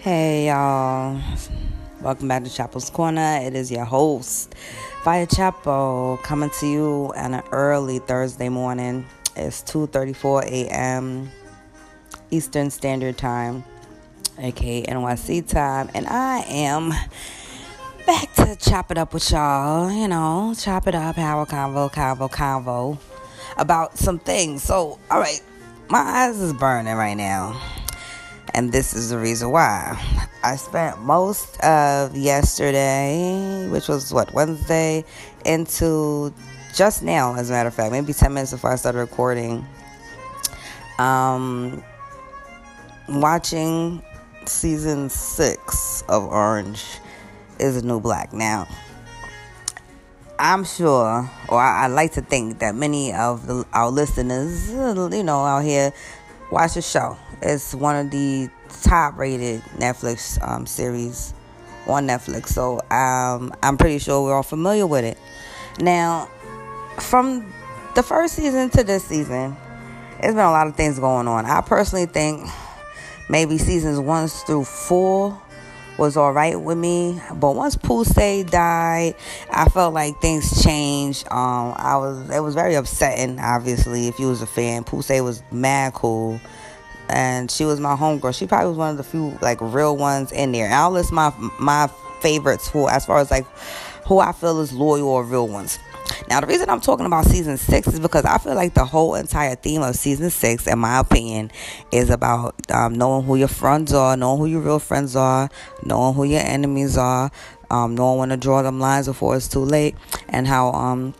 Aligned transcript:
Hey 0.00 0.46
y'all, 0.46 1.20
welcome 2.00 2.28
back 2.28 2.44
to 2.44 2.48
Chapo's 2.48 2.88
Corner. 2.88 3.40
It 3.42 3.56
is 3.56 3.68
your 3.68 3.84
host, 3.84 4.54
Fire 5.02 5.26
Chapo, 5.26 6.22
coming 6.22 6.50
to 6.60 6.66
you 6.68 7.12
on 7.16 7.34
an 7.34 7.42
early 7.50 7.98
Thursday 7.98 8.48
morning. 8.48 9.04
It's 9.34 9.60
2:34 9.62 10.44
a.m. 10.44 11.32
Eastern 12.30 12.70
Standard 12.70 13.18
Time, 13.18 13.64
aka 14.38 14.84
NYC 14.84 15.48
time, 15.48 15.90
and 15.94 16.06
I 16.06 16.44
am 16.46 16.90
back 18.06 18.32
to 18.34 18.54
chop 18.54 18.92
it 18.92 18.98
up 18.98 19.12
with 19.12 19.28
y'all. 19.32 19.90
You 19.90 20.06
know, 20.06 20.54
chop 20.56 20.86
it 20.86 20.94
up, 20.94 21.16
have 21.16 21.40
a 21.40 21.44
convo, 21.44 21.92
convo, 21.92 22.30
convo 22.30 22.98
about 23.56 23.98
some 23.98 24.20
things. 24.20 24.62
So, 24.62 25.00
all 25.10 25.18
right, 25.18 25.42
my 25.88 25.98
eyes 25.98 26.38
is 26.40 26.52
burning 26.52 26.94
right 26.94 27.16
now 27.16 27.60
and 28.58 28.72
this 28.72 28.92
is 28.92 29.10
the 29.10 29.18
reason 29.18 29.52
why. 29.52 29.96
I 30.42 30.56
spent 30.56 31.00
most 31.02 31.60
of 31.60 32.16
yesterday, 32.16 33.68
which 33.70 33.86
was 33.86 34.12
what, 34.12 34.34
Wednesday, 34.34 35.04
into 35.44 36.34
just 36.74 37.04
now, 37.04 37.36
as 37.36 37.50
a 37.50 37.52
matter 37.52 37.68
of 37.68 37.74
fact, 37.74 37.92
maybe 37.92 38.12
10 38.12 38.34
minutes 38.34 38.50
before 38.50 38.72
I 38.72 38.74
started 38.74 38.98
recording, 38.98 39.64
um, 40.98 41.84
watching 43.08 44.02
season 44.44 45.08
six 45.08 46.02
of 46.08 46.24
Orange 46.24 46.84
is 47.60 47.76
a 47.76 47.86
New 47.86 48.00
Black. 48.00 48.32
Now, 48.32 48.66
I'm 50.36 50.64
sure, 50.64 51.30
or 51.48 51.60
I, 51.60 51.84
I 51.84 51.86
like 51.86 52.10
to 52.14 52.22
think 52.22 52.58
that 52.58 52.74
many 52.74 53.12
of 53.12 53.46
the, 53.46 53.64
our 53.72 53.88
listeners, 53.88 54.72
you 54.72 55.22
know, 55.22 55.44
out 55.44 55.62
here 55.62 55.92
watch 56.50 56.74
the 56.74 56.82
show. 56.82 57.16
It's 57.42 57.74
one 57.74 57.96
of 57.96 58.10
the 58.10 58.50
top 58.82 59.16
rated 59.16 59.62
Netflix 59.76 60.40
um, 60.46 60.66
series 60.66 61.34
on 61.86 62.06
Netflix. 62.06 62.48
So 62.48 62.80
um, 62.90 63.54
I'm 63.62 63.76
pretty 63.76 63.98
sure 63.98 64.22
we're 64.24 64.34
all 64.34 64.42
familiar 64.42 64.86
with 64.86 65.04
it. 65.04 65.18
Now, 65.80 66.28
from 66.98 67.52
the 67.94 68.02
first 68.02 68.34
season 68.34 68.70
to 68.70 68.82
this 68.82 69.04
season, 69.04 69.56
there's 70.20 70.34
been 70.34 70.44
a 70.44 70.50
lot 70.50 70.66
of 70.66 70.76
things 70.76 70.98
going 70.98 71.28
on. 71.28 71.46
I 71.46 71.60
personally 71.60 72.06
think 72.06 72.48
maybe 73.28 73.58
seasons 73.58 74.00
one 74.00 74.28
through 74.28 74.64
four 74.64 75.40
was 75.98 76.16
all 76.16 76.32
right 76.32 76.58
with 76.60 76.78
me. 76.78 77.20
But 77.34 77.54
once 77.54 77.76
Poussey 77.76 78.48
died, 78.48 79.14
I 79.50 79.68
felt 79.68 79.92
like 79.94 80.20
things 80.20 80.62
changed. 80.62 81.26
Um, 81.30 81.74
I 81.76 81.96
was 81.96 82.30
it 82.30 82.40
was 82.40 82.54
very 82.54 82.74
upsetting. 82.74 83.38
Obviously, 83.38 84.08
if 84.08 84.18
you 84.18 84.28
was 84.28 84.40
a 84.40 84.46
fan, 84.46 84.84
Poussey 84.84 85.22
was 85.22 85.42
mad 85.50 85.94
cool, 85.94 86.40
and 87.08 87.50
she 87.50 87.64
was 87.64 87.80
my 87.80 87.96
homegirl. 87.96 88.36
She 88.36 88.46
probably 88.46 88.68
was 88.68 88.78
one 88.78 88.90
of 88.90 88.96
the 88.96 89.04
few 89.04 89.36
like 89.40 89.58
real 89.60 89.96
ones 89.96 90.32
in 90.32 90.52
there. 90.52 90.66
And 90.66 90.74
I'll 90.74 90.90
list 90.90 91.12
my 91.12 91.32
my 91.58 91.90
favorites 92.20 92.68
who, 92.68 92.88
as 92.88 93.06
far 93.06 93.18
as 93.18 93.30
like 93.30 93.46
who 94.06 94.18
I 94.18 94.32
feel 94.32 94.60
is 94.60 94.72
loyal 94.72 95.08
or 95.08 95.24
real 95.24 95.48
ones. 95.48 95.78
Now, 96.28 96.40
the 96.40 96.46
reason 96.46 96.70
I'm 96.70 96.80
talking 96.80 97.06
about 97.06 97.26
season 97.26 97.56
six 97.58 97.86
is 97.88 98.00
because 98.00 98.24
I 98.24 98.38
feel 98.38 98.54
like 98.54 98.74
the 98.74 98.84
whole 98.84 99.14
entire 99.14 99.54
theme 99.54 99.82
of 99.82 99.94
season 99.94 100.30
six, 100.30 100.66
in 100.66 100.78
my 100.78 100.98
opinion, 100.98 101.50
is 101.92 102.10
about 102.10 102.54
um, 102.70 102.94
knowing 102.94 103.24
who 103.24 103.36
your 103.36 103.48
friends 103.48 103.92
are, 103.92 104.16
knowing 104.16 104.38
who 104.38 104.46
your 104.46 104.60
real 104.60 104.78
friends 104.78 105.16
are, 105.16 105.50
knowing 105.84 106.14
who 106.14 106.24
your 106.24 106.40
enemies 106.40 106.96
are, 106.96 107.30
um, 107.70 107.94
knowing 107.94 108.18
when 108.18 108.28
to 108.30 108.36
draw 108.36 108.62
them 108.62 108.80
lines 108.80 109.06
before 109.06 109.36
it's 109.36 109.48
too 109.48 109.60
late, 109.60 109.94
and 110.28 110.46
how 110.46 110.72
um, 110.72 111.14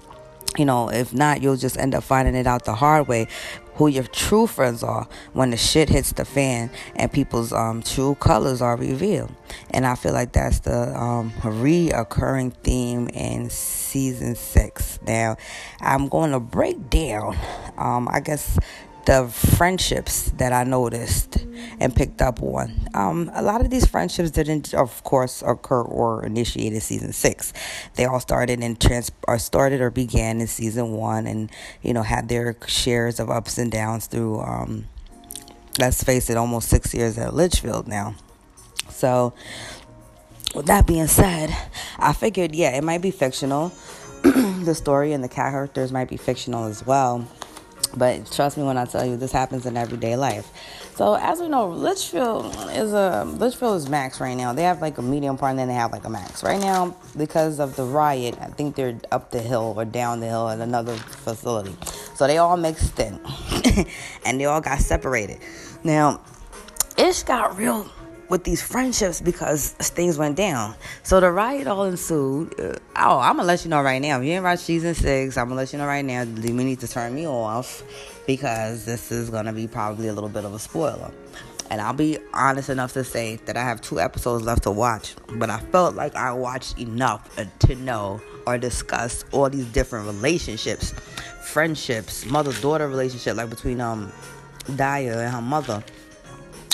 you 0.57 0.65
know, 0.65 0.91
if 0.91 1.15
not, 1.15 1.43
you'll 1.43 1.57
just 1.57 1.77
end 1.79 1.95
up 1.95 2.03
finding 2.03 2.35
it 2.35 2.47
out 2.47 2.65
the 2.65 2.75
hard 2.75 3.09
way 3.09 3.29
who 3.79 3.87
your 3.87 4.05
true 4.05 4.47
friends 4.47 4.83
are 4.83 5.09
when 5.33 5.51
the 5.51 5.57
shit 5.57 5.89
hits 5.89 6.13
the 6.13 6.25
fan 6.25 6.69
and 6.97 7.13
people's 7.13 7.53
um, 7.53 7.81
true 7.81 8.17
colors 8.17 8.61
are 8.61 8.77
revealed. 8.77 9.33
And 9.71 9.87
I 9.87 9.95
feel 9.95 10.13
like 10.13 10.33
that's 10.33 10.59
the 10.61 10.95
um, 10.99 11.31
reoccurring 11.43 12.55
theme 12.65 13.09
in 13.09 13.51
season 13.51 14.35
six. 14.35 14.99
Now, 15.07 15.37
I'm 15.81 16.09
going 16.09 16.33
to 16.33 16.41
break 16.41 16.91
down, 16.91 17.37
um, 17.77 18.09
I 18.11 18.19
guess, 18.19 18.59
the 19.09 19.27
friendships 19.27 20.31
that 20.37 20.53
I 20.53 20.65
noticed 20.65 21.47
and 21.81 21.97
picked 21.97 22.21
up 22.21 22.43
on. 22.43 22.91
Um, 22.93 23.31
a 23.33 23.41
lot 23.41 23.63
of 23.63 23.71
these 23.71 23.87
friendships 23.87 24.31
didn't, 24.31 24.75
of 24.75 25.03
course, 25.03 25.41
occur 25.41 25.81
or 25.81 26.27
initiate 26.27 26.75
in 26.75 26.81
season 26.83 27.15
six. 27.15 27.55
They 27.95 28.05
all 28.05 28.21
started 28.21 28.63
and 28.63 28.79
trans 28.79 29.11
or 29.27 29.39
started 29.39 29.81
or 29.81 29.91
began 29.91 30.43
in 30.43 30.47
season 30.47 30.93
one, 30.93 31.27
and 31.27 31.51
you 31.81 31.95
know 31.95 32.03
had 32.03 32.29
their 32.29 32.55
shares 32.67 33.19
of 33.19 33.31
ups 33.31 33.57
and 33.57 33.73
downs 33.73 34.09
through. 34.09 34.41
Um, 34.41 34.89
let's 35.79 36.05
face 36.05 36.29
it, 36.29 36.37
almost 36.37 36.69
six 36.69 36.93
years 36.93 37.17
at 37.17 37.33
Litchfield 37.33 37.89
now. 37.89 38.15
So, 38.91 39.33
with 40.55 40.67
that 40.67 40.87
being 40.87 41.07
said, 41.07 41.57
I 41.99 42.13
figured, 42.13 42.55
yeah, 42.55 42.77
it 42.77 42.85
might 42.85 43.01
be 43.01 43.11
fictional. 43.11 43.73
the 44.23 44.75
story 44.75 45.15
and 45.15 45.25
the 45.25 45.29
characters 45.31 45.93
might 45.93 46.11
be 46.11 46.19
fictional 46.19 46.65
as 46.65 46.85
well 46.85 47.27
but 47.97 48.31
trust 48.31 48.57
me 48.57 48.65
when 48.65 48.77
I 48.77 48.85
tell 48.85 49.05
you, 49.05 49.17
this 49.17 49.33
happens 49.33 49.67
in 49.67 49.77
everyday 49.77 50.17
life. 50.17 50.51
So 50.95 51.15
as 51.15 51.41
we 51.41 51.49
know, 51.49 51.69
Litchfield 51.69 52.47
is 52.73 52.93
a 52.93 53.25
Litchfield 53.25 53.77
is 53.77 53.89
max 53.89 54.21
right 54.21 54.35
now. 54.35 54.53
They 54.53 54.65
have 54.65 54.81
like 54.81 54.99
a 54.99 55.03
medium 55.03 55.37
part 55.37 55.51
and 55.51 55.59
then 55.59 55.69
they 55.69 55.75
have 55.75 55.93
like 55.93 56.05
a 56.05 56.11
max 56.11 56.43
right 56.43 56.61
now 56.61 56.97
because 57.17 57.61
of 57.61 57.77
the 57.77 57.85
riot. 57.85 58.37
I 58.41 58.47
think 58.47 58.75
they're 58.75 58.99
up 59.13 59.31
the 59.31 59.41
hill 59.41 59.75
or 59.77 59.85
down 59.85 60.21
the 60.21 60.27
hill 60.27 60.49
at 60.49 60.61
another 60.61 60.97
facility. 60.97 61.77
So 62.15 62.27
they 62.27 62.39
all 62.39 62.57
mixed 62.57 62.99
in, 62.99 63.21
and 64.25 64.41
they 64.41 64.45
all 64.47 64.61
got 64.61 64.81
separated. 64.81 65.39
Now, 65.85 66.21
Ish 66.97 67.23
got 67.23 67.57
real 67.57 67.89
with 68.29 68.45
these 68.45 68.63
friendships 68.63 69.21
because 69.21 69.73
things 69.73 70.19
went 70.19 70.37
down. 70.37 70.75
So 71.03 71.21
the 71.21 71.31
riot 71.31 71.67
all 71.67 71.85
ensued. 71.85 72.59
Uh, 72.61 72.77
oh, 72.97 73.19
I'm 73.19 73.37
gonna 73.37 73.45
let 73.45 73.65
you 73.65 73.71
know 73.71 73.83
right 73.83 74.01
now. 74.01 74.19
If 74.19 74.27
you 74.27 74.33
ain't 74.33 74.45
watched 74.45 74.63
season 74.63 74.95
six, 74.95 75.37
I'm 75.37 75.47
gonna 75.49 75.57
let 75.57 75.73
you 75.73 75.79
know 75.79 75.87
right 75.87 76.05
now. 76.05 76.23
You 76.23 76.53
need 76.53 76.81
to 76.81 76.89
turn 76.89 77.15
me 77.15 77.27
off 77.27 77.83
because 78.27 78.85
this 78.85 79.11
is 79.11 79.31
gonna 79.31 79.53
be 79.53 79.67
probably 79.67 80.09
a 80.09 80.13
little 80.13 80.31
bit 80.31 80.45
of 80.45 80.53
a 80.53 80.59
spoiler. 80.59 81.11
And 81.71 81.83
I'll 81.83 81.93
be 81.93 82.19
honest 82.33 82.71
enough 82.71 82.95
to 82.95 83.05
say 83.05 83.37
that 83.45 83.57
I 83.57 83.63
have 83.63 83.83
two 83.83 84.01
episodes 84.01 84.43
left 84.43 84.63
to 84.63 84.71
watch, 84.71 85.15
but 85.35 85.51
I 85.51 85.59
felt 85.59 85.95
like 85.95 86.15
I 86.15 86.33
watched 86.33 86.79
enough 86.79 87.29
to 87.37 87.75
know 87.75 88.23
or 88.47 88.57
discuss 88.57 89.25
all 89.33 89.51
these 89.51 89.67
different 89.67 90.07
relationships, 90.07 90.95
friendships, 91.43 92.25
mother-daughter 92.25 92.89
relationship, 92.89 93.37
like 93.37 93.51
between 93.51 93.83
um 93.83 94.11
Daya 94.65 95.25
and 95.25 95.35
her 95.35 95.43
mother 95.43 95.85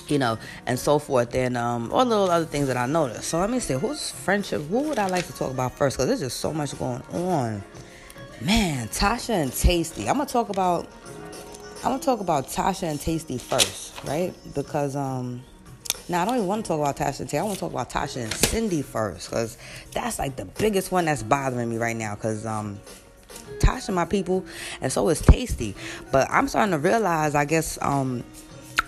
you 0.08 0.18
know, 0.18 0.38
and 0.66 0.78
so 0.78 0.98
forth, 0.98 1.34
and 1.34 1.56
um, 1.56 1.92
all 1.92 2.04
little 2.04 2.30
other 2.30 2.44
things 2.44 2.66
that 2.68 2.76
I 2.76 2.86
noticed. 2.86 3.28
So 3.28 3.38
let 3.38 3.50
me 3.50 3.60
see, 3.60 3.74
who's 3.74 4.10
friendship? 4.10 4.62
Who 4.62 4.88
would 4.88 4.98
I 4.98 5.08
like 5.08 5.26
to 5.26 5.32
talk 5.32 5.50
about 5.50 5.72
first? 5.72 5.96
Because 5.96 6.08
there's 6.08 6.20
just 6.20 6.40
so 6.40 6.52
much 6.52 6.78
going 6.78 7.02
on. 7.12 7.62
Man, 8.40 8.88
Tasha 8.88 9.30
and 9.30 9.50
Taystee. 9.50 10.08
I'm 10.08 10.16
gonna 10.16 10.26
talk 10.26 10.48
about. 10.48 10.86
I'm 11.78 11.90
gonna 11.90 12.02
talk 12.02 12.20
about 12.20 12.48
Tasha 12.48 12.84
and 12.84 12.98
Taystee 12.98 13.40
first, 13.40 14.02
right? 14.04 14.34
Because 14.54 14.96
um, 14.96 15.42
now 16.08 16.22
I 16.22 16.24
don't 16.24 16.36
even 16.36 16.46
want 16.46 16.64
to 16.64 16.68
talk 16.68 16.80
about 16.80 16.96
Tasha 16.96 17.20
and 17.20 17.28
Taystee. 17.28 17.38
I 17.38 17.42
want 17.42 17.54
to 17.54 17.60
talk 17.60 17.72
about 17.72 17.90
Tasha 17.90 18.22
and 18.22 18.32
Cindy 18.32 18.82
first, 18.82 19.30
because 19.30 19.56
that's 19.92 20.18
like 20.18 20.36
the 20.36 20.44
biggest 20.44 20.90
one 20.92 21.04
that's 21.04 21.22
bothering 21.22 21.70
me 21.70 21.76
right 21.76 21.96
now. 21.96 22.14
Because 22.14 22.44
um, 22.44 22.80
Tasha, 23.58 23.94
my 23.94 24.04
people, 24.04 24.44
and 24.80 24.92
so 24.92 25.08
is 25.08 25.22
Taystee. 25.22 25.74
But 26.10 26.30
I'm 26.30 26.48
starting 26.48 26.72
to 26.72 26.78
realize, 26.78 27.34
I 27.34 27.44
guess 27.44 27.78
um 27.80 28.24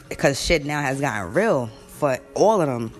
because 0.08 0.40
shit 0.40 0.64
now 0.64 0.80
has 0.80 1.00
gotten 1.00 1.32
real 1.32 1.66
for 1.88 2.18
all 2.34 2.60
of 2.60 2.68
them 2.68 2.92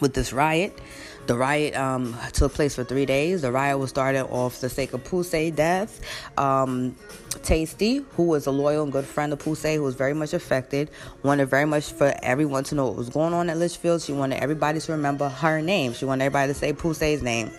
with 0.00 0.14
this 0.14 0.32
riot. 0.32 0.78
The 1.28 1.36
riot 1.36 1.76
um, 1.76 2.16
took 2.32 2.54
place 2.54 2.74
for 2.74 2.84
three 2.84 3.04
days. 3.04 3.42
The 3.42 3.52
riot 3.52 3.78
was 3.78 3.90
started 3.90 4.24
off 4.28 4.62
the 4.62 4.70
sake 4.70 4.94
of 4.94 5.04
Poussey 5.04 5.54
death. 5.54 6.00
Um, 6.38 6.96
Taystee, 7.42 8.02
who 8.12 8.22
was 8.22 8.46
a 8.46 8.50
loyal 8.50 8.84
and 8.84 8.90
good 8.90 9.04
friend 9.04 9.34
of 9.34 9.38
Poussey, 9.38 9.74
who 9.74 9.82
was 9.82 9.94
very 9.94 10.14
much 10.14 10.32
affected, 10.32 10.90
wanted 11.22 11.44
very 11.50 11.66
much 11.66 11.92
for 11.92 12.14
everyone 12.22 12.64
to 12.64 12.74
know 12.74 12.86
what 12.86 12.96
was 12.96 13.10
going 13.10 13.34
on 13.34 13.50
at 13.50 13.58
Litchfield. 13.58 14.00
She 14.00 14.14
wanted 14.14 14.42
everybody 14.42 14.80
to 14.80 14.92
remember 14.92 15.28
her 15.28 15.60
name. 15.60 15.92
She 15.92 16.06
wanted 16.06 16.24
everybody 16.24 16.50
to 16.50 16.58
say 16.58 16.72
Poussey's 16.72 17.22
name. 17.22 17.50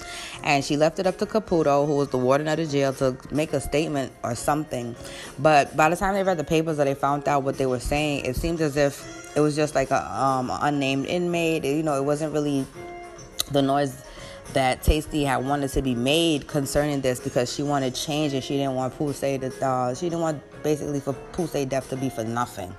And 0.44 0.66
she 0.66 0.76
left 0.76 0.98
it 0.98 1.06
up 1.06 1.20
to 1.20 1.28
Caputo, 1.28 1.86
who 1.86 1.96
was 1.96 2.10
the 2.10 2.18
warden 2.18 2.48
of 2.48 2.58
the 2.58 2.66
jail, 2.66 2.92
to 2.94 3.16
make 3.30 3.54
a 3.54 3.62
statement 3.62 4.12
or 4.24 4.34
something. 4.34 4.96
But 5.38 5.78
by 5.78 5.90
the 5.90 5.96
time 5.96 6.16
they 6.16 6.24
read 6.24 6.40
the 6.40 6.44
papers 6.44 6.80
or 6.80 6.86
they 6.86 6.96
found 6.96 7.28
out 7.28 7.44
what 7.44 7.60
they 7.60 7.68
were 7.68 7.80
saying, 7.80 8.26
it 8.26 8.36
seemed 8.36 8.62
as 8.62 8.78
if 8.78 9.38
it 9.38 9.42
was 9.42 9.56
just 9.56 9.76
like 9.76 9.92
a 9.92 10.12
um, 10.12 10.50
unnamed 10.52 11.06
inmate. 11.06 11.66
You 11.66 11.84
know, 11.84 11.94
it 11.94 12.04
wasn't 12.04 12.34
really 12.34 12.66
the 13.52 13.62
noise 13.62 14.04
that 14.54 14.82
Taystee 14.84 15.26
had 15.26 15.46
wanted 15.46 15.70
to 15.72 15.82
be 15.82 15.94
made 15.96 16.48
concerning 16.48 17.02
this 17.02 17.20
because 17.20 17.54
she 17.54 17.64
wanted 17.64 17.94
change 17.94 18.34
and 18.34 18.44
she 18.44 18.58
didn't 18.58 18.76
want 18.76 18.98
Poussey 18.98 19.40
to, 19.40 19.66
uh, 19.66 19.94
she 19.94 20.08
didn't 20.08 20.22
want 20.22 20.42
basically 20.64 21.00
for 21.00 21.14
Poussey 21.34 21.68
death 21.68 21.90
to 21.90 21.98
be 21.98 22.10
for 22.10 22.24
nothing, 22.24 22.76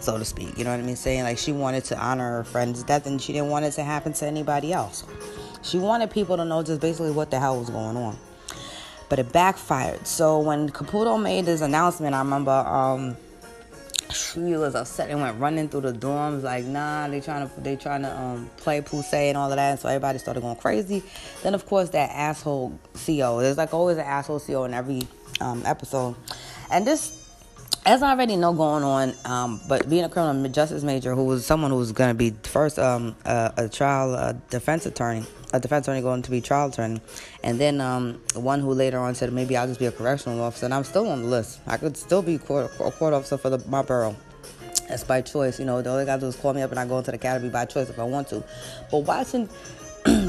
so 0.00 0.18
to 0.18 0.24
speak. 0.24 0.56
You 0.56 0.64
know 0.64 0.70
what 0.70 0.80
I 0.80 0.82
mean? 0.82 0.96
Saying 0.96 1.24
like 1.24 1.38
she 1.38 1.52
wanted 1.52 1.84
to 1.84 1.98
honor 1.98 2.38
her 2.38 2.44
friend's 2.44 2.82
death 2.82 3.06
and 3.06 3.20
she 3.20 3.32
didn't 3.32 3.50
want 3.50 3.64
it 3.64 3.72
to 3.72 3.84
happen 3.84 4.12
to 4.14 4.26
anybody 4.26 4.72
else. 4.72 5.04
She 5.62 5.78
wanted 5.78 6.10
people 6.10 6.36
to 6.36 6.44
know 6.44 6.62
just 6.62 6.80
basically 6.80 7.10
what 7.10 7.30
the 7.30 7.38
hell 7.38 7.58
was 7.58 7.70
going 7.70 7.96
on. 7.96 8.16
But 9.08 9.18
it 9.18 9.32
backfired. 9.32 10.06
So 10.06 10.38
when 10.40 10.70
Caputo 10.70 11.20
made 11.20 11.44
his 11.44 11.60
announcement, 11.60 12.14
I 12.14 12.18
remember 12.20 12.50
um, 12.50 13.16
she 14.16 14.56
was 14.56 14.74
upset 14.74 15.10
and 15.10 15.20
went 15.20 15.38
running 15.38 15.68
through 15.68 15.82
the 15.82 15.92
dorms 15.92 16.42
like, 16.42 16.64
nah, 16.64 17.08
they 17.08 17.20
trying 17.20 17.48
to 17.48 17.60
they 17.60 17.76
trying 17.76 18.02
to 18.02 18.16
um, 18.16 18.50
play 18.56 18.80
Poussey 18.80 19.28
and 19.28 19.36
all 19.36 19.50
of 19.50 19.56
that. 19.56 19.70
And 19.70 19.80
so 19.80 19.88
everybody 19.88 20.18
started 20.18 20.40
going 20.40 20.56
crazy. 20.56 21.02
Then 21.42 21.54
of 21.54 21.66
course 21.66 21.90
that 21.90 22.10
asshole 22.10 22.78
CO. 22.94 23.40
There's 23.40 23.58
like 23.58 23.74
always 23.74 23.98
an 23.98 24.04
asshole 24.04 24.40
CO 24.40 24.64
in 24.64 24.74
every 24.74 25.02
um, 25.40 25.62
episode. 25.66 26.16
And 26.70 26.86
this 26.86 27.25
as 27.86 28.02
I 28.02 28.10
already 28.10 28.34
know 28.34 28.52
going 28.52 28.82
on, 28.82 29.14
um, 29.24 29.60
but 29.68 29.88
being 29.88 30.02
a 30.02 30.08
criminal 30.08 30.50
justice 30.50 30.82
major 30.82 31.14
who 31.14 31.24
was 31.24 31.46
someone 31.46 31.70
who 31.70 31.76
was 31.76 31.92
going 31.92 32.10
to 32.10 32.14
be 32.14 32.34
first 32.42 32.80
um, 32.80 33.14
a, 33.24 33.52
a 33.56 33.68
trial 33.68 34.12
a 34.14 34.34
defense 34.50 34.86
attorney, 34.86 35.24
a 35.52 35.60
defense 35.60 35.86
attorney 35.86 36.02
going 36.02 36.20
to 36.22 36.30
be 36.32 36.40
trial 36.40 36.68
attorney, 36.68 37.00
and 37.44 37.60
then 37.60 37.80
um, 37.80 38.20
one 38.34 38.58
who 38.60 38.72
later 38.72 38.98
on 38.98 39.14
said 39.14 39.32
maybe 39.32 39.56
I'll 39.56 39.68
just 39.68 39.78
be 39.78 39.86
a 39.86 39.92
correctional 39.92 40.42
officer, 40.42 40.66
and 40.66 40.74
I'm 40.74 40.82
still 40.82 41.08
on 41.08 41.22
the 41.22 41.28
list. 41.28 41.60
I 41.68 41.76
could 41.76 41.96
still 41.96 42.22
be 42.22 42.38
court, 42.38 42.72
a 42.80 42.90
court 42.90 43.14
officer 43.14 43.38
for 43.38 43.50
the, 43.50 43.64
my 43.68 43.82
borough. 43.82 44.16
That's 44.88 45.04
by 45.04 45.20
choice, 45.20 45.58
you 45.58 45.64
know. 45.64 45.82
The 45.82 45.90
only 45.90 46.06
guy 46.06 46.16
do 46.16 46.26
is 46.26 46.36
call 46.36 46.54
me 46.54 46.62
up 46.62 46.70
and 46.70 46.78
I 46.78 46.86
go 46.86 46.98
into 46.98 47.10
the 47.10 47.16
academy 47.16 47.50
by 47.50 47.64
choice 47.64 47.90
if 47.90 47.98
I 47.98 48.04
want 48.04 48.28
to. 48.28 48.44
But 48.90 48.98
watching 48.98 49.48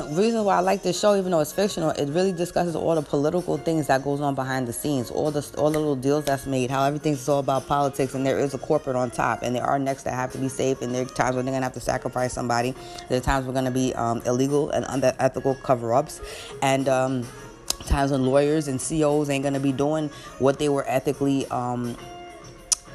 reason 0.09 0.44
why 0.44 0.57
I 0.57 0.59
like 0.59 0.83
this 0.83 1.00
show, 1.00 1.15
even 1.15 1.31
though 1.31 1.39
it's 1.39 1.51
fictional, 1.51 1.92
it 1.92 2.09
really 2.09 2.31
discusses 2.31 2.75
all 2.75 2.95
the 2.95 3.01
political 3.01 3.57
things 3.57 3.88
that 3.88 4.04
goes 4.04 4.21
on 4.21 4.36
behind 4.36 4.68
the 4.68 4.74
scenes, 4.74 5.12
all 5.12 5.31
the 5.31 5.45
all 5.57 5.71
the 5.71 5.80
little 5.80 5.95
deals 5.95 6.25
that's 6.25 6.45
made, 6.45 6.69
how 6.69 6.83
everything's 6.83 7.27
all 7.27 7.39
about 7.39 7.68
politics, 7.68 8.13
and 8.13 8.25
there 8.25 8.39
is 8.39 8.54
a 8.54 8.57
corporate 8.57 8.95
on 8.95 9.12
top, 9.12 9.39
and 9.44 9.56
there 9.56 9.63
are 9.63 9.80
necks 9.80 10.04
that 10.04 10.13
have 10.13 10.31
to 10.31 10.38
be 10.38 10.50
saved, 10.50 10.81
and 10.81 10.94
there 10.94 11.04
are 11.04 11.06
times 11.06 11.36
when 11.36 11.45
they're 11.45 11.54
gonna 11.54 11.65
have 11.65 11.74
to 11.74 11.80
sacrifice 11.80 12.33
somebody. 12.33 12.74
There 13.09 13.18
are 13.18 13.21
times 13.21 13.45
we're 13.45 13.54
gonna 13.54 13.71
be 13.71 13.94
um, 13.95 14.21
illegal 14.25 14.69
and 14.71 14.86
unethical 14.89 15.56
cover-ups, 15.56 16.21
and 16.62 16.88
um, 16.88 17.27
times 17.86 18.12
when 18.12 18.25
lawyers 18.25 18.68
and 18.68 18.80
CEOs 18.80 19.30
ain't 19.30 19.44
gonna 19.44 19.59
be 19.59 19.71
doing 19.71 20.09
what 20.39 20.59
they 20.59 20.69
were 20.69 20.86
ethically. 20.88 21.45
Um, 21.48 21.98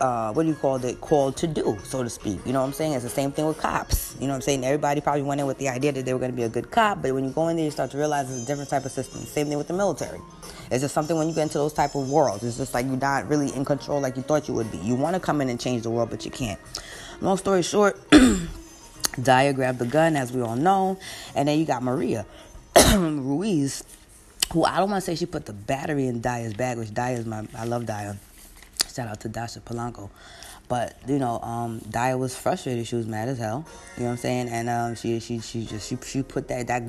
uh, 0.00 0.32
what 0.32 0.42
do 0.42 0.48
you 0.48 0.54
call 0.54 0.84
it, 0.84 1.00
called 1.00 1.36
to 1.36 1.46
do, 1.46 1.78
so 1.84 2.02
to 2.02 2.10
speak. 2.10 2.38
You 2.44 2.52
know 2.52 2.60
what 2.60 2.66
I'm 2.66 2.72
saying? 2.72 2.92
It's 2.94 3.04
the 3.04 3.10
same 3.10 3.32
thing 3.32 3.46
with 3.46 3.58
cops. 3.58 4.16
You 4.18 4.26
know 4.26 4.32
what 4.32 4.36
I'm 4.36 4.42
saying? 4.42 4.64
Everybody 4.64 5.00
probably 5.00 5.22
went 5.22 5.40
in 5.40 5.46
with 5.46 5.58
the 5.58 5.68
idea 5.68 5.92
that 5.92 6.04
they 6.04 6.12
were 6.12 6.18
going 6.18 6.30
to 6.30 6.36
be 6.36 6.42
a 6.42 6.48
good 6.48 6.70
cop, 6.70 7.02
but 7.02 7.12
when 7.12 7.24
you 7.24 7.30
go 7.30 7.48
in 7.48 7.56
there, 7.56 7.64
you 7.64 7.70
start 7.70 7.90
to 7.92 7.98
realize 7.98 8.30
it's 8.30 8.44
a 8.44 8.46
different 8.46 8.70
type 8.70 8.84
of 8.84 8.92
system. 8.92 9.20
Same 9.22 9.48
thing 9.48 9.58
with 9.58 9.68
the 9.68 9.74
military. 9.74 10.20
It's 10.70 10.82
just 10.82 10.94
something 10.94 11.16
when 11.16 11.28
you 11.28 11.34
get 11.34 11.42
into 11.42 11.58
those 11.58 11.72
type 11.72 11.94
of 11.94 12.10
worlds. 12.10 12.42
It's 12.42 12.56
just 12.56 12.74
like 12.74 12.86
you're 12.86 12.96
not 12.96 13.28
really 13.28 13.54
in 13.54 13.64
control 13.64 14.00
like 14.00 14.16
you 14.16 14.22
thought 14.22 14.48
you 14.48 14.54
would 14.54 14.70
be. 14.70 14.78
You 14.78 14.94
want 14.94 15.14
to 15.14 15.20
come 15.20 15.40
in 15.40 15.48
and 15.48 15.60
change 15.60 15.82
the 15.82 15.90
world, 15.90 16.10
but 16.10 16.24
you 16.24 16.30
can't. 16.30 16.58
Long 17.20 17.36
story 17.36 17.62
short, 17.62 17.96
Daya 18.10 19.54
grabbed 19.54 19.78
the 19.78 19.86
gun, 19.86 20.16
as 20.16 20.32
we 20.32 20.40
all 20.40 20.56
know, 20.56 20.98
and 21.34 21.46
then 21.46 21.58
you 21.58 21.66
got 21.66 21.82
Maria 21.82 22.26
Ruiz, 22.96 23.84
who 24.52 24.64
I 24.64 24.78
don't 24.78 24.90
want 24.90 25.04
to 25.04 25.10
say 25.10 25.14
she 25.14 25.26
put 25.26 25.46
the 25.46 25.52
battery 25.52 26.06
in 26.06 26.20
Daya's 26.22 26.54
bag, 26.54 26.78
which 26.78 26.88
Daya 26.88 27.18
is 27.18 27.26
my, 27.26 27.46
I 27.56 27.64
love 27.64 27.84
Daya. 27.84 28.16
Shout 28.92 29.08
out 29.08 29.20
to 29.20 29.28
Dasha 29.28 29.60
Polanco. 29.60 30.10
But 30.68 30.96
you 31.06 31.18
know, 31.18 31.38
um, 31.40 31.80
Daya 31.80 32.18
was 32.18 32.34
frustrated. 32.34 32.86
She 32.86 32.96
was 32.96 33.06
mad 33.06 33.28
as 33.28 33.38
hell. 33.38 33.66
You 33.96 34.04
know 34.04 34.06
what 34.06 34.12
I'm 34.12 34.18
saying? 34.18 34.48
And 34.48 34.68
um, 34.70 34.94
she 34.94 35.20
she 35.20 35.38
she 35.40 35.66
just 35.66 35.88
she, 35.88 35.98
she 36.02 36.22
put 36.22 36.48
that 36.48 36.66
that 36.68 36.86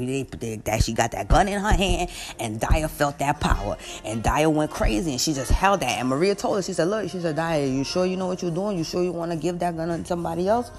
that 0.66 0.84
she 0.84 0.94
got 0.94 1.12
that 1.12 1.28
gun 1.28 1.48
in 1.48 1.60
her 1.60 1.74
hand, 1.74 2.10
and 2.40 2.62
Daya 2.62 2.90
felt 2.90 3.20
that 3.20 3.40
power, 3.40 3.78
and 4.06 4.24
Daya 4.24 4.52
went 4.52 4.72
crazy, 4.72 5.12
and 5.12 5.20
she 5.20 5.34
just 5.34 5.52
held 5.52 5.82
that. 5.82 6.00
And 6.00 6.08
Maria 6.08 6.36
told 6.36 6.56
her, 6.58 6.62
she 6.62 6.74
said, 6.74 6.88
"Look, 6.88 7.10
she 7.10 7.20
said, 7.20 7.36
Daya, 7.36 7.70
you 7.76 7.84
sure 7.84 8.06
you 8.06 8.16
know 8.16 8.28
what 8.28 8.42
you're 8.42 8.52
doing? 8.52 8.78
You 8.78 8.86
sure 8.86 9.04
you 9.04 9.12
want 9.12 9.32
to 9.32 9.38
give 9.38 9.60
that 9.60 9.76
gun 9.76 9.90
to 9.90 10.06
somebody 10.06 10.48
else?" 10.48 10.72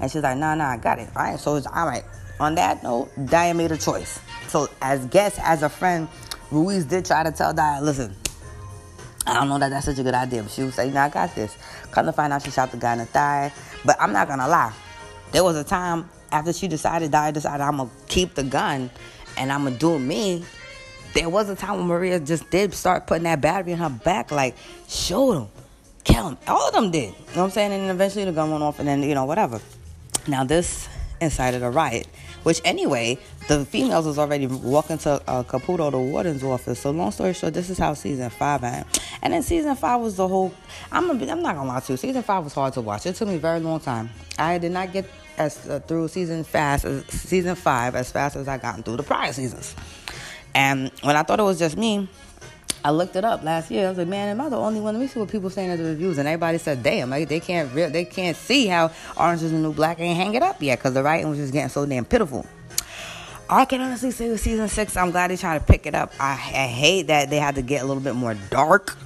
And 0.00 0.10
she's 0.10 0.22
like, 0.22 0.38
"Nah, 0.38 0.54
nah, 0.54 0.70
I 0.70 0.76
got 0.76 0.98
it. 0.98 1.08
All 1.16 1.24
right, 1.24 1.40
so 1.40 1.56
it's 1.56 1.66
all 1.66 1.86
right." 1.86 2.04
On 2.38 2.54
that 2.54 2.82
note, 2.82 3.10
Daya 3.16 3.56
made 3.56 3.72
a 3.72 3.76
choice. 3.76 4.20
So 4.48 4.68
as 4.80 5.04
guest, 5.06 5.40
as 5.42 5.62
a 5.62 5.68
friend, 5.68 6.08
Ruiz 6.50 6.84
did 6.84 7.04
try 7.04 7.24
to 7.24 7.32
tell 7.32 7.52
Daya, 7.52 7.82
"Listen." 7.82 8.14
I 9.26 9.34
don't 9.34 9.48
know 9.48 9.58
that 9.58 9.70
that's 9.70 9.86
such 9.86 9.98
a 9.98 10.02
good 10.02 10.14
idea, 10.14 10.42
but 10.42 10.50
she 10.50 10.62
was 10.62 10.76
you 10.78 10.90
know, 10.90 11.00
I 11.00 11.08
got 11.08 11.34
this. 11.34 11.56
Come 11.90 12.06
to 12.06 12.12
find 12.12 12.32
out 12.32 12.42
she 12.42 12.50
shot 12.50 12.70
the 12.70 12.76
guy 12.76 12.92
in 12.92 12.98
the 12.98 13.06
thigh. 13.06 13.52
But 13.84 13.96
I'm 14.00 14.12
not 14.12 14.28
gonna 14.28 14.48
lie. 14.48 14.72
There 15.30 15.44
was 15.44 15.56
a 15.56 15.64
time 15.64 16.08
after 16.30 16.52
she 16.52 16.68
decided, 16.68 17.14
I 17.14 17.30
decided 17.30 17.62
I'm 17.62 17.76
gonna 17.76 17.90
keep 18.08 18.34
the 18.34 18.42
gun 18.42 18.90
and 19.36 19.52
I'm 19.52 19.64
gonna 19.64 19.76
do 19.76 19.98
me. 19.98 20.44
There 21.14 21.28
was 21.28 21.48
a 21.48 21.54
time 21.54 21.76
when 21.76 21.86
Maria 21.86 22.18
just 22.18 22.50
did 22.50 22.74
start 22.74 23.06
putting 23.06 23.24
that 23.24 23.40
battery 23.40 23.72
in 23.72 23.78
her 23.78 23.90
back, 23.90 24.30
like, 24.30 24.56
shoot 24.88 25.32
him, 25.32 25.48
kill 26.04 26.30
him. 26.30 26.38
All 26.48 26.68
of 26.68 26.74
them 26.74 26.90
did. 26.90 27.10
You 27.10 27.10
know 27.10 27.14
what 27.14 27.44
I'm 27.44 27.50
saying? 27.50 27.72
And 27.72 27.90
eventually 27.90 28.24
the 28.24 28.32
gun 28.32 28.50
went 28.50 28.62
off 28.62 28.78
and 28.78 28.88
then, 28.88 29.02
you 29.02 29.14
know, 29.14 29.26
whatever. 29.26 29.60
Now 30.26 30.44
this 30.44 30.88
incited 31.20 31.62
a 31.62 31.70
riot. 31.70 32.06
Which 32.42 32.60
anyway, 32.64 33.18
the 33.48 33.64
females 33.64 34.06
was 34.06 34.18
already 34.18 34.46
walking 34.46 34.98
to 34.98 35.22
uh, 35.28 35.42
Caputo, 35.44 35.90
the 35.90 35.98
warden's 35.98 36.42
office. 36.42 36.80
So 36.80 36.90
long 36.90 37.12
story 37.12 37.34
short, 37.34 37.54
this 37.54 37.70
is 37.70 37.78
how 37.78 37.94
season 37.94 38.30
five 38.30 38.64
ended. 38.64 38.86
And 39.22 39.32
then 39.32 39.42
season 39.42 39.76
five 39.76 40.00
was 40.00 40.16
the 40.16 40.26
whole. 40.26 40.52
I'm 40.90 41.08
a, 41.10 41.30
I'm 41.30 41.42
not 41.42 41.54
gonna 41.54 41.68
lie 41.68 41.80
to 41.80 41.92
you. 41.92 41.96
Season 41.96 42.22
five 42.22 42.44
was 42.44 42.52
hard 42.52 42.72
to 42.74 42.80
watch. 42.80 43.06
It 43.06 43.14
took 43.14 43.28
me 43.28 43.36
a 43.36 43.38
very 43.38 43.60
long 43.60 43.80
time. 43.80 44.10
I 44.38 44.58
did 44.58 44.72
not 44.72 44.92
get 44.92 45.08
as 45.38 45.68
uh, 45.68 45.80
through 45.80 46.08
season 46.08 46.44
fast 46.44 46.84
as 46.84 47.04
season 47.06 47.54
five 47.54 47.94
as 47.94 48.10
fast 48.10 48.36
as 48.36 48.48
I 48.48 48.58
gotten 48.58 48.82
through 48.82 48.96
the 48.96 49.02
prior 49.02 49.32
seasons. 49.32 49.74
And 50.54 50.90
when 51.02 51.16
I 51.16 51.22
thought 51.22 51.40
it 51.40 51.44
was 51.44 51.58
just 51.58 51.76
me, 51.76 52.08
I 52.84 52.90
looked 52.90 53.16
it 53.16 53.24
up 53.24 53.42
last 53.42 53.70
year. 53.70 53.86
I 53.86 53.88
was 53.90 53.98
like, 53.98 54.08
man, 54.08 54.28
am 54.28 54.40
I 54.40 54.48
the 54.48 54.56
only 54.56 54.80
one? 54.80 54.94
Let 54.94 55.00
me 55.00 55.06
see 55.06 55.20
what 55.20 55.30
people 55.30 55.50
saying 55.50 55.70
in 55.70 55.82
the 55.82 55.90
reviews. 55.90 56.18
And 56.18 56.26
everybody 56.26 56.58
said, 56.58 56.82
damn, 56.82 57.10
like, 57.10 57.28
they 57.28 57.40
can't 57.40 57.72
re- 57.72 57.88
they 57.88 58.04
can't 58.04 58.36
see 58.36 58.66
how 58.66 58.90
Orange 59.16 59.42
is 59.42 59.52
the 59.52 59.58
New 59.58 59.72
Black 59.72 60.00
ain't 60.00 60.16
hang 60.16 60.34
it 60.34 60.42
up 60.42 60.60
yet 60.62 60.78
because 60.78 60.94
the 60.94 61.02
writing 61.02 61.28
was 61.28 61.38
just 61.38 61.52
getting 61.52 61.68
so 61.68 61.86
damn 61.86 62.04
pitiful. 62.04 62.46
I 63.48 63.66
can 63.66 63.80
honestly 63.80 64.10
say 64.10 64.30
with 64.30 64.40
season 64.40 64.68
six, 64.68 64.96
I'm 64.96 65.10
glad 65.10 65.30
they 65.30 65.36
trying 65.36 65.60
to 65.60 65.66
pick 65.66 65.86
it 65.86 65.94
up. 65.94 66.12
I, 66.18 66.32
I 66.32 66.66
hate 66.66 67.08
that 67.08 67.28
they 67.28 67.36
had 67.36 67.56
to 67.56 67.62
get 67.62 67.82
a 67.82 67.86
little 67.86 68.02
bit 68.02 68.14
more 68.14 68.34
dark 68.50 68.96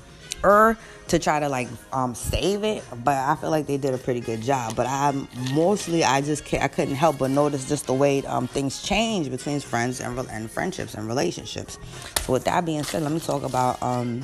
to 1.09 1.19
try 1.19 1.39
to 1.39 1.49
like 1.49 1.69
um, 1.93 2.15
save 2.15 2.65
it, 2.65 2.85
but 3.05 3.17
I 3.17 3.37
feel 3.37 3.51
like 3.51 3.67
they 3.67 3.77
did 3.77 3.95
a 3.95 3.99
pretty 3.99 4.21
good 4.21 4.43
job. 4.43 4.75
But 4.75 4.87
I 4.87 5.13
mostly 5.53 6.05
I 6.05 6.21
just 6.21 6.45
can't, 6.45 6.63
I 6.63 6.69
couldn't 6.69 6.95
help 6.97 7.19
but 7.19 7.31
notice 7.31 7.69
just 7.69 7.87
the 7.87 7.95
way 7.95 8.25
um, 8.27 8.49
things 8.49 8.83
change 8.83 9.31
between 9.31 9.61
friends 9.61 10.01
and, 10.01 10.19
and 10.31 10.51
friendships 10.51 10.95
and 10.95 11.07
relationships. 11.07 11.79
So 12.21 12.33
with 12.33 12.45
that 12.45 12.65
being 12.65 12.83
said, 12.83 13.03
let 13.03 13.13
me 13.13 13.21
talk 13.21 13.43
about 13.43 13.83
um, 13.83 14.23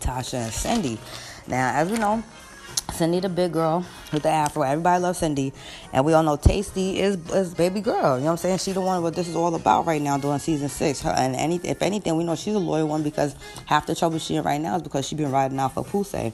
Tasha 0.00 0.44
and 0.44 0.52
Cindy. 0.52 0.98
Now, 1.46 1.72
as 1.74 1.90
we 1.90 1.98
know, 1.98 2.22
Cindy, 2.94 3.20
the 3.20 3.28
big 3.28 3.52
girl 3.52 3.84
with 4.12 4.22
the 4.22 4.28
afro. 4.28 4.62
Everybody 4.62 5.02
loves 5.02 5.18
Cindy. 5.18 5.52
And 5.92 6.04
we 6.04 6.12
all 6.12 6.22
know 6.22 6.36
Taystee 6.36 6.96
is, 6.96 7.16
is 7.30 7.54
baby 7.54 7.80
girl. 7.80 8.16
You 8.16 8.24
know 8.24 8.26
what 8.26 8.30
I'm 8.32 8.36
saying? 8.36 8.58
She's 8.58 8.74
the 8.74 8.80
one 8.80 9.02
what 9.02 9.14
this 9.14 9.28
is 9.28 9.36
all 9.36 9.54
about 9.54 9.86
right 9.86 10.00
now 10.00 10.18
during 10.18 10.38
season 10.38 10.68
six. 10.68 11.00
Her, 11.02 11.10
and 11.10 11.34
any, 11.36 11.56
if 11.64 11.82
anything, 11.82 12.16
we 12.16 12.24
know 12.24 12.36
she's 12.36 12.54
a 12.54 12.58
loyal 12.58 12.88
one 12.88 13.02
because 13.02 13.34
half 13.66 13.86
the 13.86 13.94
trouble 13.94 14.18
she's 14.18 14.38
in 14.38 14.42
right 14.44 14.60
now 14.60 14.76
is 14.76 14.82
because 14.82 15.06
she's 15.06 15.18
been 15.18 15.30
riding 15.30 15.58
out 15.58 15.74
for 15.74 15.84
Poussey. 15.84 16.32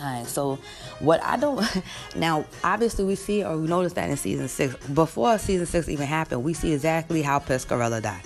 Alright, 0.00 0.26
so 0.26 0.58
what 1.00 1.22
I 1.22 1.36
don't 1.36 1.62
now 2.16 2.46
obviously 2.64 3.04
we 3.04 3.16
see 3.16 3.44
or 3.44 3.58
we 3.58 3.68
notice 3.68 3.92
that 3.94 4.08
in 4.08 4.16
season 4.16 4.48
six. 4.48 4.74
Before 4.88 5.36
season 5.38 5.66
six 5.66 5.88
even 5.88 6.06
happened, 6.06 6.42
we 6.42 6.54
see 6.54 6.72
exactly 6.72 7.22
how 7.22 7.38
Piscatella 7.38 8.00
died. 8.00 8.22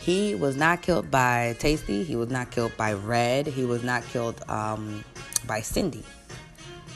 He 0.00 0.34
was 0.34 0.56
not 0.56 0.80
killed 0.80 1.10
by 1.10 1.56
Taystee, 1.58 2.06
he 2.06 2.16
was 2.16 2.30
not 2.30 2.50
killed 2.50 2.74
by 2.78 2.94
Red, 2.94 3.46
he 3.46 3.66
was 3.66 3.82
not 3.82 4.02
killed 4.04 4.42
um, 4.48 5.04
by 5.46 5.60
Cindy 5.60 6.04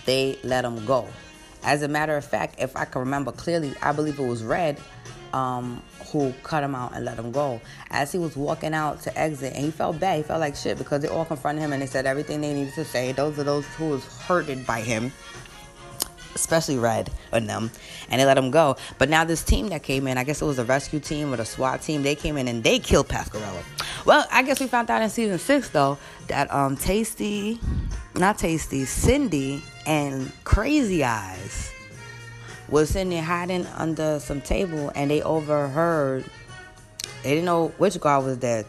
they 0.05 0.39
let 0.43 0.65
him 0.65 0.85
go. 0.85 1.09
As 1.63 1.83
a 1.83 1.89
matter 1.89 2.17
of 2.17 2.25
fact, 2.25 2.57
if 2.59 2.77
I 2.77 2.85
can 2.85 3.01
remember 3.01 3.33
clearly, 3.33 3.75
I 3.83 3.93
believe 3.93 4.19
it 4.19 4.27
was 4.27 4.43
Red 4.43 4.79
um, 5.33 5.83
who 6.13 6.33
cut 6.43 6.63
him 6.63 6.75
out 6.75 6.95
and 6.95 7.05
let 7.05 7.19
him 7.19 7.33
go. 7.33 7.61
As 7.91 8.13
he 8.13 8.19
was 8.19 8.37
walking 8.37 8.73
out 8.73 9.03
to 9.03 9.19
exit, 9.19 9.55
and 9.55 9.65
he 9.65 9.71
felt 9.71 9.99
bad, 9.99 10.19
he 10.19 10.23
felt 10.23 10.41
like 10.41 10.55
shit 10.55 10.79
because 10.79 11.03
they 11.03 11.09
all 11.09 11.25
confronted 11.25 11.63
him 11.63 11.73
and 11.73 11.83
they 11.83 11.87
said 11.87 12.07
everything 12.07 12.41
they 12.41 12.55
needed 12.55 12.75
to 12.75 12.85
say. 12.85 13.13
Those 13.13 13.39
are 13.39 13.45
those 13.45 13.67
who 13.67 13.89
was 13.89 14.05
hurted 14.21 14.67
by 14.67 14.81
him, 14.81 15.11
especially 16.35 16.79
Red 16.79 17.11
and 17.33 17.49
them, 17.49 17.71
and 18.11 18.21
they 18.21 18.25
let 18.25 18.39
him 18.39 18.51
go. 18.51 18.77
But 18.99 19.09
now 19.09 19.25
this 19.25 19.43
team 19.43 19.69
that 19.69 19.83
came 19.83 20.07
in, 20.07 20.19
I 20.19 20.25
guess 20.25 20.41
it 20.41 20.45
was 20.45 20.59
a 20.59 20.65
rescue 20.65 21.01
team 21.01 21.33
or 21.33 21.37
the 21.37 21.45
SWAT 21.45 21.83
team, 21.83 22.03
they 22.03 22.15
came 22.15 22.37
in 22.37 22.47
and 22.47 22.63
they 22.63 22.79
killed 22.79 23.09
Pasquarello. 23.09 23.65
Well, 24.07 24.27
I 24.31 24.43
guess 24.43 24.61
we 24.61 24.67
found 24.69 24.91
out 24.91 25.03
in 25.03 25.11
season 25.11 25.39
six 25.39 25.71
though 25.71 25.99
that 26.29 26.53
um, 26.53 26.77
Tasty, 26.77 27.59
not 28.17 28.39
Taystee, 28.39 28.87
Cindy 28.87 29.63
and 29.87 30.31
Crazy 30.45 31.05
Eyes 31.05 31.73
was 32.69 32.91
sitting 32.91 33.11
there 33.11 33.23
hiding 33.23 33.67
under 33.77 34.19
some 34.21 34.41
table 34.41 34.91
and 34.95 35.11
they 35.11 35.23
overheard 35.23 36.25
they 37.23 37.31
didn't 37.31 37.45
know 37.45 37.69
which 37.79 38.01
guard 38.01 38.25
was 38.25 38.37
dead 38.39 38.67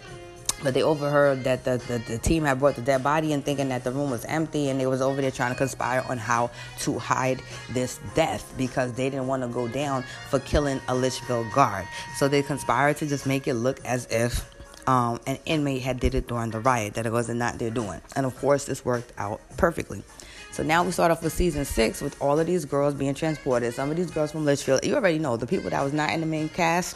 but 0.64 0.74
they 0.74 0.82
overheard 0.82 1.44
that 1.44 1.64
the, 1.64 1.78
the, 1.88 2.00
the, 2.08 2.18
team 2.18 2.44
had 2.44 2.60
brought 2.60 2.76
the 2.76 2.82
dead 2.82 3.04
body 3.04 3.34
and 3.34 3.44
thinking 3.44 3.70
that 3.70 3.84
the 3.84 3.92
room 3.92 4.10
was 4.10 4.26
empty 4.26 4.70
and 4.70 4.80
they 4.80 4.88
was 4.88 5.02
over 5.02 5.22
there 5.22 5.32
trying 5.32 5.52
to 5.52 5.58
conspire 5.58 6.04
on 6.10 6.18
how 6.18 6.50
to 6.80 6.98
hide 6.98 7.42
this 7.72 8.00
death 8.16 8.54
because 8.58 8.94
they 8.94 9.10
didn't 9.10 9.28
want 9.28 9.44
to 9.44 9.48
go 9.50 9.68
down 9.68 10.04
for 10.30 10.40
killing 10.40 10.82
a 10.88 10.96
Litchfield 10.96 11.52
guard. 11.52 11.86
So 12.18 12.28
they 12.28 12.42
conspired 12.42 12.98
to 12.98 13.06
just 13.06 13.28
make 13.28 13.48
it 13.48 13.56
look 13.56 13.84
as 13.86 14.08
if 14.10 14.55
um, 14.88 15.20
an 15.26 15.40
inmate 15.46 15.82
had 15.82 16.00
did 16.00 16.16
it 16.16 16.28
during 16.28 16.52
the 16.52 16.60
riot 16.60 16.96
that 16.96 17.06
it 17.06 17.12
was 17.12 17.30
not 17.30 17.60
their 17.60 17.70
doing. 17.70 18.02
And 18.16 18.26
of 18.26 18.38
course 18.40 18.66
this 18.66 18.86
worked 18.86 19.12
out 19.18 19.42
perfectly. 19.58 20.04
So 20.52 20.64
now 20.64 20.84
we 20.84 20.92
start 20.92 21.12
off 21.12 21.22
with 21.22 21.34
season 21.34 21.66
six 21.66 22.02
with 22.02 22.22
all 22.22 22.40
of 22.40 22.48
these 22.48 22.64
girls 22.64 22.94
being 22.94 23.14
transported. 23.14 23.74
Some 23.74 23.92
of 23.92 23.98
these 23.98 24.10
girls 24.10 24.32
from 24.32 24.46
Litchfield, 24.46 24.86
you 24.86 24.96
already 24.96 25.20
know 25.20 25.36
the 25.36 25.48
people 25.48 25.70
that 25.70 25.84
was 25.84 25.92
not 25.92 26.12
in 26.12 26.22
the 26.22 26.26
main 26.26 26.48
cast, 26.48 26.96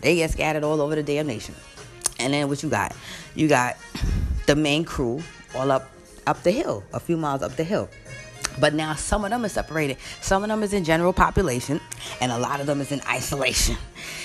they 0.00 0.16
get 0.16 0.30
scattered 0.30 0.62
all 0.62 0.80
over 0.80 0.94
the 0.94 1.02
damn 1.02 1.26
nation. 1.26 1.54
And 2.20 2.32
then 2.32 2.48
what 2.48 2.62
you 2.62 2.68
got? 2.68 2.94
You 3.34 3.48
got 3.48 3.76
the 4.46 4.54
main 4.54 4.84
crew 4.84 5.22
all 5.54 5.70
up 5.70 5.90
up 6.26 6.42
the 6.42 6.50
hill, 6.52 6.84
a 6.92 7.00
few 7.00 7.16
miles 7.16 7.42
up 7.42 7.56
the 7.56 7.64
hill. 7.64 7.88
But 8.58 8.74
now 8.74 8.94
some 8.94 9.24
of 9.24 9.30
them 9.30 9.44
is 9.44 9.52
separated. 9.52 9.98
Some 10.20 10.42
of 10.42 10.48
them 10.48 10.62
is 10.62 10.72
in 10.72 10.84
general 10.84 11.12
population, 11.12 11.80
and 12.20 12.32
a 12.32 12.38
lot 12.38 12.60
of 12.60 12.66
them 12.66 12.80
is 12.80 12.92
in 12.92 13.00
isolation. 13.08 13.76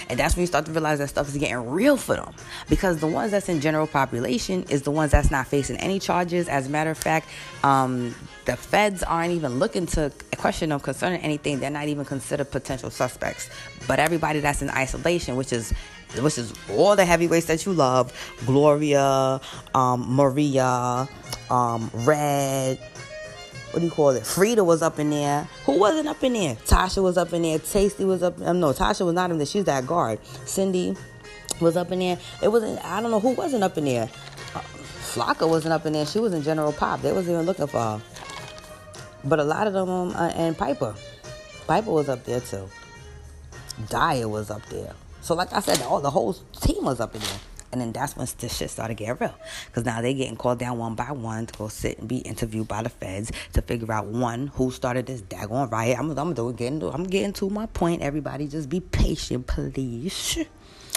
And 0.10 0.20
that's 0.20 0.36
when 0.36 0.41
you 0.41 0.48
start 0.48 0.65
to 0.65 0.72
realize 0.72 1.00
that 1.00 1.10
stuff 1.10 1.27
is 1.27 1.38
getting 1.38 1.70
real 1.70 1.98
for 1.98 2.15
them. 2.15 2.34
Because 2.70 3.00
the 3.00 3.08
ones 3.08 3.32
that's 3.32 3.50
in 3.50 3.62
general 3.62 3.88
population 3.88 4.63
is 4.70 4.84
the 4.84 4.91
ones 4.91 5.12
that's 5.12 5.32
not 5.32 5.48
facing 5.48 5.77
any 5.77 6.00
charges. 6.00 6.48
As 6.48 6.67
a 6.67 6.70
matter 6.70 6.91
of 6.91 6.98
fact, 6.98 7.27
um, 7.63 8.15
the 8.46 8.55
feds 8.55 9.03
aren't 9.03 9.34
even 9.34 9.60
looking 9.60 9.86
to 9.88 10.12
question 10.38 10.70
them 10.70 10.79
concerning 10.79 11.22
anything. 11.22 11.60
They're 11.60 11.70
not 11.70 11.88
even 11.88 12.05
considered 12.05 12.51
potential 12.51 12.89
suspects. 12.89 13.50
But 13.88 14.00
everybody 14.00 14.39
that's 14.39 14.62
in 14.62 14.70
isolation, 14.70 15.36
which 15.36 15.51
is 15.51 15.74
which 16.20 16.38
is 16.38 16.53
all 16.72 16.96
the 16.96 17.03
heavyweights 17.03 17.48
that 17.48 17.65
you 17.65 17.74
love, 17.74 18.13
Gloria, 18.46 19.41
um, 19.74 20.15
Maria, 20.15 21.10
um, 21.50 21.91
Red, 21.94 22.79
what 23.75 23.82
do 23.82 23.88
you 23.88 23.91
call 23.91 24.12
it? 24.12 24.25
Frida 24.25 24.63
was 24.63 24.82
up 24.82 25.00
in 25.00 25.10
there. 25.10 25.50
Who 25.65 25.77
wasn't 25.77 26.08
up 26.08 26.24
in 26.24 26.32
there? 26.32 26.55
Tasha 26.55 27.03
was 27.03 27.17
up 27.17 27.34
in 27.34 27.41
there. 27.41 27.60
Taystee 27.60 28.08
was 28.08 28.24
up. 28.24 28.39
Um, 28.39 28.62
no, 28.62 28.72
Tasha 28.72 29.05
was 29.05 29.13
not 29.13 29.32
in 29.32 29.38
there. 29.38 29.46
She's 29.46 29.65
that 29.65 29.86
guard. 29.86 30.17
Cindy 30.46 30.96
was 31.60 31.75
up 31.75 31.91
in 31.91 32.00
there. 32.00 32.17
It 32.41 32.48
wasn't. 32.48 32.79
I 32.86 33.01
don't 33.01 33.12
know 33.12 33.20
who 33.20 33.32
wasn't 33.32 33.65
up 33.65 33.77
in 33.77 33.84
there. 33.84 34.10
Uh, 34.55 34.62
Flaca 35.01 35.50
wasn't 35.50 35.74
up 35.74 35.86
in 35.86 35.91
there. 35.91 36.05
She 36.05 36.20
was 36.20 36.34
in 36.34 36.41
General 36.41 36.72
Pop. 36.72 37.01
They 37.01 37.12
wasn't 37.12 37.34
even 37.34 37.46
looking 37.46 37.67
for 37.67 37.77
her. 37.77 38.01
But 39.25 39.41
a 39.41 39.44
lot 39.44 39.67
of 39.67 39.74
them, 39.74 39.89
um, 39.89 40.15
uh, 40.15 40.32
and 40.36 40.58
Piper, 40.58 40.96
Piper 41.67 41.91
was 41.91 42.08
up 42.08 42.24
there 42.24 42.39
too. 42.39 42.70
Daya 43.88 44.29
was 44.29 44.51
up 44.51 44.65
there. 44.67 44.94
So 45.20 45.36
like 45.36 45.51
I 45.51 45.60
said, 45.60 45.82
all 45.82 46.00
the 46.00 46.12
whole 46.12 46.32
team 46.62 46.86
was 46.86 47.01
up 47.01 47.13
in 47.13 47.20
there. 47.20 47.39
And 47.72 47.81
then 47.81 47.91
that's 47.91 48.15
when 48.15 48.27
the 48.38 48.50
shit 48.50 48.69
started 48.69 48.95
getting 48.95 49.17
real. 49.19 49.36
Because 49.67 49.86
now 49.86 50.01
they 50.01 50.13
getting 50.13 50.38
called 50.38 50.60
down 50.60 50.77
one 50.77 50.95
by 50.95 51.12
one 51.12 51.45
to 51.45 51.57
go 51.57 51.67
sit 51.67 52.00
and 52.00 52.07
be 52.07 52.19
interviewed 52.19 52.67
by 52.67 52.84
the 52.84 52.89
feds 52.89 53.31
to 53.53 53.62
figure 53.62 53.91
out 53.91 54.05
one 54.05 54.48
who 54.48 54.72
started 54.72 55.07
this 55.07 55.22
daggone 55.22 55.72
riot. 55.72 55.98
I'm, 56.00 56.17
I'm, 56.17 56.34
doing, 56.34 56.55
getting, 56.55 56.81
I'm 56.84 57.03
getting 57.03 57.34
to 57.34 57.50
my 57.50 57.65
point. 57.65 58.01
Everybody 58.01 58.48
just 58.48 58.69
be 58.69 58.79
patient, 58.79 59.48
please. 59.48 60.38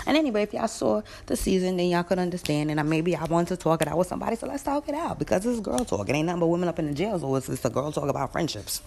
And 0.07 0.17
anyway, 0.17 0.43
if 0.43 0.55
y'all 0.55 0.69
saw 0.69 1.03
the 1.27 1.37
season, 1.37 1.77
then 1.77 1.89
y'all 1.89 2.05
could 2.05 2.19
understand. 2.19 2.71
And 2.71 2.79
I, 2.79 2.83
maybe 2.83 3.17
I 3.17 3.25
wanted 3.25 3.49
to 3.49 3.57
talk 3.57 3.83
it 3.83 3.89
out 3.89 3.99
with 3.99 4.07
somebody, 4.07 4.37
so 4.37 4.47
let's 4.47 4.63
talk 4.63 4.89
it 4.89 4.95
out. 4.95 5.19
Because 5.19 5.45
it's 5.45 5.61
girl 5.61 5.85
talk. 5.85 6.09
It 6.09 6.15
ain't 6.15 6.27
nothing 6.27 6.41
but 6.41 6.47
women 6.47 6.69
up 6.69 6.79
in 6.79 6.87
the 6.87 6.95
jails, 6.95 7.23
or 7.23 7.37
it's, 7.37 7.49
it's 7.49 7.65
a 7.65 7.71
girl 7.71 7.93
talk 7.93 8.09
about 8.09 8.33
friendships. 8.33 8.81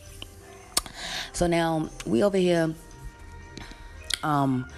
So 1.33 1.47
now 1.47 1.89
we 2.05 2.23
over 2.23 2.37
here 2.37 2.73
um 4.23 4.69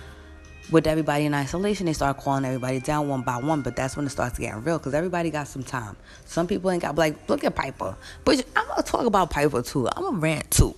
with 0.74 0.88
everybody 0.88 1.26
in 1.26 1.34
isolation, 1.34 1.86
they 1.86 1.94
start 1.94 2.18
calling 2.18 2.44
everybody 2.44 2.80
down 2.80 3.08
one 3.08 3.22
by 3.22 3.38
one. 3.38 3.62
But 3.62 3.76
that's 3.76 3.96
when 3.96 4.06
it 4.08 4.10
starts 4.10 4.38
getting 4.40 4.64
real 4.64 4.80
because 4.80 4.94
everybody 4.94 5.30
got 5.30 5.48
some 5.48 5.64
time. 5.64 5.96
Some 6.26 6.48
people 6.48 6.72
ain't 6.72 6.82
got 6.82 6.96
like 6.96 7.30
look 7.30 7.44
at 7.44 7.56
Piper. 7.56 7.96
But 8.26 8.44
I'm 8.56 8.68
gonna 8.68 8.84
talk 8.84 9.06
about 9.06 9.30
Piper 9.30 9.62
too. 9.62 9.88
I'm 9.88 10.04
gonna 10.04 10.18
rant 10.18 10.50
too. 10.52 10.76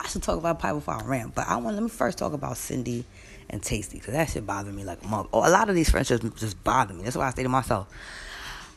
I 0.00 0.08
should 0.08 0.22
talk 0.22 0.36
about 0.36 0.58
Piper 0.58 0.74
before 0.74 0.94
I 0.94 1.04
rant, 1.04 1.34
but 1.34 1.48
I 1.48 1.56
want 1.56 1.76
let 1.76 1.82
me 1.82 1.88
first 1.88 2.18
talk 2.18 2.32
about 2.32 2.56
Cindy 2.56 3.04
and 3.48 3.62
Taystee 3.62 3.92
because 3.94 4.12
that 4.12 4.28
shit 4.28 4.46
bothered 4.46 4.74
me 4.74 4.84
like 4.84 5.02
a 5.02 5.06
month. 5.06 5.28
Oh, 5.32 5.48
a 5.48 5.50
lot 5.50 5.70
of 5.70 5.76
these 5.76 5.88
friendships 5.88 6.28
just 6.40 6.62
bother 6.64 6.92
me. 6.92 7.04
That's 7.04 7.16
why 7.16 7.28
I 7.28 7.30
say 7.30 7.44
to 7.44 7.48
myself. 7.48 7.88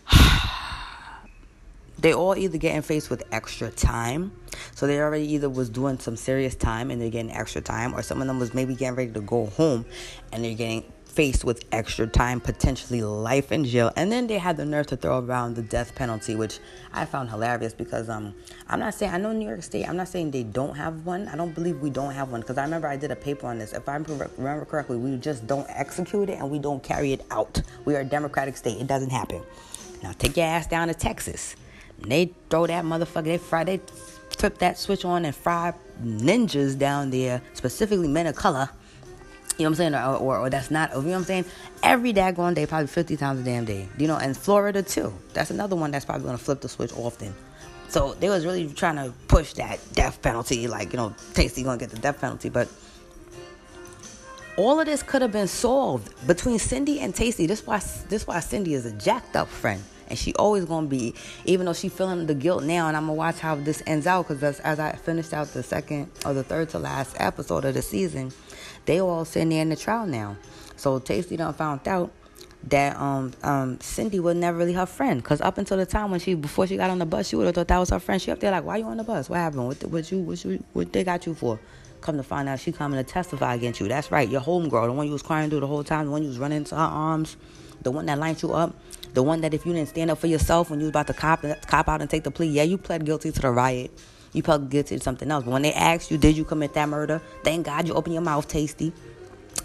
they 1.99 2.13
all 2.13 2.35
either 2.35 2.57
getting 2.57 2.81
faced 2.81 3.09
with 3.09 3.23
extra 3.31 3.69
time. 3.71 4.31
So 4.75 4.87
they 4.87 4.99
already 4.99 5.31
either 5.33 5.49
was 5.49 5.69
doing 5.69 5.99
some 5.99 6.15
serious 6.15 6.55
time 6.55 6.91
and 6.91 7.01
they're 7.01 7.09
getting 7.09 7.31
extra 7.31 7.61
time, 7.61 7.93
or 7.93 8.01
some 8.01 8.21
of 8.21 8.27
them 8.27 8.39
was 8.39 8.53
maybe 8.53 8.75
getting 8.75 8.95
ready 8.95 9.11
to 9.11 9.21
go 9.21 9.47
home 9.47 9.85
and 10.31 10.43
they're 10.43 10.53
getting 10.53 10.91
faced 11.05 11.43
with 11.43 11.63
extra 11.71 12.05
time, 12.05 12.39
potentially 12.39 13.01
life 13.01 13.51
in 13.51 13.65
jail. 13.65 13.91
And 13.95 14.11
then 14.11 14.27
they 14.27 14.37
had 14.37 14.55
the 14.55 14.65
nerve 14.65 14.85
to 14.87 14.97
throw 14.97 15.17
around 15.17 15.55
the 15.55 15.63
death 15.63 15.95
penalty, 15.95 16.35
which 16.35 16.59
I 16.93 17.05
found 17.05 17.31
hilarious 17.31 17.73
because 17.73 18.07
um 18.07 18.35
I'm 18.67 18.79
not 18.79 18.93
saying 18.93 19.13
I 19.13 19.17
know 19.17 19.31
New 19.31 19.47
York 19.47 19.63
State. 19.63 19.89
I'm 19.89 19.97
not 19.97 20.09
saying 20.09 20.29
they 20.29 20.43
don't 20.43 20.75
have 20.75 21.07
one. 21.07 21.27
I 21.27 21.35
don't 21.35 21.55
believe 21.55 21.79
we 21.79 21.89
don't 21.89 22.13
have 22.13 22.31
one 22.31 22.41
because 22.41 22.59
I 22.59 22.63
remember 22.63 22.87
I 22.87 22.97
did 22.97 23.09
a 23.09 23.15
paper 23.15 23.47
on 23.47 23.57
this. 23.57 23.73
If 23.73 23.89
I 23.89 23.95
remember 23.95 24.65
correctly, 24.65 24.97
we 24.97 25.17
just 25.17 25.47
don't 25.47 25.67
execute 25.69 26.29
it 26.29 26.37
and 26.37 26.51
we 26.51 26.59
don't 26.59 26.83
carry 26.83 27.13
it 27.13 27.25
out. 27.31 27.63
We 27.85 27.95
are 27.95 28.01
a 28.01 28.05
democratic 28.05 28.55
state. 28.55 28.79
It 28.79 28.85
doesn't 28.85 29.09
happen. 29.09 29.41
Now 30.03 30.11
take 30.11 30.37
your 30.37 30.45
ass 30.45 30.67
down 30.67 30.87
to 30.89 30.93
Texas 30.93 31.55
they 31.99 32.31
throw 32.49 32.67
that 32.67 32.85
motherfucker, 32.85 33.25
they 33.25 33.37
fry, 33.37 33.63
they 33.63 33.81
flip 34.29 34.59
that 34.59 34.77
switch 34.77 35.03
on 35.05 35.25
and 35.25 35.35
fry 35.35 35.73
ninjas 36.01 36.77
down 36.77 37.09
there, 37.09 37.41
specifically 37.53 38.07
men 38.07 38.27
of 38.27 38.35
color. 38.35 38.69
You 39.57 39.63
know 39.63 39.71
what 39.71 39.79
I'm 39.79 39.93
saying? 39.93 39.95
Or, 39.95 40.15
or, 40.17 40.37
or 40.37 40.49
that's 40.49 40.69
not, 40.69 40.91
you 40.91 41.01
know 41.01 41.09
what 41.09 41.15
I'm 41.15 41.23
saying? 41.23 41.45
Every 41.81 42.13
daggone 42.13 42.53
day, 42.53 42.67
probably 42.67 42.87
50 42.87 43.17
times 43.17 43.39
a 43.39 43.43
damn 43.43 43.65
day. 43.65 43.87
You 43.97 44.07
know, 44.07 44.17
and 44.17 44.37
Florida 44.37 44.83
too. 44.83 45.11
That's 45.33 45.49
another 45.49 45.75
one 45.75 45.89
that's 45.89 46.05
probably 46.05 46.25
going 46.25 46.37
to 46.37 46.43
flip 46.43 46.61
the 46.61 46.69
switch 46.69 46.93
often. 46.93 47.33
So 47.87 48.13
they 48.15 48.29
was 48.29 48.45
really 48.45 48.67
trying 48.67 48.97
to 48.97 49.13
push 49.27 49.53
that 49.53 49.79
death 49.93 50.21
penalty, 50.21 50.67
like, 50.67 50.91
you 50.91 50.97
know, 50.97 51.15
Taystee 51.33 51.63
going 51.63 51.79
to 51.79 51.85
get 51.85 51.89
the 51.93 51.99
death 51.99 52.21
penalty. 52.21 52.49
But 52.49 52.67
all 54.57 54.79
of 54.79 54.85
this 54.85 55.01
could 55.01 55.21
have 55.21 55.31
been 55.31 55.47
solved 55.47 56.27
between 56.27 56.59
Cindy 56.59 56.99
and 56.99 57.15
Taystee. 57.15 57.47
This 57.47 57.65
why 57.65 57.81
this 58.09 58.27
why 58.27 58.39
Cindy 58.41 58.73
is 58.73 58.85
a 58.85 58.91
jacked 58.91 59.35
up 59.35 59.47
friend 59.47 59.81
and 60.07 60.17
she 60.17 60.33
always 60.35 60.65
gonna 60.65 60.87
be 60.87 61.13
even 61.45 61.65
though 61.65 61.73
she 61.73 61.89
feeling 61.89 62.25
the 62.27 62.35
guilt 62.35 62.63
now 62.63 62.87
and 62.87 62.97
i'm 62.97 63.03
gonna 63.03 63.13
watch 63.13 63.39
how 63.39 63.55
this 63.55 63.81
ends 63.85 64.07
out 64.07 64.27
because 64.27 64.59
as, 64.61 64.79
i 64.79 64.91
finished 64.93 65.33
out 65.33 65.47
the 65.49 65.63
second 65.63 66.09
or 66.25 66.33
the 66.33 66.43
third 66.43 66.69
to 66.69 66.79
last 66.79 67.15
episode 67.19 67.65
of 67.65 67.73
the 67.73 67.81
season 67.81 68.31
they 68.87 69.01
all 69.01 69.25
sitting 69.25 69.49
there 69.49 69.61
in 69.61 69.69
the 69.69 69.75
trial 69.75 70.07
now. 70.07 70.37
So 70.77 70.99
Taystee 70.99 71.37
done 71.37 71.53
found 71.53 71.87
out 71.87 72.11
that 72.63 72.95
um 72.97 73.33
um 73.43 73.79
Cindy 73.81 74.19
was 74.19 74.35
never 74.35 74.57
really 74.57 74.73
her 74.73 74.87
friend 74.87 75.21
because 75.21 75.41
up 75.41 75.59
until 75.59 75.77
the 75.77 75.85
time 75.85 76.09
when 76.09 76.19
she 76.19 76.33
before 76.33 76.65
she 76.65 76.75
got 76.75 76.89
on 76.89 76.97
the 76.97 77.05
bus 77.05 77.27
she 77.27 77.35
would 77.35 77.45
have 77.45 77.53
thought 77.53 77.67
that 77.67 77.77
was 77.77 77.91
her 77.91 77.99
friend. 77.99 78.21
She 78.21 78.31
up 78.31 78.39
there 78.39 78.49
like 78.49 78.63
why 78.63 78.77
you 78.77 78.85
on 78.85 78.97
the 78.97 79.03
bus? 79.03 79.29
What 79.29 79.37
happened? 79.37 79.67
What 79.67 79.83
what 79.83 80.11
you 80.11 80.19
what 80.19 80.43
you 80.43 80.63
what 80.73 80.91
they 80.91 81.03
got 81.03 81.25
you 81.25 81.35
for? 81.35 81.59
Come 81.99 82.15
to 82.15 82.23
find 82.23 82.47
out 82.47 82.59
she 82.59 82.71
coming 82.71 82.97
to 82.97 83.03
testify 83.03 83.55
against 83.55 83.81
you. 83.81 83.87
That's 83.89 84.09
right 84.09 84.27
your 84.27 84.41
homegirl 84.41 84.87
the 84.87 84.93
one 84.93 85.05
you 85.05 85.13
was 85.13 85.21
crying 85.21 85.49
through 85.49 85.59
the 85.59 85.67
whole 85.67 85.83
time 85.83 86.05
the 86.05 86.11
one 86.11 86.23
you 86.23 86.29
was 86.29 86.39
running 86.39 86.59
into 86.59 86.75
her 86.75 86.81
arms 86.81 87.35
the 87.81 87.91
one 87.91 88.05
that 88.05 88.17
lined 88.17 88.41
you 88.41 88.53
up 88.53 88.73
the 89.17 89.23
one 89.23 89.41
that 89.41 89.51
if 89.51 89.65
you 89.65 89.73
didn't 89.73 89.89
stand 89.89 90.11
up 90.11 90.19
for 90.19 90.27
yourself 90.27 90.69
when 90.69 90.79
you 90.79 90.85
was 90.85 90.91
about 90.91 91.07
to 91.07 91.13
cop, 91.13 91.43
cop 91.65 91.89
out 91.89 92.01
and 92.01 92.09
take 92.09 92.23
the 92.23 92.29
plea, 92.29 92.45
yeah, 92.45 92.61
you 92.61 92.77
pled 92.77 93.03
guilty 93.03 93.31
to 93.31 93.41
the 93.41 93.49
riot. 93.49 93.89
You 94.31 94.43
pled 94.43 94.69
guilty 94.69 94.95
to 94.95 95.03
something 95.03 95.31
else. 95.31 95.43
But 95.43 95.53
when 95.53 95.63
they 95.63 95.73
asked 95.73 96.11
you, 96.11 96.19
did 96.19 96.37
you 96.37 96.45
commit 96.45 96.75
that 96.75 96.87
murder? 96.87 97.19
Thank 97.43 97.65
God 97.65 97.87
you 97.87 97.95
opened 97.95 98.13
your 98.13 98.21
mouth, 98.21 98.47
Taystee. 98.47 98.93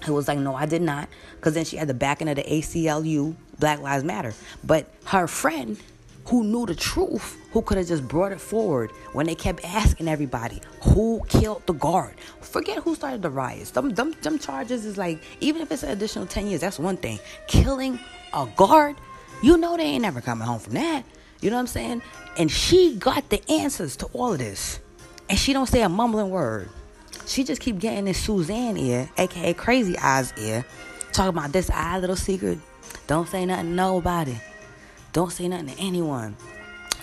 It 0.08 0.10
was 0.10 0.26
like, 0.26 0.38
no, 0.38 0.54
I 0.54 0.64
did 0.64 0.80
not. 0.80 1.06
Because 1.36 1.52
then 1.52 1.66
she 1.66 1.76
had 1.76 1.86
the 1.86 1.92
backing 1.92 2.30
of 2.30 2.36
the 2.36 2.44
ACLU, 2.44 3.36
Black 3.58 3.80
Lives 3.80 4.04
Matter. 4.04 4.32
But 4.64 4.86
her 5.04 5.26
friend, 5.26 5.76
who 6.24 6.44
knew 6.44 6.64
the 6.64 6.74
truth, 6.74 7.36
who 7.50 7.60
could 7.60 7.76
have 7.76 7.88
just 7.88 8.08
brought 8.08 8.32
it 8.32 8.40
forward 8.40 8.90
when 9.12 9.26
they 9.26 9.34
kept 9.34 9.62
asking 9.66 10.08
everybody, 10.08 10.62
who 10.80 11.20
killed 11.28 11.66
the 11.66 11.74
guard? 11.74 12.14
Forget 12.40 12.78
who 12.78 12.94
started 12.94 13.20
the 13.20 13.28
riots. 13.28 13.72
Them, 13.72 13.90
them, 13.90 14.14
them 14.22 14.38
charges 14.38 14.86
is 14.86 14.96
like, 14.96 15.22
even 15.40 15.60
if 15.60 15.70
it's 15.70 15.82
an 15.82 15.90
additional 15.90 16.24
10 16.24 16.46
years, 16.46 16.62
that's 16.62 16.78
one 16.78 16.96
thing. 16.96 17.18
Killing 17.48 17.98
a 18.32 18.46
guard, 18.56 18.96
you 19.42 19.56
know 19.56 19.76
they 19.76 19.84
ain't 19.84 20.02
never 20.02 20.20
coming 20.20 20.46
home 20.46 20.60
from 20.60 20.74
that. 20.74 21.04
You 21.40 21.50
know 21.50 21.56
what 21.56 21.62
I'm 21.62 21.66
saying? 21.66 22.02
And 22.38 22.50
she 22.50 22.94
got 22.96 23.28
the 23.28 23.42
answers 23.50 23.96
to 23.96 24.06
all 24.12 24.32
of 24.32 24.38
this. 24.38 24.80
And 25.28 25.38
she 25.38 25.52
don't 25.52 25.66
say 25.66 25.82
a 25.82 25.88
mumbling 25.88 26.30
word. 26.30 26.68
She 27.26 27.44
just 27.44 27.60
keep 27.60 27.78
getting 27.78 28.06
in 28.06 28.14
Suzanne 28.14 28.76
ear, 28.76 29.10
aka 29.18 29.54
Crazy 29.54 29.98
Eyes 29.98 30.32
ear, 30.38 30.64
talking 31.12 31.36
about 31.36 31.52
this 31.52 31.70
eye 31.70 31.98
little 31.98 32.16
secret. 32.16 32.58
Don't 33.06 33.28
say 33.28 33.44
nothing 33.44 33.66
to 33.66 33.72
nobody. 33.72 34.36
Don't 35.12 35.32
say 35.32 35.48
nothing 35.48 35.68
to 35.68 35.78
anyone. 35.80 36.36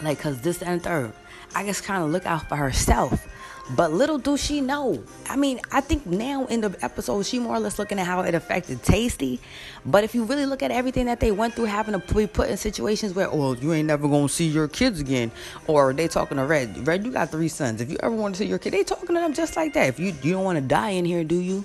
Like, 0.02 0.20
cause 0.20 0.42
this 0.42 0.62
and 0.62 0.82
third. 0.82 1.14
I 1.56 1.66
just 1.66 1.84
kind 1.84 2.04
of 2.04 2.12
look 2.12 2.26
out 2.26 2.48
for 2.48 2.56
herself. 2.56 3.28
But 3.76 3.94
little 3.94 4.18
do 4.18 4.36
she 4.36 4.62
know. 4.62 5.04
I 5.30 5.36
mean, 5.36 5.60
I 5.72 5.82
think 5.82 6.06
now 6.08 6.46
in 6.48 6.62
the 6.62 6.76
episode, 6.82 7.26
she 7.26 7.38
more 7.38 7.56
or 7.56 7.60
less 7.60 7.78
looking 7.78 8.00
at 8.00 8.08
how 8.08 8.22
it 8.22 8.34
affected 8.34 8.82
Taystee. 8.82 9.40
But 9.86 10.04
if 10.04 10.16
you 10.16 10.24
really 10.24 10.48
look 10.48 10.64
at 10.64 10.72
everything 10.72 11.06
that 11.06 11.20
they 11.20 11.32
went 11.32 11.54
through, 11.54 11.66
having 11.66 12.00
to 12.00 12.14
be 12.14 12.26
put 12.26 12.50
in 12.50 12.58
situations 12.58 13.14
where, 13.14 13.30
oh, 13.32 13.54
you 13.54 13.72
ain't 13.74 13.88
never 13.88 14.08
gonna 14.08 14.28
see 14.28 14.48
your 14.48 14.68
kids 14.68 15.00
again, 15.00 15.32
or 15.68 15.94
they 15.94 16.08
talking 16.08 16.38
to 16.38 16.46
Red. 16.46 16.88
Red, 16.88 17.06
you 17.06 17.12
got 17.12 17.30
three 17.30 17.48
sons. 17.48 17.80
If 17.80 17.92
you 17.92 17.98
ever 18.02 18.16
want 18.16 18.36
to 18.36 18.40
see 18.40 18.48
your 18.48 18.58
kid, 18.58 18.74
they 18.74 18.84
talking 18.84 19.08
to 19.08 19.14
them 19.14 19.34
just 19.34 19.56
like 19.56 19.74
that. 19.74 19.88
If 19.88 20.00
you 20.00 20.16
you 20.24 20.34
don't 20.34 20.44
want 20.44 20.58
to 20.58 20.64
die 20.64 20.92
in 20.92 21.06
here, 21.06 21.24
do 21.24 21.36
you? 21.36 21.64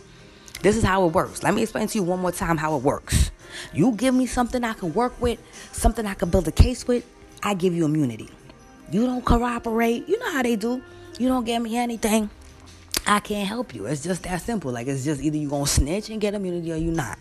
This 0.61 0.77
is 0.77 0.85
how 0.85 1.07
it 1.07 1.13
works. 1.13 1.43
Let 1.43 1.55
me 1.55 1.63
explain 1.63 1.89
to 1.89 1.99
you 1.99 2.05
one 2.05 2.21
more 2.21 2.33
time 2.33 2.59
how 2.59 2.77
it 2.77 2.83
works. 2.83 3.31
You 3.73 3.93
give 3.93 4.15
me 4.15 4.27
something 4.27 4.63
I 4.63 4.73
can 4.75 4.93
work 4.93 5.21
with, 5.21 5.39
something 5.73 6.07
I 6.07 6.15
can 6.15 6.29
build 6.29 6.49
a 6.49 6.53
case 6.53 6.87
with. 6.87 7.07
I 7.43 7.55
give 7.55 7.75
you 7.75 7.85
immunity. 7.85 8.29
You 8.91 9.07
don't 9.07 9.25
cooperate. 9.25 10.09
You 10.09 10.19
know 10.19 10.33
how 10.33 10.43
they 10.43 10.57
do 10.57 10.83
you 11.19 11.29
don't 11.29 11.45
get 11.45 11.61
me 11.61 11.77
anything, 11.77 12.31
I 13.07 13.21
can't 13.21 13.47
help 13.47 13.75
you. 13.75 13.87
It's 13.87 14.03
just 14.03 14.23
that 14.25 14.41
simple. 14.41 14.73
Like 14.73 14.87
it's 14.87 15.05
just 15.05 15.23
either 15.23 15.37
you 15.37 15.49
gonna 15.49 15.67
snitch 15.67 16.11
and 16.11 16.21
get 16.21 16.35
immunity 16.35 16.73
or 16.73 16.77
you 16.77 16.91
not. 16.91 17.19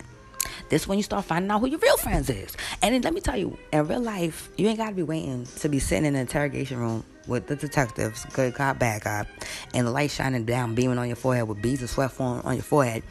This 0.68 0.88
when 0.88 0.98
you 0.98 1.02
start 1.02 1.24
finding 1.24 1.50
out 1.50 1.60
who 1.60 1.66
your 1.66 1.78
real 1.78 1.96
friends 1.98 2.30
is. 2.30 2.56
And 2.82 2.94
then 2.94 3.02
let 3.02 3.12
me 3.12 3.20
tell 3.20 3.36
you, 3.36 3.58
in 3.72 3.86
real 3.86 4.00
life, 4.00 4.48
you 4.56 4.66
ain't 4.68 4.78
gotta 4.78 4.94
be 4.94 5.02
waiting 5.02 5.46
to 5.60 5.68
be 5.68 5.78
sitting 5.78 6.06
in 6.06 6.14
an 6.14 6.22
interrogation 6.22 6.78
room 6.78 7.04
with 7.26 7.46
the 7.46 7.56
detectives, 7.56 8.24
good 8.32 8.54
cop, 8.54 8.78
bad 8.78 9.02
cop, 9.02 9.26
and 9.72 9.86
the 9.86 9.90
light 9.90 10.10
shining 10.10 10.44
down, 10.44 10.74
beaming 10.74 10.98
on 10.98 11.06
your 11.06 11.16
forehead 11.16 11.48
with 11.48 11.60
beads 11.60 11.82
of 11.82 11.90
sweat 11.90 12.12
falling 12.12 12.42
on 12.42 12.54
your 12.54 12.62
forehead. 12.62 13.02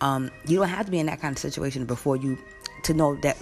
Um, 0.00 0.30
you 0.46 0.58
don't 0.58 0.68
have 0.68 0.86
to 0.86 0.92
be 0.92 0.98
in 0.98 1.06
that 1.06 1.20
kind 1.20 1.34
of 1.34 1.38
situation 1.38 1.84
before 1.84 2.16
you 2.16 2.38
to 2.84 2.94
know 2.94 3.16
that 3.16 3.36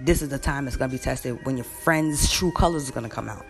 this 0.00 0.22
is 0.22 0.28
the 0.28 0.38
time 0.38 0.66
it's 0.66 0.76
gonna 0.76 0.92
be 0.92 0.98
tested 0.98 1.44
when 1.46 1.56
your 1.56 1.64
friend's 1.64 2.30
true 2.30 2.52
colors 2.52 2.84
is 2.84 2.90
gonna 2.90 3.08
come 3.08 3.28
out 3.28 3.46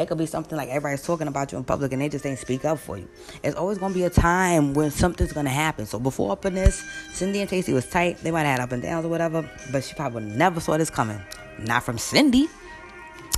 It 0.00 0.08
could 0.08 0.16
be 0.16 0.24
something 0.24 0.56
like 0.56 0.70
everybody's 0.70 1.02
talking 1.02 1.28
about 1.28 1.52
you 1.52 1.58
in 1.58 1.64
public 1.64 1.92
and 1.92 2.00
they 2.00 2.08
just 2.08 2.24
ain't 2.24 2.38
speak 2.38 2.64
up 2.64 2.78
for 2.78 2.96
you. 2.96 3.06
It's 3.42 3.54
always 3.54 3.76
gonna 3.76 3.92
be 3.92 4.04
a 4.04 4.10
time 4.10 4.72
when 4.72 4.90
something's 4.90 5.34
gonna 5.34 5.50
happen. 5.50 5.84
So 5.84 5.98
before 5.98 6.32
up 6.32 6.46
in 6.46 6.54
this, 6.54 6.82
Cindy 7.12 7.40
and 7.42 7.50
Taystee 7.50 7.74
was 7.74 7.86
tight. 7.86 8.16
They 8.18 8.30
might 8.30 8.44
have 8.44 8.58
had 8.58 8.60
up 8.60 8.72
and 8.72 8.82
downs 8.82 9.04
or 9.04 9.08
whatever, 9.10 9.46
but 9.70 9.84
she 9.84 9.94
probably 9.94 10.22
never 10.22 10.58
saw 10.58 10.78
this 10.78 10.88
coming. 10.88 11.20
Not 11.58 11.82
from 11.82 11.98
Cindy. 11.98 12.48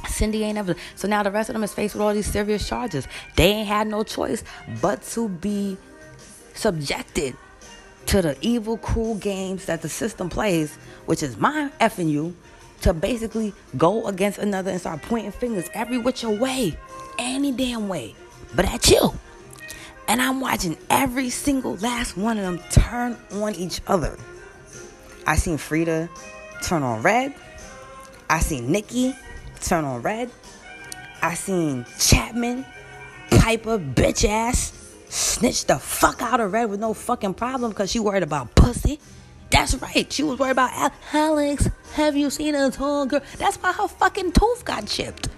Cindy 0.06 0.44
ain't 0.44 0.56
ever. 0.56 0.76
So 0.94 1.08
now 1.08 1.24
the 1.24 1.32
rest 1.32 1.48
of 1.48 1.54
them 1.54 1.64
is 1.64 1.74
faced 1.74 1.94
with 1.94 2.02
all 2.02 2.14
these 2.14 2.30
serious 2.30 2.68
charges. 2.68 3.08
They 3.34 3.46
ain't 3.46 3.66
had 3.66 3.88
no 3.88 4.04
choice 4.04 4.44
but 4.80 5.02
to 5.02 5.28
be 5.28 5.76
subjected 6.54 7.36
to 8.06 8.22
the 8.22 8.36
evil, 8.40 8.76
cruel 8.78 9.16
games 9.16 9.64
that 9.66 9.82
the 9.82 9.88
system 9.88 10.28
plays, 10.28 10.76
which 11.06 11.24
is 11.24 11.36
my 11.38 11.72
effing 11.80 12.08
you, 12.08 12.36
to 12.82 12.92
basically 12.92 13.52
go 13.76 14.06
against 14.06 14.38
another 14.38 14.70
and 14.70 14.80
start 14.80 15.02
pointing 15.02 15.32
fingers 15.32 15.68
every 15.74 15.98
which 15.98 16.24
way, 16.24 16.76
any 17.18 17.52
damn 17.52 17.88
way, 17.88 18.14
but 18.54 18.64
at 18.66 18.90
you. 18.90 19.12
And 20.08 20.20
I'm 20.20 20.40
watching 20.40 20.76
every 20.90 21.30
single 21.30 21.76
last 21.76 22.16
one 22.16 22.38
of 22.38 22.44
them 22.44 22.60
turn 22.70 23.16
on 23.32 23.54
each 23.54 23.80
other. 23.86 24.18
I 25.26 25.36
seen 25.36 25.58
Frida 25.58 26.08
turn 26.62 26.82
on 26.82 27.02
red. 27.02 27.34
I 28.28 28.40
seen 28.40 28.70
Nikki 28.70 29.14
turn 29.60 29.84
on 29.84 30.02
red. 30.02 30.30
I 31.22 31.34
seen 31.34 31.86
Chapman, 32.00 32.66
Piper, 33.30 33.78
bitch 33.78 34.28
ass, 34.28 34.72
snitch 35.08 35.66
the 35.66 35.78
fuck 35.78 36.20
out 36.20 36.40
of 36.40 36.52
red 36.52 36.68
with 36.68 36.80
no 36.80 36.94
fucking 36.94 37.34
problem 37.34 37.70
because 37.70 37.90
she 37.90 38.00
worried 38.00 38.24
about 38.24 38.54
pussy. 38.56 38.98
That's 39.52 39.74
right. 39.74 40.10
She 40.10 40.22
was 40.22 40.38
worried 40.38 40.52
about 40.52 40.92
Alex. 41.12 41.68
Have 41.92 42.16
you 42.16 42.30
seen 42.30 42.54
a 42.54 42.70
tall 42.70 43.04
girl? 43.04 43.20
That's 43.36 43.56
why 43.58 43.72
her 43.72 43.86
fucking 43.86 44.32
tooth 44.32 44.64
got 44.64 44.86
chipped. 44.86 45.28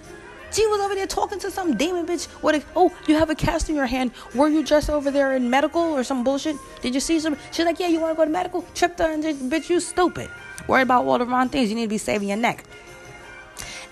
She 0.52 0.64
was 0.68 0.80
over 0.80 0.94
there 0.94 1.09
talking 1.09 1.40
to 1.40 1.50
some 1.50 1.76
demon 1.76 2.06
bitch. 2.06 2.26
What? 2.40 2.54
A, 2.54 2.62
oh, 2.76 2.94
you 3.09 3.16
have 3.16 3.28
a 3.28 3.35
cast 3.35 3.68
in 3.68 3.75
your 3.75 3.87
hand. 3.87 4.12
Were 4.37 4.49
you 4.49 4.62
just 4.62 4.88
over 4.88 5.11
there 5.11 5.35
in 5.35 5.50
medical 5.50 5.80
or 5.80 6.04
some 6.04 6.23
bullshit? 6.23 6.56
Did 6.80 6.94
you 6.94 7.00
see 7.00 7.18
some? 7.18 7.37
She's 7.50 7.66
like, 7.66 7.80
yeah. 7.80 7.88
You 7.88 7.99
want 7.99 8.12
to 8.12 8.16
go 8.16 8.25
to 8.25 8.30
medical? 8.30 8.64
Tripped 8.73 9.00
her 9.00 9.11
and 9.11 9.25
bitch, 9.25 9.68
you 9.68 9.80
stupid. 9.80 10.30
Worried 10.68 10.83
about 10.83 11.04
all 11.06 11.18
the 11.18 11.26
wrong 11.26 11.49
things. 11.49 11.71
You 11.71 11.75
need 11.75 11.87
to 11.87 11.88
be 11.88 11.99
saving 11.99 12.28
your 12.28 12.37
neck. 12.38 12.64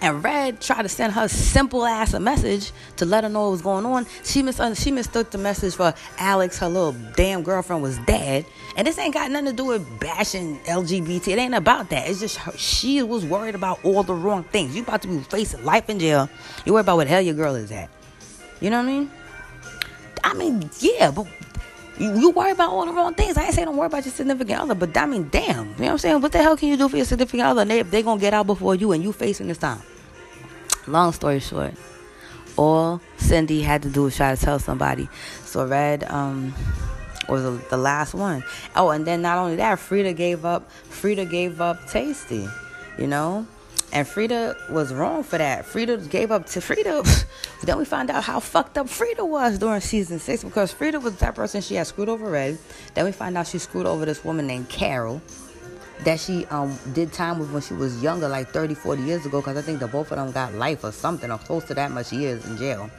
And 0.02 0.25
Red 0.25 0.61
tried 0.61 0.82
to 0.82 0.88
send 0.88 1.12
her 1.12 1.28
simple 1.28 1.87
ass 1.87 2.12
a 2.12 2.18
message 2.18 2.73
to 2.97 3.04
let 3.04 3.23
her 3.23 3.30
know 3.30 3.44
what 3.44 3.50
was 3.52 3.62
going 3.62 3.87
on. 3.87 4.04
She 4.25 4.42
mis- 4.42 4.59
uh, 4.59 4.75
she 4.75 4.90
mistook 4.90 5.30
the 5.30 5.38
message 5.38 5.76
for 5.76 5.94
Alex, 6.18 6.59
her 6.59 6.68
little 6.68 6.97
damn 7.14 7.44
girlfriend, 7.44 7.85
was 7.85 7.99
dead. 7.99 8.44
And 8.76 8.85
this 8.85 8.99
ain't 8.99 9.14
got 9.14 9.30
nothing 9.30 9.50
to 9.50 9.52
do 9.52 9.64
with 9.64 10.00
bashing 10.00 10.59
LGBT. 10.64 11.28
It 11.28 11.38
ain't 11.38 11.54
about 11.54 11.90
that. 11.90 12.11
It's 12.11 12.18
just 12.18 12.37
her, 12.38 12.50
she 12.59 13.00
was 13.04 13.25
worried 13.25 13.54
about 13.54 13.85
all 13.85 14.02
the 14.02 14.12
wrong 14.12 14.42
things. 14.42 14.75
You 14.75 14.82
about 14.82 15.02
to 15.02 15.09
be 15.09 15.21
facing 15.21 15.64
life 15.64 15.88
in 15.88 16.00
jail. 16.00 16.28
You 16.66 16.73
worried 16.73 16.80
about 16.80 16.97
what 16.97 17.06
hell 17.06 17.23
your 17.23 17.35
girl 17.35 17.54
is 17.54 17.71
at. 17.71 17.88
You 18.61 18.71
know 18.71 18.78
what 18.78 18.88
I 18.88 18.92
mean? 18.92 19.11
I 20.25 20.35
mean, 20.35 20.68
yeah, 20.80 21.12
but 21.12 21.28
you, 21.99 22.30
worry 22.30 22.50
about 22.50 22.71
all 22.71 22.87
the 22.87 22.92
wrong 22.92 23.14
things. 23.14 23.37
I 23.37 23.44
ain't 23.44 23.54
saying 23.54 23.66
don't 23.66 23.76
worry 23.76 23.87
about 23.87 24.04
your 24.04 24.12
significant 24.12 24.59
other, 24.59 24.75
but 24.75 24.97
I 24.97 25.06
mean, 25.06 25.28
damn, 25.30 25.47
you 25.47 25.54
know 25.54 25.68
what 25.76 25.88
I'm 25.90 25.99
saying? 25.99 26.21
What 26.21 26.32
the 26.32 26.38
hell 26.38 26.56
can 26.56 26.71
you 26.71 26.76
do 26.76 26.88
for 26.88 26.97
your 26.97 27.06
significant 27.06 27.44
other? 27.44 27.62
And 27.62 27.71
they 27.71 27.82
they 27.82 28.02
gonna 28.02 28.21
get 28.21 28.35
out 28.35 28.49
before 28.49 28.75
you, 28.75 28.90
and 28.90 29.04
you 29.04 29.12
facing 29.12 29.47
this 29.47 29.59
time. 29.59 29.80
Long 30.86 31.12
story 31.12 31.40
short, 31.40 31.74
all 32.56 33.00
Cindy 33.16 33.62
had 33.62 33.82
to 33.82 33.88
do 33.88 34.04
was 34.04 34.16
try 34.16 34.34
to 34.34 34.40
tell 34.40 34.58
somebody. 34.58 35.08
So 35.44 35.66
Red 35.66 36.04
um, 36.04 36.54
was 37.28 37.60
the 37.68 37.76
last 37.76 38.14
one. 38.14 38.44
Oh, 38.74 38.90
and 38.90 39.06
then 39.06 39.22
not 39.22 39.38
only 39.38 39.56
that, 39.56 39.78
Frida 39.78 40.12
gave 40.14 40.44
up. 40.44 40.70
Frida 40.70 41.26
gave 41.26 41.60
up 41.60 41.80
Taystee. 41.82 42.52
You 42.98 43.06
know, 43.06 43.46
and 43.92 44.08
Frida 44.08 44.56
was 44.70 44.92
wrong 44.92 45.22
for 45.22 45.38
that. 45.38 45.66
Frida 45.66 45.98
gave 46.08 46.30
up 46.30 46.46
to 46.46 46.60
Frida. 46.60 47.04
then 47.62 47.78
we 47.78 47.84
find 47.84 48.10
out 48.10 48.24
how 48.24 48.40
fucked 48.40 48.78
up 48.78 48.88
Frida 48.88 49.24
was 49.24 49.58
during 49.58 49.80
season 49.80 50.18
six 50.18 50.42
because 50.42 50.72
Frida 50.72 50.98
was 51.00 51.16
that 51.16 51.34
person 51.34 51.60
she 51.60 51.74
had 51.74 51.86
screwed 51.86 52.08
over 52.08 52.30
Red. 52.30 52.58
Then 52.94 53.04
we 53.04 53.12
find 53.12 53.36
out 53.36 53.46
she 53.46 53.58
screwed 53.58 53.86
over 53.86 54.04
this 54.04 54.24
woman 54.24 54.46
named 54.46 54.68
Carol 54.68 55.22
that 56.04 56.18
she 56.21 56.47
um 56.47 56.76
did 56.93 57.12
time 57.12 57.38
with 57.38 57.50
when 57.52 57.62
she 57.62 57.75
was 57.75 58.02
younger, 58.02 58.28
like 58.28 58.49
30, 58.49 58.75
40 58.75 59.02
years 59.02 59.26
ago, 59.26 59.41
because 59.41 59.56
I 59.56 59.62
think 59.62 59.80
the 59.80 59.86
both 59.86 60.10
of 60.12 60.19
them 60.19 60.32
got 60.32 60.54
life 60.54 60.84
or 60.84 60.93
something, 60.93 61.30
or 61.30 61.38
close 61.38 61.65
to 61.65 61.75
that 61.75 61.91
much 61.91 62.12
years 62.12 62.45
in 62.47 62.56
jail. 62.56 62.91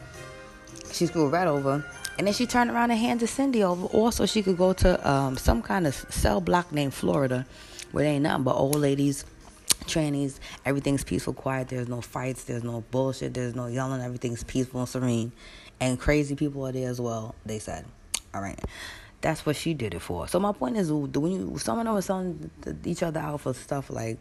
She 0.91 1.05
screwed 1.07 1.31
right 1.31 1.47
over. 1.47 1.83
And 2.17 2.27
then 2.27 2.33
she 2.33 2.45
turned 2.45 2.69
around 2.69 2.91
and 2.91 2.99
handed 2.99 3.27
Cindy 3.27 3.63
over. 3.63 3.87
Also, 3.87 4.27
she 4.27 4.43
could 4.43 4.57
go 4.57 4.73
to 4.73 5.09
um, 5.09 5.35
some 5.35 5.63
kind 5.63 5.87
of 5.87 5.95
cell 6.09 6.39
block 6.39 6.71
named 6.71 6.93
Florida, 6.93 7.45
where 7.91 8.03
there 8.03 8.13
ain't 8.13 8.23
nothing 8.23 8.43
but 8.43 8.55
old 8.55 8.75
ladies, 8.75 9.25
trannies. 9.85 10.37
Everything's 10.63 11.03
peaceful, 11.03 11.33
quiet. 11.33 11.69
There's 11.69 11.87
no 11.87 12.01
fights. 12.01 12.43
There's 12.43 12.63
no 12.63 12.83
bullshit. 12.91 13.33
There's 13.33 13.55
no 13.55 13.65
yelling. 13.65 14.01
Everything's 14.01 14.43
peaceful 14.43 14.81
and 14.81 14.89
serene. 14.89 15.31
And 15.79 15.99
crazy 15.99 16.35
people 16.35 16.65
are 16.67 16.71
there 16.71 16.89
as 16.89 17.01
well. 17.01 17.33
They 17.45 17.57
said, 17.57 17.85
"All 18.33 18.41
right." 18.41 18.59
That's 19.23 19.45
what 19.45 19.55
she 19.55 19.73
did 19.73 19.93
it 19.95 20.01
for. 20.01 20.27
So 20.27 20.39
my 20.39 20.51
point 20.51 20.77
is, 20.77 20.91
when 20.91 21.31
you 21.31 21.57
someone 21.57 21.91
was 21.91 22.05
selling 22.05 22.51
each 22.85 23.01
other 23.01 23.21
out 23.21 23.41
for 23.41 23.53
stuff 23.53 23.89
like, 23.89 24.19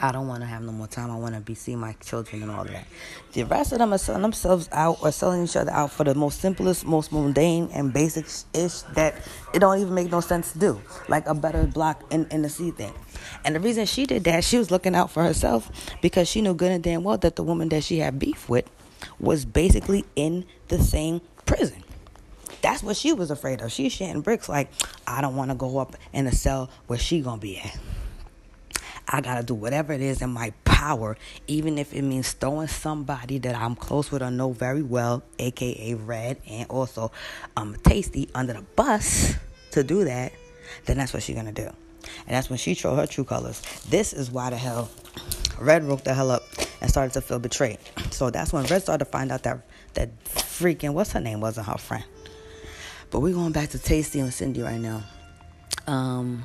I 0.00 0.10
don't 0.10 0.26
want 0.26 0.40
to 0.40 0.46
have 0.46 0.62
no 0.62 0.72
more 0.72 0.88
time. 0.88 1.10
I 1.10 1.16
want 1.16 1.34
to 1.34 1.40
be 1.40 1.54
seeing 1.54 1.78
my 1.78 1.92
children 2.04 2.42
and 2.42 2.50
all 2.50 2.64
that. 2.64 2.86
The 3.34 3.44
rest 3.44 3.72
of 3.72 3.78
them 3.78 3.92
are 3.92 3.98
selling 3.98 4.22
themselves 4.22 4.68
out 4.72 4.98
or 5.00 5.12
selling 5.12 5.44
each 5.44 5.54
other 5.54 5.70
out 5.70 5.92
for 5.92 6.02
the 6.02 6.14
most 6.14 6.40
simplest, 6.40 6.84
most 6.84 7.12
mundane 7.12 7.68
and 7.72 7.92
basic 7.92 8.26
ish 8.52 8.80
that 8.94 9.14
it 9.54 9.60
don't 9.60 9.78
even 9.78 9.94
make 9.94 10.10
no 10.10 10.20
sense 10.20 10.52
to 10.52 10.58
do. 10.58 10.80
Like 11.08 11.26
a 11.26 11.34
better 11.34 11.64
block 11.64 12.02
in, 12.10 12.26
in 12.30 12.42
the 12.42 12.48
sea 12.48 12.72
thing. 12.72 12.94
And 13.44 13.54
the 13.54 13.60
reason 13.60 13.86
she 13.86 14.06
did 14.06 14.24
that, 14.24 14.42
she 14.44 14.58
was 14.58 14.70
looking 14.70 14.96
out 14.96 15.10
for 15.10 15.22
herself 15.22 15.70
because 16.00 16.26
she 16.26 16.40
knew 16.40 16.54
good 16.54 16.72
and 16.72 16.82
damn 16.82 17.04
well 17.04 17.18
that 17.18 17.36
the 17.36 17.44
woman 17.44 17.68
that 17.68 17.84
she 17.84 17.98
had 17.98 18.18
beef 18.18 18.48
with 18.48 18.68
was 19.20 19.44
basically 19.44 20.04
in 20.16 20.46
the 20.68 20.78
same 20.78 21.20
prison. 21.44 21.84
That's 22.62 22.82
what 22.82 22.96
she 22.96 23.12
was 23.12 23.30
afraid 23.30 23.60
of. 23.60 23.72
She's 23.72 23.96
shitting 23.96 24.22
bricks 24.22 24.48
like, 24.48 24.70
I 25.06 25.20
don't 25.20 25.36
want 25.36 25.50
to 25.50 25.56
go 25.56 25.78
up 25.78 25.96
in 26.12 26.26
a 26.26 26.32
cell 26.32 26.70
where 26.86 26.98
she 26.98 27.20
gonna 27.20 27.40
be 27.40 27.58
at. 27.58 27.78
I 29.08 29.20
gotta 29.20 29.44
do 29.44 29.54
whatever 29.54 29.92
it 29.92 30.00
is 30.00 30.20
in 30.20 30.30
my 30.30 30.52
power, 30.64 31.16
even 31.46 31.78
if 31.78 31.94
it 31.94 32.02
means 32.02 32.32
throwing 32.32 32.66
somebody 32.66 33.38
that 33.38 33.54
I'm 33.54 33.76
close 33.76 34.10
with 34.10 34.22
or 34.22 34.30
know 34.30 34.50
very 34.50 34.82
well, 34.82 35.22
aka 35.38 35.94
Red, 35.94 36.38
and 36.48 36.68
also 36.68 37.12
um 37.56 37.76
Taystee 37.76 38.28
under 38.34 38.54
the 38.54 38.62
bus 38.62 39.36
to 39.70 39.84
do 39.84 40.04
that. 40.04 40.32
Then 40.86 40.96
that's 40.96 41.14
what 41.14 41.22
she's 41.22 41.36
gonna 41.36 41.52
do, 41.52 41.62
and 41.66 42.36
that's 42.36 42.50
when 42.50 42.58
she 42.58 42.74
showed 42.74 42.96
her 42.96 43.06
true 43.06 43.22
colors. 43.22 43.62
This 43.88 44.12
is 44.12 44.30
why 44.30 44.50
the 44.50 44.56
hell 44.56 44.90
Red 45.60 45.86
woke 45.86 46.02
the 46.02 46.12
hell 46.12 46.32
up 46.32 46.42
and 46.80 46.90
started 46.90 47.12
to 47.14 47.20
feel 47.20 47.38
betrayed. 47.38 47.78
So 48.10 48.30
that's 48.30 48.52
when 48.52 48.64
Red 48.66 48.82
started 48.82 49.04
to 49.04 49.10
find 49.10 49.30
out 49.30 49.44
that 49.44 49.60
that 49.94 50.24
freaking 50.24 50.94
what's 50.94 51.12
her 51.12 51.20
name 51.20 51.40
wasn't 51.40 51.68
her 51.68 51.78
friend. 51.78 52.04
But 53.10 53.20
we're 53.20 53.34
going 53.34 53.52
back 53.52 53.70
to 53.70 53.78
Taystee 53.78 54.20
and 54.20 54.32
Cindy 54.32 54.62
right 54.62 54.80
now. 54.80 55.02
Um, 55.86 56.44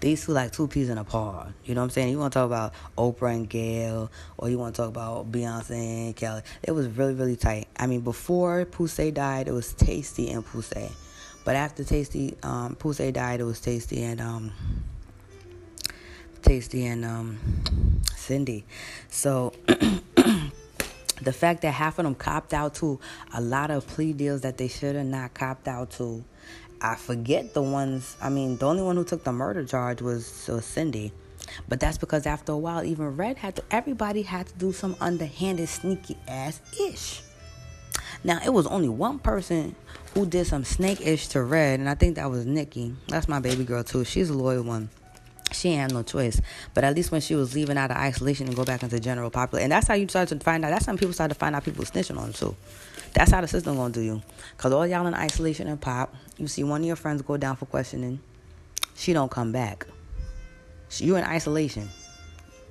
these 0.00 0.24
two 0.24 0.32
like 0.32 0.52
two 0.52 0.68
peas 0.68 0.88
in 0.88 0.98
a 0.98 1.04
pod. 1.04 1.54
You 1.64 1.74
know 1.74 1.80
what 1.80 1.86
I'm 1.86 1.90
saying? 1.90 2.10
You 2.10 2.18
want 2.18 2.32
to 2.32 2.38
talk 2.38 2.46
about 2.46 2.74
Oprah 2.96 3.34
and 3.34 3.48
Gayle, 3.48 4.10
or 4.38 4.48
you 4.48 4.58
want 4.58 4.74
to 4.74 4.82
talk 4.82 4.88
about 4.88 5.30
Beyonce 5.32 6.06
and 6.06 6.16
Kelly. 6.16 6.42
It 6.62 6.72
was 6.72 6.86
really, 6.88 7.14
really 7.14 7.36
tight. 7.36 7.68
I 7.76 7.86
mean, 7.86 8.00
before 8.00 8.64
Poussey 8.66 9.12
died, 9.12 9.48
it 9.48 9.52
was 9.52 9.72
Taystee 9.74 10.34
and 10.34 10.46
Poussey. 10.46 10.90
But 11.44 11.56
after 11.56 11.84
Taystee, 11.84 12.44
um, 12.44 12.76
Poussey 12.76 13.12
died, 13.12 13.40
it 13.40 13.44
was 13.44 13.60
Taystee 13.60 14.02
and 14.02 14.20
um, 14.20 14.52
Taystee 16.42 16.84
and 16.84 17.04
um, 17.04 17.38
Cindy. 18.14 18.64
So 19.08 19.52
the 21.22 21.32
fact 21.32 21.62
that 21.62 21.72
half 21.72 21.98
of 21.98 22.04
them 22.04 22.14
copped 22.14 22.52
out 22.52 22.74
to 22.76 23.00
a 23.32 23.40
lot 23.40 23.70
of 23.70 23.86
plea 23.86 24.12
deals 24.12 24.42
that 24.42 24.58
they 24.58 24.68
should 24.68 24.96
have 24.96 25.06
not 25.06 25.34
copped 25.34 25.68
out 25.68 25.90
to. 25.92 26.24
I 26.80 26.94
forget 26.94 27.54
the 27.54 27.62
ones. 27.62 28.16
I 28.20 28.28
mean, 28.28 28.58
the 28.58 28.66
only 28.66 28.82
one 28.82 28.96
who 28.96 29.04
took 29.04 29.24
the 29.24 29.32
murder 29.32 29.64
charge 29.64 30.02
was, 30.02 30.46
was 30.48 30.64
Cindy. 30.64 31.12
But 31.68 31.80
that's 31.80 31.96
because 31.96 32.26
after 32.26 32.52
a 32.52 32.58
while, 32.58 32.84
even 32.84 33.16
Red 33.16 33.38
had 33.38 33.56
to. 33.56 33.62
Everybody 33.70 34.22
had 34.22 34.48
to 34.48 34.54
do 34.54 34.72
some 34.72 34.96
underhanded, 35.00 35.68
sneaky 35.68 36.18
ass 36.28 36.60
ish. 36.78 37.22
Now 38.24 38.40
it 38.44 38.52
was 38.52 38.66
only 38.66 38.88
one 38.88 39.18
person 39.18 39.74
who 40.14 40.26
did 40.26 40.46
some 40.46 40.64
snake 40.64 41.00
ish 41.00 41.28
to 41.28 41.42
Red, 41.42 41.80
and 41.80 41.88
I 41.88 41.94
think 41.94 42.16
that 42.16 42.30
was 42.30 42.44
Nikki. 42.44 42.94
That's 43.08 43.28
my 43.28 43.38
baby 43.38 43.64
girl 43.64 43.84
too. 43.84 44.04
She's 44.04 44.28
a 44.28 44.34
loyal 44.34 44.64
one 44.64 44.90
she 45.52 45.72
had 45.72 45.92
no 45.92 46.02
choice. 46.02 46.40
But 46.74 46.84
at 46.84 46.94
least 46.94 47.10
when 47.10 47.20
she 47.20 47.34
was 47.34 47.54
leaving 47.54 47.78
out 47.78 47.90
of 47.90 47.96
isolation 47.96 48.46
and 48.46 48.56
go 48.56 48.64
back 48.64 48.82
into 48.82 48.98
general 49.00 49.30
population, 49.30 49.64
and 49.64 49.72
that's 49.72 49.88
how 49.88 49.94
you 49.94 50.08
start 50.08 50.28
to 50.28 50.38
find 50.40 50.64
out. 50.64 50.70
That's 50.70 50.86
when 50.86 50.98
people 50.98 51.14
start 51.14 51.30
to 51.30 51.34
find 51.34 51.54
out 51.54 51.64
people 51.64 51.84
snitching 51.84 52.16
on 52.16 52.24
them 52.24 52.32
too. 52.32 52.56
That's 53.14 53.30
how 53.30 53.40
the 53.40 53.48
system 53.48 53.76
gonna 53.76 53.92
do 53.92 54.00
you. 54.00 54.22
Cause 54.58 54.72
all 54.72 54.86
y'all 54.86 55.06
in 55.06 55.14
isolation 55.14 55.68
and 55.68 55.80
pop, 55.80 56.14
you 56.36 56.46
see 56.48 56.64
one 56.64 56.82
of 56.82 56.86
your 56.86 56.96
friends 56.96 57.22
go 57.22 57.36
down 57.36 57.56
for 57.56 57.66
questioning, 57.66 58.20
she 58.94 59.12
don't 59.12 59.30
come 59.30 59.52
back. 59.52 59.86
You 60.98 61.16
in 61.16 61.24
isolation. 61.24 61.88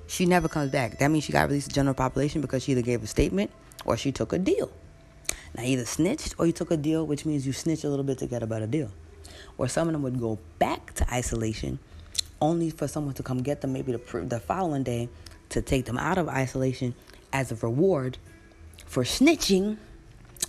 She 0.06 0.24
never 0.24 0.48
comes 0.48 0.70
back. 0.70 0.98
That 0.98 1.10
means 1.10 1.24
she 1.24 1.32
got 1.32 1.48
released 1.48 1.68
to 1.68 1.74
general 1.74 1.94
population 1.94 2.40
because 2.40 2.62
she 2.62 2.72
either 2.72 2.82
gave 2.82 3.02
a 3.02 3.06
statement 3.06 3.50
or 3.84 3.96
she 3.96 4.12
took 4.12 4.32
a 4.32 4.38
deal. 4.38 4.70
Now 5.54 5.64
either 5.64 5.84
snitched 5.84 6.34
or 6.38 6.46
you 6.46 6.52
took 6.52 6.70
a 6.70 6.76
deal, 6.76 7.06
which 7.06 7.24
means 7.24 7.46
you 7.46 7.52
snitch 7.52 7.84
a 7.84 7.88
little 7.88 8.04
bit 8.04 8.18
to 8.18 8.26
get 8.26 8.42
a 8.42 8.46
better 8.46 8.66
deal. 8.66 8.90
Or 9.58 9.68
some 9.68 9.88
of 9.88 9.92
them 9.92 10.02
would 10.02 10.20
go 10.20 10.38
back 10.58 10.94
to 10.94 11.12
isolation 11.12 11.78
only 12.40 12.70
for 12.70 12.86
someone 12.88 13.14
to 13.14 13.22
come 13.22 13.42
get 13.42 13.60
them 13.60 13.72
maybe 13.72 13.92
the, 13.92 14.20
the 14.20 14.40
following 14.40 14.82
day 14.82 15.08
to 15.50 15.62
take 15.62 15.84
them 15.84 15.98
out 15.98 16.18
of 16.18 16.28
isolation 16.28 16.94
as 17.32 17.52
a 17.52 17.54
reward 17.56 18.18
for 18.86 19.04
snitching. 19.04 19.78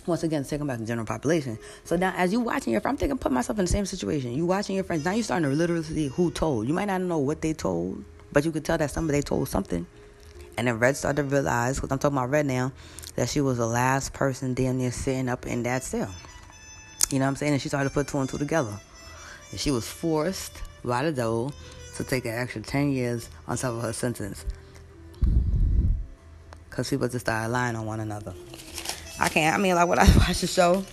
Once 0.06 0.22
again, 0.22 0.42
taking 0.44 0.66
back 0.66 0.78
the 0.78 0.86
general 0.86 1.06
population. 1.06 1.58
So 1.84 1.96
now, 1.96 2.14
as 2.16 2.32
you 2.32 2.40
watching 2.40 2.72
your, 2.72 2.80
friend 2.80 2.94
I'm 2.94 2.98
thinking, 2.98 3.18
put 3.18 3.32
myself 3.32 3.58
in 3.58 3.66
the 3.66 3.70
same 3.70 3.84
situation. 3.84 4.32
You 4.32 4.46
watching 4.46 4.74
your 4.74 4.84
friends. 4.84 5.04
Now 5.04 5.12
you 5.12 5.22
starting 5.22 5.48
to 5.48 5.54
literally 5.54 5.82
see 5.82 6.08
who 6.08 6.30
told. 6.30 6.66
You 6.66 6.72
might 6.72 6.86
not 6.86 7.02
know 7.02 7.18
what 7.18 7.42
they 7.42 7.52
told, 7.52 8.04
but 8.32 8.44
you 8.44 8.52
could 8.52 8.64
tell 8.64 8.78
that 8.78 8.90
somebody 8.90 9.20
told 9.20 9.48
something. 9.48 9.86
And 10.56 10.66
then 10.66 10.78
Red 10.78 10.96
started 10.96 11.22
to 11.22 11.28
realize, 11.28 11.76
because 11.76 11.92
I'm 11.92 11.98
talking 11.98 12.16
about 12.16 12.30
Red 12.30 12.46
now, 12.46 12.72
that 13.16 13.28
she 13.28 13.40
was 13.40 13.58
the 13.58 13.66
last 13.66 14.12
person 14.12 14.54
damn 14.54 14.78
near 14.78 14.90
sitting 14.90 15.28
up 15.28 15.46
in 15.46 15.62
that 15.64 15.84
cell. 15.84 16.12
You 17.10 17.18
know 17.18 17.26
what 17.26 17.30
I'm 17.30 17.36
saying? 17.36 17.52
And 17.52 17.62
she 17.62 17.68
started 17.68 17.90
to 17.90 17.94
put 17.94 18.08
two 18.08 18.18
and 18.18 18.28
two 18.28 18.38
together. 18.38 18.78
And 19.50 19.60
she 19.60 19.70
was 19.70 19.86
forced 19.86 20.62
by 20.84 21.04
the 21.04 21.12
devil 21.12 21.52
to 21.98 22.04
take 22.04 22.24
an 22.24 22.34
extra 22.34 22.62
10 22.62 22.92
years 22.92 23.28
on 23.46 23.56
top 23.56 23.74
of 23.74 23.82
her 23.82 23.92
sentence. 23.92 24.44
Because 26.70 26.88
people 26.88 27.08
just 27.08 27.26
started 27.26 27.50
lying 27.50 27.74
on 27.74 27.86
one 27.86 28.00
another. 28.00 28.34
I 29.20 29.28
can't, 29.28 29.54
I 29.54 29.58
mean, 29.58 29.74
like 29.74 29.88
when 29.88 29.98
I 29.98 30.04
watched 30.16 30.40
the 30.40 30.46
show, 30.46 30.84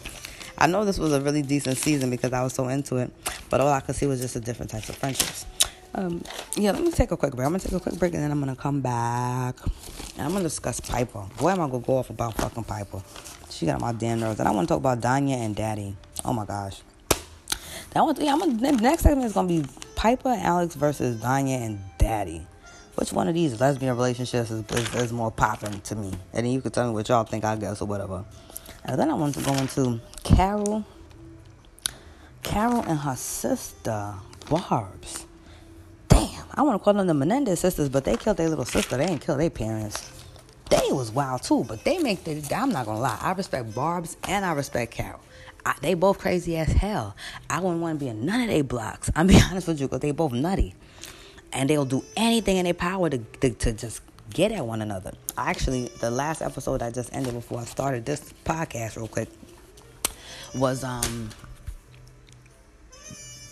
I 0.57 0.65
know 0.65 0.83
this 0.83 0.97
was 0.97 1.13
a 1.13 1.21
really 1.21 1.43
decent 1.43 1.77
season 1.77 2.09
because 2.09 2.33
I 2.33 2.43
was 2.43 2.53
so 2.53 2.67
into 2.69 2.97
it. 2.97 3.11
But 3.49 3.61
all 3.61 3.71
I 3.71 3.81
could 3.81 3.95
see 3.95 4.07
was 4.07 4.19
just 4.19 4.35
a 4.35 4.39
different 4.39 4.71
types 4.71 4.89
of 4.89 4.95
friendships. 4.95 5.45
Um, 5.93 6.23
yeah, 6.57 6.71
let 6.71 6.81
me 6.81 6.91
take 6.91 7.11
a 7.11 7.17
quick 7.17 7.35
break. 7.35 7.45
I'm 7.45 7.51
gonna 7.51 7.63
take 7.63 7.71
a 7.71 7.79
quick 7.79 7.99
break 7.99 8.13
and 8.15 8.23
then 8.23 8.31
I'm 8.31 8.39
gonna 8.39 8.55
come 8.55 8.81
back. 8.81 9.55
And 10.17 10.25
I'm 10.25 10.31
gonna 10.31 10.43
discuss 10.43 10.79
Piper. 10.79 11.23
Boy, 11.37 11.51
am 11.51 11.61
I 11.61 11.69
gonna 11.69 11.79
go 11.79 11.97
off 11.97 12.09
about 12.09 12.33
fucking 12.33 12.63
Piper. 12.63 13.01
She 13.51 13.67
got 13.67 13.79
my 13.79 13.93
damn 13.93 14.21
nerves. 14.21 14.39
And 14.39 14.49
I 14.49 14.51
wanna 14.51 14.67
talk 14.67 14.79
about 14.79 14.99
Daya 15.01 15.35
and 15.35 15.55
Daddy. 15.55 15.95
Oh 16.25 16.33
my 16.33 16.45
gosh. 16.45 16.81
That 17.91 18.01
one, 18.01 18.15
yeah, 18.19 18.33
I'm 18.33 18.39
gonna, 18.39 18.57
the 18.57 18.71
next 18.71 19.03
segment 19.03 19.27
is 19.27 19.33
gonna 19.33 19.47
be 19.47 19.63
Piper, 19.95 20.35
Alex 20.37 20.75
versus 20.75 21.21
Daya 21.21 21.65
and 21.65 21.79
Daddy. 21.97 22.45
Which 22.95 23.11
one 23.11 23.27
of 23.27 23.33
these 23.33 23.59
lesbian 23.59 23.95
relationships 23.95 24.51
is, 24.51 24.63
is, 24.71 24.95
is 24.95 25.13
more 25.13 25.31
popping 25.31 25.81
to 25.81 25.95
me? 25.95 26.11
And 26.33 26.45
then 26.45 26.53
you 26.53 26.61
can 26.61 26.71
tell 26.71 26.87
me 26.87 26.93
what 26.93 27.09
y'all 27.09 27.23
think, 27.23 27.43
I 27.43 27.55
guess, 27.55 27.81
or 27.81 27.85
whatever. 27.85 28.23
And 28.85 28.99
then 28.99 29.09
I 29.09 29.15
want 29.15 29.35
to 29.35 29.41
go 29.41 29.53
into 29.53 29.99
Carol. 30.23 30.85
Carol 32.43 32.83
and 32.83 32.99
her 32.99 33.15
sister, 33.15 34.13
Barb's. 34.49 35.25
Damn, 36.07 36.45
I 36.53 36.61
want 36.61 36.79
to 36.79 36.83
call 36.83 36.93
them 36.93 37.07
the 37.07 37.13
Menendez 37.13 37.59
sisters, 37.59 37.89
but 37.89 38.05
they 38.05 38.15
killed 38.15 38.37
their 38.37 38.47
little 38.47 38.65
sister. 38.65 38.95
They 38.95 39.07
didn't 39.07 39.25
kill 39.25 39.37
their 39.37 39.49
parents. 39.49 40.11
They 40.69 40.91
was 40.91 41.11
wild 41.11 41.43
too, 41.43 41.65
but 41.67 41.83
they 41.83 41.97
make 41.97 42.23
the. 42.23 42.41
I'm 42.55 42.69
not 42.69 42.85
gonna 42.85 42.99
lie. 42.99 43.17
I 43.19 43.33
respect 43.33 43.73
Barb's 43.75 44.17
and 44.27 44.45
I 44.45 44.53
respect 44.53 44.91
Carol. 44.91 45.19
I, 45.65 45.75
they 45.81 45.93
both 45.93 46.19
crazy 46.19 46.57
as 46.57 46.71
hell. 46.71 47.15
I 47.49 47.59
wouldn't 47.59 47.81
want 47.81 47.99
to 47.99 48.05
be 48.05 48.09
in 48.09 48.25
none 48.25 48.41
of 48.41 48.47
their 48.47 48.63
blocks. 48.63 49.09
I'm 49.15 49.27
be 49.27 49.39
honest 49.49 49.67
with 49.67 49.79
you, 49.81 49.87
because 49.87 50.01
they 50.01 50.11
both 50.11 50.31
nutty, 50.31 50.75
and 51.51 51.69
they'll 51.69 51.85
do 51.85 52.03
anything 52.15 52.57
in 52.57 52.65
their 52.65 52.73
power 52.73 53.09
to, 53.09 53.17
to 53.17 53.49
to 53.49 53.73
just 53.73 54.01
get 54.29 54.51
at 54.51 54.65
one 54.65 54.81
another. 54.81 55.13
Actually, 55.37 55.89
the 55.99 56.11
last 56.11 56.41
episode 56.41 56.81
I 56.81 56.91
just 56.91 57.13
ended 57.13 57.33
before 57.33 57.59
I 57.59 57.65
started 57.65 58.05
this 58.05 58.33
podcast, 58.43 58.97
real 58.97 59.07
quick, 59.07 59.29
was 60.53 60.83
um 60.83 61.29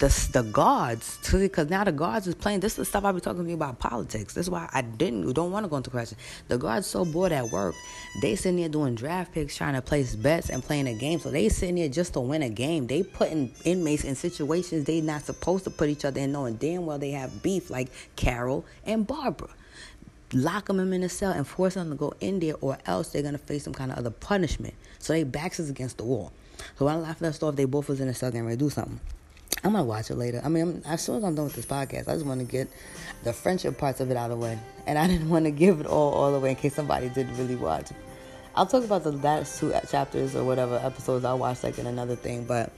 the 0.04 0.30
the 0.34 0.44
guards 0.44 1.18
because 1.32 1.70
now 1.70 1.86
the 1.86 1.92
guards 1.92 2.28
is 2.28 2.36
playing. 2.36 2.60
This 2.60 2.74
is 2.74 2.78
the 2.78 2.86
stuff 2.86 3.06
I 3.06 3.14
be 3.14 3.22
talking 3.22 3.44
to 3.44 3.50
you 3.50 3.56
about 3.56 3.80
politics. 3.80 4.34
This 4.34 4.48
is 4.48 4.50
why 4.50 4.70
I 4.74 4.82
didn't 4.82 5.32
don't 5.32 5.52
want 5.52 5.64
to 5.64 5.70
go 5.70 5.78
into 5.78 5.90
question. 5.90 6.18
The 6.50 6.58
guards 6.58 6.88
so 6.88 7.06
bored 7.06 7.32
at 7.32 7.50
work, 7.52 7.74
they 8.22 8.36
sitting 8.36 8.58
there 8.58 8.68
doing 8.68 8.96
draft 8.96 9.34
picks, 9.34 9.56
trying 9.56 9.76
to 9.76 9.82
place 9.82 10.16
bets 10.16 10.50
and 10.50 10.62
playing 10.62 10.88
a 10.88 10.94
game. 10.94 11.20
So 11.20 11.32
they 11.32 11.48
sitting 11.48 11.76
there 11.76 11.88
just 11.88 12.14
to 12.14 12.20
win 12.20 12.42
a 12.42 12.50
game. 12.50 12.88
They 12.88 13.04
putting 13.04 13.54
inmates 13.64 14.04
in 14.04 14.16
situations 14.16 14.84
they 14.84 15.00
not 15.00 15.22
supposed 15.22 15.64
to 15.66 15.70
put 15.70 15.88
each 15.88 16.04
other 16.04 16.20
in, 16.20 16.34
knowing 16.34 16.56
damn 16.56 16.86
well 16.86 17.00
they 17.00 17.12
have 17.12 17.42
beef 17.42 17.70
like 17.70 17.90
Carol 18.18 18.66
and 18.86 19.08
Barbara. 19.08 19.50
Lock 20.34 20.66
them 20.66 20.92
in 20.92 21.04
a 21.04 21.10
cell 21.10 21.32
and 21.32 21.48
force 21.48 21.76
them 21.76 21.92
to 21.92 21.96
go 21.96 22.14
in 22.20 22.42
there, 22.42 22.56
or 22.60 22.78
else 22.86 23.10
they're 23.10 23.24
gonna 23.24 23.38
face 23.38 23.64
some 23.64 23.74
kind 23.74 23.90
of 23.90 23.98
other 23.98 24.12
punishment. 24.12 24.74
So 25.00 25.14
they 25.14 25.24
backs 25.24 25.62
is 25.62 25.70
against 25.70 25.98
the 25.98 26.04
wall. 26.04 26.34
So 26.78 26.86
when 26.86 26.96
I 26.96 26.98
left 26.98 27.22
that 27.22 27.42
off, 27.42 27.56
they 27.56 27.66
both 27.66 27.88
was 27.88 28.02
in 28.02 28.10
a 28.10 28.14
cell 28.14 28.32
getting 28.32 28.46
ready 28.46 28.58
to 28.58 28.66
do 28.66 28.70
something. 28.70 29.00
I'm 29.64 29.72
gonna 29.72 29.84
watch 29.84 30.12
it 30.12 30.16
later. 30.16 30.42
I 30.44 30.50
mean, 30.50 30.64
I'm, 30.64 30.84
as 30.86 31.02
soon 31.02 31.18
as 31.18 31.24
I'm 31.24 31.36
done 31.36 31.46
with 31.46 31.56
this 31.56 31.66
podcast, 31.66 32.08
I 32.10 32.14
just 32.14 32.26
want 32.26 32.42
to 32.42 32.46
get 32.46 32.68
the 33.24 33.32
friendship 33.32 33.78
parts 33.78 34.02
of 34.02 34.12
it 34.12 34.18
out 34.18 34.30
of 34.32 34.40
the 34.40 34.46
way, 34.46 34.60
and 34.86 35.00
I 35.00 35.08
didn't 35.12 35.30
want 35.30 35.46
to 35.46 35.52
give 35.52 35.80
it 35.80 35.88
all 35.88 36.12
all 36.14 36.32
the 36.32 36.40
way 36.40 36.50
in 36.50 36.56
case 36.56 36.76
somebody 36.76 37.10
didn't 37.10 37.38
really 37.38 37.56
watch. 37.56 37.90
I'll 38.56 38.66
talk 38.68 38.84
about 38.84 39.04
the 39.04 39.14
last 39.14 39.60
two 39.60 39.74
chapters 39.90 40.36
or 40.36 40.44
whatever 40.44 40.76
episodes 40.76 41.26
I 41.26 41.34
watched, 41.34 41.64
like 41.64 41.80
in 41.80 41.88
another 41.88 42.16
thing. 42.16 42.44
But 42.46 42.72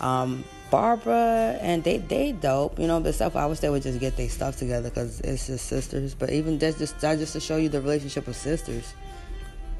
um, 0.00 0.44
Barbara 0.70 1.58
and 1.60 1.82
they 1.84 1.98
they 1.98 2.32
dope, 2.32 2.78
you 2.78 2.86
know. 2.86 3.00
But 3.00 3.14
stuff 3.14 3.36
I 3.36 3.46
wish 3.46 3.60
they 3.60 3.70
would 3.70 3.82
just 3.82 4.00
get 4.00 4.16
their 4.16 4.28
stuff 4.28 4.56
together 4.56 4.90
because 4.90 5.20
it's 5.20 5.46
just 5.46 5.66
sisters. 5.66 6.14
But 6.14 6.30
even 6.30 6.58
that's 6.58 6.78
just 6.78 7.00
that 7.00 7.18
just 7.18 7.32
to 7.34 7.40
show 7.40 7.56
you 7.56 7.68
the 7.68 7.80
relationship 7.80 8.26
of 8.28 8.36
sisters, 8.36 8.92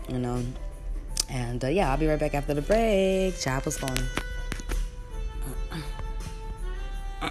you 0.08 0.18
know. 0.18 0.42
And 1.28 1.64
uh, 1.64 1.68
yeah, 1.68 1.90
I'll 1.90 1.98
be 1.98 2.06
right 2.06 2.18
back 2.18 2.34
after 2.34 2.54
the 2.54 2.62
break. 2.62 3.38
Chapel's 3.38 3.76
going. 3.76 3.98
Hey 7.24 7.30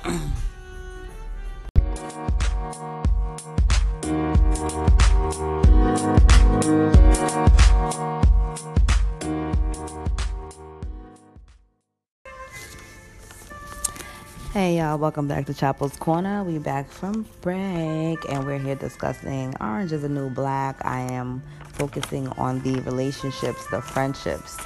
y'all, 14.77 14.97
welcome 14.97 15.27
back 15.27 15.45
to 15.45 15.53
Chapel's 15.53 15.95
Corner. 15.97 16.43
We 16.43 16.57
back 16.57 16.89
from 16.89 17.27
break 17.41 18.17
and 18.29 18.47
we're 18.47 18.57
here 18.57 18.73
discussing 18.73 19.53
Orange 19.61 19.91
is 19.91 20.01
the 20.01 20.09
New 20.09 20.31
Black. 20.31 20.83
I 20.83 21.01
am 21.01 21.43
focusing 21.73 22.29
on 22.29 22.61
the 22.61 22.79
relationships, 22.81 23.67
the 23.67 23.79
friendships, 23.79 24.57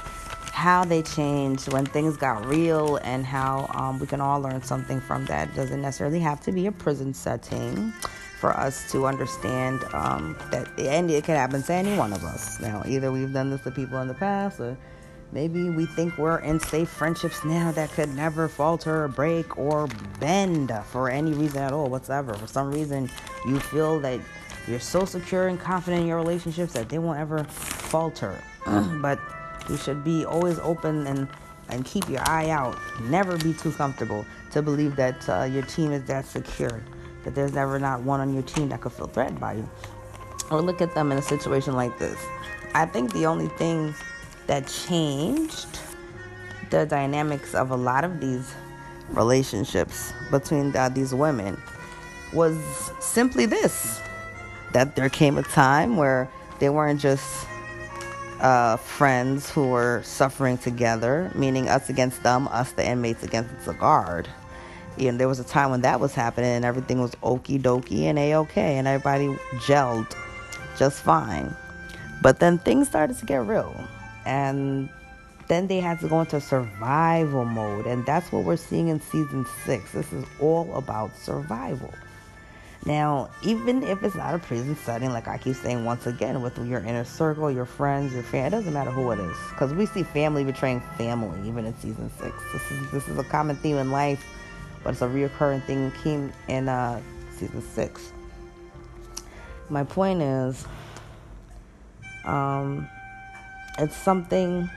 how 0.58 0.84
they 0.84 1.02
changed 1.02 1.72
when 1.72 1.86
things 1.86 2.16
got 2.16 2.44
real 2.44 2.96
and 3.04 3.24
how 3.24 3.70
um, 3.76 4.00
we 4.00 4.08
can 4.08 4.20
all 4.20 4.40
learn 4.40 4.60
something 4.60 5.00
from 5.00 5.24
that. 5.26 5.48
It 5.50 5.54
doesn't 5.54 5.80
necessarily 5.80 6.18
have 6.18 6.40
to 6.40 6.50
be 6.50 6.66
a 6.66 6.72
prison 6.72 7.14
setting 7.14 7.92
for 8.40 8.50
us 8.50 8.90
to 8.90 9.06
understand 9.06 9.84
um, 9.92 10.36
that 10.50 10.68
and 10.76 11.08
it 11.12 11.22
can 11.22 11.36
happen 11.36 11.62
to 11.62 11.72
any 11.72 11.96
one 11.96 12.12
of 12.12 12.24
us. 12.24 12.58
Now, 12.58 12.82
either 12.88 13.12
we've 13.12 13.32
done 13.32 13.50
this 13.50 13.62
to 13.62 13.70
people 13.70 14.00
in 14.00 14.08
the 14.08 14.14
past 14.14 14.58
or 14.58 14.76
maybe 15.30 15.70
we 15.70 15.86
think 15.86 16.18
we're 16.18 16.40
in 16.40 16.58
safe 16.58 16.88
friendships 16.88 17.44
now 17.44 17.70
that 17.70 17.92
could 17.92 18.12
never 18.16 18.48
falter 18.48 19.04
or 19.04 19.08
break 19.08 19.56
or 19.56 19.86
bend 20.18 20.72
for 20.90 21.08
any 21.08 21.34
reason 21.34 21.62
at 21.62 21.72
all 21.72 21.88
whatsoever. 21.88 22.34
For 22.34 22.48
some 22.48 22.72
reason, 22.72 23.08
you 23.46 23.60
feel 23.60 24.00
that 24.00 24.18
you're 24.66 24.80
so 24.80 25.04
secure 25.04 25.46
and 25.46 25.60
confident 25.60 26.02
in 26.02 26.08
your 26.08 26.18
relationships 26.18 26.72
that 26.72 26.88
they 26.88 26.98
won't 26.98 27.20
ever 27.20 27.44
falter. 27.44 28.36
but 29.00 29.20
you 29.68 29.76
should 29.76 30.04
be 30.04 30.24
always 30.24 30.58
open 30.60 31.06
and 31.06 31.28
and 31.70 31.84
keep 31.84 32.08
your 32.08 32.22
eye 32.28 32.48
out. 32.48 32.78
Never 33.02 33.36
be 33.36 33.52
too 33.52 33.72
comfortable 33.72 34.24
to 34.52 34.62
believe 34.62 34.96
that 34.96 35.28
uh, 35.28 35.44
your 35.44 35.62
team 35.64 35.92
is 35.92 36.02
that 36.04 36.24
secure. 36.24 36.82
That 37.24 37.34
there's 37.34 37.52
never 37.52 37.78
not 37.78 38.02
one 38.02 38.20
on 38.20 38.32
your 38.32 38.42
team 38.42 38.70
that 38.70 38.80
could 38.80 38.92
feel 38.92 39.06
threatened 39.06 39.38
by 39.38 39.54
you. 39.54 39.68
Or 40.50 40.62
look 40.62 40.80
at 40.80 40.94
them 40.94 41.12
in 41.12 41.18
a 41.18 41.22
situation 41.22 41.74
like 41.74 41.98
this. 41.98 42.18
I 42.74 42.86
think 42.86 43.12
the 43.12 43.26
only 43.26 43.48
thing 43.48 43.94
that 44.46 44.66
changed 44.66 45.78
the 46.70 46.86
dynamics 46.86 47.54
of 47.54 47.70
a 47.70 47.76
lot 47.76 48.04
of 48.04 48.20
these 48.20 48.54
relationships 49.10 50.12
between 50.30 50.74
uh, 50.74 50.88
these 50.88 51.14
women 51.14 51.60
was 52.32 52.58
simply 53.00 53.46
this 53.46 54.00
that 54.72 54.96
there 54.96 55.08
came 55.08 55.38
a 55.38 55.42
time 55.42 55.96
where 55.96 56.28
they 56.58 56.68
weren't 56.68 57.00
just 57.00 57.46
uh, 58.40 58.76
friends 58.76 59.50
who 59.50 59.68
were 59.68 60.02
suffering 60.04 60.58
together, 60.58 61.30
meaning 61.34 61.68
us 61.68 61.88
against 61.88 62.22
them, 62.22 62.48
us 62.48 62.72
the 62.72 62.86
inmates 62.86 63.22
against 63.22 63.64
the 63.64 63.74
guard. 63.74 64.28
And 64.98 65.18
there 65.20 65.28
was 65.28 65.38
a 65.38 65.44
time 65.44 65.70
when 65.70 65.82
that 65.82 66.00
was 66.00 66.14
happening 66.14 66.50
and 66.50 66.64
everything 66.64 67.00
was 67.00 67.12
okie 67.16 67.60
dokie 67.60 68.02
and 68.02 68.18
a 68.18 68.34
okay, 68.36 68.78
and 68.78 68.88
everybody 68.88 69.28
gelled 69.60 70.14
just 70.76 71.02
fine. 71.02 71.54
But 72.22 72.40
then 72.40 72.58
things 72.58 72.88
started 72.88 73.16
to 73.18 73.26
get 73.26 73.46
real, 73.46 73.74
and 74.26 74.88
then 75.46 75.68
they 75.68 75.78
had 75.78 76.00
to 76.00 76.08
go 76.08 76.20
into 76.20 76.40
survival 76.40 77.44
mode, 77.44 77.86
and 77.86 78.04
that's 78.04 78.32
what 78.32 78.44
we're 78.44 78.56
seeing 78.56 78.88
in 78.88 79.00
season 79.00 79.46
six. 79.64 79.92
This 79.92 80.12
is 80.12 80.24
all 80.40 80.74
about 80.74 81.16
survival. 81.16 81.92
Now, 82.84 83.28
even 83.42 83.82
if 83.82 84.02
it's 84.02 84.14
not 84.14 84.34
a 84.34 84.38
prison 84.38 84.76
setting, 84.76 85.10
like 85.10 85.28
I 85.28 85.36
keep 85.36 85.56
saying 85.56 85.84
once 85.84 86.06
again, 86.06 86.40
with 86.40 86.56
your 86.58 86.80
inner 86.80 87.04
circle, 87.04 87.50
your 87.50 87.66
friends, 87.66 88.14
your 88.14 88.22
family, 88.22 88.46
it 88.46 88.50
doesn't 88.50 88.72
matter 88.72 88.90
who 88.90 89.10
it 89.10 89.18
is, 89.18 89.36
because 89.50 89.74
we 89.74 89.84
see 89.84 90.04
family 90.04 90.44
betraying 90.44 90.80
family 90.96 91.46
even 91.46 91.66
in 91.66 91.76
season 91.80 92.10
six. 92.18 92.34
This 92.52 92.70
is 92.70 92.90
this 92.90 93.08
is 93.08 93.18
a 93.18 93.24
common 93.24 93.56
theme 93.56 93.76
in 93.76 93.90
life, 93.90 94.24
but 94.84 94.90
it's 94.90 95.02
a 95.02 95.06
reoccurring 95.06 95.64
thing 95.64 95.90
came 96.02 96.32
in 96.46 96.68
uh, 96.68 97.00
season 97.36 97.62
six. 97.62 98.12
My 99.68 99.84
point 99.84 100.22
is, 100.22 100.64
um, 102.24 102.88
it's 103.78 103.96
something 103.96 104.70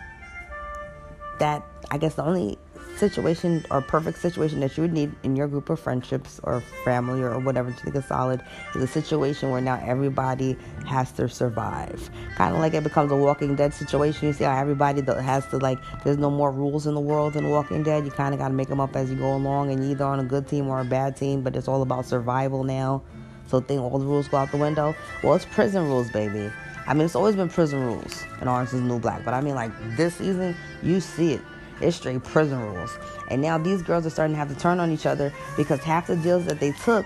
that 1.39 1.63
I 1.91 1.97
guess 1.97 2.15
the 2.15 2.23
only 2.23 2.57
situation 3.01 3.65
or 3.71 3.81
perfect 3.81 4.19
situation 4.19 4.59
that 4.59 4.77
you 4.77 4.83
would 4.83 4.93
need 4.93 5.11
in 5.23 5.35
your 5.35 5.47
group 5.47 5.69
of 5.69 5.79
friendships 5.79 6.39
or 6.43 6.61
family 6.85 7.21
or 7.21 7.39
whatever 7.39 7.69
you 7.69 7.75
think 7.75 7.95
is 7.95 8.05
solid 8.05 8.41
is 8.75 8.83
a 8.83 8.87
situation 8.87 9.49
where 9.49 9.59
now 9.59 9.81
everybody 9.83 10.55
has 10.87 11.11
to 11.11 11.27
survive. 11.27 12.09
Kind 12.35 12.53
of 12.53 12.61
like 12.61 12.73
it 12.75 12.83
becomes 12.83 13.11
a 13.11 13.15
Walking 13.15 13.55
Dead 13.55 13.73
situation. 13.73 14.27
You 14.27 14.33
see 14.33 14.43
how 14.43 14.55
everybody 14.55 15.01
has 15.01 15.45
to 15.47 15.57
like. 15.57 15.79
There's 16.03 16.17
no 16.17 16.29
more 16.29 16.51
rules 16.51 16.85
in 16.87 16.93
the 16.93 17.01
world 17.01 17.33
than 17.33 17.49
Walking 17.49 17.83
Dead. 17.83 18.05
You 18.05 18.11
kind 18.11 18.33
of 18.33 18.39
got 18.39 18.49
to 18.49 18.53
make 18.53 18.69
them 18.69 18.79
up 18.79 18.95
as 18.95 19.09
you 19.09 19.17
go 19.17 19.35
along, 19.35 19.71
and 19.71 19.81
you're 19.81 19.93
either 19.93 20.05
on 20.05 20.19
a 20.19 20.23
good 20.23 20.47
team 20.47 20.67
or 20.67 20.79
a 20.79 20.85
bad 20.85 21.17
team. 21.17 21.41
But 21.41 21.55
it's 21.55 21.67
all 21.67 21.81
about 21.81 22.05
survival 22.05 22.63
now. 22.63 23.01
So 23.47 23.59
think 23.59 23.81
all 23.81 23.97
the 23.97 24.05
rules 24.05 24.27
go 24.27 24.37
out 24.37 24.51
the 24.51 24.57
window. 24.57 24.95
Well, 25.23 25.33
it's 25.33 25.45
prison 25.45 25.85
rules, 25.87 26.09
baby. 26.11 26.51
I 26.87 26.93
mean, 26.93 27.05
it's 27.05 27.15
always 27.15 27.35
been 27.35 27.49
prison 27.49 27.83
rules 27.83 28.23
in 28.41 28.47
Orange 28.47 28.73
is 28.73 28.81
New 28.81 28.99
Black, 28.99 29.23
but 29.23 29.33
I 29.33 29.41
mean, 29.41 29.55
like 29.55 29.71
this 29.97 30.15
season, 30.15 30.55
you 30.81 30.99
see 30.99 31.33
it. 31.33 31.41
It's 31.81 31.97
straight 31.97 32.23
prison 32.23 32.59
rules. 32.59 32.97
And 33.29 33.41
now 33.41 33.57
these 33.57 33.81
girls 33.81 34.05
are 34.05 34.09
starting 34.09 34.35
to 34.35 34.39
have 34.39 34.49
to 34.49 34.55
turn 34.55 34.79
on 34.79 34.91
each 34.91 35.05
other 35.05 35.33
because 35.57 35.79
half 35.81 36.07
the 36.07 36.15
deals 36.15 36.45
that 36.45 36.59
they 36.59 36.71
took, 36.71 37.05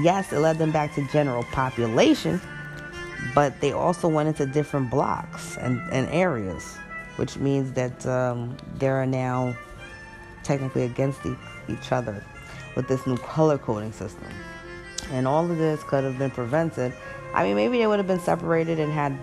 yes, 0.00 0.32
it 0.32 0.38
led 0.38 0.58
them 0.58 0.72
back 0.72 0.94
to 0.94 1.06
general 1.08 1.44
population, 1.44 2.40
but 3.34 3.60
they 3.60 3.72
also 3.72 4.08
went 4.08 4.28
into 4.28 4.46
different 4.46 4.90
blocks 4.90 5.56
and, 5.58 5.80
and 5.92 6.08
areas, 6.08 6.76
which 7.16 7.36
means 7.36 7.72
that 7.72 8.06
um, 8.06 8.56
they 8.78 8.88
are 8.88 9.06
now 9.06 9.56
technically 10.42 10.82
against 10.82 11.24
e- 11.26 11.34
each 11.68 11.92
other 11.92 12.22
with 12.76 12.88
this 12.88 13.06
new 13.06 13.16
color 13.18 13.58
coding 13.58 13.92
system. 13.92 14.28
And 15.10 15.26
all 15.26 15.50
of 15.50 15.58
this 15.58 15.82
could 15.84 16.04
have 16.04 16.18
been 16.18 16.30
prevented. 16.30 16.92
I 17.34 17.44
mean, 17.44 17.56
maybe 17.56 17.78
they 17.78 17.86
would 17.86 17.98
have 17.98 18.06
been 18.06 18.20
separated 18.20 18.78
and 18.78 18.92
had 18.92 19.16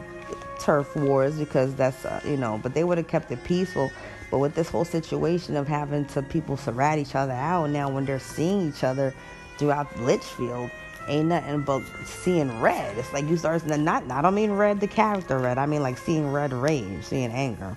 turf 0.60 0.96
wars 0.96 1.40
because 1.40 1.74
that's, 1.76 2.06
uh, 2.06 2.22
you 2.24 2.38
know, 2.38 2.60
but 2.62 2.74
they 2.74 2.84
would 2.84 2.98
have 2.98 3.08
kept 3.08 3.32
it 3.32 3.44
peaceful. 3.44 3.92
But 4.32 4.40
with 4.40 4.56
this 4.56 4.70
whole 4.70 4.86
situation 4.86 5.58
of 5.58 5.68
having 5.68 6.06
to 6.06 6.24
people 6.24 6.58
rat 6.68 6.98
each 6.98 7.16
other 7.16 7.34
out 7.34 7.70
now 7.70 7.92
when 7.92 8.06
they're 8.06 8.20
seeing 8.20 8.70
each 8.70 8.84
other 8.84 9.14
throughout 9.58 9.96
Litchfield, 10.00 10.72
ain't 11.08 11.28
nothing 11.28 11.62
but 11.62 11.84
seeing 12.06 12.62
red. 12.62 12.98
It's 12.98 13.12
like 13.12 13.26
you 13.26 13.36
start 13.36 13.66
not 13.68 14.10
I 14.10 14.22
don't 14.22 14.34
mean 14.34 14.54
red 14.54 14.80
the 14.80 14.88
character 14.88 15.38
red. 15.38 15.58
I 15.58 15.66
mean 15.66 15.84
like 15.84 15.98
seeing 15.98 16.32
red 16.32 16.54
rage, 16.54 17.04
seeing 17.04 17.32
anger. 17.32 17.76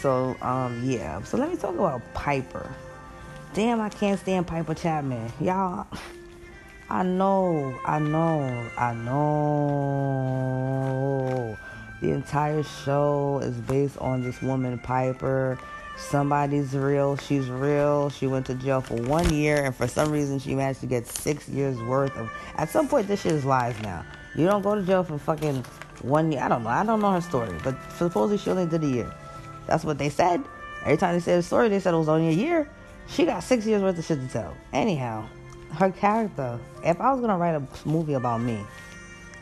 So 0.00 0.36
um 0.40 0.82
yeah. 0.82 1.22
So 1.22 1.36
let 1.36 1.50
me 1.50 1.56
talk 1.56 1.74
about 1.74 2.02
Piper. 2.14 2.74
Damn, 3.52 3.80
I 3.80 3.90
can't 3.90 4.18
stand 4.18 4.46
Piper 4.46 4.74
Chapman. 4.74 5.30
Y'all 5.38 5.86
I 6.88 7.02
know, 7.02 7.76
I 7.84 7.98
know, 7.98 8.70
I 8.78 8.94
know. 8.94 9.16
The 12.00 12.10
entire 12.10 12.62
show 12.62 13.40
is 13.42 13.56
based 13.56 13.96
on 13.98 14.22
this 14.22 14.42
woman, 14.42 14.78
Piper. 14.78 15.58
Somebody's 15.96 16.74
real, 16.74 17.16
she's 17.16 17.48
real. 17.48 18.10
She 18.10 18.26
went 18.26 18.44
to 18.46 18.54
jail 18.54 18.82
for 18.82 18.96
one 18.96 19.32
year, 19.32 19.64
and 19.64 19.74
for 19.74 19.88
some 19.88 20.12
reason, 20.12 20.38
she 20.38 20.54
managed 20.54 20.80
to 20.80 20.86
get 20.86 21.06
six 21.06 21.48
years 21.48 21.78
worth 21.80 22.14
of. 22.18 22.30
At 22.56 22.68
some 22.68 22.86
point, 22.86 23.08
this 23.08 23.22
shit 23.22 23.32
is 23.32 23.46
lies 23.46 23.80
now. 23.80 24.04
You 24.34 24.46
don't 24.46 24.60
go 24.60 24.74
to 24.74 24.82
jail 24.82 25.04
for 25.04 25.16
fucking 25.16 25.64
one 26.02 26.30
year. 26.30 26.42
I 26.42 26.48
don't 26.48 26.62
know. 26.64 26.68
I 26.68 26.84
don't 26.84 27.00
know 27.00 27.12
her 27.12 27.22
story, 27.22 27.56
but 27.64 27.74
supposedly 27.96 28.36
she 28.36 28.50
only 28.50 28.66
did 28.66 28.84
a 28.84 28.86
year. 28.86 29.14
That's 29.66 29.84
what 29.84 29.96
they 29.96 30.10
said. 30.10 30.44
Every 30.82 30.98
time 30.98 31.14
they 31.14 31.20
said 31.20 31.38
the 31.38 31.42
story, 31.42 31.70
they 31.70 31.80
said 31.80 31.94
it 31.94 31.98
was 31.98 32.10
only 32.10 32.28
a 32.28 32.32
year. 32.32 32.68
She 33.08 33.24
got 33.24 33.42
six 33.42 33.64
years 33.64 33.80
worth 33.80 33.98
of 33.98 34.04
shit 34.04 34.20
to 34.20 34.28
tell. 34.28 34.54
Anyhow, 34.74 35.26
her 35.72 35.90
character. 35.90 36.58
If 36.84 37.00
I 37.00 37.10
was 37.12 37.22
gonna 37.22 37.38
write 37.38 37.54
a 37.54 37.88
movie 37.88 38.14
about 38.14 38.42
me, 38.42 38.60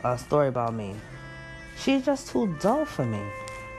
a 0.03 0.17
story 0.17 0.47
about 0.47 0.73
me, 0.73 0.95
she's 1.77 2.05
just 2.05 2.29
too 2.29 2.55
dull 2.59 2.85
for 2.85 3.05
me. 3.05 3.21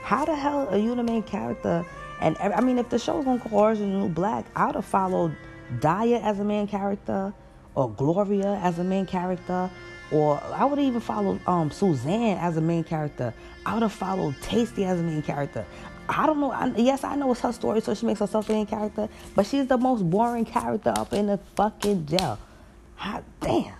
How 0.03 0.25
the 0.25 0.35
hell 0.35 0.67
are 0.69 0.77
you 0.77 0.95
the 0.95 1.03
main 1.03 1.23
character? 1.23 1.85
And 2.21 2.37
I 2.39 2.61
mean, 2.61 2.77
if 2.79 2.89
the 2.89 2.97
show's 2.97 3.25
gonna 3.25 3.39
call 3.39 3.59
Orange 3.59 3.79
New 3.79 4.09
Black, 4.09 4.45
I 4.55 4.67
would 4.67 4.75
have 4.75 4.85
followed 4.85 5.35
Daya 5.79 6.21
as 6.23 6.39
a 6.39 6.43
main 6.43 6.67
character, 6.67 7.33
or 7.75 7.89
Gloria 7.91 8.59
as 8.63 8.79
a 8.79 8.83
main 8.83 9.05
character, 9.05 9.69
or 10.11 10.41
I 10.43 10.65
would 10.65 10.79
have 10.79 10.87
even 10.87 11.01
follow 11.01 11.39
um, 11.45 11.69
Suzanne 11.69 12.37
as 12.37 12.57
a 12.57 12.61
main 12.61 12.83
character. 12.83 13.33
I 13.65 13.73
would 13.73 13.83
have 13.83 13.91
followed 13.93 14.35
Taystee 14.35 14.85
as 14.85 14.99
a 14.99 15.03
main 15.03 15.21
character. 15.21 15.65
I 16.09 16.25
don't 16.25 16.39
know. 16.39 16.51
I, 16.51 16.67
yes, 16.77 17.03
I 17.03 17.15
know 17.15 17.31
it's 17.31 17.41
her 17.41 17.51
story, 17.51 17.81
so 17.81 17.93
she 17.93 18.05
makes 18.05 18.21
herself 18.21 18.47
the 18.47 18.53
main 18.53 18.65
character. 18.65 19.09
But 19.35 19.45
she's 19.45 19.67
the 19.67 19.77
most 19.77 20.09
boring 20.09 20.45
character 20.45 20.93
up 20.95 21.11
in 21.11 21.27
the 21.27 21.37
fucking 21.55 22.05
jail. 22.05 22.39
Hot 22.95 23.23
damn. 23.41 23.73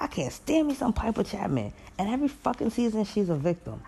I 0.00 0.06
can't 0.06 0.32
stand 0.32 0.68
me 0.68 0.74
some 0.74 0.92
Piper 0.92 1.22
Chapman. 1.22 1.72
And 1.98 2.08
every 2.08 2.28
fucking 2.28 2.70
season, 2.70 3.04
she's 3.04 3.28
a 3.28 3.36
victim. 3.36 3.82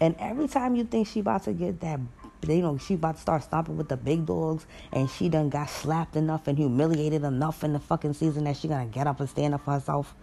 And 0.00 0.14
every 0.18 0.46
time 0.46 0.76
you 0.76 0.84
think 0.84 1.08
she 1.08 1.20
about 1.20 1.44
to 1.44 1.52
get 1.52 1.80
that, 1.80 2.00
you 2.46 2.62
know, 2.62 2.76
she 2.76 2.94
about 2.94 3.16
to 3.16 3.20
start 3.20 3.42
stomping 3.42 3.76
with 3.76 3.88
the 3.88 3.96
big 3.96 4.26
dogs, 4.26 4.66
and 4.92 5.08
she 5.08 5.28
done 5.28 5.48
got 5.48 5.70
slapped 5.70 6.16
enough 6.16 6.46
and 6.48 6.58
humiliated 6.58 7.24
enough 7.24 7.64
in 7.64 7.72
the 7.72 7.80
fucking 7.80 8.12
season 8.12 8.44
that 8.44 8.56
she 8.56 8.68
gonna 8.68 8.86
get 8.86 9.06
up 9.06 9.20
and 9.20 9.28
stand 9.28 9.54
up 9.54 9.64
for 9.64 9.72
herself. 9.72 10.14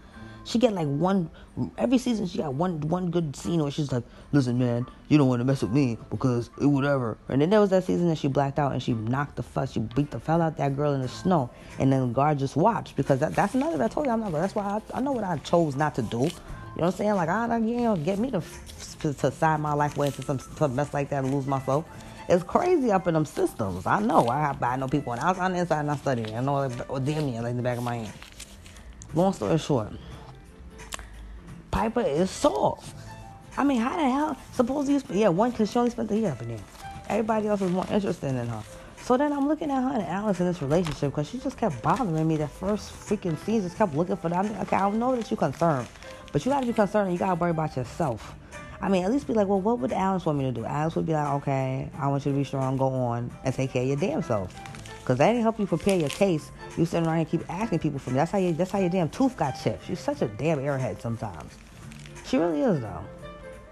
She 0.46 0.60
get 0.60 0.74
like 0.74 0.88
one 0.88 1.30
every 1.78 1.98
season. 1.98 2.28
She 2.28 2.38
got 2.38 2.54
one 2.54 2.82
one 2.82 3.10
good 3.10 3.36
scene 3.36 3.62
where 3.62 3.72
she's 3.72 3.92
like, 3.92 4.04
"Listen, 4.34 4.60
man, 4.60 4.86
you 5.08 5.18
don't 5.18 5.30
want 5.30 5.40
to 5.40 5.46
mess 5.46 5.62
with 5.62 5.72
me 5.72 5.98
because 6.10 6.50
it 6.62 6.66
whatever." 6.66 7.18
And 7.30 7.42
then 7.42 7.50
there 7.50 7.62
was 7.62 7.70
that 7.70 7.86
season 7.86 8.10
that 8.10 8.18
she 8.18 8.28
blacked 8.28 8.60
out 8.60 8.74
and 8.74 8.84
she 8.84 8.94
knocked 8.94 9.38
the 9.38 9.44
fuck, 9.44 9.70
she 9.70 9.80
beat 9.80 10.12
the 10.12 10.20
fell 10.20 10.42
out 10.42 10.58
that 10.58 10.76
girl 10.76 10.94
in 10.94 11.02
the 11.02 11.08
snow, 11.08 11.50
and 11.80 11.92
then 11.92 12.08
the 12.10 12.14
guard 12.14 12.40
just 12.40 12.58
watched 12.58 12.98
because 12.98 13.20
that, 13.20 13.34
that's 13.34 13.56
another. 13.56 13.82
I 13.82 13.88
told 13.88 14.06
you 14.06 14.12
I'm 14.12 14.20
not. 14.20 14.34
That's 14.34 14.54
why 14.54 14.64
I, 14.94 14.98
I 14.98 15.02
know 15.02 15.14
what 15.14 15.24
I 15.24 15.38
chose 15.38 15.78
not 15.78 15.96
to 15.96 16.02
do. 16.02 16.30
You 16.76 16.82
know 16.82 16.88
what 16.88 16.94
I'm 16.94 16.98
saying? 16.98 17.14
Like 17.14 17.30
I, 17.30 17.58
you 17.58 17.82
know, 17.82 17.96
get 17.96 18.20
me 18.20 18.32
to 18.32 18.42
to, 19.12 19.32
sign 19.32 19.62
my 19.62 19.74
life 19.74 19.98
away 19.98 20.08
into 20.08 20.22
some 20.24 20.40
some 20.40 20.76
mess 20.76 20.94
like 20.94 21.10
that 21.10 21.24
and 21.24 21.34
lose 21.34 21.46
myself. 21.46 21.86
It's 22.30 22.44
crazy 22.44 22.92
up 22.92 23.08
in 23.08 23.14
them 23.14 23.26
systems. 23.26 23.86
I 23.86 24.00
know. 24.00 24.28
I 24.28 24.56
I 24.62 24.76
know 24.78 24.88
people 24.88 25.12
on 25.12 25.20
the 25.20 25.26
outside 25.26 25.48
and 25.48 25.58
inside, 25.58 25.82
and 25.82 25.92
I 25.92 25.96
study. 25.98 26.34
I 26.34 26.42
know, 26.42 26.72
or 26.90 27.00
damn 27.00 27.34
like 27.34 27.52
in 27.52 27.58
the 27.58 27.64
back 27.64 27.78
of 27.78 27.84
my 27.84 27.98
hand. 27.98 28.14
Long 29.14 29.34
story 29.34 29.58
short. 29.60 29.94
Piper 31.70 32.02
is 32.02 32.32
soft. 32.32 32.96
I 33.56 33.64
mean, 33.64 33.80
how 33.80 33.96
the 33.96 34.04
hell? 34.04 34.38
Suppose 34.54 34.90
you, 34.90 35.02
yeah, 35.12 35.28
one, 35.28 35.52
because 35.52 35.72
she 35.72 35.78
only 35.78 35.92
spent 35.92 36.10
the 36.10 36.18
year 36.18 36.32
up 36.32 36.42
in 36.42 36.50
there. 36.50 36.60
Everybody 37.08 37.48
else 37.48 37.62
was 37.62 37.72
more 37.72 37.86
interested 37.92 38.30
in 38.30 38.48
her. 38.48 38.64
So 39.04 39.18
then 39.18 39.34
I'm 39.34 39.48
looking 39.48 39.70
at 39.70 39.82
her 39.84 39.90
and 39.90 40.04
Alex 40.04 40.40
in 40.40 40.48
this 40.48 40.62
relationship 40.62 41.12
because 41.12 41.30
she 41.30 41.38
just 41.38 41.58
kept 41.58 41.82
bothering 41.84 42.28
me. 42.28 42.38
That 42.38 42.50
first 42.50 42.92
freaking 42.92 43.38
season. 43.40 43.64
just 43.64 43.78
kept 43.78 43.94
looking 43.94 44.16
for 44.16 44.30
that. 44.30 44.46
I 44.46 44.50
mean, 44.50 44.58
okay, 44.62 44.78
I 44.78 44.90
know 44.92 45.16
that 45.16 45.30
you're 45.30 45.38
concerned, 45.38 45.88
but 46.34 46.44
you 46.44 46.52
gotta 46.52 46.66
be 46.66 46.74
concerned. 46.74 47.14
You 47.14 47.20
gotta 47.20 47.36
worry 47.36 47.52
about 47.52 47.78
yourself. 47.78 48.36
I 48.82 48.90
mean, 48.90 49.06
at 49.06 49.12
least 49.12 49.28
be 49.28 49.34
like, 49.34 49.48
well, 49.48 49.62
what 49.62 49.80
would 49.80 49.94
Alex 49.94 50.26
want 50.26 50.40
me 50.40 50.44
to 50.44 50.52
do? 50.52 50.66
Alex 50.66 50.98
would 50.98 51.06
be 51.06 51.14
like, 51.14 51.30
okay, 51.36 51.90
I 51.98 52.08
want 52.08 52.26
you 52.26 52.34
to 52.34 52.38
be 52.38 52.44
strong, 52.44 52.76
go 52.76 52.88
on, 52.90 53.32
and 53.46 53.56
take 53.56 53.72
care 53.72 53.84
of 53.84 53.88
your 53.88 53.98
damn 53.98 54.22
self. 54.22 54.54
Because 55.00 55.20
that 55.20 55.28
didn't 55.28 55.44
help 55.44 55.60
you 55.60 55.68
prepare 55.68 55.98
your 55.98 56.10
case. 56.10 56.52
You 56.78 56.86
sitting 56.86 57.08
around 57.08 57.20
and 57.20 57.30
keep 57.30 57.50
asking 57.50 57.80
people 57.80 58.00
for 58.00 58.10
me. 58.10 58.16
That's 58.16 58.32
how 58.32 58.40
you. 58.40 58.52
That's 58.54 58.72
how 58.72 58.80
your 58.80 58.90
damn 58.90 59.10
tooth 59.10 59.38
got 59.38 59.52
chipped. 59.62 59.86
She's 59.86 60.00
such 60.00 60.22
a 60.22 60.28
damn 60.28 60.60
airhead 60.60 61.02
sometimes. 61.02 61.54
She 62.26 62.38
really 62.38 62.62
is 62.62 62.82
though. 62.82 63.04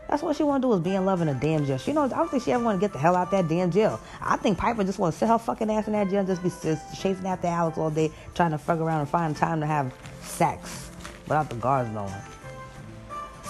That's 0.09 0.21
what 0.21 0.35
she 0.35 0.43
want 0.43 0.61
to 0.61 0.67
do 0.67 0.73
is 0.73 0.81
be 0.81 0.93
in 0.93 1.05
love 1.05 1.21
in 1.21 1.29
a 1.29 1.33
damn 1.33 1.65
jail. 1.65 1.77
She 1.77 1.93
knows. 1.93 2.11
I 2.11 2.17
don't 2.17 2.29
think 2.29 2.43
she 2.43 2.51
ever 2.51 2.63
want 2.63 2.79
to 2.79 2.85
get 2.85 2.91
the 2.91 2.99
hell 2.99 3.15
out 3.15 3.31
that 3.31 3.47
damn 3.47 3.71
jail. 3.71 3.99
I 4.21 4.35
think 4.35 4.57
Piper 4.57 4.83
just 4.83 4.99
want 4.99 5.13
to 5.13 5.19
sit 5.19 5.29
her 5.29 5.37
fucking 5.37 5.71
ass 5.71 5.87
in 5.87 5.93
that 5.93 6.09
jail 6.09 6.19
and 6.19 6.27
just 6.27 6.43
be 6.43 6.49
just 6.49 7.01
chasing 7.01 7.25
after 7.25 7.47
Alex 7.47 7.77
all 7.77 7.89
day, 7.89 8.11
trying 8.35 8.51
to 8.51 8.57
fuck 8.57 8.79
around 8.79 8.99
and 8.99 9.09
find 9.09 9.35
time 9.35 9.61
to 9.61 9.65
have 9.65 9.93
sex 10.21 10.91
without 11.23 11.49
the 11.49 11.55
guards 11.55 11.89
knowing. 11.91 12.11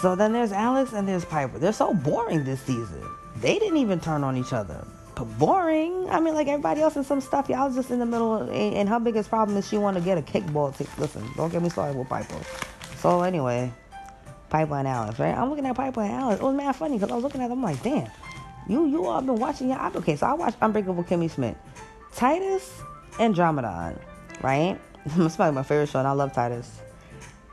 So 0.01 0.15
then 0.15 0.33
there's 0.33 0.51
Alex 0.51 0.93
and 0.93 1.07
there's 1.07 1.25
Piper. 1.25 1.59
They're 1.59 1.71
so 1.71 1.93
boring 1.93 2.43
this 2.43 2.61
season. 2.61 3.03
They 3.37 3.59
didn't 3.59 3.77
even 3.77 3.99
turn 3.99 4.23
on 4.23 4.35
each 4.35 4.51
other. 4.51 4.85
But 5.15 5.25
boring. 5.37 6.09
I 6.09 6.19
mean, 6.19 6.33
like 6.33 6.47
everybody 6.47 6.81
else 6.81 6.95
in 6.95 7.03
some 7.03 7.21
stuff, 7.21 7.49
y'all 7.49 7.71
just 7.71 7.91
in 7.91 7.99
the 7.99 8.05
middle. 8.05 8.37
And, 8.37 8.75
and 8.75 8.89
her 8.89 8.99
biggest 8.99 9.29
problem 9.29 9.57
is 9.57 9.67
she 9.67 9.77
want 9.77 9.97
to 9.97 10.03
get 10.03 10.17
a 10.17 10.21
kickball. 10.21 10.75
T- 10.75 10.87
Listen, 10.97 11.23
don't 11.37 11.51
get 11.51 11.61
me 11.61 11.69
started 11.69 11.97
with 11.97 12.09
Piper. 12.09 12.39
So 12.97 13.21
anyway, 13.21 13.71
Piper 14.49 14.75
and 14.75 14.87
Alex, 14.87 15.19
right? 15.19 15.35
I'm 15.37 15.49
looking 15.49 15.65
at 15.65 15.75
Piper 15.75 16.01
and 16.01 16.11
Alex. 16.11 16.41
It 16.41 16.43
was 16.43 16.55
mad 16.55 16.75
funny 16.75 16.97
because 16.97 17.11
I 17.11 17.15
was 17.15 17.23
looking 17.23 17.41
at 17.41 17.49
them 17.49 17.61
like, 17.61 17.81
damn, 17.83 18.09
you 18.67 18.87
you 18.87 19.05
all 19.05 19.21
been 19.21 19.35
watching 19.35 19.69
your 19.69 19.95
okay. 19.97 20.15
So 20.15 20.25
I 20.25 20.33
watched 20.33 20.57
Unbreakable 20.61 21.03
Kimmy 21.03 21.29
Schmidt, 21.29 21.57
Titus 22.15 22.81
and 23.19 23.35
Andromedon, 23.35 23.99
right? 24.41 24.79
It's 25.17 25.35
probably 25.35 25.55
my 25.55 25.63
favorite 25.63 25.89
show, 25.89 25.99
and 25.99 26.07
I 26.07 26.11
love 26.11 26.31
Titus. 26.31 26.79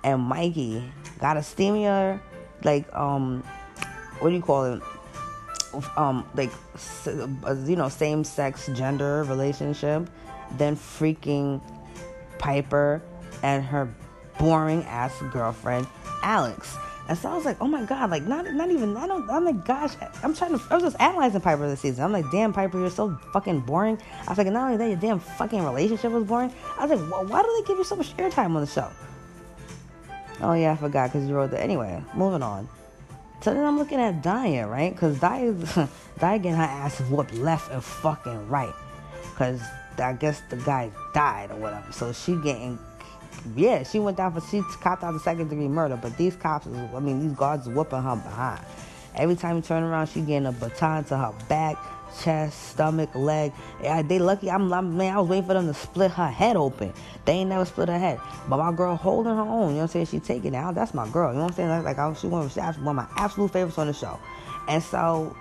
And 0.04 0.20
Mikey 0.20 0.84
got 1.18 1.36
a 1.36 1.40
steamier, 1.40 2.20
like 2.64 2.92
um, 2.94 3.42
what 4.20 4.30
do 4.30 4.36
you 4.36 4.42
call 4.42 4.64
it? 4.64 4.82
Um, 5.96 6.26
like 6.34 6.50
you 7.06 7.76
know, 7.76 7.88
same 7.88 8.24
sex 8.24 8.68
gender 8.74 9.24
relationship 9.24 10.08
than 10.56 10.76
freaking 10.76 11.60
Piper 12.38 13.02
and 13.42 13.64
her 13.64 13.88
boring 14.38 14.82
ass 14.84 15.12
girlfriend 15.32 15.86
Alex. 16.22 16.76
And 17.08 17.16
so 17.16 17.30
I 17.30 17.36
was 17.36 17.46
like, 17.46 17.56
oh 17.60 17.66
my 17.66 17.84
god, 17.84 18.10
like 18.10 18.24
not 18.24 18.44
not 18.52 18.70
even 18.70 18.96
I 18.96 19.06
don't 19.06 19.28
I'm 19.30 19.44
like 19.44 19.64
gosh, 19.64 19.94
I'm 20.22 20.34
trying 20.34 20.58
to 20.58 20.64
I 20.70 20.74
was 20.74 20.82
just 20.82 21.00
analyzing 21.00 21.40
Piper 21.40 21.66
this 21.68 21.80
season. 21.80 22.04
I'm 22.04 22.12
like, 22.12 22.30
damn 22.30 22.52
Piper, 22.52 22.78
you're 22.78 22.90
so 22.90 23.18
fucking 23.32 23.60
boring. 23.60 23.98
I 24.26 24.30
was 24.30 24.38
like, 24.38 24.46
not 24.48 24.64
only 24.64 24.76
that, 24.76 24.88
your 24.88 24.98
damn 24.98 25.18
fucking 25.18 25.64
relationship 25.64 26.12
was 26.12 26.24
boring. 26.24 26.52
I 26.78 26.84
was 26.84 27.00
like, 27.00 27.28
why 27.28 27.42
do 27.42 27.62
they 27.62 27.66
give 27.66 27.78
you 27.78 27.84
so 27.84 27.96
much 27.96 28.14
airtime 28.18 28.54
on 28.54 28.60
the 28.60 28.66
show? 28.66 28.90
Oh 30.40 30.54
yeah, 30.54 30.72
I 30.72 30.76
forgot 30.76 31.12
because 31.12 31.28
you 31.28 31.34
wrote 31.34 31.50
that. 31.50 31.60
Anyway, 31.60 32.02
moving 32.14 32.42
on. 32.42 32.68
So 33.40 33.54
then 33.54 33.64
I'm 33.64 33.78
looking 33.78 34.00
at 34.00 34.22
Daya, 34.22 34.68
right? 34.68 34.92
Because 34.92 35.18
Daya, 35.18 35.54
Daya 36.18 36.42
getting 36.42 36.54
her 36.54 36.62
ass 36.62 37.00
whooped 37.02 37.34
left 37.34 37.70
and 37.70 37.82
fucking 37.82 38.48
right. 38.48 38.74
Because 39.22 39.60
I 39.98 40.12
guess 40.12 40.42
the 40.50 40.56
guy 40.56 40.90
died 41.14 41.50
or 41.50 41.56
whatever. 41.56 41.92
So 41.92 42.12
she 42.12 42.36
getting 42.36 42.78
yeah, 43.54 43.82
she 43.82 43.98
went 43.98 44.16
down 44.16 44.32
for 44.32 44.40
she 44.40 44.62
copped 44.80 45.02
out 45.02 45.12
the 45.12 45.20
second 45.20 45.48
degree 45.48 45.68
murder, 45.68 45.98
but 46.00 46.16
these 46.16 46.36
cops, 46.36 46.66
I 46.66 47.00
mean, 47.00 47.20
these 47.20 47.36
guards 47.36 47.68
whooping 47.68 48.02
her 48.02 48.16
behind. 48.16 48.64
Every 49.14 49.36
time 49.36 49.56
you 49.56 49.62
turn 49.62 49.82
around, 49.82 50.08
she 50.08 50.20
getting 50.20 50.46
a 50.46 50.52
baton 50.52 51.04
to 51.04 51.16
her 51.16 51.32
back, 51.48 51.76
chest, 52.22 52.70
stomach, 52.70 53.14
leg. 53.14 53.52
Yeah, 53.82 54.02
they 54.02 54.18
lucky. 54.18 54.50
I'm, 54.50 54.72
I'm, 54.72 54.96
man. 54.96 55.16
I 55.16 55.20
was 55.20 55.28
waiting 55.28 55.46
for 55.46 55.54
them 55.54 55.66
to 55.66 55.74
split 55.74 56.10
her 56.12 56.28
head 56.28 56.56
open. 56.56 56.92
They 57.24 57.32
ain't 57.32 57.50
never 57.50 57.64
split 57.64 57.88
her 57.88 57.98
head. 57.98 58.20
But 58.48 58.58
my 58.58 58.72
girl 58.72 58.96
holding 58.96 59.34
her 59.34 59.40
own. 59.40 59.48
You 59.48 59.74
know 59.74 59.74
what 59.74 59.82
I'm 59.82 59.88
saying? 59.88 60.06
She 60.06 60.20
taking 60.20 60.54
it 60.54 60.56
out. 60.56 60.74
That's 60.74 60.94
my 60.94 61.08
girl. 61.08 61.30
You 61.32 61.38
know 61.38 61.44
what 61.44 61.52
I'm 61.52 61.56
saying? 61.56 61.68
Like, 61.68 61.84
like 61.84 61.98
I, 61.98 62.12
she 62.14 62.26
one 62.26 62.46
of, 62.46 62.78
my 62.82 63.06
absolute 63.16 63.52
favorites 63.52 63.78
on 63.78 63.86
the 63.86 63.92
show. 63.92 64.18
And 64.68 64.82
so 64.82 65.36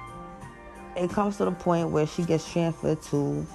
it 0.95 1.09
comes 1.09 1.37
to 1.37 1.45
the 1.45 1.51
point 1.51 1.89
where 1.89 2.07
she 2.07 2.23
gets 2.23 2.51
transferred 2.51 3.01
to 3.03 3.45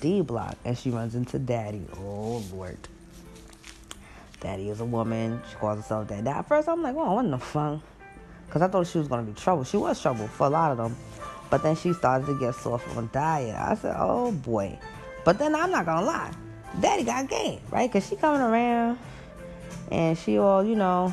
D 0.00 0.20
Block, 0.20 0.56
and 0.64 0.78
she 0.78 0.90
runs 0.90 1.14
into 1.14 1.38
Daddy. 1.38 1.86
Oh 1.98 2.42
Lord. 2.52 2.78
Daddy 4.40 4.70
is 4.70 4.80
a 4.80 4.84
woman. 4.84 5.42
She 5.50 5.56
calls 5.56 5.78
herself 5.78 6.08
that. 6.08 6.26
At 6.26 6.48
first, 6.48 6.68
I'm 6.68 6.82
like, 6.82 6.96
oh, 6.96 7.14
what 7.14 7.24
in 7.26 7.30
the 7.30 7.38
fuck? 7.38 7.80
Because 8.46 8.62
I 8.62 8.68
thought 8.68 8.86
she 8.86 8.98
was 8.98 9.06
going 9.06 9.24
to 9.24 9.30
be 9.30 9.38
trouble. 9.38 9.64
She 9.64 9.76
was 9.76 10.00
trouble 10.00 10.26
for 10.28 10.46
a 10.46 10.50
lot 10.50 10.72
of 10.72 10.78
them. 10.78 10.96
But 11.50 11.62
then 11.62 11.76
she 11.76 11.92
started 11.92 12.26
to 12.26 12.38
get 12.38 12.54
soft 12.54 12.96
on 12.96 13.08
Daya. 13.08 13.70
I 13.70 13.74
said, 13.74 13.96
oh 13.98 14.32
boy. 14.32 14.78
But 15.24 15.38
then 15.38 15.54
I'm 15.54 15.70
not 15.70 15.84
to 15.84 16.00
lie. 16.00 16.32
Daddy 16.80 17.02
got 17.02 17.28
game, 17.28 17.60
right? 17.70 17.90
Because 17.90 18.08
she 18.08 18.16
coming 18.16 18.40
around 18.40 18.98
and 19.90 20.16
she 20.16 20.38
all, 20.38 20.64
you 20.64 20.76
know, 20.76 21.12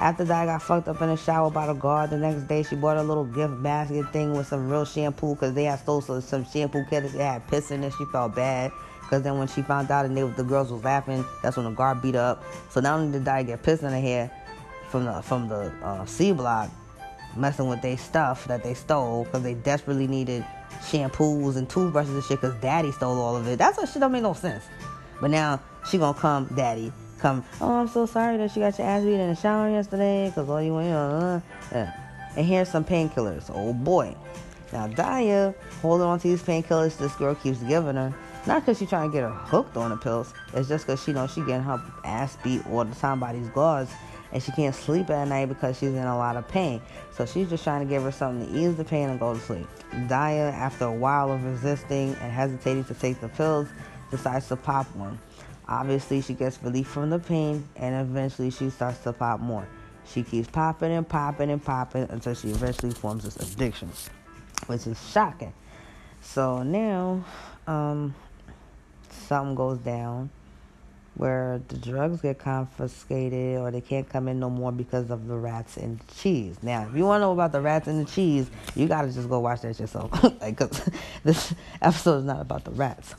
after 0.00 0.24
that, 0.24 0.42
I 0.42 0.46
got 0.46 0.62
fucked 0.62 0.88
up 0.88 1.00
in 1.00 1.08
the 1.08 1.16
shower 1.16 1.50
by 1.50 1.66
the 1.66 1.74
guard. 1.74 2.10
The 2.10 2.18
next 2.18 2.48
day, 2.48 2.62
she 2.62 2.74
bought 2.74 2.96
a 2.96 3.02
little 3.02 3.24
gift 3.24 3.62
basket 3.62 4.12
thing 4.12 4.34
with 4.34 4.48
some 4.48 4.68
real 4.68 4.84
shampoo 4.84 5.34
because 5.34 5.54
they 5.54 5.64
had 5.64 5.78
stole 5.78 6.00
some, 6.00 6.44
shampoo 6.44 6.84
kits. 6.90 7.12
They 7.12 7.22
had 7.22 7.46
piss 7.46 7.70
in 7.70 7.84
it. 7.84 7.92
She 7.96 8.04
felt 8.06 8.34
bad. 8.34 8.72
Because 9.00 9.22
then 9.22 9.38
when 9.38 9.46
she 9.46 9.62
found 9.62 9.90
out 9.90 10.04
and 10.04 10.16
they, 10.16 10.22
the 10.22 10.42
girls 10.42 10.72
was 10.72 10.82
laughing, 10.82 11.24
that's 11.42 11.56
when 11.56 11.66
the 11.66 11.72
guard 11.72 12.02
beat 12.02 12.14
her 12.14 12.20
up. 12.20 12.44
So 12.70 12.80
not 12.80 12.98
only 12.98 13.16
did 13.16 13.28
I 13.28 13.42
get 13.42 13.62
pissed 13.62 13.82
in 13.82 13.90
her 13.90 14.00
hair 14.00 14.30
from 14.88 15.04
the 15.04 15.22
from 15.22 15.48
the 15.48 15.72
uh, 15.84 16.04
C 16.06 16.32
block, 16.32 16.70
messing 17.36 17.68
with 17.68 17.82
their 17.82 17.96
stuff 17.96 18.46
that 18.46 18.62
they 18.62 18.74
stole 18.74 19.24
because 19.24 19.42
they 19.42 19.54
desperately 19.54 20.06
needed 20.06 20.44
shampoos 20.80 21.56
and 21.56 21.68
toothbrushes 21.68 22.14
and 22.14 22.24
shit 22.24 22.40
because 22.40 22.54
daddy 22.60 22.92
stole 22.92 23.18
all 23.18 23.36
of 23.36 23.46
it. 23.46 23.58
That's 23.58 23.78
what 23.78 23.88
shit 23.88 24.00
don't 24.00 24.12
make 24.12 24.22
no 24.22 24.34
sense. 24.34 24.64
But 25.20 25.30
now 25.30 25.60
she 25.88 25.98
gonna 25.98 26.18
come, 26.18 26.46
daddy, 26.54 26.92
come, 27.18 27.44
oh, 27.60 27.72
I'm 27.72 27.88
so 27.88 28.06
sorry 28.06 28.36
that 28.38 28.54
you 28.56 28.62
got 28.62 28.78
your 28.78 28.86
ass 28.86 29.02
beat 29.02 29.14
in 29.14 29.28
the 29.28 29.36
shower 29.36 29.70
yesterday 29.70 30.28
because 30.28 30.48
all 30.48 30.60
you 30.62 30.76
you 30.80 30.88
know, 30.88 31.42
uh, 31.72 31.76
uh. 31.76 31.90
and 32.36 32.46
here's 32.46 32.68
some 32.68 32.84
painkillers. 32.84 33.50
Oh 33.54 33.72
boy. 33.72 34.16
Now 34.72 34.88
Daya 34.88 35.54
holding 35.82 36.06
on 36.06 36.18
to 36.20 36.28
these 36.28 36.42
painkillers 36.42 36.96
this 36.96 37.14
girl 37.16 37.34
keeps 37.34 37.58
giving 37.58 37.96
her. 37.96 38.14
Not 38.46 38.62
because 38.62 38.78
she's 38.78 38.88
trying 38.88 39.10
to 39.10 39.12
get 39.12 39.22
her 39.22 39.30
hooked 39.30 39.76
on 39.76 39.90
the 39.90 39.96
pills. 39.96 40.34
It's 40.52 40.68
just 40.68 40.86
because 40.86 41.02
she 41.04 41.12
knows 41.12 41.32
she 41.32 41.40
getting 41.42 41.62
her 41.62 41.80
ass 42.04 42.36
beat 42.42 42.66
all 42.66 42.84
the 42.84 42.94
time 42.96 43.20
by 43.20 43.32
these 43.34 43.48
guards. 43.48 43.92
And 44.32 44.42
she 44.42 44.50
can't 44.52 44.74
sleep 44.74 45.10
at 45.10 45.28
night 45.28 45.46
because 45.46 45.78
she's 45.78 45.90
in 45.90 46.04
a 46.04 46.16
lot 46.16 46.36
of 46.36 46.48
pain. 46.48 46.80
So 47.14 47.26
she's 47.26 47.50
just 47.50 47.64
trying 47.64 47.86
to 47.86 47.88
give 47.88 48.02
her 48.02 48.12
something 48.12 48.48
to 48.48 48.58
ease 48.58 48.76
the 48.76 48.84
pain 48.84 49.10
and 49.10 49.20
go 49.20 49.34
to 49.34 49.40
sleep. 49.40 49.66
Daya, 49.92 50.52
after 50.52 50.86
a 50.86 50.92
while 50.92 51.30
of 51.30 51.44
resisting 51.44 52.14
and 52.20 52.32
hesitating 52.32 52.84
to 52.84 52.94
take 52.94 53.20
the 53.20 53.28
pills, 53.28 53.68
decides 54.10 54.48
to 54.48 54.56
pop 54.56 54.86
one. 54.96 55.18
Obviously, 55.68 56.20
she 56.20 56.34
gets 56.34 56.62
relief 56.62 56.86
from 56.86 57.10
the 57.10 57.18
pain 57.18 57.68
and 57.76 57.94
eventually 57.94 58.50
she 58.50 58.70
starts 58.70 58.98
to 59.00 59.12
pop 59.12 59.40
more. 59.40 59.66
She 60.06 60.22
keeps 60.22 60.48
popping 60.48 60.92
and 60.92 61.08
popping 61.08 61.50
and 61.50 61.64
popping 61.64 62.06
until 62.10 62.34
she 62.34 62.48
eventually 62.48 62.92
forms 62.92 63.24
this 63.24 63.36
addiction, 63.36 63.90
which 64.66 64.86
is 64.86 64.98
shocking. 65.10 65.52
So 66.20 66.62
now, 66.62 67.24
um, 67.66 68.14
something 69.10 69.54
goes 69.54 69.78
down 69.78 70.30
where 71.14 71.60
the 71.68 71.76
drugs 71.76 72.22
get 72.22 72.38
confiscated 72.38 73.58
or 73.58 73.70
they 73.70 73.80
can't 73.80 74.08
come 74.08 74.28
in 74.28 74.40
no 74.40 74.48
more 74.48 74.72
because 74.72 75.10
of 75.10 75.26
the 75.28 75.36
rats 75.36 75.76
and 75.76 76.00
cheese. 76.16 76.56
Now, 76.62 76.86
if 76.88 76.96
you 76.96 77.04
want 77.04 77.20
to 77.20 77.26
know 77.26 77.32
about 77.32 77.52
the 77.52 77.60
rats 77.60 77.86
and 77.86 78.04
the 78.04 78.10
cheese, 78.10 78.50
you 78.74 78.88
got 78.88 79.02
to 79.02 79.12
just 79.12 79.28
go 79.28 79.40
watch 79.40 79.60
that 79.60 79.78
yourself. 79.78 80.10
like, 80.40 80.56
cause 80.56 80.88
this 81.24 81.54
episode 81.82 82.18
is 82.18 82.24
not 82.24 82.40
about 82.40 82.64
the 82.64 82.70
rats. 82.70 83.14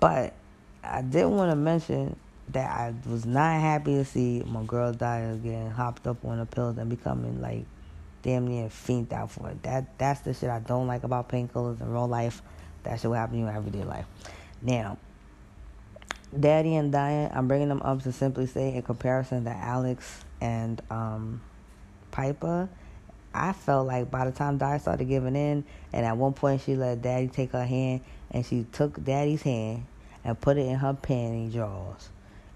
But 0.00 0.34
I 0.82 1.02
did 1.02 1.26
want 1.26 1.52
to 1.52 1.56
mention 1.56 2.16
that 2.48 2.70
I 2.70 2.94
was 3.08 3.24
not 3.24 3.60
happy 3.60 3.94
to 3.94 4.04
see 4.04 4.42
my 4.44 4.64
girl 4.64 4.92
Daya 4.92 5.34
again, 5.34 5.70
hopped 5.70 6.06
up 6.06 6.24
on 6.24 6.38
the 6.38 6.46
pills 6.46 6.76
and 6.76 6.90
becoming 6.90 7.40
like 7.40 7.64
damn 8.22 8.46
near 8.46 8.68
fiend 8.68 9.12
out 9.12 9.30
for 9.30 9.50
it. 9.50 9.62
That 9.62 9.96
that's 9.98 10.20
the 10.20 10.34
shit 10.34 10.50
I 10.50 10.58
don't 10.58 10.86
like 10.86 11.04
about 11.04 11.28
painkillers 11.28 11.80
in 11.80 11.90
real 11.90 12.08
life. 12.08 12.42
That 12.82 13.00
shit 13.00 13.10
will 13.10 13.16
happen 13.16 13.36
in 13.36 13.42
your 13.42 13.52
everyday 13.52 13.84
life. 13.84 14.06
Now, 14.60 14.98
Daddy 16.38 16.76
and 16.76 16.92
Daya, 16.92 17.34
I'm 17.36 17.48
bringing 17.48 17.68
them 17.68 17.82
up 17.82 18.02
to 18.02 18.12
simply 18.12 18.46
say, 18.46 18.74
in 18.74 18.82
comparison 18.82 19.44
to 19.44 19.50
Alex 19.50 20.24
and 20.40 20.80
um, 20.90 21.42
Piper, 22.10 22.68
I 23.34 23.52
felt 23.52 23.86
like 23.86 24.10
by 24.10 24.24
the 24.24 24.32
time 24.32 24.58
Daya 24.58 24.80
started 24.80 25.08
giving 25.08 25.36
in, 25.36 25.64
and 25.92 26.06
at 26.06 26.16
one 26.16 26.32
point 26.32 26.62
she 26.62 26.74
let 26.74 27.02
Daddy 27.02 27.28
take 27.28 27.52
her 27.52 27.64
hand, 27.64 28.02
and 28.30 28.44
she 28.44 28.66
took 28.72 29.02
Daddy's 29.02 29.42
hand 29.42 29.86
and 30.24 30.40
put 30.40 30.56
it 30.56 30.66
in 30.66 30.76
her 30.76 30.94
panty 30.94 31.52
drawers. 31.52 32.08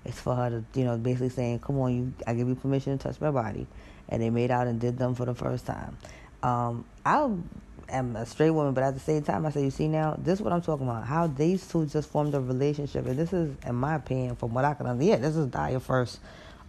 It's 0.04 0.20
for 0.20 0.34
her 0.36 0.50
to, 0.50 0.78
you 0.78 0.84
know, 0.84 0.96
basically 0.96 1.30
saying, 1.30 1.60
"Come 1.60 1.78
on, 1.80 1.96
you, 1.96 2.12
I 2.26 2.34
give 2.34 2.48
you 2.48 2.54
permission 2.54 2.96
to 2.96 3.02
touch 3.02 3.20
my 3.20 3.30
body," 3.30 3.66
and 4.08 4.22
they 4.22 4.30
made 4.30 4.50
out 4.50 4.66
and 4.66 4.80
did 4.80 4.98
them 4.98 5.14
for 5.14 5.24
the 5.24 5.34
first 5.34 5.66
time. 5.66 5.96
Um, 6.42 6.84
I 7.04 7.28
am 7.88 8.16
a 8.16 8.26
straight 8.26 8.50
woman, 8.50 8.74
but 8.74 8.84
at 8.84 8.94
the 8.94 9.00
same 9.00 9.22
time, 9.22 9.46
I 9.46 9.50
say, 9.50 9.62
you 9.64 9.70
see 9.70 9.88
now, 9.88 10.16
this 10.18 10.38
is 10.38 10.42
what 10.42 10.52
I'm 10.52 10.62
talking 10.62 10.86
about. 10.86 11.04
How 11.04 11.26
these 11.26 11.66
two 11.66 11.86
just 11.86 12.08
formed 12.10 12.34
a 12.34 12.40
relationship, 12.40 13.06
and 13.06 13.18
this 13.18 13.32
is, 13.32 13.54
in 13.66 13.74
my 13.74 13.94
opinion, 13.94 14.36
from 14.36 14.54
what 14.54 14.64
I 14.64 14.74
can 14.74 14.86
understand, 14.86 15.22
yeah, 15.22 15.28
this 15.28 15.36
is 15.36 15.52
your 15.70 15.80
first 15.80 16.20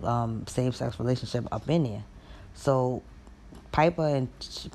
um, 0.03 0.45
same-sex 0.47 0.99
relationship 0.99 1.47
up 1.51 1.69
in 1.69 1.85
here. 1.85 2.03
So 2.53 3.03
Piper 3.71 4.07
and, 4.07 4.27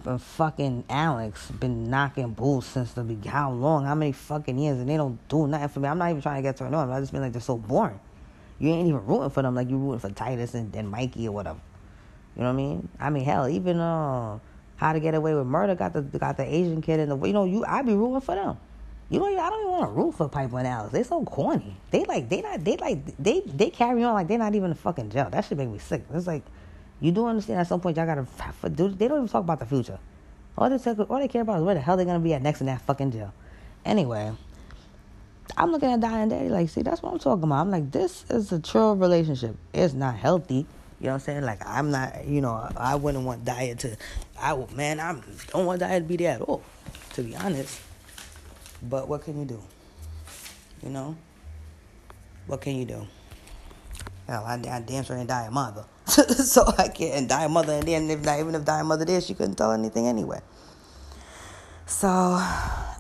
and 0.05 0.23
fucking 0.23 0.85
Alex 0.89 1.51
been 1.51 1.91
knocking 1.91 2.31
bulls 2.31 2.67
since 2.67 2.93
the. 2.93 3.17
How 3.27 3.51
long? 3.51 3.85
How 3.85 3.95
many 3.95 4.13
fucking 4.13 4.59
years? 4.59 4.79
And 4.79 4.89
they 4.89 4.97
don't 4.97 5.19
do 5.29 5.49
nothing 5.49 5.69
for 5.69 5.81
me. 5.81 5.89
I'm 5.89 5.99
not 5.99 6.11
even 6.11 6.23
trying 6.23 6.37
to 6.37 6.43
get 6.43 6.57
to 6.59 6.71
know 6.71 6.81
them. 6.83 6.93
I 6.93 7.01
just 7.01 7.13
mean 7.13 7.23
like 7.23 7.33
they're 7.33 7.41
so 7.41 7.57
boring. 7.57 7.99
You 8.59 8.71
ain't 8.71 8.87
even 8.87 9.05
rooting 9.05 9.31
for 9.31 9.43
them 9.43 9.57
like 9.57 9.69
you 9.69 9.77
rooting 9.77 9.99
for 9.99 10.11
Titus 10.11 10.55
and, 10.55 10.75
and 10.77 10.89
Mikey 10.89 11.27
or 11.27 11.33
whatever. 11.33 11.59
You 12.37 12.43
know 12.43 12.49
what 12.49 12.53
I 12.53 12.57
mean? 12.57 12.89
I 13.01 13.11
mean, 13.11 13.25
hell, 13.25 13.49
even 13.49 13.81
uh, 13.81 14.39
how 14.83 14.93
to 14.93 15.01
Get 15.01 15.15
Away 15.15 15.35
with 15.35 15.47
Murder 15.47 15.75
got 15.75 15.93
the 15.93 16.03
got 16.03 16.37
the 16.37 16.45
Asian 16.45 16.83
kid 16.83 17.01
in 17.01 17.09
the 17.09 17.17
you 17.27 17.33
know 17.33 17.45
you 17.45 17.65
I 17.65 17.83
be 17.83 17.95
rooting 17.95 18.21
for 18.21 18.35
them. 18.35 18.59
You 19.09 19.21
know 19.21 19.27
I 19.27 19.51
don't 19.51 19.61
even 19.61 19.71
want 19.71 19.85
to 19.85 19.93
root 19.93 20.13
for 20.13 20.29
Piper 20.29 20.59
and 20.59 20.67
Alex. 20.67 20.93
They 20.93 21.03
so 21.03 21.25
corny. 21.25 21.77
They 21.91 22.05
like 22.05 22.29
they 22.29 22.41
not 22.41 22.65
they 22.65 22.77
like 22.77 23.17
they 23.19 23.41
they 23.41 23.71
carry 23.71 24.03
on 24.03 24.15
like 24.15 24.27
they're 24.27 24.39
not 24.39 24.55
even 24.55 24.71
in 24.71 24.77
fucking 24.77 25.11
jail. 25.11 25.29
That 25.31 25.45
should 25.45 25.59
make 25.59 25.69
me 25.69 25.79
sick. 25.79 26.03
It's 26.13 26.27
like 26.27 26.43
you 27.01 27.13
do 27.13 27.27
understand 27.27 27.61
at 27.61 27.67
some 27.69 27.81
point 27.81 27.97
y'all 27.97 28.07
gotta 28.07 28.27
do. 28.71 28.89
They 28.89 29.09
don't 29.09 29.19
even 29.19 29.29
talk 29.29 29.45
about 29.45 29.61
the 29.61 29.67
future. 29.67 29.99
All 30.59 30.69
they 30.69 30.79
talk, 30.79 31.11
all 31.11 31.19
they 31.19 31.29
care 31.29 31.43
about 31.43 31.59
is 31.59 31.63
where 31.63 31.75
the 31.75 31.81
hell 31.81 31.97
they're 31.97 32.07
gonna 32.07 32.21
be 32.21 32.35
at 32.35 32.43
next 32.43 32.61
in 32.61 32.67
that 32.67 32.81
fucking 32.83 33.13
jail. 33.13 33.33
Anyway, 33.85 34.33
I'm 35.57 35.71
looking 35.71 35.93
at 35.93 36.01
Diane 36.01 36.29
Daddy 36.29 36.49
like, 36.49 36.71
see, 36.71 36.83
that's 36.83 37.03
what 37.03 37.13
I'm 37.13 37.19
talking 37.19 37.45
about. 37.45 37.61
I'm 37.61 37.71
like, 37.71 37.91
this 37.91 38.25
is 38.31 38.51
a 38.53 38.61
true 38.61 38.95
relationship. 38.95 39.57
It's 39.73 39.95
not 39.95 40.17
healthy. 40.17 40.67
You 41.03 41.09
know 41.09 41.15
what 41.15 41.15
I'm 41.15 41.21
saying? 41.21 41.43
Like 41.43 41.61
I'm 41.67 41.91
not, 41.91 42.27
you 42.27 42.41
know, 42.41 42.71
I 42.77 42.95
wouldn't 42.95 43.25
want 43.25 43.45
Daya 43.45 43.77
to. 43.81 43.97
I 44.43 44.67
man, 44.75 44.99
I 44.99 45.15
don't 45.53 45.67
want 45.67 45.81
Daya 45.81 45.99
to 45.99 46.05
be 46.05 46.17
there 46.17 46.33
at 46.33 46.41
all, 46.43 46.63
to 47.15 47.23
be 47.23 47.37
honest. 47.37 47.81
But 48.83 49.07
what 49.07 49.23
can 49.23 49.39
you 49.39 49.45
do? 49.45 49.63
You 50.83 50.91
know, 50.91 51.17
what 52.49 52.61
can 52.61 52.75
you 52.75 52.85
do? 52.85 53.07
Hell, 54.27 54.45
I, 54.45 54.55
I 54.55 54.83
damn 54.85 55.05
sure 55.05 55.17
ain't 55.17 55.31
Daya 55.31 55.53
mother, 55.53 55.85
so 56.07 56.65
I 56.77 56.89
can't 56.89 57.31
Daya 57.31 57.49
mother, 57.49 57.75
and 57.75 57.87
then 57.87 58.11
if 58.11 58.25
not, 58.25 58.41
even 58.41 58.57
if 58.57 58.63
Daya 58.63 58.85
mother 58.85 59.05
did, 59.05 59.23
she 59.23 59.35
couldn't 59.35 59.55
tell 59.55 59.71
anything 59.71 60.09
anyway. 60.09 60.41
So, 61.87 62.09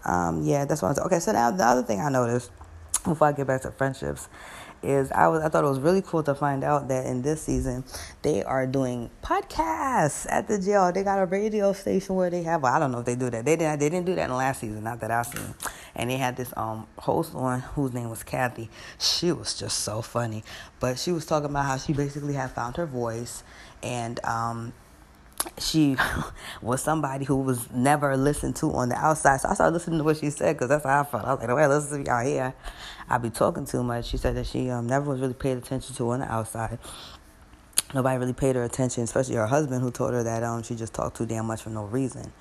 um, 0.04 0.42
yeah, 0.44 0.64
that's 0.64 0.80
what 0.80 0.96
I'm. 0.96 1.06
Okay, 1.06 1.18
so 1.18 1.32
now 1.32 1.50
the 1.50 1.64
other 1.64 1.82
thing 1.82 2.00
I 2.00 2.08
noticed 2.08 2.52
before 3.04 3.26
I 3.26 3.32
get 3.32 3.48
back 3.48 3.62
to 3.62 3.72
friendships 3.72 4.28
is 4.82 5.12
I 5.12 5.28
was 5.28 5.42
I 5.42 5.48
thought 5.48 5.64
it 5.64 5.68
was 5.68 5.80
really 5.80 6.02
cool 6.02 6.22
to 6.24 6.34
find 6.34 6.64
out 6.64 6.88
that 6.88 7.06
in 7.06 7.22
this 7.22 7.42
season 7.42 7.84
they 8.22 8.42
are 8.42 8.66
doing 8.66 9.10
podcasts 9.22 10.26
at 10.30 10.48
the 10.48 10.58
jail. 10.58 10.92
They 10.92 11.02
got 11.02 11.20
a 11.20 11.26
radio 11.26 11.72
station 11.72 12.16
where 12.16 12.30
they 12.30 12.42
have 12.42 12.62
well, 12.62 12.74
I 12.74 12.78
don't 12.78 12.92
know 12.92 13.00
if 13.00 13.06
they 13.06 13.16
do 13.16 13.30
that. 13.30 13.44
They 13.44 13.56
didn't 13.56 13.78
they 13.78 13.88
didn't 13.88 14.06
do 14.06 14.14
that 14.14 14.24
in 14.24 14.30
the 14.30 14.36
last 14.36 14.60
season, 14.60 14.84
not 14.84 15.00
that 15.00 15.10
I've 15.10 15.26
seen. 15.26 15.54
And 15.94 16.10
they 16.10 16.16
had 16.16 16.36
this 16.36 16.52
um 16.56 16.86
host 16.98 17.34
on 17.34 17.60
whose 17.60 17.92
name 17.92 18.10
was 18.10 18.22
Kathy. 18.22 18.70
She 18.98 19.32
was 19.32 19.58
just 19.58 19.80
so 19.80 20.02
funny. 20.02 20.44
But 20.80 20.98
she 20.98 21.12
was 21.12 21.26
talking 21.26 21.50
about 21.50 21.66
how 21.66 21.76
she 21.76 21.92
basically 21.92 22.34
had 22.34 22.50
found 22.50 22.76
her 22.76 22.86
voice 22.86 23.42
and 23.82 24.24
um 24.24 24.72
she 25.58 25.96
was 26.62 26.82
somebody 26.82 27.24
who 27.24 27.36
was 27.36 27.70
never 27.70 28.16
listened 28.16 28.56
to 28.56 28.72
on 28.72 28.88
the 28.88 28.96
outside. 28.96 29.40
So 29.40 29.48
I 29.48 29.54
started 29.54 29.74
listening 29.74 29.98
to 29.98 30.04
what 30.04 30.18
she 30.18 30.30
said 30.30 30.56
because 30.56 30.68
that's 30.68 30.84
how 30.84 31.00
I 31.00 31.04
felt. 31.04 31.24
I 31.24 31.34
was 31.34 31.40
like, 31.40 31.48
"Well, 31.48 31.68
listen 31.68 32.04
to 32.04 32.10
y'all 32.10 32.24
here. 32.24 32.54
I 33.08 33.18
be 33.18 33.30
talking 33.30 33.64
too 33.66 33.82
much." 33.82 34.06
She 34.06 34.16
said 34.16 34.36
that 34.36 34.46
she 34.46 34.70
um, 34.70 34.86
never 34.86 35.10
was 35.10 35.20
really 35.20 35.34
paid 35.34 35.58
attention 35.58 35.94
to 35.96 36.10
on 36.10 36.20
the 36.20 36.32
outside. 36.32 36.78
nobody 37.94 38.18
really 38.18 38.32
paid 38.32 38.56
her 38.56 38.64
attention, 38.64 39.02
especially 39.02 39.34
her 39.36 39.46
husband, 39.46 39.82
who 39.82 39.90
told 39.90 40.12
her 40.12 40.22
that 40.22 40.42
um 40.42 40.62
she 40.62 40.74
just 40.74 40.94
talked 40.94 41.16
too 41.16 41.26
damn 41.26 41.46
much 41.46 41.62
for 41.62 41.70
no 41.70 41.84
reason. 41.84 42.32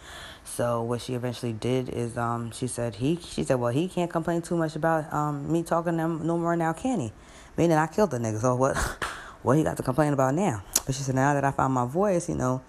So 0.44 0.82
what 0.82 1.02
she 1.02 1.14
eventually 1.14 1.54
did 1.54 1.90
is 1.90 2.18
um 2.18 2.52
she 2.52 2.68
said 2.68 2.96
he 2.96 3.18
she 3.18 3.44
said 3.44 3.56
well 3.56 3.72
he 3.72 3.88
can't 3.88 4.12
complain 4.12 4.42
too 4.42 4.58
much 4.58 4.76
about 4.76 5.12
um 5.14 5.52
me 5.52 5.64
talking 5.64 5.94
to 5.98 6.00
him 6.00 6.26
no 6.26 6.38
more 6.38 6.56
now 6.56 6.74
can 6.74 7.00
he? 7.00 7.12
Meaning 7.58 7.78
I 7.78 7.88
killed 7.88 8.12
the 8.12 8.18
nigga. 8.18 8.40
So 8.40 8.56
what 8.56 8.78
what 9.44 9.58
he 9.58 9.64
got 9.64 9.78
to 9.78 9.84
complain 9.84 10.14
about 10.14 10.36
now? 10.36 10.64
But 10.86 10.96
she 10.96 11.04
said 11.04 11.16
now 11.16 11.34
that 11.34 11.44
I 11.44 11.52
found 11.52 11.74
my 11.74 11.86
voice, 11.86 12.30
you 12.30 12.36
know. 12.36 12.62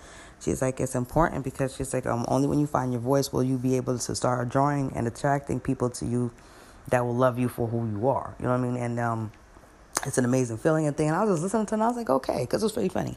She's 0.42 0.60
like, 0.60 0.80
it's 0.80 0.96
important 0.96 1.44
because 1.44 1.76
she's 1.76 1.94
like, 1.94 2.04
um, 2.04 2.24
only 2.26 2.48
when 2.48 2.58
you 2.58 2.66
find 2.66 2.92
your 2.92 3.00
voice 3.00 3.32
will 3.32 3.44
you 3.44 3.58
be 3.58 3.76
able 3.76 3.96
to 3.96 4.14
start 4.14 4.48
drawing 4.48 4.92
and 4.96 5.06
attracting 5.06 5.60
people 5.60 5.88
to 5.90 6.04
you 6.04 6.32
that 6.88 7.04
will 7.04 7.14
love 7.14 7.38
you 7.38 7.48
for 7.48 7.68
who 7.68 7.88
you 7.88 8.08
are. 8.08 8.34
You 8.40 8.46
know 8.46 8.50
what 8.50 8.60
I 8.60 8.62
mean? 8.62 8.76
And 8.76 8.98
um, 8.98 9.32
it's 10.04 10.18
an 10.18 10.24
amazing 10.24 10.58
feeling 10.58 10.86
and 10.86 10.96
thing. 10.96 11.08
And 11.08 11.16
I 11.16 11.22
was 11.22 11.34
just 11.34 11.42
listening 11.44 11.66
to 11.66 11.74
it 11.74 11.76
and 11.76 11.84
I 11.84 11.88
was 11.88 11.96
like, 11.96 12.10
okay, 12.10 12.40
because 12.40 12.62
it 12.62 12.66
was 12.66 12.72
pretty 12.72 12.88
funny. 12.88 13.14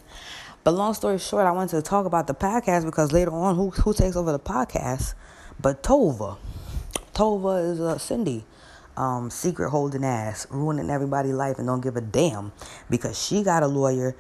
But 0.64 0.72
long 0.74 0.94
story 0.94 1.18
short, 1.18 1.46
I 1.46 1.52
wanted 1.52 1.76
to 1.76 1.82
talk 1.82 2.06
about 2.06 2.28
the 2.28 2.36
podcast 2.36 2.86
because 2.86 3.12
later 3.12 3.32
on, 3.32 3.56
who 3.56 3.70
who 3.72 3.94
takes 3.94 4.16
over 4.16 4.32
the 4.32 4.40
podcast? 4.40 5.14
But 5.60 5.84
Tova. 5.84 6.38
Tova 7.14 7.72
is 7.72 7.80
uh, 7.80 7.98
Cindy. 7.98 8.46
Um, 8.98 9.30
secret 9.30 9.72
holding 9.72 10.06
ass, 10.06 10.48
ruining 10.50 10.90
everybody's 10.90 11.34
life 11.34 11.58
and 11.58 11.68
don't 11.68 11.82
give 11.82 11.98
a 11.98 12.02
damn 12.02 12.54
because 12.90 13.22
she 13.22 13.44
got 13.44 13.62
a 13.62 13.68
lawyer 13.68 14.16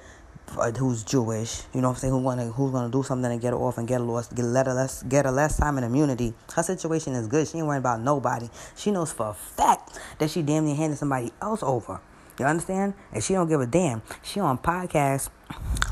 Uh, 0.57 0.71
who's 0.71 1.03
Jewish, 1.03 1.63
you 1.73 1.81
know 1.81 1.89
what 1.89 1.95
I'm 1.95 1.99
saying, 1.99 2.13
who 2.13 2.19
wanna 2.19 2.45
who's 2.45 2.71
gonna 2.71 2.89
do 2.89 3.03
something 3.03 3.29
and 3.29 3.41
get 3.41 3.51
her 3.51 3.59
off 3.59 3.77
and 3.77 3.87
get 3.87 3.99
a 3.99 4.03
less 4.03 4.31
get 4.31 4.45
let 4.45 4.67
her 4.67 4.73
less 4.73 5.03
get 5.03 5.25
a 5.25 5.31
less 5.31 5.57
time 5.57 5.77
in 5.77 5.83
immunity. 5.83 6.33
Her 6.55 6.63
situation 6.63 7.13
is 7.13 7.27
good. 7.27 7.47
She 7.47 7.57
ain't 7.57 7.67
worrying 7.67 7.81
about 7.81 7.99
nobody. 7.99 8.49
She 8.75 8.91
knows 8.91 9.11
for 9.11 9.29
a 9.29 9.33
fact 9.33 9.99
that 10.19 10.29
she 10.29 10.41
damn 10.41 10.65
near 10.65 10.75
handed 10.75 10.97
somebody 10.97 11.33
else 11.41 11.61
over. 11.61 11.99
You 12.39 12.45
understand? 12.45 12.93
And 13.13 13.23
she 13.23 13.33
don't 13.33 13.47
give 13.47 13.61
a 13.61 13.65
damn. 13.65 14.01
She 14.21 14.39
on 14.39 14.57
podcast, 14.57 15.29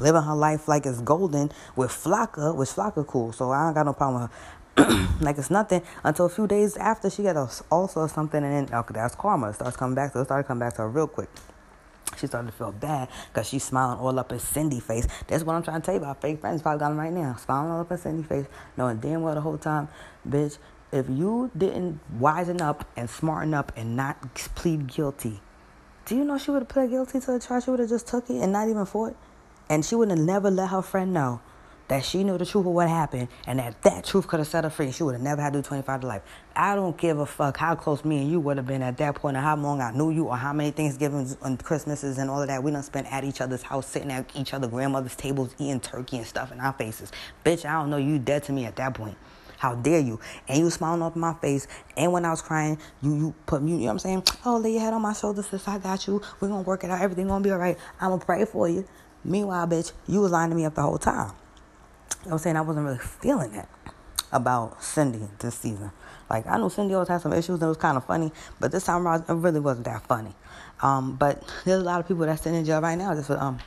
living 0.01 0.23
her 0.23 0.35
life 0.35 0.67
like 0.67 0.85
it's 0.85 1.01
golden 1.01 1.51
with 1.75 1.91
Flaca, 1.91 2.55
with 2.55 2.69
Flaca 2.69 3.05
cool. 3.07 3.31
So 3.31 3.51
I 3.51 3.65
don't 3.65 3.73
got 3.73 3.85
no 3.85 3.93
problem 3.93 4.23
with 4.23 4.31
her. 4.31 4.37
like 5.21 5.37
it's 5.37 5.51
nothing 5.51 5.81
until 6.03 6.25
a 6.25 6.29
few 6.29 6.47
days 6.47 6.75
after 6.77 7.09
she 7.09 7.21
got 7.21 7.63
also 7.69 8.07
something 8.07 8.43
and 8.43 8.67
then 8.67 8.75
okay, 8.75 8.93
that's 8.93 9.15
karma. 9.15 9.53
Starts 9.53 9.77
coming 9.77 9.95
back 9.95 10.13
to 10.13 10.21
it 10.21 10.25
started 10.25 10.47
coming 10.47 10.59
back 10.59 10.73
to 10.73 10.81
her 10.81 10.89
real 10.89 11.07
quick. 11.07 11.29
She 12.17 12.27
started 12.27 12.51
to 12.51 12.57
feel 12.57 12.71
bad 12.71 13.09
because 13.31 13.47
she's 13.47 13.63
smiling 13.63 13.99
all 13.99 14.17
up 14.19 14.31
in 14.31 14.39
Cindy 14.39 14.79
face. 14.79 15.07
That's 15.27 15.43
what 15.43 15.55
I'm 15.55 15.63
trying 15.63 15.81
to 15.81 15.85
tell 15.85 15.95
you 15.95 16.01
about. 16.01 16.21
Fake 16.21 16.41
friends 16.41 16.61
probably 16.61 16.79
got 16.79 16.89
them 16.89 16.99
right 16.99 17.13
now. 17.13 17.35
Smiling 17.35 17.71
all 17.71 17.81
up 17.81 17.91
in 17.91 17.97
Cindy 17.97 18.23
face, 18.23 18.45
knowing 18.77 18.97
damn 18.97 19.21
well 19.21 19.35
the 19.35 19.41
whole 19.41 19.57
time, 19.57 19.87
bitch, 20.27 20.57
if 20.91 21.09
you 21.09 21.49
didn't 21.57 21.99
wisen 22.19 22.61
up 22.61 22.87
and 22.95 23.09
smarten 23.09 23.53
up 23.53 23.71
and 23.75 23.95
not 23.95 24.35
plead 24.55 24.87
guilty, 24.87 25.41
do 26.05 26.15
you 26.15 26.23
know 26.23 26.37
she 26.37 26.51
would 26.51 26.61
have 26.61 26.69
pled 26.69 26.89
guilty 26.89 27.19
to 27.19 27.31
the 27.31 27.39
charge? 27.39 27.63
She 27.63 27.71
would 27.71 27.79
have 27.79 27.89
just 27.89 28.07
took 28.07 28.29
it 28.29 28.41
and 28.41 28.51
not 28.51 28.67
even 28.69 28.85
fought. 28.85 29.15
And 29.69 29.83
she 29.85 29.95
would 29.95 30.09
have 30.09 30.19
never 30.19 30.51
let 30.51 30.69
her 30.69 30.81
friend 30.81 31.13
know 31.13 31.41
that 31.93 32.03
she 32.03 32.23
knew 32.23 32.39
the 32.39 32.45
truth 32.45 32.65
of 32.65 32.71
what 32.71 32.89
happened 32.89 33.27
and 33.45 33.59
that 33.59 33.79
that 33.83 34.03
truth 34.03 34.25
could 34.27 34.39
have 34.39 34.47
set 34.47 34.63
her 34.63 34.69
free. 34.71 34.91
She 34.91 35.03
would 35.03 35.13
have 35.13 35.21
never 35.21 35.39
had 35.39 35.53
to 35.53 35.59
do 35.59 35.63
25 35.63 36.01
to 36.01 36.07
life. 36.07 36.23
I 36.55 36.73
don't 36.73 36.97
give 36.97 37.19
a 37.19 37.25
fuck 37.27 37.55
how 37.57 37.75
close 37.75 38.03
me 38.03 38.17
and 38.17 38.31
you 38.31 38.39
would 38.39 38.57
have 38.57 38.65
been 38.65 38.81
at 38.81 38.97
that 38.97 39.13
point 39.13 39.37
and 39.37 39.45
how 39.45 39.55
long 39.55 39.79
I 39.79 39.91
knew 39.91 40.09
you 40.09 40.25
or 40.25 40.35
how 40.35 40.53
many 40.53 40.71
Thanksgivings 40.71 41.37
and 41.43 41.63
Christmases 41.63 42.17
and 42.17 42.31
all 42.31 42.41
of 42.41 42.47
that 42.47 42.63
we 42.63 42.71
done 42.71 42.81
spent 42.81 43.11
at 43.13 43.23
each 43.23 43.41
other's 43.41 43.61
house, 43.61 43.85
sitting 43.85 44.11
at 44.11 44.25
each 44.35 44.55
other's 44.55 44.71
grandmother's 44.71 45.15
tables, 45.15 45.53
eating 45.59 45.79
turkey 45.79 46.17
and 46.17 46.25
stuff 46.25 46.51
in 46.51 46.59
our 46.59 46.73
faces. 46.73 47.11
Bitch, 47.45 47.63
I 47.63 47.73
don't 47.73 47.91
know 47.91 47.97
you 47.97 48.17
dead 48.17 48.41
to 48.45 48.53
me 48.53 48.65
at 48.65 48.75
that 48.77 48.95
point. 48.95 49.15
How 49.59 49.75
dare 49.75 49.99
you? 49.99 50.19
And 50.47 50.57
you 50.57 50.71
smiling 50.71 51.03
up 51.03 51.15
my 51.15 51.35
face. 51.35 51.67
And 51.95 52.11
when 52.11 52.25
I 52.25 52.31
was 52.31 52.41
crying, 52.41 52.79
you 53.03 53.13
you 53.13 53.35
put 53.45 53.61
me, 53.61 53.73
you 53.73 53.77
know 53.77 53.85
what 53.85 53.91
I'm 53.91 53.99
saying? 53.99 54.23
Oh, 54.45 54.57
lay 54.57 54.71
your 54.71 54.81
head 54.81 54.93
on 54.93 55.03
my 55.03 55.13
shoulder, 55.13 55.43
sis. 55.43 55.67
I 55.67 55.77
got 55.77 56.07
you. 56.07 56.23
We're 56.39 56.47
gonna 56.47 56.63
work 56.63 56.83
it 56.83 56.89
out. 56.89 57.01
Everything 57.01 57.27
gonna 57.27 57.43
be 57.43 57.51
alright. 57.51 57.77
I'm 58.01 58.09
gonna 58.09 58.25
pray 58.25 58.45
for 58.45 58.67
you. 58.67 58.83
Meanwhile, 59.23 59.67
bitch, 59.67 59.91
you 60.07 60.21
was 60.21 60.31
lining 60.31 60.57
me 60.57 60.65
up 60.65 60.73
the 60.73 60.81
whole 60.81 60.97
time. 60.97 61.33
What 62.23 62.31
I'm 62.31 62.37
saying? 62.37 62.55
I 62.55 62.61
wasn't 62.61 62.85
really 62.85 62.99
feeling 62.99 63.53
it 63.53 63.67
about 64.31 64.81
Cindy 64.81 65.27
this 65.39 65.55
season. 65.55 65.91
Like 66.29 66.47
I 66.47 66.57
know 66.57 66.69
Cindy 66.69 66.93
always 66.93 67.09
had 67.09 67.21
some 67.21 67.33
issues 67.33 67.55
and 67.55 67.63
it 67.63 67.67
was 67.67 67.77
kind 67.77 67.97
of 67.97 68.05
funny, 68.05 68.31
but 68.61 68.71
this 68.71 68.85
time 68.85 69.05
around 69.05 69.25
it 69.27 69.33
really 69.33 69.59
wasn't 69.59 69.85
that 69.85 70.07
funny. 70.07 70.33
Um, 70.81 71.17
but 71.17 71.43
there's 71.65 71.81
a 71.81 71.85
lot 71.85 71.99
of 71.99 72.07
people 72.07 72.25
that's 72.25 72.45
in 72.45 72.63
jail 72.63 72.81
right 72.81 72.97
now 72.97 73.13
just 73.13 73.27
for 73.27 73.37
um 73.37 73.59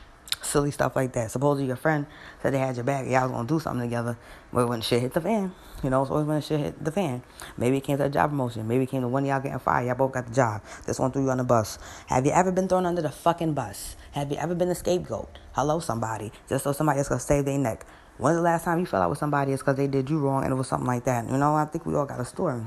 silly 0.42 0.70
stuff 0.70 0.96
like 0.96 1.12
that. 1.12 1.30
Supposedly 1.30 1.66
your 1.66 1.76
friend 1.76 2.06
said 2.42 2.54
they 2.54 2.58
had 2.58 2.76
your 2.76 2.84
back, 2.84 3.02
and 3.02 3.12
y'all 3.12 3.22
was 3.24 3.32
gonna 3.32 3.48
do 3.48 3.60
something 3.60 3.88
together, 3.88 4.16
but 4.52 4.68
when 4.68 4.80
shit 4.80 5.02
hit 5.02 5.12
the 5.12 5.20
fan, 5.20 5.52
you 5.82 5.90
know, 5.90 6.00
it's 6.02 6.10
always 6.10 6.26
when 6.26 6.40
shit 6.40 6.60
hit 6.60 6.82
the 6.82 6.92
fan. 6.92 7.22
Maybe 7.58 7.76
it 7.76 7.84
came 7.84 7.98
to 7.98 8.04
a 8.04 8.08
job 8.08 8.30
promotion, 8.30 8.66
maybe 8.66 8.84
it 8.84 8.90
came 8.90 9.02
to 9.02 9.08
one 9.08 9.24
of 9.24 9.28
y'all 9.28 9.40
getting 9.40 9.58
fired, 9.58 9.86
y'all 9.86 9.96
both 9.96 10.12
got 10.12 10.26
the 10.26 10.34
job. 10.34 10.62
This 10.86 10.98
one 10.98 11.12
threw 11.12 11.24
you 11.24 11.30
on 11.30 11.38
the 11.38 11.44
bus. 11.44 11.78
Have 12.06 12.24
you 12.24 12.32
ever 12.32 12.52
been 12.52 12.68
thrown 12.68 12.86
under 12.86 13.02
the 13.02 13.10
fucking 13.10 13.52
bus? 13.52 13.96
Have 14.12 14.30
you 14.30 14.38
ever 14.38 14.54
been 14.54 14.68
a 14.68 14.74
scapegoat? 14.74 15.38
Hello, 15.52 15.78
somebody, 15.78 16.32
just 16.48 16.64
so 16.64 16.72
somebody 16.72 16.98
else 16.98 17.08
gonna 17.08 17.20
save 17.20 17.44
their 17.44 17.58
neck. 17.58 17.84
When's 18.18 18.36
the 18.36 18.42
last 18.42 18.64
time 18.64 18.80
you 18.80 18.86
fell 18.86 19.02
out 19.02 19.10
with 19.10 19.18
somebody 19.18 19.52
is 19.52 19.60
because 19.60 19.76
they 19.76 19.86
did 19.86 20.08
you 20.08 20.18
wrong 20.18 20.42
and 20.42 20.52
it 20.52 20.56
was 20.56 20.68
something 20.68 20.86
like 20.86 21.04
that? 21.04 21.28
You 21.30 21.36
know, 21.36 21.54
I 21.54 21.66
think 21.66 21.84
we 21.84 21.94
all 21.94 22.06
got 22.06 22.18
a 22.18 22.24
story. 22.24 22.62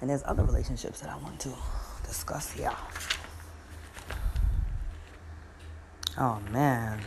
And 0.00 0.08
there's 0.08 0.22
other 0.24 0.44
relationships 0.44 1.00
that 1.00 1.10
I 1.10 1.16
want 1.16 1.38
to 1.40 1.52
discuss 2.04 2.50
here. 2.52 2.72
Oh 6.18 6.40
man. 6.50 7.00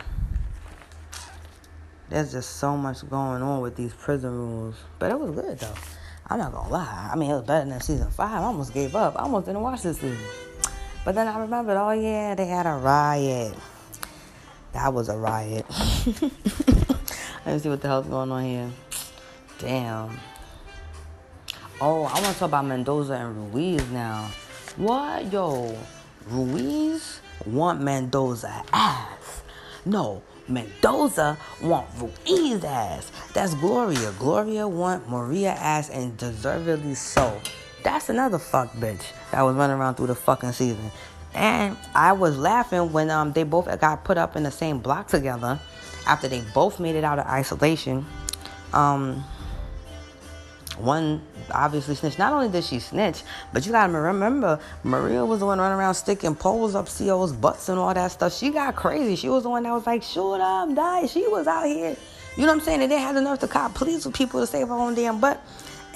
There's 2.08 2.30
just 2.30 2.56
so 2.56 2.76
much 2.76 3.08
going 3.10 3.42
on 3.42 3.60
with 3.60 3.74
these 3.74 3.92
prison 3.92 4.30
rules. 4.30 4.76
But 5.00 5.10
it 5.10 5.18
was 5.18 5.32
good 5.32 5.58
though. 5.58 5.74
I'm 6.28 6.38
not 6.38 6.52
gonna 6.52 6.70
lie. 6.70 7.10
I 7.12 7.16
mean, 7.16 7.30
it 7.30 7.34
was 7.34 7.44
better 7.44 7.68
than 7.68 7.80
season 7.80 8.10
five. 8.10 8.42
I 8.42 8.44
almost 8.44 8.72
gave 8.72 8.94
up. 8.94 9.16
I 9.16 9.22
almost 9.22 9.46
didn't 9.46 9.62
watch 9.62 9.82
this 9.82 9.98
season. 9.98 10.18
But 11.04 11.16
then 11.16 11.26
I 11.26 11.38
remembered, 11.38 11.76
oh 11.76 11.90
yeah, 11.90 12.36
they 12.36 12.46
had 12.46 12.66
a 12.66 12.74
riot. 12.74 13.54
That 14.72 14.92
was 14.92 15.08
a 15.08 15.16
riot. 15.16 15.66
Let 17.46 17.52
me 17.52 17.58
see 17.60 17.68
what 17.68 17.80
the 17.80 17.86
hell's 17.86 18.08
going 18.08 18.32
on 18.32 18.44
here. 18.44 18.70
Damn. 19.60 20.18
Oh, 21.80 22.02
I 22.02 22.14
want 22.14 22.24
to 22.24 22.38
talk 22.40 22.48
about 22.48 22.64
Mendoza 22.64 23.12
and 23.12 23.54
Ruiz 23.54 23.88
now. 23.90 24.28
What? 24.76 25.32
Yo, 25.32 25.78
Ruiz 26.28 27.20
want 27.46 27.80
Mendoza 27.80 28.64
ass. 28.72 29.42
No, 29.84 30.24
Mendoza 30.48 31.38
want 31.62 31.86
Ruiz 32.00 32.64
ass. 32.64 33.12
That's 33.32 33.54
Gloria. 33.54 34.12
Gloria 34.18 34.66
want 34.66 35.08
Maria 35.08 35.50
ass 35.50 35.88
and 35.88 36.16
deservedly 36.16 36.96
so. 36.96 37.40
That's 37.84 38.08
another 38.08 38.40
fuck 38.40 38.72
bitch 38.72 39.04
that 39.30 39.42
was 39.42 39.54
running 39.54 39.76
around 39.76 39.94
through 39.94 40.08
the 40.08 40.16
fucking 40.16 40.50
season. 40.50 40.90
And 41.32 41.76
I 41.94 42.10
was 42.10 42.36
laughing 42.36 42.92
when 42.92 43.08
um 43.08 43.32
they 43.34 43.44
both 43.44 43.66
got 43.80 44.02
put 44.02 44.18
up 44.18 44.34
in 44.34 44.42
the 44.42 44.50
same 44.50 44.80
block 44.80 45.06
together 45.06 45.60
after 46.06 46.28
they 46.28 46.42
both 46.54 46.80
made 46.80 46.94
it 46.94 47.04
out 47.04 47.18
of 47.18 47.26
isolation. 47.26 48.06
Um 48.72 49.24
one 50.78 51.22
obviously 51.50 51.94
snitched. 51.94 52.18
Not 52.18 52.32
only 52.32 52.48
did 52.48 52.64
she 52.64 52.78
snitch, 52.78 53.22
but 53.52 53.64
you 53.64 53.72
gotta 53.72 53.92
remember, 53.92 54.60
Maria 54.84 55.24
was 55.24 55.40
the 55.40 55.46
one 55.46 55.58
running 55.58 55.78
around 55.78 55.94
sticking 55.94 56.34
poles 56.34 56.74
up 56.74 56.88
CO's 56.88 57.32
butts 57.32 57.68
and 57.68 57.78
all 57.78 57.92
that 57.94 58.12
stuff. 58.12 58.34
She 58.34 58.50
got 58.50 58.76
crazy. 58.76 59.16
She 59.16 59.28
was 59.28 59.44
the 59.44 59.50
one 59.50 59.62
that 59.62 59.72
was 59.72 59.86
like, 59.86 60.02
shoot 60.02 60.34
up, 60.34 60.74
die. 60.74 61.06
She 61.06 61.26
was 61.26 61.46
out 61.46 61.66
here. 61.66 61.96
You 62.36 62.42
know 62.42 62.48
what 62.48 62.58
I'm 62.58 62.60
saying? 62.60 62.82
And 62.82 62.92
they 62.92 62.98
had 62.98 63.16
enough 63.16 63.38
to 63.40 63.48
cop 63.48 63.74
police 63.74 64.04
with 64.04 64.14
people 64.14 64.40
to 64.40 64.46
save 64.46 64.68
her 64.68 64.74
own 64.74 64.94
damn 64.94 65.20
butt. 65.20 65.42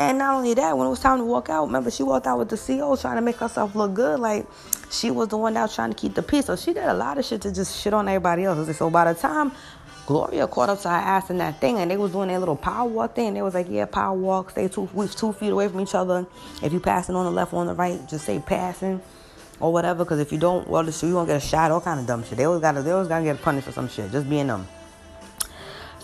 And 0.01 0.17
not 0.17 0.35
only 0.35 0.55
that, 0.55 0.79
when 0.79 0.87
it 0.87 0.91
was 0.91 1.01
time 1.01 1.19
to 1.19 1.25
walk 1.25 1.51
out, 1.51 1.67
remember 1.67 1.91
she 1.91 2.03
walked 2.03 2.27
out 2.27 2.39
with 2.39 2.49
the 2.49 2.57
CO 2.57 2.97
trying 2.97 3.17
to 3.17 3.21
make 3.21 3.37
herself 3.37 3.75
look 3.75 3.93
good. 3.93 4.19
Like 4.19 4.47
she 4.91 5.11
was 5.11 5.29
the 5.29 5.37
one 5.37 5.53
that 5.53 5.63
was 5.63 5.75
trying 5.75 5.91
to 5.91 5.97
keep 5.97 6.15
the 6.15 6.23
peace. 6.23 6.47
So 6.47 6.57
she 6.57 6.73
did 6.73 6.85
a 6.85 6.95
lot 6.95 7.19
of 7.19 7.25
shit 7.27 7.43
to 7.43 7.53
just 7.53 7.79
shit 7.79 7.93
on 7.93 8.09
everybody 8.09 8.45
else. 8.45 8.75
So 8.79 8.89
by 8.89 9.13
the 9.13 9.21
time 9.21 9.53
Gloria 10.07 10.47
caught 10.49 10.71
up 10.71 10.81
to 10.81 10.89
her 10.89 10.95
ass 10.95 11.29
in 11.29 11.37
that 11.37 11.61
thing, 11.61 11.79
and 11.79 11.91
they 11.91 11.99
was 11.99 12.13
doing 12.13 12.29
their 12.29 12.39
little 12.39 12.57
power 12.57 12.89
walk 12.89 13.15
thing. 13.15 13.35
They 13.35 13.43
was 13.43 13.53
like, 13.53 13.67
"Yeah, 13.69 13.85
power 13.85 14.17
walk. 14.17 14.53
Stay 14.53 14.69
two 14.69 14.89
two 15.15 15.35
feet 15.35 15.51
away 15.51 15.69
from 15.69 15.81
each 15.81 15.95
other. 15.95 16.27
If 16.63 16.73
you 16.73 16.81
passing 16.81 17.15
on 17.15 17.27
the 17.27 17.31
left 17.31 17.53
or 17.53 17.61
on 17.61 17.67
the 17.67 17.75
right, 17.75 18.01
just 18.09 18.25
say 18.25 18.39
passing." 18.41 19.03
Or 19.61 19.71
whatever, 19.71 20.05
because 20.05 20.19
if 20.19 20.33
you 20.33 20.39
don't, 20.39 20.67
well, 20.67 20.83
you 20.89 21.15
won't 21.15 21.29
get 21.29 21.37
a 21.37 21.41
shot, 21.41 21.71
all 21.71 21.83
kind 21.83 22.01
of 22.01 22.07
dumb 22.07 22.25
shit. 22.25 22.39
They 22.39 22.45
always 22.45 22.63
gotta, 22.63 22.81
they 22.81 22.93
always 22.93 23.09
gotta 23.09 23.25
get 23.25 23.43
punished 23.43 23.67
for 23.67 23.73
some 23.73 23.91
shit, 23.91 24.11
just 24.11 24.27
being 24.27 24.47
them. 24.47 24.67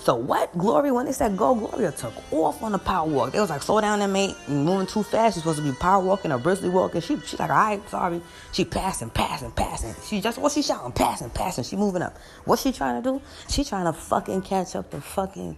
So 0.07 0.15
what? 0.15 0.57
Gloria, 0.57 0.95
when 0.95 1.07
they 1.07 1.11
said 1.11 1.37
go, 1.37 1.53
Gloria 1.53 1.91
took 1.91 2.15
off 2.33 2.63
on 2.63 2.71
the 2.71 2.79
power 2.79 3.09
walk. 3.09 3.33
They 3.33 3.41
was 3.41 3.51
like, 3.51 3.61
slow 3.61 3.81
down 3.81 3.99
there, 3.99 4.07
mate. 4.07 4.37
You're 4.47 4.57
moving 4.57 4.87
too 4.87 5.03
fast. 5.03 5.35
You're 5.35 5.43
supposed 5.43 5.59
to 5.59 5.65
be 5.65 5.77
power 5.77 6.01
walking 6.01 6.31
or 6.31 6.39
briskly 6.39 6.69
walking. 6.69 7.01
She, 7.01 7.19
she's 7.23 7.41
like, 7.41 7.51
all 7.51 7.57
right, 7.57 7.91
sorry. 7.91 8.23
She 8.53 8.65
passing, 8.65 9.11
passing, 9.11 9.51
passing. 9.51 9.97
She 10.09 10.21
just, 10.21 10.39
what 10.39 10.53
she 10.53 10.63
shouting? 10.63 10.93
Passing, 10.93 11.31
passing. 11.31 11.65
She 11.65 11.75
moving 11.75 12.03
up. 12.03 12.17
What's 12.45 12.63
she 12.63 12.71
trying 12.71 13.03
to 13.03 13.11
do? 13.11 13.21
She 13.49 13.65
trying 13.65 13.87
to 13.87 13.93
fucking 13.93 14.43
catch 14.43 14.77
up 14.77 14.93
the 14.93 15.01
fucking 15.01 15.57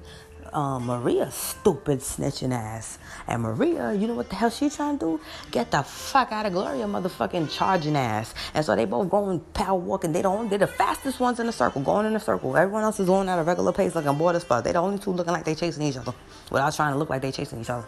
um, 0.53 0.87
Maria 0.87 1.31
stupid 1.31 2.01
snitching 2.01 2.53
ass. 2.53 2.99
And 3.27 3.43
Maria, 3.43 3.93
you 3.93 4.07
know 4.07 4.15
what 4.15 4.29
the 4.29 4.37
hell 4.37 4.51
she 4.51 4.71
trying 4.71 4.99
to 4.99 5.05
do? 5.05 5.21
Get 5.51 5.71
the 5.71 5.83
fuck 5.83 6.33
out 6.33 6.47
of 6.47 6.53
Gloria 6.53 6.87
motherfucking 6.87 7.51
charging 7.51 7.97
ass. 7.97 8.35
And 8.55 8.65
so 8.65 8.75
they 8.75 8.85
both 8.85 9.11
going 9.11 9.41
power 9.55 9.79
walking. 9.79 10.13
They 10.13 10.23
don't 10.23 10.49
they're 10.49 10.59
the 10.59 10.67
fastest 10.67 11.21
ones 11.21 11.41
in 11.41 11.47
the 11.47 11.53
circle, 11.53 11.83
going 11.83 12.07
in 12.07 12.17
a 12.17 12.21
circle. 12.21 12.57
Everyone 12.57 12.83
else 12.85 13.01
is 13.01 13.07
going 13.07 13.29
at 13.29 13.39
a 13.39 13.43
regular 13.43 13.73
pace 13.73 13.95
looking 13.95 14.17
bored 14.17 14.37
as 14.37 14.45
fuck. 14.45 14.65
They 14.65 14.73
the 14.73 14.79
only 14.79 14.99
two 14.99 15.13
looking 15.13 15.33
like 15.33 15.45
they 15.45 15.55
chasing 15.55 15.83
each 15.83 15.97
other. 15.97 16.15
Without 16.51 16.75
trying 16.75 16.93
to 16.93 16.99
look 16.99 17.11
like 17.11 17.23
they 17.23 17.33
chasing 17.33 17.61
each 17.61 17.71
other. 17.71 17.87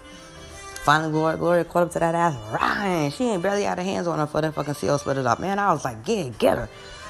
Finally, 0.83 1.13
Gloria, 1.13 1.37
Gloria 1.37 1.65
caught 1.65 1.83
up 1.83 1.91
to 1.93 1.99
that 1.99 2.15
ass. 2.15 2.35
Ryan, 2.53 3.11
she 3.11 3.25
ain't 3.25 3.43
barely 3.43 3.67
out 3.67 3.79
of 3.79 3.85
hands 3.85 4.07
on 4.07 4.19
her 4.19 4.27
for 4.27 4.41
that 4.41 4.55
fucking 4.55 4.75
CO 4.75 4.97
split 4.97 5.19
it 5.19 5.27
up. 5.27 5.39
Man, 5.39 5.59
I 5.59 5.73
was 5.73 5.85
like, 5.85 6.05
get, 6.05 6.39
get 6.39 6.57
her. 6.57 6.69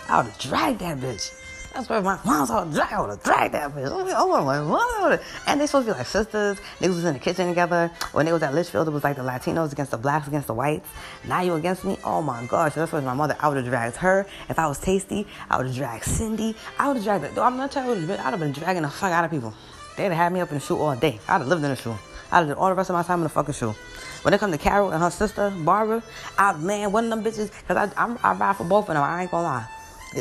I 0.09 0.17
would 0.19 0.27
have 0.27 0.39
dragged 0.39 0.81
that 0.81 0.99
bitch. 0.99 1.33
That's 1.73 1.89
where 1.89 2.03
my 2.03 2.19
mom's 2.25 2.51
all 2.51 2.67
drag. 2.67 2.93
I 2.93 3.01
would 3.01 3.11
have 3.11 3.23
dragged 3.23 3.55
that 3.55 3.71
bitch. 3.73 3.89
Oh 4.17 4.45
my 4.45 4.61
mom. 4.61 5.19
And 5.47 5.61
they 5.61 5.67
supposed 5.67 5.87
to 5.87 5.93
be 5.93 5.99
like 5.99 6.07
sisters. 6.07 6.59
Niggas 6.81 6.89
was 6.89 7.05
in 7.05 7.15
the 7.15 7.21
kitchen 7.21 7.49
together. 7.49 7.91
When 8.13 8.27
they 8.27 8.33
was 8.33 8.43
at 8.43 8.55
Litchfield, 8.55 8.89
it 8.89 8.91
was 8.91 9.05
like 9.05 9.17
the 9.17 9.23
Latinos 9.23 9.73
against 9.73 9.93
the 9.93 9.99
blacks 9.99 10.27
against 10.27 10.49
the 10.49 10.55
whites. 10.55 10.89
Now 11.27 11.43
you 11.43 11.55
against 11.55 11.85
me? 11.85 11.97
Oh 12.03 12.23
my 12.23 12.45
gosh. 12.47 12.75
That's 12.75 12.91
where 12.91 13.01
my 13.03 13.15
mother. 13.15 13.37
I 13.39 13.49
would 13.49 13.57
have 13.57 13.67
dragged 13.67 13.97
her. 13.97 14.27
If 14.49 14.59
I 14.59 14.67
was 14.67 14.81
Taystee, 14.81 15.27
I 15.49 15.59
would 15.59 15.67
have 15.67 15.77
dragged 15.77 16.05
Cindy. 16.05 16.57
I 16.79 16.89
would 16.89 16.97
have 16.97 17.05
dragged. 17.05 17.39
I'm 17.39 17.57
not 17.57 17.71
telling 17.71 18.03
you. 18.03 18.13
I'd 18.15 18.19
have 18.19 18.41
been 18.41 18.53
dragging 18.53 18.83
the 18.83 18.91
fuck 18.91 19.13
out 19.13 19.25
of 19.25 19.31
people. 19.31 19.55
They'd 19.97 20.05
have 20.05 20.13
had 20.13 20.33
me 20.33 20.41
up 20.41 20.49
in 20.49 20.55
the 20.55 20.61
shoe 20.61 20.77
all 20.77 20.97
day. 20.97 21.21
I'd 21.29 21.39
have 21.39 21.49
lived 21.49 21.63
in 21.63 21.71
the 21.71 21.77
shoe. 21.77 21.95
I'd 22.33 22.39
have 22.39 22.49
did 22.49 22.57
all 22.57 22.69
the 22.69 22.75
rest 22.75 22.91
of 22.91 22.95
my 22.95 23.03
time 23.03 23.21
in 23.21 23.25
the 23.25 23.29
fucking 23.29 23.55
shoe. 23.55 23.75
When 24.23 24.35
it 24.35 24.39
comes 24.39 24.53
to 24.53 24.59
Carol 24.59 24.91
and 24.91 25.03
her 25.03 25.11
sister 25.11 25.51
Barbara, 25.51 26.03
I 26.37 26.53
man, 26.55 26.93
one 26.93 27.05
of 27.05 27.11
them 27.11 27.25
bitches, 27.25 27.51
cause 27.67 27.77
I 27.77 27.91
I'm, 27.97 28.19
I 28.23 28.35
ride 28.35 28.57
for 28.57 28.65
both 28.65 28.89
of 28.89 28.95
them. 28.95 29.03
I 29.03 29.23
ain't 29.23 29.31
gonna 29.31 29.45
lie. 29.45 29.67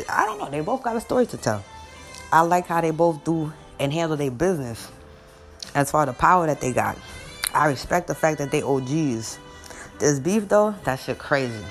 I 0.08 0.24
don't 0.24 0.38
know. 0.38 0.50
They 0.50 0.60
both 0.60 0.82
got 0.82 0.96
a 0.96 1.00
story 1.00 1.26
to 1.26 1.36
tell. 1.36 1.64
I 2.32 2.42
like 2.42 2.66
how 2.66 2.80
they 2.80 2.92
both 2.92 3.24
do 3.24 3.52
and 3.78 3.92
handle 3.92 4.16
their 4.16 4.30
business 4.30 4.88
as 5.74 5.90
far 5.90 6.02
as 6.02 6.08
the 6.08 6.12
power 6.12 6.46
that 6.46 6.60
they 6.60 6.72
got. 6.72 6.96
I 7.52 7.66
respect 7.66 8.06
the 8.06 8.14
fact 8.14 8.38
that 8.38 8.50
they 8.50 8.62
OGs. 8.62 9.38
This 9.98 10.20
beef 10.20 10.48
though, 10.48 10.74
that 10.84 11.00
shit 11.00 11.18
crazy. 11.18 11.64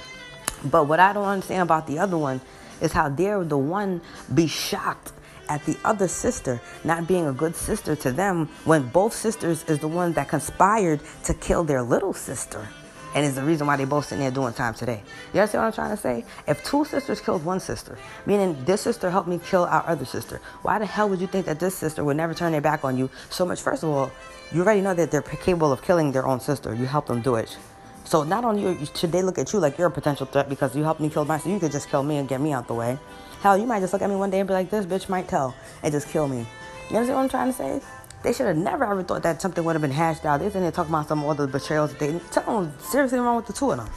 But 0.66 0.88
what 0.88 1.00
I 1.00 1.14
don't 1.14 1.26
understand 1.26 1.62
about 1.62 1.88
the 1.88 2.00
other 2.00 2.18
one 2.18 2.42
is 2.82 2.92
how 2.92 3.10
they're 3.10 3.44
the 3.44 3.58
one 3.58 4.02
be 4.34 4.48
shocked 4.48 5.14
at 5.48 5.66
the 5.66 5.78
other 5.84 6.08
sister 6.08 6.62
not 6.84 7.08
being 7.08 7.26
a 7.26 7.34
good 7.34 7.56
sister 7.56 7.96
to 7.96 8.12
them 8.12 8.48
when 8.66 8.88
both 8.90 9.14
sisters 9.14 9.64
is 9.64 9.80
the 9.80 9.88
one 9.88 10.14
that 10.14 10.28
conspired 10.28 11.00
to 11.24 11.34
kill 11.34 11.64
their 11.64 11.82
little 11.82 12.14
sister 12.14 12.68
and 13.16 13.26
is 13.26 13.36
the 13.36 13.44
reason 13.44 13.68
why 13.68 13.76
they 13.78 13.86
both 13.86 14.06
sitting 14.06 14.22
there 14.22 14.32
doing 14.32 14.54
time 14.54 14.74
today. 14.74 15.02
You 15.34 15.40
understand 15.40 15.64
what 15.64 15.68
I'm 15.68 15.74
trying 15.74 15.92
to 15.92 15.98
say? 15.98 16.26
If 16.48 16.64
two 16.64 16.86
sisters 16.86 17.22
killed 17.22 17.44
one 17.44 17.60
sister, 17.60 17.98
meaning 18.26 18.58
this 18.66 18.82
sister 18.82 19.10
helped 19.10 19.28
me 19.28 19.40
kill 19.44 19.64
our 19.64 19.84
other 19.88 20.06
sister, 20.06 20.42
why 20.62 20.80
the 20.80 20.86
hell 20.86 21.10
would 21.10 21.22
you 21.22 21.28
think 21.28 21.46
that 21.46 21.60
this 21.60 21.76
sister 21.76 22.04
would 22.04 22.18
never 22.18 22.34
turn 22.34 22.52
their 22.52 22.62
back 22.62 22.84
on 22.84 22.98
you 22.98 23.10
so 23.30 23.46
much? 23.46 23.62
First 23.62 23.84
of 23.84 23.90
all, 23.90 24.12
you 24.52 24.62
already 24.62 24.82
know 24.82 24.94
that 24.94 25.12
they're 25.12 25.22
capable 25.22 25.72
of 25.72 25.82
killing 25.82 26.12
their 26.12 26.28
own 26.28 26.40
sister. 26.40 26.74
You 26.74 26.86
help 26.86 27.08
them 27.08 27.22
do 27.22 27.36
it. 27.36 27.58
So 28.04 28.24
not 28.24 28.44
only 28.44 28.84
should 28.96 29.12
they 29.12 29.22
look 29.22 29.38
at 29.38 29.54
you 29.54 29.60
like 29.60 29.78
you're 29.78 29.88
a 29.88 29.92
potential 29.92 30.26
threat 30.26 30.50
because 30.50 30.76
you 30.76 30.84
helped 30.84 31.00
me 31.00 31.10
kill 31.10 31.26
my 31.26 31.38
sister, 31.38 31.52
you 31.52 31.60
could 31.60 31.72
just 31.72 31.90
kill 31.90 32.02
me 32.02 32.18
and 32.18 32.28
get 32.28 32.42
me 32.42 32.54
out 32.54 32.68
the 32.68 32.74
way. 32.74 32.98
Hell, 33.42 33.58
you 33.58 33.68
might 33.68 33.82
just 33.82 33.94
look 33.94 34.02
at 34.02 34.10
me 34.10 34.16
one 34.16 34.32
day 34.32 34.40
and 34.40 34.48
be 34.48 34.54
like, 34.54 34.70
this 34.70 34.86
bitch 34.86 35.10
might 35.10 35.28
tell 35.28 35.56
and 35.84 35.92
just 35.92 36.10
kill 36.10 36.28
me. 36.28 36.48
You 36.90 36.98
understand 36.98 37.18
what 37.18 37.24
I'm 37.24 37.30
trying 37.30 37.52
to 37.52 37.58
say? 37.58 37.82
They 38.22 38.34
should 38.34 38.48
have 38.48 38.58
never 38.58 38.84
ever 38.84 39.04
thought 39.04 39.24
that 39.24 39.42
something 39.42 39.64
would 39.64 39.74
have 39.74 39.82
been 39.82 39.92
hashed 39.92 40.26
out. 40.26 40.40
They 40.40 40.50
didn't 40.50 40.72
talk 40.74 40.90
about 40.90 41.08
some 41.08 41.24
other 41.26 41.48
betrayals. 41.48 41.94
They 41.96 42.12
them 42.12 42.74
seriously 42.80 43.20
wrong 43.20 43.38
with 43.38 43.48
the 43.48 43.54
two 43.54 43.72
of 43.72 43.78
them. 43.78 43.90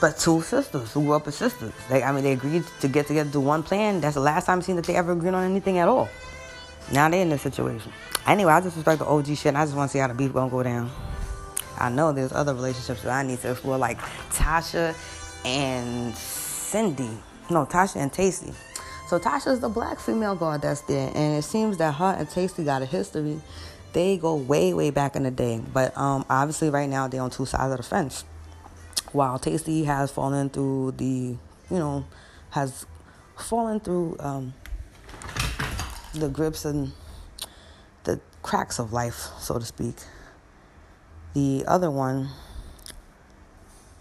But 0.00 0.18
two 0.18 0.42
sisters 0.42 0.92
who 0.92 1.02
grew 1.02 1.14
up 1.14 1.26
as 1.26 1.36
sisters. 1.36 1.72
They, 1.88 2.02
I 2.02 2.12
mean, 2.12 2.24
they 2.24 2.32
agreed 2.32 2.64
to 2.80 2.88
get 2.88 3.06
together 3.06 3.30
to 3.30 3.40
one 3.40 3.62
plan. 3.62 4.00
That's 4.00 4.14
the 4.14 4.20
last 4.20 4.46
time 4.46 4.58
I've 4.58 4.64
seen 4.64 4.76
that 4.76 4.84
they 4.84 4.94
ever 4.94 5.12
agreed 5.12 5.32
on 5.34 5.50
anything 5.50 5.78
at 5.78 5.88
all. 5.88 6.08
Now 6.92 7.08
they're 7.08 7.22
in 7.22 7.30
this 7.30 7.42
situation. 7.42 7.92
Anyway, 8.26 8.52
I 8.52 8.60
just 8.60 8.76
respect 8.76 8.98
the 8.98 9.06
OG 9.06 9.26
shit. 9.26 9.46
And 9.46 9.58
I 9.58 9.64
just 9.64 9.76
want 9.76 9.90
to 9.90 9.92
see 9.92 9.98
how 9.98 10.08
the 10.08 10.14
beef 10.14 10.32
gonna 10.32 10.50
go 10.50 10.62
down. 10.62 10.90
I 11.78 11.90
know 11.90 12.12
there's 12.12 12.32
other 12.32 12.54
relationships 12.54 13.02
that 13.02 13.12
I 13.12 13.22
need 13.22 13.40
to 13.40 13.50
explore, 13.50 13.78
like 13.78 13.98
Tasha 14.30 14.94
and 15.44 16.14
Cindy. 16.14 17.10
No, 17.50 17.66
Tasha 17.66 17.96
and 17.96 18.12
Taystee. 18.12 18.54
So 19.06 19.20
Tasha's 19.20 19.60
the 19.60 19.68
black 19.68 20.00
female 20.00 20.34
guard 20.34 20.62
that's 20.62 20.80
there, 20.80 21.12
and 21.14 21.38
it 21.38 21.42
seems 21.42 21.76
that 21.78 21.94
her 21.94 22.16
and 22.18 22.28
Taystee 22.28 22.64
got 22.64 22.82
a 22.82 22.86
history. 22.86 23.40
They 23.92 24.16
go 24.16 24.34
way, 24.34 24.74
way 24.74 24.90
back 24.90 25.14
in 25.14 25.22
the 25.22 25.30
day, 25.30 25.62
but 25.72 25.96
um, 25.96 26.26
obviously 26.28 26.70
right 26.70 26.88
now 26.88 27.06
they're 27.06 27.22
on 27.22 27.30
two 27.30 27.46
sides 27.46 27.70
of 27.70 27.76
the 27.76 27.84
fence. 27.84 28.24
While 29.12 29.38
Taystee 29.38 29.84
has 29.84 30.10
fallen 30.10 30.50
through 30.50 30.94
the, 30.96 31.04
you 31.04 31.38
know, 31.70 32.04
has 32.50 32.84
fallen 33.36 33.78
through 33.78 34.16
um, 34.18 34.54
the 36.12 36.28
grips 36.28 36.64
and 36.64 36.92
the 38.02 38.20
cracks 38.42 38.80
of 38.80 38.92
life, 38.92 39.28
so 39.38 39.56
to 39.56 39.64
speak. 39.64 39.94
The 41.34 41.64
other 41.68 41.92
one, 41.92 42.28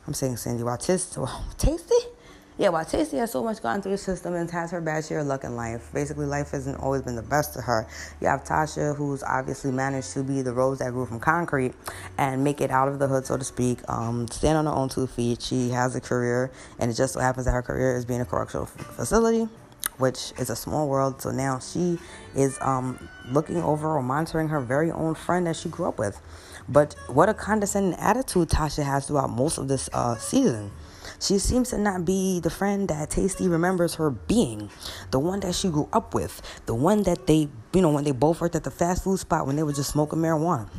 I'm 0.08 0.16
saying 0.16 0.38
Sandy 0.38 0.64
while 0.64 0.78
Taystee, 0.80 1.30
Taystee 1.58 2.15
yeah, 2.58 2.70
while 2.70 2.86
Taystee 2.86 3.18
has 3.18 3.32
so 3.32 3.44
much 3.44 3.62
gone 3.62 3.82
through 3.82 3.92
the 3.92 3.98
system 3.98 4.34
and 4.34 4.50
has 4.52 4.72
her 4.72 4.80
bad 4.80 5.04
share 5.04 5.20
of 5.20 5.28
luck 5.28 5.44
in 5.44 5.56
life, 5.56 5.90
basically 5.94 6.26
life 6.26 6.52
hasn't 6.52 6.80
always 6.80 7.02
been 7.02 7.16
the 7.16 7.22
best 7.22 7.54
to 7.54 7.62
her. 7.62 7.86
You 8.22 8.28
have 8.28 8.46
Tasha, 8.46 8.96
who's 8.96 9.24
obviously 9.24 9.72
managed 9.72 10.14
to 10.14 10.24
be 10.24 10.42
the 10.42 10.54
rose 10.54 10.80
that 10.80 10.92
grew 10.92 11.06
from 11.06 11.20
concrete 11.20 11.74
and 12.18 12.44
make 12.44 12.62
it 12.62 12.72
out 12.72 12.88
of 12.88 13.00
the 13.00 13.08
hood, 13.08 13.26
so 13.26 13.38
to 13.38 13.44
speak, 13.44 13.80
um, 13.90 14.28
stand 14.30 14.58
on 14.58 14.66
her 14.66 14.72
own 14.72 14.88
two 14.88 15.06
feet. 15.06 15.42
She 15.42 15.70
has 15.70 15.96
a 15.96 16.02
career, 16.02 16.50
and 16.80 16.90
it 16.90 16.94
just 16.94 17.14
so 17.14 17.20
happens 17.20 17.46
that 17.46 17.52
her 17.52 17.62
career 17.62 17.98
is 17.98 18.06
being 18.06 18.22
a 18.22 18.26
correctional 18.26 18.68
facility 18.68 19.50
which 19.98 20.34
is 20.38 20.50
a 20.50 20.56
small 20.56 20.90
world. 20.90 21.22
So 21.22 21.32
now 21.32 21.60
she 21.60 21.98
is 22.36 22.58
um, 22.62 23.10
looking 23.30 23.58
over 23.58 23.96
or 23.96 24.02
monitoring 24.02 24.50
her 24.50 24.60
very 24.60 24.92
own 24.92 25.16
friend 25.16 25.48
that 25.48 25.56
she 25.56 25.70
grew 25.70 25.88
up 25.88 25.98
with. 25.98 26.22
But 26.68 26.96
what 27.08 27.30
a 27.30 27.34
condescending 27.34 27.98
attitude 28.00 28.50
Tasha 28.50 28.84
has 28.84 29.08
throughout 29.08 29.30
most 29.30 29.58
of 29.58 29.68
this 29.68 29.90
uh, 29.94 30.16
season. 30.16 30.72
She 31.20 31.40
seems 31.40 31.70
to 31.70 31.78
not 31.78 32.06
be 32.06 32.40
the 32.40 32.50
friend 32.50 32.88
that 32.90 33.10
Taystee 33.10 33.50
remembers 33.50 33.96
her 33.96 34.10
being, 34.10 34.70
the 35.12 35.20
one 35.20 35.40
that 35.42 35.56
she 35.56 35.70
grew 35.70 35.90
up 35.94 36.14
with, 36.14 36.42
the 36.66 36.76
one 36.76 37.04
that 37.04 37.28
they, 37.28 37.50
you 37.74 37.82
know, 37.82 37.92
when 37.92 38.04
they 38.04 38.12
both 38.12 38.42
worked 38.42 38.56
at 38.56 38.64
the 38.64 38.72
fast 38.72 39.04
food 39.04 39.20
spot 39.20 39.48
when 39.48 39.56
they 39.56 39.64
were 39.64 39.74
just 39.74 39.92
smoking 39.92 40.20
marijuana, 40.20 40.70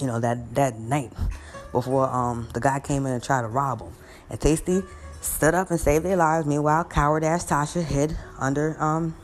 you 0.00 0.06
know, 0.06 0.20
that, 0.20 0.54
that 0.54 0.78
night 0.78 1.12
before 1.72 2.08
um, 2.08 2.48
the 2.54 2.60
guy 2.60 2.80
came 2.80 3.06
in 3.06 3.12
and 3.12 3.22
tried 3.22 3.42
to 3.42 3.48
rob 3.48 3.80
them. 3.80 3.92
And 4.28 4.38
Taystee 4.38 4.86
stood 5.20 5.54
up 5.54 5.70
and 5.70 5.80
saved 5.80 6.04
their 6.04 6.16
lives. 6.16 6.46
Meanwhile, 6.46 6.84
coward 6.84 7.24
ass 7.24 7.46
Tasha 7.46 7.82
hid 7.82 8.16
under 8.38 8.80
um, 8.82 9.16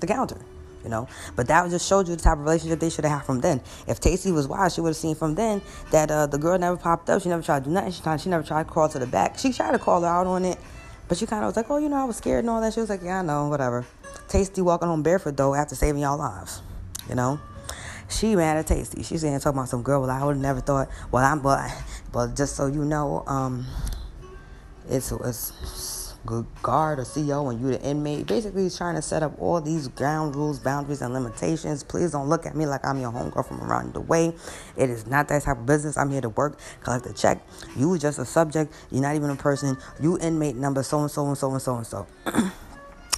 the 0.00 0.06
counter 0.06 0.38
you 0.82 0.90
know. 0.90 1.08
But 1.36 1.48
that 1.48 1.68
just 1.70 1.86
showed 1.88 2.08
you 2.08 2.16
the 2.16 2.22
type 2.22 2.38
of 2.38 2.44
relationship 2.44 2.80
they 2.80 2.90
should 2.90 3.04
have 3.04 3.20
had 3.20 3.26
from 3.26 3.40
then. 3.40 3.60
If 3.86 4.00
Taystee 4.00 4.32
was 4.32 4.48
wise, 4.48 4.74
she 4.74 4.80
would 4.80 4.90
have 4.90 4.96
seen 4.96 5.14
from 5.14 5.34
then 5.34 5.62
that 5.90 6.10
uh, 6.10 6.26
the 6.26 6.38
girl 6.38 6.58
never 6.58 6.76
popped 6.76 7.10
up. 7.10 7.22
She 7.22 7.28
never 7.28 7.42
tried 7.42 7.64
to 7.64 7.70
do 7.70 7.74
nothing. 7.74 7.92
She, 7.92 8.02
tried, 8.02 8.20
she 8.20 8.28
never 8.28 8.44
tried 8.44 8.64
to 8.64 8.70
crawl 8.70 8.88
to 8.88 8.98
the 8.98 9.06
back. 9.06 9.38
She 9.38 9.52
tried 9.52 9.72
to 9.72 9.78
call 9.78 10.00
her 10.02 10.06
out 10.06 10.26
on 10.26 10.44
it, 10.44 10.58
but 11.08 11.18
she 11.18 11.26
kind 11.26 11.42
of 11.44 11.48
was 11.48 11.56
like, 11.56 11.70
oh, 11.70 11.78
you 11.78 11.88
know, 11.88 11.96
I 11.96 12.04
was 12.04 12.16
scared 12.16 12.44
and 12.44 12.50
all 12.50 12.60
that. 12.60 12.74
She 12.74 12.80
was 12.80 12.88
like, 12.88 13.02
yeah, 13.02 13.20
I 13.20 13.22
know, 13.22 13.48
whatever. 13.48 13.86
Taystee 14.28 14.62
walking 14.62 14.88
home 14.88 15.02
barefoot, 15.02 15.36
though, 15.36 15.54
after 15.54 15.74
saving 15.74 16.02
y'all 16.02 16.18
lives, 16.18 16.62
you 17.08 17.14
know. 17.14 17.40
She 18.08 18.34
mad 18.34 18.56
at 18.56 18.66
Taystee. 18.66 19.04
She's 19.04 19.20
saying 19.20 19.38
talking 19.38 19.58
about 19.58 19.68
some 19.68 19.82
girl. 19.82 20.00
Well, 20.00 20.10
I 20.10 20.24
would 20.24 20.34
have 20.34 20.42
never 20.42 20.60
thought. 20.60 20.88
Well, 21.12 21.24
I'm, 21.24 21.40
but, 21.40 21.70
but 22.12 22.34
just 22.34 22.56
so 22.56 22.66
you 22.66 22.84
know, 22.84 23.22
um, 23.26 23.66
it's 24.88 25.12
it's 25.12 25.99
guard 26.26 26.98
or 26.98 27.02
CEO 27.02 27.50
and 27.50 27.60
you 27.60 27.68
the 27.70 27.82
inmate. 27.82 28.26
Basically, 28.26 28.64
he's 28.64 28.76
trying 28.76 28.94
to 28.94 29.02
set 29.02 29.22
up 29.22 29.32
all 29.40 29.60
these 29.60 29.88
ground 29.88 30.36
rules, 30.36 30.58
boundaries, 30.58 31.02
and 31.02 31.14
limitations. 31.14 31.82
Please 31.82 32.12
don't 32.12 32.28
look 32.28 32.46
at 32.46 32.54
me 32.54 32.66
like 32.66 32.84
I'm 32.84 33.00
your 33.00 33.12
homegirl 33.12 33.46
from 33.46 33.60
around 33.62 33.94
the 33.94 34.00
way. 34.00 34.34
It 34.76 34.90
is 34.90 35.06
not 35.06 35.28
that 35.28 35.42
type 35.42 35.58
of 35.58 35.66
business. 35.66 35.96
I'm 35.96 36.10
here 36.10 36.20
to 36.20 36.28
work, 36.28 36.58
collect 36.82 37.06
a 37.06 37.12
check. 37.12 37.40
You 37.76 37.98
just 37.98 38.18
a 38.18 38.24
subject. 38.24 38.72
You're 38.90 39.02
not 39.02 39.16
even 39.16 39.30
a 39.30 39.36
person. 39.36 39.76
You 40.00 40.18
inmate 40.18 40.56
number 40.56 40.82
so 40.82 41.00
and 41.00 41.10
so 41.10 41.26
and 41.26 41.38
so 41.38 41.50
and 41.52 41.62
so 41.62 41.76
and 41.76 41.86
so. 41.86 42.06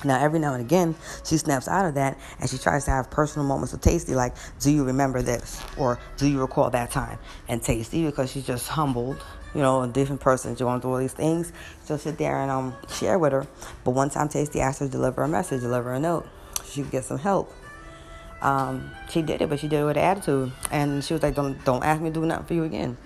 Now, 0.05 0.21
every 0.21 0.41
now 0.41 0.55
and 0.55 0.61
again, 0.61 0.97
she 1.25 1.37
snaps 1.37 1.69
out 1.69 1.87
of 1.87 1.95
that 1.95 2.19
and 2.41 2.51
she 2.51 2.59
tries 2.59 2.85
to 2.87 2.91
have 2.91 3.11
personal 3.11 3.47
moments 3.47 3.73
with 3.73 3.83
Taystee, 3.83 4.15
like, 4.15 4.35
Do 4.61 4.71
you 4.73 4.85
remember 4.85 5.23
this? 5.23 5.63
Or 5.77 5.99
do 6.17 6.29
you 6.29 6.41
recall 6.41 6.71
that 6.71 6.91
time? 6.91 7.19
And 7.49 7.63
Taystee, 7.63 8.05
because 8.07 8.33
she's 8.33 8.47
just 8.47 8.69
humbled 8.69 9.23
you 9.55 9.61
know, 9.61 9.83
a 9.83 9.89
different 9.89 10.21
person 10.21 10.55
going 10.55 10.81
through 10.81 10.93
all 10.93 10.99
these 10.99 11.13
things. 11.13 11.53
So 11.85 11.97
sit 11.97 12.19
there 12.19 12.37
and 12.37 12.51
um 12.51 12.75
share 12.89 13.19
with 13.19 13.33
her. 13.33 13.47
But 13.85 13.93
one 13.93 14.11
time 14.11 14.29
Taystee 14.29 14.61
asked 14.61 14.81
her 14.81 14.87
to 14.87 14.93
deliver 14.93 15.23
a 15.23 15.29
message, 15.29 15.61
deliver 15.61 15.93
a 15.93 16.01
note. 16.01 16.27
She 16.67 16.83
could 16.83 16.91
get 16.91 17.05
some 17.05 17.19
help. 17.19 17.53
Um, 18.41 18.91
she 19.09 19.23
did 19.23 19.41
it, 19.41 19.49
but 19.49 19.61
she 19.61 19.69
did 19.69 19.81
it 19.81 19.85
with 19.85 19.97
attitude. 19.97 20.53
And 20.71 21.05
she 21.05 21.15
was 21.15 21.23
like, 21.23 21.35
Don't 21.35 21.63
don't 21.65 21.85
ask 21.85 22.01
me 22.01 22.11
to 22.11 22.15
do 22.15 22.27
nothing 22.27 22.47
for 22.47 22.55
you 22.55 22.65
again. 22.65 22.97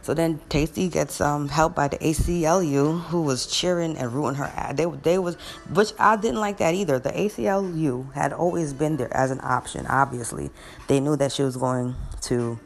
So 0.00 0.14
then 0.14 0.38
Taystee 0.48 0.90
gets 0.90 1.20
um, 1.20 1.48
help 1.48 1.74
by 1.74 1.88
the 1.88 1.98
ACLU, 1.98 3.02
who 3.08 3.22
was 3.22 3.46
cheering 3.46 3.96
and 3.98 4.10
rooting 4.12 4.36
her. 4.36 4.72
They 4.72 4.86
they 4.86 5.18
was, 5.18 5.34
which 5.70 5.92
I 5.98 6.16
didn't 6.16 6.40
like 6.40 6.58
that 6.58 6.74
either. 6.74 6.98
The 6.98 7.10
ACLU 7.10 8.12
had 8.14 8.32
always 8.32 8.72
been 8.72 8.96
there 8.96 9.14
as 9.14 9.30
an 9.30 9.40
option. 9.42 9.86
Obviously, 9.86 10.50
they 10.86 11.00
knew 11.00 11.16
that 11.16 11.32
she 11.32 11.42
was 11.42 11.56
going 11.56 11.94
to 12.22 12.58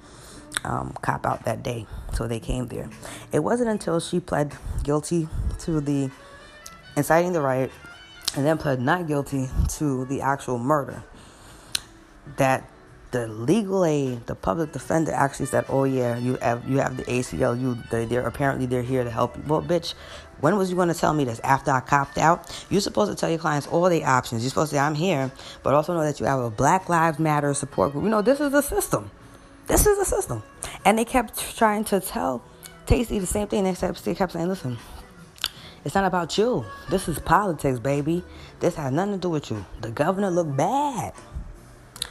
um, 0.64 0.94
cop 1.03 1.26
out 1.26 1.44
that 1.44 1.62
day. 1.62 1.86
So 2.14 2.26
they 2.26 2.40
came 2.40 2.68
there. 2.68 2.88
It 3.32 3.40
wasn't 3.40 3.70
until 3.70 4.00
she 4.00 4.20
pled 4.20 4.55
guilty 4.82 5.28
to 5.61 5.80
the 5.80 6.11
inciting 6.96 7.32
the 7.32 7.40
riot 7.40 7.70
and 8.36 8.46
then 8.46 8.59
pled 8.59 8.80
not 8.80 9.07
guilty 9.07 9.48
to 9.68 10.05
the 10.07 10.20
actual 10.20 10.59
murder 10.59 11.03
that 12.36 12.68
the 13.11 13.28
legal 13.28 13.84
aid, 13.84 14.26
the 14.26 14.34
public 14.34 14.72
defender 14.72 15.12
actually 15.12 15.46
said, 15.46 15.66
"Oh 15.68 15.84
yeah, 15.84 16.16
you 16.16 16.36
have 16.36 16.66
you 16.66 16.78
have 16.78 16.96
the 16.96 17.05
ACLU. 17.05 17.88
They, 17.90 18.07
they're 18.07 18.26
apparently 18.26 18.66
they're 18.66 18.82
here 18.82 19.05
to 19.05 19.11
help 19.11 19.36
you." 19.36 19.42
Well, 19.46 19.62
bitch, 19.62 19.92
when 20.40 20.57
was 20.57 20.70
you 20.70 20.76
going 20.76 20.88
to 20.88 20.94
tell 20.94 21.12
me 21.12 21.24
this? 21.24 21.38
After 21.40 21.70
I 21.70 21.80
copped 21.80 22.16
out? 22.16 22.66
You're 22.70 22.80
supposed 22.80 23.11
to 23.11 23.16
tell 23.16 23.28
your 23.28 23.38
clients 23.38 23.66
all 23.66 23.88
the 23.88 24.05
options. 24.05 24.42
You're 24.42 24.48
supposed 24.48 24.70
to 24.70 24.76
say, 24.76 24.80
"I'm 24.80 24.94
here," 24.94 25.30
but 25.62 25.74
also 25.74 25.92
know 25.92 26.03
that 26.03 26.20
you 26.20 26.26
have 26.26 26.40
a 26.40 26.50
Black 26.50 26.88
Lives 26.88 27.18
Matter 27.18 27.53
support 27.53 27.92
group. 27.92 28.05
You 28.05 28.11
know, 28.11 28.22
this 28.22 28.40
is 28.40 28.50
the 28.50 28.62
system. 28.62 29.11
This 29.67 29.87
is 29.87 29.99
the 29.99 30.05
system. 30.05 30.43
And 30.85 30.99
they 30.99 31.05
kept 31.05 31.57
trying 31.57 31.85
to 31.85 32.01
tell 32.01 32.43
Taystee 32.87 33.21
the 33.21 33.27
same 33.27 33.49
thing. 33.49 33.65
They 33.65 33.75
kept, 33.75 34.05
they 34.05 34.15
kept 34.15 34.33
saying, 34.33 34.49
listen, 34.49 34.79
It's 35.85 35.95
not 35.97 36.05
about 36.05 36.39
you. 36.39 36.65
This 36.91 37.09
is 37.09 37.19
politics, 37.19 37.81
baby. 37.81 38.23
This 38.61 38.77
has 38.77 38.93
nothing 38.93 39.15
to 39.15 39.19
do 39.19 39.31
with 39.31 39.51
you. 39.51 39.65
The 39.81 39.91
governor 39.91 40.31
looked 40.31 40.57
bad. 40.57 41.13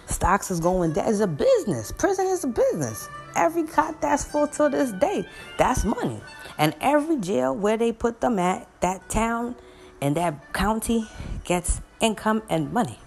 Stocks 0.08 0.52
is 0.52 0.60
going 0.60 0.94
down. 0.94 1.08
It's 1.08 1.22
a 1.22 1.28
business. 1.28 1.92
Prison 1.94 2.28
is 2.28 2.44
a 2.44 2.48
business. 2.48 3.10
Every 3.36 3.64
cot 3.64 4.02
that's 4.02 4.26
full 4.26 4.48
to 4.50 4.70
this 4.70 4.92
day, 4.94 5.26
that's 5.58 5.86
money. 5.86 6.22
And 6.58 6.76
every 6.82 7.18
jail 7.18 7.56
where 7.56 7.78
they 7.78 7.94
put 7.94 8.20
them 8.20 8.40
at, 8.40 8.68
that 8.82 9.08
town 9.10 9.56
and 10.02 10.18
that 10.18 10.52
county 10.54 11.08
gets 11.46 11.82
income 12.02 12.44
and 12.50 12.74
money. 12.74 13.00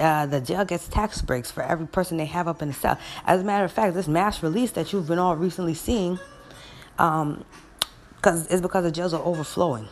Uh, 0.00 0.24
the 0.26 0.40
jail 0.40 0.64
gets 0.64 0.88
tax 0.88 1.20
breaks 1.20 1.50
for 1.50 1.62
every 1.62 1.86
person 1.86 2.16
they 2.16 2.24
have 2.24 2.48
up 2.48 2.62
in 2.62 2.68
the 2.68 2.74
cell. 2.74 2.98
As 3.26 3.42
a 3.42 3.44
matter 3.44 3.64
of 3.64 3.72
fact, 3.72 3.94
this 3.94 4.08
mass 4.08 4.42
release 4.42 4.70
that 4.72 4.92
you've 4.92 5.06
been 5.06 5.18
all 5.18 5.36
recently 5.36 5.74
seeing, 5.74 6.18
um, 6.98 7.44
cause 8.22 8.46
it's 8.46 8.62
because 8.62 8.84
the 8.84 8.90
jails 8.90 9.12
are 9.12 9.22
overflowing. 9.22 9.86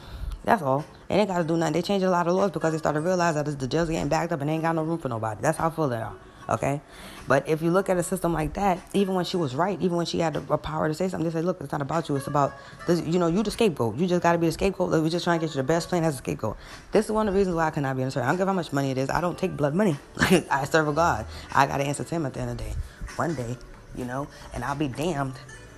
That's 0.45 0.63
all. 0.63 0.87
They 1.09 1.27
got 1.27 1.39
to 1.39 1.45
do 1.45 1.57
nothing. 1.57 1.75
They 1.75 1.83
changed 1.83 2.07
a 2.07 2.11
lot 2.11 2.27
of 2.27 2.35
laws 2.35 2.53
because 2.53 2.73
they 2.73 2.79
started 2.79 3.01
to 3.01 3.07
realize 3.07 3.35
that 3.35 3.45
the 3.59 3.67
jails 3.67 3.91
are 3.91 3.93
getting 3.93 4.09
backed 4.09 4.33
up 4.33 4.41
and 4.41 4.49
they 4.49 4.55
ain't 4.55 4.63
got 4.63 4.75
no 4.75 4.83
room 4.83 4.99
for 4.99 5.09
nobody. 5.09 5.41
That's 5.43 5.59
how 5.59 5.69
full 5.69 5.89
they 5.89 5.97
are. 5.97 6.15
Okay, 6.49 6.81
but 7.27 7.47
if 7.47 7.61
you 7.61 7.71
look 7.71 7.91
at 7.91 7.99
a 7.99 8.03
system 8.03 8.33
like 8.33 8.55
that, 8.55 8.79
even 8.95 9.15
when 9.15 9.27
she 9.27 9.37
was 9.37 9.55
right, 9.55 9.79
even 9.83 9.99
when 9.99 10.07
she 10.07 10.21
had 10.21 10.35
a 10.35 10.57
power 10.57 10.89
to 10.89 10.95
say 10.95 11.09
something, 11.09 11.29
they 11.29 11.33
said, 11.33 11.45
"Look, 11.45 11.61
it's 11.61 11.73
not 11.73 11.83
about 11.83 12.09
you. 12.09 12.17
It's 12.17 12.27
about 12.27 12.55
this. 12.87 13.03
You 13.03 13.19
know, 13.19 13.27
you 13.27 13.43
the 13.43 13.51
scapegoat. 13.51 13.97
You 13.97 14.07
just 14.07 14.23
got 14.23 14.33
to 14.33 14.39
be 14.39 14.47
the 14.47 14.53
scapegoat. 14.53 14.91
Like, 14.91 15.03
we're 15.03 15.11
just 15.11 15.25
trying 15.25 15.39
to 15.41 15.47
get 15.47 15.55
you 15.55 15.61
the 15.61 15.67
best 15.67 15.91
plan 15.91 16.05
as 16.05 16.15
a 16.15 16.19
scapegoat." 16.19 16.57
This 16.91 17.05
is 17.05 17.13
one 17.13 17.29
of 17.29 17.35
the 17.35 17.39
reasons 17.39 17.55
why 17.55 17.67
I 17.67 17.71
cannot 17.71 17.97
be 17.97 18.03
in 18.03 18.09
a 18.09 18.11
church. 18.11 18.23
I 18.23 18.29
don't 18.29 18.39
care 18.39 18.47
how 18.47 18.55
much 18.55 18.73
money 18.73 18.91
it 18.91 18.97
is. 18.97 19.11
I 19.11 19.21
don't 19.21 19.37
take 19.37 19.57
blood 19.57 19.75
money. 19.75 19.99
I 20.51 20.65
serve 20.65 20.89
a 20.89 20.93
God. 20.95 21.27
I 21.53 21.67
got 21.67 21.77
to 21.77 21.85
answer 21.85 22.03
to 22.03 22.15
Him 22.15 22.25
at 22.25 22.33
the 22.33 22.41
end 22.41 22.51
of 22.53 22.57
the 22.57 22.65
day. 22.65 22.75
One 23.17 23.35
day, 23.35 23.59
you 23.95 24.07
know, 24.07 24.27
and 24.55 24.65
I'll 24.65 24.75
be 24.75 24.89
damned 24.89 25.35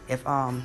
if 0.08 0.24
um. 0.26 0.64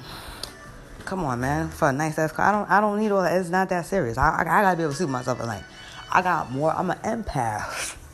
Come 1.06 1.24
on, 1.24 1.40
man. 1.40 1.70
For 1.70 1.90
a 1.90 1.94
nice 1.94 2.18
ass 2.18 2.32
car, 2.32 2.48
I 2.48 2.52
don't. 2.52 2.70
I 2.70 2.82
don't 2.82 3.00
need 3.00 3.12
all 3.12 3.24
that. 3.24 3.38
It's 3.40 3.50
not 3.50 3.70
that 3.70 3.86
serious. 3.86 4.18
I, 4.18 4.30
I, 4.30 4.42
I 4.42 4.62
gotta 4.62 4.78
be 4.78 4.84
able 4.84 4.94
to 4.94 4.98
see 4.98 5.06
myself 5.06 5.40
at 5.40 5.48
night. 5.48 5.64
I 6.12 6.22
got 6.22 6.52
more. 6.52 6.72
I'm 6.72 6.92
an 6.92 6.98
empath. 7.00 7.98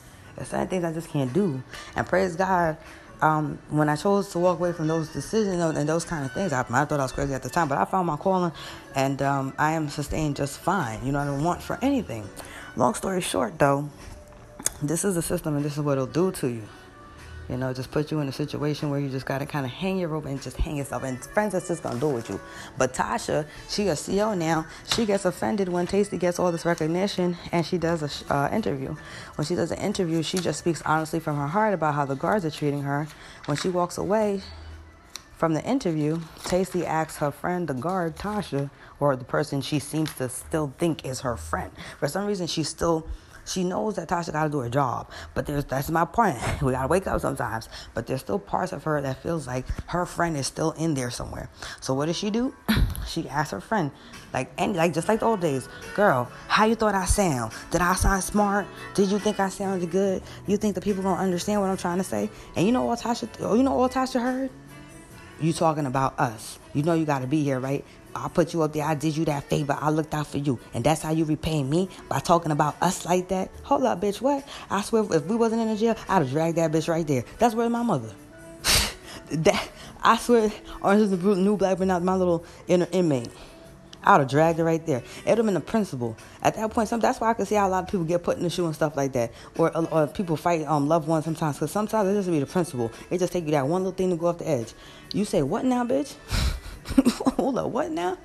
There's 0.41 0.49
certain 0.49 0.67
things 0.69 0.83
I 0.83 0.91
just 0.91 1.07
can't 1.07 1.31
do. 1.31 1.61
And 1.95 2.07
praise 2.07 2.35
God, 2.35 2.75
um, 3.21 3.59
when 3.69 3.89
I 3.89 3.95
chose 3.95 4.31
to 4.31 4.39
walk 4.39 4.57
away 4.57 4.73
from 4.73 4.87
those 4.87 5.09
decisions 5.09 5.61
and 5.61 5.87
those 5.87 6.03
kind 6.03 6.25
of 6.25 6.31
things, 6.31 6.51
I, 6.51 6.61
I 6.61 6.85
thought 6.85 6.99
I 6.99 7.03
was 7.03 7.11
crazy 7.11 7.35
at 7.35 7.43
the 7.43 7.49
time, 7.49 7.67
but 7.67 7.77
I 7.77 7.85
found 7.85 8.07
my 8.07 8.17
calling 8.17 8.51
and 8.95 9.21
um, 9.21 9.53
I 9.59 9.73
am 9.73 9.87
sustained 9.87 10.37
just 10.37 10.57
fine. 10.57 11.05
You 11.05 11.11
know, 11.11 11.19
I 11.19 11.25
don't 11.25 11.43
want 11.43 11.61
for 11.61 11.77
anything. 11.83 12.27
Long 12.75 12.95
story 12.95 13.21
short, 13.21 13.59
though, 13.59 13.87
this 14.81 15.05
is 15.05 15.13
the 15.13 15.21
system 15.21 15.55
and 15.55 15.63
this 15.63 15.73
is 15.73 15.83
what 15.83 15.91
it'll 15.91 16.07
do 16.07 16.31
to 16.31 16.47
you. 16.47 16.63
You 17.51 17.57
know, 17.57 17.73
just 17.73 17.91
put 17.91 18.11
you 18.11 18.21
in 18.21 18.29
a 18.29 18.31
situation 18.31 18.89
where 18.89 18.99
you 19.01 19.09
just 19.09 19.25
gotta 19.25 19.45
kind 19.45 19.65
of 19.65 19.71
hang 19.73 19.97
your 19.97 20.07
rope 20.07 20.25
and 20.25 20.41
just 20.41 20.55
hang 20.55 20.77
yourself. 20.77 21.03
And 21.03 21.21
friends 21.21 21.51
that's 21.51 21.67
just 21.67 21.83
gonna 21.83 21.99
do 21.99 22.07
with 22.07 22.29
you. 22.29 22.39
But 22.77 22.93
Tasha, 22.93 23.45
she 23.69 23.89
a 23.89 23.93
CEO 23.93 24.37
now. 24.37 24.65
She 24.95 25.05
gets 25.05 25.25
offended 25.25 25.67
when 25.67 25.85
Taystee 25.85 26.17
gets 26.17 26.39
all 26.39 26.53
this 26.53 26.65
recognition 26.65 27.37
and 27.51 27.65
she 27.65 27.77
does 27.77 28.23
a 28.29 28.33
uh, 28.33 28.49
interview. 28.53 28.95
When 29.35 29.45
she 29.45 29.55
does 29.55 29.71
an 29.71 29.79
interview, 29.79 30.23
she 30.23 30.37
just 30.37 30.59
speaks 30.59 30.81
honestly 30.85 31.19
from 31.19 31.35
her 31.35 31.47
heart 31.47 31.73
about 31.73 31.93
how 31.93 32.05
the 32.05 32.15
guards 32.15 32.45
are 32.45 32.51
treating 32.51 32.83
her. 32.83 33.09
When 33.47 33.57
she 33.57 33.67
walks 33.67 33.97
away 33.97 34.41
from 35.35 35.53
the 35.53 35.63
interview, 35.65 36.21
Taystee 36.43 36.85
asks 36.85 37.17
her 37.17 37.31
friend, 37.31 37.67
the 37.67 37.73
guard 37.73 38.15
Tasha, 38.15 38.69
or 38.97 39.17
the 39.17 39.25
person 39.25 39.59
she 39.59 39.79
seems 39.79 40.13
to 40.15 40.29
still 40.29 40.73
think 40.77 41.03
is 41.03 41.19
her 41.21 41.35
friend. 41.35 41.71
For 41.99 42.07
some 42.07 42.27
reason, 42.27 42.47
she's 42.47 42.69
still 42.69 43.05
she 43.45 43.63
knows 43.63 43.95
that 43.95 44.07
Tasha 44.07 44.31
got 44.31 44.45
to 44.45 44.49
do 44.49 44.59
her 44.59 44.69
job, 44.69 45.09
but 45.33 45.45
there's 45.45 45.65
that's 45.65 45.89
my 45.89 46.05
point. 46.05 46.37
We 46.61 46.73
gotta 46.73 46.87
wake 46.87 47.07
up 47.07 47.19
sometimes, 47.21 47.69
but 47.93 48.07
there's 48.07 48.21
still 48.21 48.39
parts 48.39 48.71
of 48.71 48.83
her 48.83 49.01
that 49.01 49.21
feels 49.23 49.47
like 49.47 49.65
her 49.87 50.05
friend 50.05 50.37
is 50.37 50.47
still 50.47 50.71
in 50.71 50.93
there 50.93 51.09
somewhere. 51.09 51.49
So 51.79 51.93
what 51.93 52.05
does 52.05 52.17
she 52.17 52.29
do? 52.29 52.53
she 53.07 53.27
asks 53.27 53.51
her 53.51 53.61
friend, 53.61 53.91
like 54.33 54.51
and 54.57 54.75
like 54.75 54.93
just 54.93 55.07
like 55.07 55.19
the 55.19 55.25
old 55.25 55.41
days, 55.41 55.67
girl, 55.95 56.29
how 56.47 56.65
you 56.65 56.75
thought 56.75 56.95
I 56.95 57.05
sound? 57.05 57.53
Did 57.71 57.81
I 57.81 57.95
sound 57.95 58.23
smart? 58.23 58.67
Did 58.93 59.09
you 59.09 59.19
think 59.19 59.39
I 59.39 59.49
sounded 59.49 59.89
good? 59.91 60.21
You 60.47 60.57
think 60.57 60.75
the 60.75 60.81
people 60.81 61.03
gonna 61.03 61.21
understand 61.21 61.61
what 61.61 61.69
I'm 61.69 61.77
trying 61.77 61.97
to 61.97 62.03
say? 62.03 62.29
And 62.55 62.65
you 62.65 62.71
know 62.71 62.83
what 62.83 62.99
Tasha? 62.99 63.27
Oh, 63.39 63.55
you 63.55 63.63
know 63.63 63.73
what 63.73 63.91
Tasha 63.91 64.21
heard? 64.21 64.49
You 65.41 65.53
talking 65.53 65.87
about 65.87 66.19
us. 66.19 66.59
You 66.73 66.83
know 66.83 66.93
you 66.93 67.03
got 67.03 67.19
to 67.19 67.27
be 67.27 67.43
here, 67.43 67.59
right? 67.59 67.83
I 68.15 68.27
put 68.27 68.53
you 68.53 68.61
up 68.61 68.73
there. 68.73 68.83
I 68.83 68.95
did 68.95 69.15
you 69.15 69.25
that 69.25 69.45
favor. 69.45 69.77
I 69.79 69.89
looked 69.89 70.13
out 70.13 70.27
for 70.27 70.37
you. 70.37 70.59
And 70.73 70.83
that's 70.83 71.01
how 71.01 71.11
you 71.11 71.25
repay 71.25 71.63
me 71.63 71.89
by 72.09 72.19
talking 72.19 72.51
about 72.51 72.75
us 72.81 73.05
like 73.05 73.29
that? 73.29 73.49
Hold 73.63 73.83
up, 73.83 74.01
bitch. 74.01 74.21
What? 74.21 74.47
I 74.69 74.81
swear, 74.81 75.05
if 75.11 75.25
we 75.25 75.35
wasn't 75.35 75.61
in 75.61 75.69
the 75.69 75.75
jail, 75.75 75.95
I'd 76.09 76.23
have 76.23 76.29
dragged 76.29 76.57
that 76.57 76.71
bitch 76.71 76.87
right 76.87 77.07
there. 77.07 77.23
That's 77.39 77.55
where 77.55 77.69
my 77.69 77.83
mother. 77.83 78.13
that 79.31 79.69
I 80.03 80.17
swear, 80.17 80.51
Orange 80.81 81.03
is 81.03 81.11
the 81.11 81.35
new 81.35 81.57
black, 81.57 81.77
but 81.77 81.87
not 81.87 82.03
my 82.03 82.15
little 82.15 82.43
inner 82.67 82.87
inmate. 82.91 83.29
I 84.03 84.13
would 84.13 84.21
have 84.21 84.29
dragged 84.31 84.57
her 84.57 84.65
right 84.65 84.83
there. 84.83 84.97
It 84.97 85.29
would 85.29 85.37
have 85.37 85.45
been 85.45 85.53
the 85.53 85.59
principle. 85.59 86.17
At 86.41 86.55
that 86.55 86.71
point, 86.71 86.89
some, 86.89 86.99
that's 86.99 87.19
why 87.21 87.29
I 87.29 87.33
can 87.35 87.45
see 87.45 87.55
how 87.55 87.67
a 87.67 87.69
lot 87.69 87.83
of 87.83 87.89
people 87.89 88.03
get 88.03 88.23
put 88.23 88.37
in 88.37 88.43
the 88.43 88.49
shoe 88.49 88.65
and 88.65 88.73
stuff 88.73 88.97
like 88.97 89.13
that. 89.13 89.31
Or, 89.57 89.75
or 89.93 90.07
people 90.07 90.35
fight 90.37 90.65
um, 90.65 90.87
loved 90.87 91.07
ones 91.07 91.25
sometimes. 91.25 91.57
Because 91.57 91.71
sometimes 91.71 92.09
it 92.09 92.13
just 92.15 92.29
be 92.29 92.39
the 92.39 92.47
principle. 92.47 92.91
It 93.11 93.19
just 93.19 93.31
take 93.31 93.45
you 93.45 93.51
that 93.51 93.67
one 93.67 93.83
little 93.83 93.95
thing 93.95 94.09
to 94.09 94.15
go 94.15 94.27
off 94.27 94.39
the 94.39 94.49
edge. 94.49 94.73
You 95.13 95.23
say, 95.23 95.43
what 95.43 95.65
now, 95.65 95.85
bitch? 95.85 96.15
Hold 97.37 97.57
up, 97.57 97.69
what 97.69 97.91
now? 97.91 98.17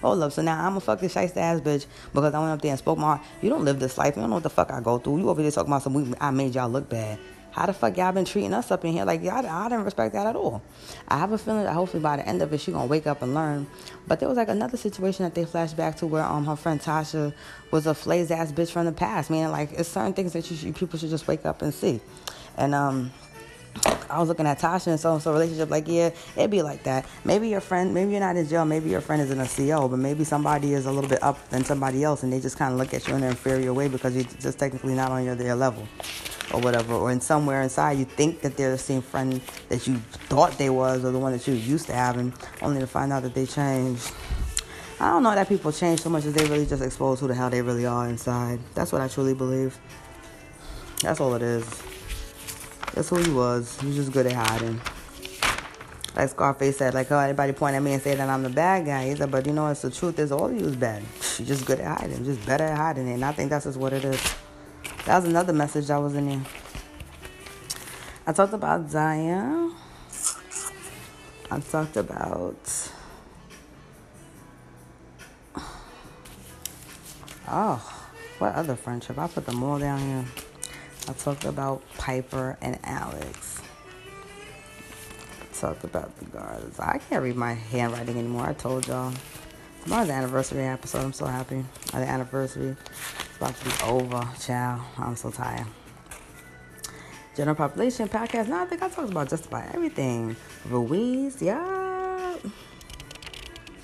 Hold 0.00 0.22
up, 0.22 0.32
so 0.32 0.42
now 0.42 0.66
I'm 0.66 0.76
a 0.76 0.80
fucking 0.80 1.08
shiesty 1.08 1.36
ass 1.36 1.60
bitch 1.60 1.86
because 2.12 2.34
I 2.34 2.38
went 2.40 2.50
up 2.50 2.60
there 2.60 2.72
and 2.72 2.78
spoke 2.78 2.98
my 2.98 3.16
heart. 3.16 3.20
You 3.40 3.50
don't 3.50 3.64
live 3.64 3.78
this 3.78 3.96
life. 3.96 4.16
You 4.16 4.22
don't 4.22 4.30
know 4.30 4.36
what 4.36 4.42
the 4.42 4.50
fuck 4.50 4.72
I 4.72 4.80
go 4.80 4.98
through. 4.98 5.18
You 5.18 5.30
over 5.30 5.40
there 5.40 5.50
talking 5.52 5.72
about 5.72 5.82
some, 5.82 5.94
we, 5.94 6.12
I 6.20 6.32
made 6.32 6.54
y'all 6.56 6.68
look 6.68 6.88
bad. 6.88 7.18
How 7.52 7.66
the 7.66 7.74
fuck 7.74 7.96
y'all 7.98 8.12
been 8.12 8.24
treating 8.24 8.54
us 8.54 8.70
up 8.70 8.84
in 8.84 8.92
here? 8.92 9.04
Like, 9.04 9.22
y'all, 9.22 9.46
I 9.46 9.68
didn't 9.68 9.84
respect 9.84 10.14
that 10.14 10.26
at 10.26 10.34
all. 10.34 10.62
I 11.06 11.18
have 11.18 11.32
a 11.32 11.38
feeling 11.38 11.64
that 11.64 11.74
hopefully 11.74 12.02
by 12.02 12.16
the 12.16 12.26
end 12.26 12.40
of 12.40 12.52
it, 12.52 12.60
she 12.60 12.72
gonna 12.72 12.86
wake 12.86 13.06
up 13.06 13.20
and 13.20 13.34
learn. 13.34 13.66
But 14.08 14.20
there 14.20 14.28
was 14.28 14.38
like 14.38 14.48
another 14.48 14.78
situation 14.78 15.24
that 15.24 15.34
they 15.34 15.44
flashed 15.44 15.76
back 15.76 15.96
to 15.98 16.06
where 16.06 16.24
um 16.24 16.46
her 16.46 16.56
friend 16.56 16.80
Tasha 16.80 17.34
was 17.70 17.86
a 17.86 17.94
flays 17.94 18.30
ass 18.30 18.50
bitch 18.50 18.70
from 18.70 18.86
the 18.86 18.92
past. 18.92 19.30
Meaning 19.30 19.50
like, 19.50 19.70
it's 19.72 19.90
certain 19.90 20.14
things 20.14 20.32
that 20.32 20.50
you 20.50 20.56
should, 20.56 20.74
people 20.74 20.98
should 20.98 21.10
just 21.10 21.28
wake 21.28 21.44
up 21.44 21.60
and 21.60 21.74
see. 21.74 22.00
And 22.56 22.74
um 22.74 23.12
I 24.12 24.18
was 24.18 24.28
looking 24.28 24.46
at 24.46 24.58
Tasha 24.58 24.88
and 24.88 25.00
so 25.00 25.14
and 25.14 25.22
so 25.22 25.32
relationship, 25.32 25.70
like, 25.70 25.88
yeah, 25.88 26.10
it'd 26.36 26.50
be 26.50 26.60
like 26.60 26.82
that. 26.82 27.06
Maybe 27.24 27.48
your 27.48 27.62
friend, 27.62 27.94
maybe 27.94 28.10
you're 28.10 28.20
not 28.20 28.36
in 28.36 28.46
jail, 28.46 28.66
maybe 28.66 28.90
your 28.90 29.00
friend 29.00 29.22
is 29.22 29.30
in 29.30 29.40
a 29.40 29.48
CO, 29.48 29.88
but 29.88 29.98
maybe 29.98 30.24
somebody 30.24 30.74
is 30.74 30.84
a 30.84 30.92
little 30.92 31.08
bit 31.08 31.22
up 31.22 31.48
than 31.48 31.64
somebody 31.64 32.04
else, 32.04 32.22
and 32.22 32.30
they 32.30 32.38
just 32.38 32.58
kind 32.58 32.72
of 32.72 32.78
look 32.78 32.92
at 32.92 33.08
you 33.08 33.14
in 33.14 33.22
an 33.22 33.30
inferior 33.30 33.72
way 33.72 33.88
because 33.88 34.14
you're 34.14 34.24
just 34.24 34.58
technically 34.58 34.94
not 34.94 35.10
on 35.10 35.24
your 35.24 35.34
their 35.34 35.54
level, 35.54 35.88
or 36.52 36.60
whatever. 36.60 36.94
Or 36.94 37.10
in 37.10 37.22
somewhere 37.22 37.62
inside, 37.62 37.92
you 37.92 38.04
think 38.04 38.42
that 38.42 38.56
they're 38.58 38.72
the 38.72 38.78
same 38.78 39.00
friend 39.00 39.40
that 39.70 39.86
you 39.86 39.96
thought 40.28 40.58
they 40.58 40.68
was, 40.68 41.04
or 41.04 41.10
the 41.10 41.18
one 41.18 41.32
that 41.32 41.48
you 41.48 41.54
used 41.54 41.86
to 41.86 41.94
having, 41.94 42.34
only 42.60 42.80
to 42.80 42.86
find 42.86 43.12
out 43.14 43.22
that 43.22 43.34
they 43.34 43.46
changed. 43.46 44.12
I 45.00 45.08
don't 45.08 45.22
know 45.22 45.34
that 45.34 45.48
people 45.48 45.72
change 45.72 46.00
so 46.02 46.10
much 46.10 46.26
as 46.26 46.34
they 46.34 46.44
really 46.44 46.66
just 46.66 46.82
expose 46.82 47.18
who 47.18 47.28
the 47.28 47.34
hell 47.34 47.48
they 47.48 47.62
really 47.62 47.86
are 47.86 48.08
inside. 48.08 48.60
That's 48.74 48.92
what 48.92 49.00
I 49.00 49.08
truly 49.08 49.34
believe. 49.34 49.76
That's 51.00 51.18
all 51.18 51.34
it 51.34 51.42
is. 51.42 51.82
That's 52.94 53.08
who 53.08 53.16
he 53.16 53.30
was. 53.30 53.80
He 53.80 53.86
was 53.86 53.96
just 53.96 54.12
good 54.12 54.26
at 54.26 54.34
hiding. 54.34 54.80
Like 56.14 56.28
Scarface 56.28 56.76
said, 56.76 56.92
like, 56.92 57.10
oh, 57.10 57.18
anybody 57.18 57.52
point 57.52 57.74
at 57.74 57.82
me 57.82 57.94
and 57.94 58.02
say 58.02 58.14
that 58.14 58.28
I'm 58.28 58.42
the 58.42 58.50
bad 58.50 58.84
guy. 58.84 59.08
He 59.08 59.16
said, 59.16 59.30
but 59.30 59.46
you 59.46 59.52
know, 59.52 59.68
it's 59.68 59.80
the 59.80 59.90
truth 59.90 60.18
is 60.18 60.30
all 60.30 60.46
of 60.46 60.52
you 60.52 60.66
is 60.66 60.76
bad. 60.76 61.02
You're 61.38 61.48
just 61.48 61.64
good 61.64 61.80
at 61.80 62.00
hiding. 62.00 62.24
Just 62.24 62.44
better 62.44 62.64
at 62.64 62.76
hiding. 62.76 63.08
And 63.08 63.24
I 63.24 63.32
think 63.32 63.48
that's 63.48 63.64
just 63.64 63.78
what 63.78 63.94
it 63.94 64.04
is. 64.04 64.20
That 65.06 65.16
was 65.16 65.24
another 65.24 65.54
message 65.54 65.86
that 65.86 65.96
was 65.96 66.14
in 66.14 66.28
there. 66.28 66.42
I 68.26 68.32
talked 68.32 68.52
about 68.52 68.90
Zaya. 68.90 69.70
I 71.50 71.60
talked 71.60 71.96
about. 71.96 72.90
Oh, 77.54 78.06
what 78.38 78.54
other 78.54 78.76
friendship? 78.76 79.18
I 79.18 79.26
put 79.26 79.44
them 79.44 79.62
all 79.62 79.78
down 79.78 79.98
here. 79.98 80.24
I 81.08 81.12
talked 81.14 81.44
about 81.44 81.82
Piper 81.98 82.56
and 82.60 82.78
Alex. 82.84 83.60
I 85.40 85.54
talked 85.54 85.84
about 85.84 86.16
the 86.18 86.26
guards. 86.26 86.78
I 86.78 86.98
can't 86.98 87.22
read 87.22 87.36
my 87.36 87.54
handwriting 87.54 88.18
anymore. 88.18 88.46
I 88.46 88.52
told 88.52 88.86
y'all. 88.86 89.12
Tomorrow's 89.82 90.06
the 90.06 90.12
anniversary 90.12 90.62
episode. 90.62 91.02
I'm 91.02 91.12
so 91.12 91.26
happy. 91.26 91.64
Uh, 91.92 91.98
the 91.98 92.06
anniversary. 92.06 92.76
It's 92.78 93.36
about 93.36 93.56
to 93.56 93.64
be 93.64 93.72
over, 93.84 94.28
child. 94.40 94.80
I'm 94.96 95.16
so 95.16 95.32
tired. 95.32 95.66
General 97.36 97.56
population 97.56 98.08
podcast. 98.08 98.46
Now 98.46 98.62
I 98.62 98.66
think 98.66 98.82
I 98.82 98.88
talked 98.88 99.10
about 99.10 99.28
just 99.28 99.46
about 99.46 99.74
everything. 99.74 100.36
Ruiz, 100.66 101.42
yeah. 101.42 102.36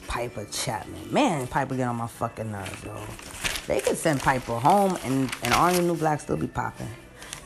Piper 0.07 0.47
Chapman. 0.53 1.13
Man, 1.13 1.49
Piper 1.49 1.75
get 1.75 1.89
on 1.89 1.97
my 1.97 2.07
fucking 2.07 2.53
nerves, 2.53 2.85
yo. 2.85 2.97
They 3.67 3.81
could 3.81 3.97
send 3.97 4.21
Piper 4.21 4.59
home 4.59 4.97
and, 5.05 5.31
and 5.43 5.53
Orange 5.53 5.81
New 5.81 5.97
Black 5.97 6.21
still 6.21 6.37
be 6.37 6.47
popping. 6.47 6.89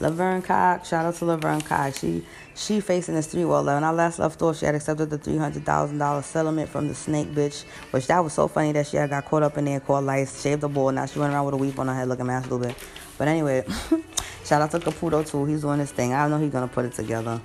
Laverne 0.02 0.42
Cox, 0.42 0.88
shout 0.88 1.06
out 1.06 1.14
to 1.14 1.24
Laverne 1.24 1.60
Cox. 1.60 2.00
She 2.00 2.24
she 2.56 2.80
facing 2.80 3.14
this 3.14 3.28
three. 3.28 3.44
Well, 3.44 3.64
when 3.64 3.84
I 3.84 3.90
last 3.92 4.18
left 4.18 4.42
off, 4.42 4.58
she 4.58 4.66
had 4.66 4.74
accepted 4.74 5.10
the 5.10 5.16
three 5.16 5.36
hundred 5.36 5.64
thousand 5.64 5.98
dollar 5.98 6.22
settlement 6.22 6.68
from 6.68 6.88
the 6.88 6.94
snake 6.94 7.28
bitch, 7.28 7.62
which 7.92 8.08
that 8.08 8.18
was 8.18 8.32
so 8.32 8.48
funny 8.48 8.72
that 8.72 8.88
she 8.88 8.96
had 8.96 9.10
got 9.10 9.26
caught 9.26 9.44
up 9.44 9.56
in 9.58 9.64
there, 9.64 9.78
caught 9.78 10.02
lights, 10.02 10.42
shaved 10.42 10.62
the 10.62 10.68
ball. 10.68 10.90
Now 10.90 11.06
she 11.06 11.20
went 11.20 11.32
around 11.32 11.44
with 11.44 11.54
a 11.54 11.56
weave 11.56 11.78
on 11.78 11.86
her 11.86 11.94
head, 11.94 12.08
looking 12.08 12.26
mad 12.26 12.40
a 12.40 12.48
little 12.48 12.58
bit. 12.58 12.74
But 13.16 13.28
anyway, 13.28 13.64
shout 14.44 14.60
out 14.60 14.72
to 14.72 14.80
Caputo 14.80 15.24
too. 15.24 15.44
He's 15.44 15.60
doing 15.60 15.78
his 15.78 15.92
thing. 15.92 16.12
I 16.12 16.22
don't 16.22 16.32
know 16.32 16.40
he's 16.40 16.52
gonna 16.52 16.66
put 16.66 16.84
it 16.84 16.94
together. 16.94 17.40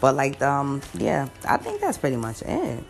But 0.00 0.14
like, 0.14 0.40
um, 0.40 0.80
yeah, 0.94 1.28
I 1.46 1.58
think 1.58 1.82
that's 1.82 1.98
pretty 1.98 2.16
much 2.16 2.40
it. 2.40 2.84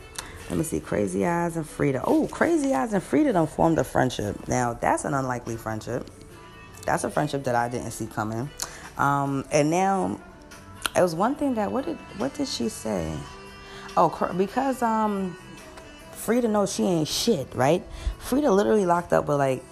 let 0.48 0.58
me 0.58 0.62
see, 0.62 0.78
Crazy 0.78 1.26
Eyes 1.26 1.56
and 1.56 1.68
Frida. 1.68 2.02
Oh, 2.04 2.28
Crazy 2.28 2.72
Eyes 2.72 2.92
and 2.92 3.02
Frida 3.02 3.32
don't 3.32 3.50
formed 3.50 3.80
a 3.80 3.84
friendship. 3.84 4.46
Now, 4.46 4.74
that's 4.74 5.04
an 5.04 5.14
unlikely 5.14 5.56
friendship. 5.56 6.08
That's 6.86 7.02
a 7.02 7.10
friendship 7.10 7.42
that 7.44 7.56
I 7.56 7.68
didn't 7.68 7.90
see 7.90 8.06
coming. 8.06 8.48
Um, 8.99 9.44
and 9.51 9.70
now, 9.70 10.20
it 10.94 11.03
was 11.03 11.14
one 11.14 11.34
thing 11.34 11.55
that, 11.55 11.72
what 11.72 11.86
did, 11.86 11.96
what 12.18 12.34
did 12.34 12.49
she 12.49 12.68
say? 12.68 13.16
Oh, 13.96 14.34
because 14.36 14.82
um, 14.82 15.36
Frida 16.12 16.49
knows 16.49 16.72
she 16.72 16.82
ain't 16.84 17.09
shit, 17.09 17.49
right? 17.55 17.82
Frida 18.18 18.51
literally 18.51 18.84
locked 18.84 19.12
up 19.12 19.26
with 19.26 19.38
like 19.38 19.64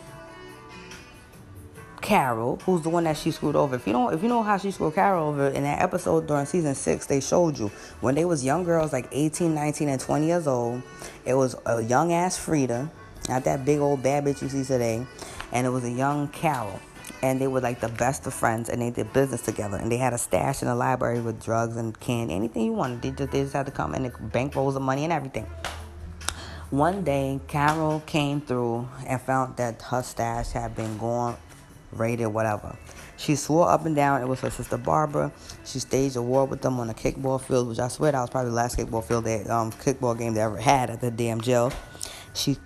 Carol, 2.01 2.57
who's 2.65 2.83
the 2.83 2.89
one 2.89 3.05
that 3.05 3.17
she 3.17 3.33
screwed 3.33 3.57
over. 3.57 3.75
If 3.75 3.87
you 3.87 3.93
don't, 3.93 4.15
if 4.15 4.23
you 4.23 4.29
know 4.29 4.43
how 4.45 4.59
she 4.59 4.71
screwed 4.71 4.95
Carol 4.95 5.29
over 5.29 5.49
in 5.49 5.65
that 5.65 5.83
episode 5.83 6.29
during 6.29 6.47
season 6.47 6.75
six, 6.77 7.07
they 7.07 7.21
showed 7.21 7.59
you 7.59 7.69
when 8.01 8.15
they 8.15 8.25
was 8.25 8.45
young 8.45 8.63
girls, 8.63 8.93
like 8.93 9.09
18, 9.11 9.53
19, 9.53 9.89
and 9.89 10.01
20 10.01 10.27
years 10.27 10.47
old. 10.47 10.83
It 11.25 11.35
was 11.35 11.57
a 11.67 11.83
young 11.83 12.13
ass 12.13 12.39
Frida, 12.39 12.89
not 13.29 13.45
that 13.45 13.65
big 13.65 13.81
old 13.81 14.03
bad 14.05 14.25
bitch 14.25 14.41
you 14.41 14.49
see 14.49 14.63
today, 14.63 15.05
and 15.51 15.67
it 15.67 15.71
was 15.71 15.85
a 15.85 15.91
young 15.91 16.29
Carol. 16.29 16.81
And 17.27 17.41
they 17.41 17.49
were 17.49 17.61
like 17.61 17.81
the 17.81 17.89
best 17.89 18.25
of 18.29 18.35
friends, 18.35 18.69
and 18.69 18.81
they 18.81 18.91
did 18.91 19.13
business 19.13 19.43
together. 19.43 19.77
And 19.77 19.91
they 19.91 19.97
had 19.97 20.13
a 20.13 20.19
stash 20.19 20.63
in 20.63 20.69
the 20.69 20.77
library 20.77 21.21
with 21.21 21.43
drugs 21.43 21.77
and 21.77 21.99
candy, 21.99 22.35
anything 22.35 22.63
you 22.63 22.73
wanted. 22.73 23.03
They 23.03 23.11
just, 23.11 23.33
they 23.33 23.43
just 23.43 23.53
had 23.53 23.67
to 23.67 23.73
come 23.73 23.95
and 23.95 24.05
the 24.05 24.11
bank 24.11 24.55
rolls 24.55 24.77
of 24.77 24.83
money 24.83 25.03
and 25.03 25.13
everything. 25.13 25.47
One 26.71 27.03
day, 27.03 27.41
Carol 27.49 28.01
came 28.07 28.41
through 28.41 28.89
and 29.09 29.21
found 29.21 29.57
that 29.57 29.83
her 29.83 30.03
stash 30.03 30.53
had 30.53 30.77
been 30.77 30.99
gone 30.99 31.37
raided 31.91 32.29
whatever. 32.29 32.77
She 33.17 33.35
swore 33.35 33.71
up 33.71 33.87
and 33.87 33.97
down 33.97 34.21
it 34.23 34.29
was 34.29 34.41
her 34.41 34.51
sister 34.51 34.77
Barbara. 34.77 35.33
She 35.65 35.81
staged 35.81 36.17
a 36.17 36.23
war 36.23 36.45
with 36.45 36.61
them 36.63 36.79
on 36.79 36.91
a 36.91 36.95
kickball 36.95 37.41
field, 37.41 37.69
which 37.69 37.79
I 37.79 37.89
swear 37.89 38.13
that 38.13 38.21
was 38.21 38.31
probably 38.31 38.51
the 38.51 38.57
last 38.57 38.79
kickball 38.79 39.03
field 39.03 39.25
they, 39.25 39.43
um, 39.45 39.73
kickball 39.73 40.17
game 40.17 40.35
they 40.35 40.43
ever 40.43 40.59
had 40.59 40.91
at 40.91 41.01
the 41.01 41.11
damn 41.11 41.41
jail. 41.41 41.73
She 42.35 42.57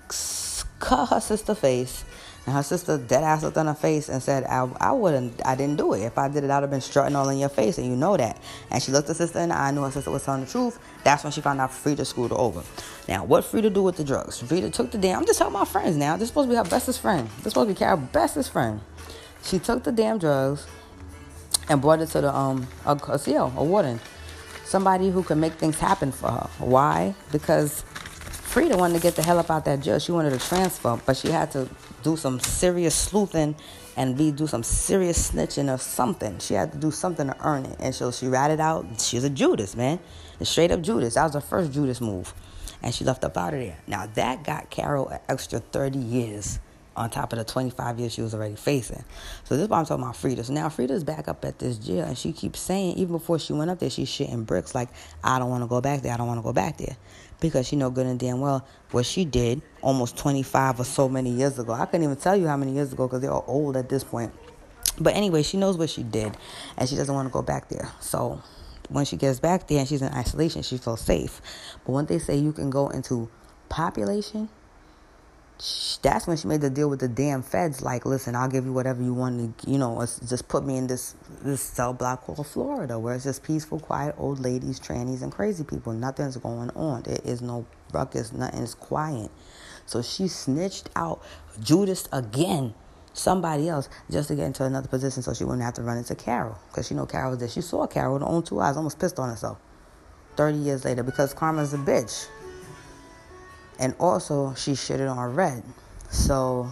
cut 0.80 1.06
her 1.10 1.20
sister 1.20 1.54
face, 1.54 2.04
and 2.46 2.54
her 2.54 2.62
sister 2.62 2.96
dead 2.96 3.22
ass 3.22 3.42
looked 3.42 3.58
on 3.58 3.66
her 3.66 3.74
face 3.74 4.08
and 4.08 4.22
said, 4.22 4.44
I, 4.44 4.68
I 4.80 4.92
wouldn't, 4.92 5.44
I 5.46 5.54
didn't 5.54 5.76
do 5.76 5.92
it. 5.92 6.02
If 6.02 6.16
I 6.16 6.28
did 6.28 6.42
it, 6.42 6.50
I'd 6.50 6.62
have 6.62 6.70
been 6.70 6.80
strutting 6.80 7.14
all 7.14 7.28
in 7.28 7.38
your 7.38 7.50
face, 7.50 7.76
and 7.78 7.86
you 7.86 7.94
know 7.96 8.16
that. 8.16 8.40
And 8.70 8.82
she 8.82 8.92
looked 8.92 9.08
her 9.08 9.14
sister 9.14 9.40
in 9.40 9.50
the 9.50 9.56
eye, 9.56 9.70
knew 9.70 9.82
her 9.82 9.90
sister 9.90 10.10
was 10.10 10.24
telling 10.24 10.44
the 10.44 10.50
truth. 10.50 10.78
That's 11.04 11.22
when 11.22 11.32
she 11.32 11.42
found 11.42 11.60
out 11.60 11.72
Frida 11.72 12.04
screwed 12.04 12.30
her 12.30 12.38
over. 12.38 12.62
Now, 13.08 13.24
what 13.24 13.44
Frida 13.44 13.70
do 13.70 13.82
with 13.82 13.96
the 13.96 14.04
drugs? 14.04 14.40
Frida 14.40 14.70
took 14.70 14.90
the 14.90 14.98
damn, 14.98 15.18
I'm 15.18 15.26
just 15.26 15.38
talking 15.38 15.54
about 15.54 15.68
friends 15.68 15.96
now. 15.96 16.16
This 16.16 16.28
supposed 16.28 16.48
to 16.48 16.52
be 16.52 16.56
her 16.56 16.64
bestest 16.64 17.00
friend. 17.00 17.28
This 17.42 17.52
supposed 17.52 17.68
to 17.68 17.74
be 17.74 17.78
Carol's 17.78 18.00
bestest 18.12 18.52
friend. 18.52 18.80
She 19.42 19.58
took 19.58 19.84
the 19.84 19.92
damn 19.92 20.18
drugs 20.18 20.66
and 21.68 21.80
brought 21.80 22.00
it 22.00 22.06
to 22.06 22.20
the 22.20 22.34
um 22.34 22.66
a, 22.86 22.92
a 22.92 23.18
CO, 23.18 23.52
a 23.56 23.64
warden, 23.64 24.00
somebody 24.64 25.10
who 25.10 25.22
could 25.22 25.38
make 25.38 25.54
things 25.54 25.78
happen 25.78 26.10
for 26.10 26.30
her. 26.30 26.50
Why? 26.58 27.14
Because 27.32 27.82
Frida 28.50 28.76
wanted 28.76 28.94
to 28.94 29.00
get 29.00 29.14
the 29.14 29.22
hell 29.22 29.38
up 29.38 29.50
out 29.50 29.58
of 29.58 29.64
that 29.64 29.80
jail. 29.80 29.98
She 29.98 30.10
wanted 30.10 30.30
to 30.30 30.38
transfer, 30.38 31.00
but 31.06 31.16
she 31.16 31.28
had 31.28 31.50
to 31.52 31.68
do 32.02 32.16
some 32.16 32.40
serious 32.40 32.94
sleuthing 32.94 33.54
and 33.96 34.16
be 34.16 34.30
do 34.30 34.46
some 34.46 34.62
serious 34.62 35.30
snitching 35.30 35.72
or 35.72 35.78
something. 35.78 36.38
She 36.38 36.54
had 36.54 36.72
to 36.72 36.78
do 36.78 36.90
something 36.90 37.26
to 37.26 37.36
earn 37.44 37.66
it. 37.66 37.76
And 37.80 37.94
so 37.94 38.10
she 38.10 38.28
ratted 38.28 38.60
out. 38.60 38.86
She's 39.00 39.24
a 39.24 39.30
Judas, 39.30 39.76
man. 39.76 39.98
A 40.40 40.44
straight 40.44 40.70
up 40.70 40.80
Judas. 40.80 41.14
That 41.14 41.24
was 41.24 41.34
her 41.34 41.40
first 41.40 41.72
Judas 41.72 42.00
move. 42.00 42.32
And 42.82 42.94
she 42.94 43.04
left 43.04 43.24
up 43.24 43.36
out 43.36 43.52
of 43.52 43.60
there. 43.60 43.78
Now 43.86 44.06
that 44.14 44.44
got 44.44 44.70
Carol 44.70 45.08
an 45.08 45.20
extra 45.28 45.58
30 45.58 45.98
years 45.98 46.58
on 46.96 47.10
top 47.10 47.32
of 47.32 47.38
the 47.38 47.44
25 47.44 47.98
years 47.98 48.12
she 48.12 48.22
was 48.22 48.34
already 48.34 48.56
facing. 48.56 49.04
So 49.44 49.56
this 49.56 49.64
is 49.64 49.68
why 49.68 49.78
I'm 49.78 49.86
talking 49.86 50.02
about 50.02 50.16
Frida. 50.16 50.44
So 50.44 50.52
now 50.52 50.68
Frida's 50.68 51.04
back 51.04 51.28
up 51.28 51.44
at 51.44 51.58
this 51.58 51.78
jail, 51.78 52.04
and 52.04 52.16
she 52.16 52.32
keeps 52.32 52.60
saying, 52.60 52.96
even 52.96 53.12
before 53.12 53.38
she 53.38 53.52
went 53.52 53.70
up 53.70 53.78
there, 53.78 53.90
she's 53.90 54.08
shitting 54.08 54.46
bricks 54.46 54.74
like, 54.74 54.88
I 55.22 55.38
don't 55.38 55.50
want 55.50 55.62
to 55.62 55.68
go 55.68 55.80
back 55.80 56.02
there. 56.02 56.12
I 56.12 56.16
don't 56.16 56.26
want 56.26 56.38
to 56.38 56.44
go 56.44 56.52
back 56.52 56.78
there. 56.78 56.96
Because 57.40 57.66
she 57.66 57.76
know 57.76 57.90
good 57.90 58.06
and 58.06 58.20
damn 58.20 58.40
well 58.40 58.66
what 58.90 59.06
she 59.06 59.24
did 59.24 59.62
almost 59.80 60.18
25 60.18 60.80
or 60.80 60.84
so 60.84 61.08
many 61.08 61.30
years 61.30 61.58
ago. 61.58 61.72
I 61.72 61.86
couldn't 61.86 62.04
even 62.04 62.16
tell 62.16 62.36
you 62.36 62.46
how 62.46 62.56
many 62.56 62.72
years 62.72 62.92
ago 62.92 63.06
because 63.06 63.22
they're 63.22 63.32
all 63.32 63.44
old 63.46 63.76
at 63.76 63.88
this 63.88 64.04
point. 64.04 64.32
But 64.98 65.14
anyway, 65.14 65.42
she 65.42 65.56
knows 65.56 65.78
what 65.78 65.88
she 65.88 66.02
did, 66.02 66.36
and 66.76 66.88
she 66.88 66.96
doesn't 66.96 67.14
want 67.14 67.28
to 67.28 67.32
go 67.32 67.40
back 67.40 67.70
there. 67.70 67.90
So 68.00 68.42
when 68.90 69.06
she 69.06 69.16
gets 69.16 69.40
back 69.40 69.66
there 69.68 69.78
and 69.78 69.88
she's 69.88 70.02
in 70.02 70.12
isolation, 70.12 70.62
she 70.62 70.76
feels 70.76 71.00
safe. 71.00 71.40
But 71.86 71.92
when 71.92 72.06
they 72.06 72.18
say 72.18 72.36
you 72.36 72.52
can 72.52 72.68
go 72.68 72.88
into 72.88 73.30
population, 73.70 74.50
that's 76.02 76.26
when 76.26 76.38
she 76.38 76.48
made 76.48 76.62
the 76.62 76.70
deal 76.70 76.88
with 76.88 77.00
the 77.00 77.08
damn 77.08 77.42
feds. 77.42 77.82
Like, 77.82 78.06
listen, 78.06 78.34
I'll 78.34 78.48
give 78.48 78.64
you 78.64 78.72
whatever 78.72 79.02
you 79.02 79.12
want 79.12 79.58
to, 79.58 79.70
you 79.70 79.76
know, 79.76 80.00
just 80.00 80.48
put 80.48 80.64
me 80.64 80.78
in 80.78 80.86
this 80.86 81.14
this 81.42 81.60
cell 81.60 81.92
block 81.92 82.22
called 82.22 82.46
Florida, 82.46 82.98
where 82.98 83.14
it's 83.14 83.24
just 83.24 83.42
peaceful, 83.42 83.78
quiet 83.78 84.14
old 84.16 84.40
ladies, 84.40 84.80
trannies, 84.80 85.22
and 85.22 85.30
crazy 85.30 85.64
people. 85.64 85.92
Nothing's 85.92 86.36
going 86.38 86.70
on. 86.70 87.02
There 87.02 87.18
is 87.24 87.42
no 87.42 87.66
ruckus. 87.92 88.32
Nothing's 88.32 88.74
quiet. 88.74 89.30
So 89.84 90.00
she 90.02 90.28
snitched 90.28 90.88
out 90.96 91.22
Judas 91.60 92.08
again, 92.12 92.74
somebody 93.12 93.68
else, 93.68 93.88
just 94.10 94.28
to 94.28 94.36
get 94.36 94.46
into 94.46 94.64
another 94.64 94.88
position, 94.88 95.22
so 95.22 95.34
she 95.34 95.44
wouldn't 95.44 95.64
have 95.64 95.74
to 95.74 95.82
run 95.82 95.98
into 95.98 96.14
Carol, 96.14 96.58
because 96.68 96.86
she 96.86 96.94
know 96.94 97.06
Carol 97.06 97.30
was 97.30 97.40
there. 97.40 97.48
She 97.48 97.60
saw 97.60 97.86
Carol 97.86 98.14
with 98.14 98.22
her 98.22 98.28
own 98.28 98.42
two 98.44 98.60
eyes, 98.60 98.76
almost 98.76 98.98
pissed 98.98 99.18
on 99.18 99.28
herself. 99.28 99.58
Thirty 100.36 100.58
years 100.58 100.84
later, 100.84 101.02
because 101.02 101.34
Karma's 101.34 101.74
a 101.74 101.78
bitch. 101.78 102.28
And 103.80 103.96
also, 103.98 104.54
she 104.54 104.72
shitted 104.72 105.10
on 105.10 105.34
Red. 105.34 105.64
So, 106.10 106.70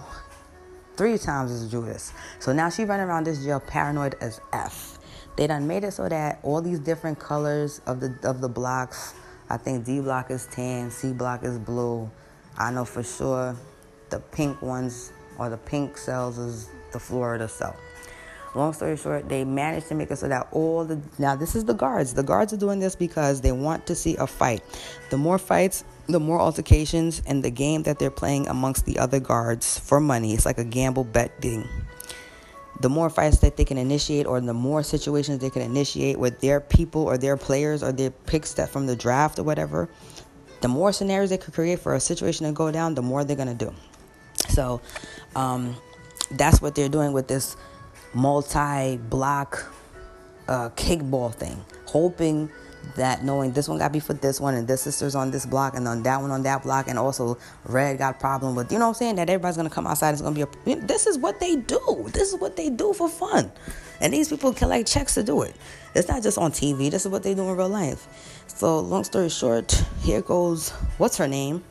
three 0.99 1.17
times 1.17 1.51
as 1.53 1.71
Judas. 1.71 2.13
So 2.41 2.53
now 2.53 2.69
she 2.69 2.85
running 2.85 3.07
around 3.07 3.25
this 3.25 3.43
jail 3.43 3.61
paranoid 3.61 4.17
as 4.21 4.41
F. 4.53 4.99
They 5.37 5.47
done 5.47 5.69
made 5.69 5.85
it 5.85 5.93
so 5.93 6.09
that 6.09 6.41
all 6.43 6.61
these 6.61 6.81
different 6.81 7.21
colors 7.21 7.81
of 7.87 8.01
the 8.01 8.19
of 8.25 8.41
the 8.41 8.49
blocks, 8.49 9.15
I 9.49 9.57
think 9.57 9.87
D 9.87 10.01
block 10.01 10.33
is 10.33 10.49
tan, 10.51 10.91
C 10.91 11.13
block 11.13 11.45
is 11.45 11.57
blue. 11.57 12.11
I 12.59 12.73
know 12.73 12.85
for 12.85 13.05
sure 13.05 13.57
the 14.11 14.19
pink 14.19 14.61
ones 14.61 15.13
or 15.39 15.49
the 15.49 15.57
pink 15.57 15.97
cells 15.97 16.37
is 16.37 16.69
the 16.93 16.99
Florida 16.99 17.49
cell. 17.49 17.77
Long 18.57 18.73
story 18.73 18.97
short, 18.97 19.29
they 19.29 19.45
managed 19.45 19.87
to 19.89 19.95
make 19.95 20.11
it 20.11 20.17
so 20.17 20.27
that 20.27 20.49
all 20.51 20.85
the 20.85 21.01
now 21.19 21.37
this 21.37 21.55
is 21.55 21.65
the 21.65 21.75
guards. 21.75 22.13
The 22.13 22.25
guards 22.25 22.53
are 22.53 22.57
doing 22.57 22.81
this 22.81 22.97
because 22.97 23.41
they 23.41 23.53
want 23.53 23.87
to 23.87 23.95
see 23.95 24.17
a 24.17 24.27
fight. 24.27 24.65
The 25.11 25.17
more 25.17 25.39
fights, 25.39 25.85
the 26.09 26.19
more 26.19 26.41
altercations 26.41 27.23
and 27.27 27.45
the 27.45 27.51
game 27.51 27.83
that 27.83 27.99
they're 27.99 28.11
playing 28.11 28.49
amongst 28.49 28.87
the 28.87 28.99
other 28.99 29.21
guards 29.21 29.79
for 29.79 30.01
money. 30.01 30.33
It's 30.33 30.47
like 30.47 30.59
a 30.59 30.65
gamble 30.65 31.05
betting. 31.05 31.69
The 32.81 32.89
more 32.89 33.11
fights 33.11 33.39
that 33.39 33.57
they 33.57 33.65
can 33.65 33.77
initiate, 33.77 34.27
or 34.27 34.41
the 34.41 34.55
more 34.55 34.83
situations 34.83 35.41
they 35.41 35.51
can 35.51 35.63
initiate 35.63 36.19
with 36.19 36.41
their 36.41 36.61
people 36.61 37.03
or 37.03 37.19
their 37.19 37.37
players 37.37 37.83
or 37.83 37.93
their 37.93 38.11
picks 38.11 38.55
that 38.55 38.71
from 38.71 38.87
the 38.87 38.97
draft 38.97 39.39
or 39.39 39.43
whatever, 39.43 39.89
the 40.61 40.69
more 40.69 40.93
scenarios 40.93 41.31
they 41.31 41.39
could 41.39 41.55
create 41.55 41.79
for 41.79 41.95
a 41.95 42.01
situation 42.01 42.47
to 42.47 42.53
go 42.53 42.71
down, 42.71 42.95
the 42.95 43.03
more 43.03 43.25
they're 43.25 43.37
gonna 43.37 43.55
do. 43.55 43.73
So, 44.49 44.81
um, 45.37 45.77
that's 46.31 46.63
what 46.63 46.75
they're 46.75 46.89
doing 46.89 47.13
with 47.13 47.29
this 47.29 47.57
multi-block 48.15 49.73
uh, 50.47 50.71
kickball 50.71 51.35
thing, 51.35 51.65
hoping 51.87 52.51
that 52.97 53.25
knowing 53.25 53.53
this 53.53 53.69
one 53.69 53.79
got 53.79 53.93
beef 53.93 54.09
with 54.09 54.21
this 54.21 54.41
one 54.41 54.55
and 54.55 54.67
this 54.67 54.83
sister's 54.83 55.15
on 55.15 55.31
this 55.31 55.47
block 55.47 55.75
and 55.75 55.87
on 55.87 56.03
that 56.03 56.21
one 56.21 56.31
on 56.31 56.43
that 56.43 56.63
block 56.63 56.89
and 56.89 56.99
also 56.99 57.39
red 57.65 57.99
got 57.99 58.19
problem 58.21 58.55
with 58.55 58.71
you 58.73 58.79
know 58.79 58.87
what 58.87 58.91
I'm 58.91 58.95
saying? 58.95 59.17
That 59.17 59.31
everybody's 59.31 59.57
gonna 59.57 59.71
come 59.71 59.87
outside 59.87 60.13
it's 60.13 60.23
gonna 60.23 60.35
be 60.35 60.43
a 60.43 60.77
this 60.77 61.07
is 61.07 61.19
what 61.19 61.41
they 61.41 61.57
do. 61.57 62.09
This 62.13 62.33
is 62.33 62.41
what 62.41 62.57
they 62.57 62.71
do 62.71 62.93
for 62.93 63.09
fun. 63.09 63.51
And 64.01 64.13
these 64.13 64.29
people 64.29 64.53
collect 64.53 64.89
checks 64.89 65.15
to 65.15 65.23
do 65.23 65.43
it. 65.43 65.57
It's 65.95 66.09
not 66.09 66.23
just 66.23 66.39
on 66.39 66.53
TV 66.53 66.91
this 66.91 67.07
is 67.07 67.13
what 67.13 67.23
they 67.23 67.35
do 67.35 67.49
in 67.49 67.57
real 67.57 67.69
life. 67.69 68.45
So 68.47 68.81
long 68.81 69.05
story 69.05 69.29
short 69.29 69.73
here 70.03 70.23
goes 70.23 70.71
what's 70.99 71.17
her 71.17 71.29
name 71.29 71.65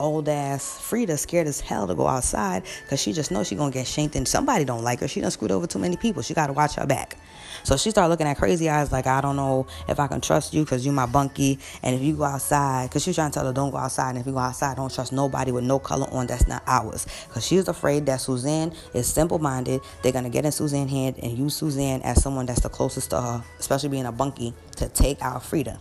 old 0.00 0.28
ass 0.28 0.80
Frida 0.80 1.16
scared 1.16 1.46
as 1.46 1.60
hell 1.60 1.86
to 1.86 1.94
go 1.94 2.06
outside 2.06 2.64
because 2.82 3.00
she 3.00 3.12
just 3.12 3.30
knows 3.30 3.46
she 3.46 3.54
gonna 3.54 3.70
get 3.70 3.86
shanked 3.86 4.16
and 4.16 4.26
somebody 4.26 4.64
don't 4.64 4.82
like 4.82 5.00
her. 5.00 5.08
She 5.08 5.20
done 5.20 5.30
screwed 5.30 5.52
over 5.52 5.66
too 5.66 5.78
many 5.78 5.96
people. 5.96 6.22
She 6.22 6.34
gotta 6.34 6.52
watch 6.52 6.74
her 6.74 6.86
back. 6.86 7.16
So 7.62 7.76
she 7.76 7.90
started 7.90 8.08
looking 8.08 8.26
at 8.26 8.38
crazy 8.38 8.68
eyes 8.68 8.92
like, 8.92 9.06
I 9.06 9.20
don't 9.20 9.36
know 9.36 9.66
if 9.88 10.00
I 10.00 10.06
can 10.06 10.20
trust 10.20 10.54
you 10.54 10.64
because 10.64 10.84
you 10.86 10.92
my 10.92 11.06
bunkie. 11.06 11.58
And 11.82 11.94
if 11.94 12.02
you 12.02 12.16
go 12.16 12.24
outside, 12.24 12.88
because 12.88 13.02
she's 13.02 13.14
trying 13.14 13.30
to 13.30 13.34
tell 13.34 13.46
her, 13.46 13.52
don't 13.52 13.70
go 13.70 13.76
outside. 13.76 14.10
And 14.10 14.18
if 14.18 14.26
you 14.26 14.32
go 14.32 14.38
outside, 14.38 14.76
don't 14.76 14.92
trust 14.92 15.12
nobody 15.12 15.52
with 15.52 15.64
no 15.64 15.78
color 15.78 16.06
on 16.10 16.26
that's 16.26 16.46
not 16.46 16.62
ours. 16.66 17.06
Because 17.28 17.46
she's 17.46 17.68
afraid 17.68 18.06
that 18.06 18.20
Suzanne 18.20 18.72
is 18.94 19.06
simple 19.06 19.38
minded. 19.38 19.80
They're 20.02 20.12
going 20.12 20.24
to 20.24 20.30
get 20.30 20.44
in 20.44 20.52
Suzanne's 20.52 20.90
hand 20.90 21.16
and 21.22 21.36
use 21.36 21.54
Suzanne 21.54 22.02
as 22.02 22.22
someone 22.22 22.46
that's 22.46 22.60
the 22.60 22.68
closest 22.68 23.10
to 23.10 23.20
her, 23.20 23.44
especially 23.58 23.90
being 23.90 24.06
a 24.06 24.12
bunkie, 24.12 24.54
to 24.76 24.88
take 24.88 25.20
out 25.22 25.42
Frida. 25.42 25.78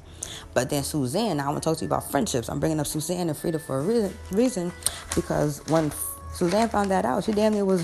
But 0.54 0.70
then 0.70 0.84
Suzanne, 0.84 1.40
I 1.40 1.48
want 1.48 1.62
to 1.62 1.70
talk 1.70 1.78
to 1.78 1.86
you 1.86 1.90
about 1.90 2.10
friendships. 2.10 2.50
I'm 2.50 2.60
bringing 2.60 2.80
up 2.80 2.88
Suzanne 2.88 3.30
and 3.30 3.38
Frida 3.38 3.60
for 3.60 3.80
a 3.80 3.82
reason, 3.82 4.14
reason 4.32 4.72
because 5.16 5.62
when 5.68 5.92
Suzanne 6.34 6.70
found 6.70 6.92
that 6.92 7.06
out, 7.06 7.24
she 7.24 7.32
damn 7.32 7.54
near 7.54 7.66
was 7.66 7.84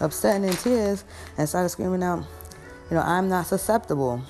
upset 0.00 0.36
and 0.36 0.44
in 0.44 0.56
tears 0.56 1.04
and 1.38 1.48
started 1.48 1.68
screaming 1.68 2.02
out, 2.02 2.24
you 2.90 2.96
know, 2.96 3.02
I'm 3.02 3.28
not 3.28 3.46
susceptible. 3.46 4.22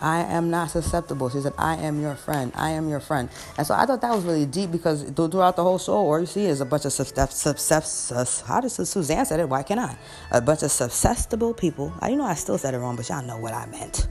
I 0.00 0.20
am 0.20 0.48
not 0.50 0.70
susceptible. 0.70 1.28
She 1.28 1.40
said, 1.40 1.54
I 1.58 1.74
am 1.76 2.00
your 2.00 2.14
friend. 2.14 2.52
I 2.54 2.70
am 2.70 2.88
your 2.88 3.00
friend. 3.00 3.28
And 3.56 3.66
so 3.66 3.74
I 3.74 3.84
thought 3.84 4.00
that 4.02 4.14
was 4.14 4.24
really 4.24 4.46
deep 4.46 4.70
because 4.70 5.02
throughout 5.02 5.56
the 5.56 5.64
whole 5.64 5.78
show, 5.78 5.94
all 5.94 6.20
you 6.20 6.26
see 6.26 6.46
is 6.46 6.60
a 6.60 6.64
bunch 6.64 6.84
of 6.84 6.92
susceptible, 6.92 8.46
how 8.46 8.60
does 8.60 8.74
Suzanne 8.88 9.26
said 9.26 9.40
it? 9.40 9.48
Why 9.48 9.64
can't 9.64 9.80
I? 9.80 9.96
A 10.30 10.40
bunch 10.40 10.62
of 10.62 10.70
susceptible 10.70 11.52
people. 11.52 11.92
I 12.00 12.10
you 12.10 12.16
know 12.16 12.24
I 12.24 12.34
still 12.34 12.58
said 12.58 12.74
it 12.74 12.78
wrong, 12.78 12.94
but 12.94 13.08
y'all 13.08 13.24
know 13.24 13.38
what 13.38 13.54
I 13.54 13.66
meant 13.66 14.06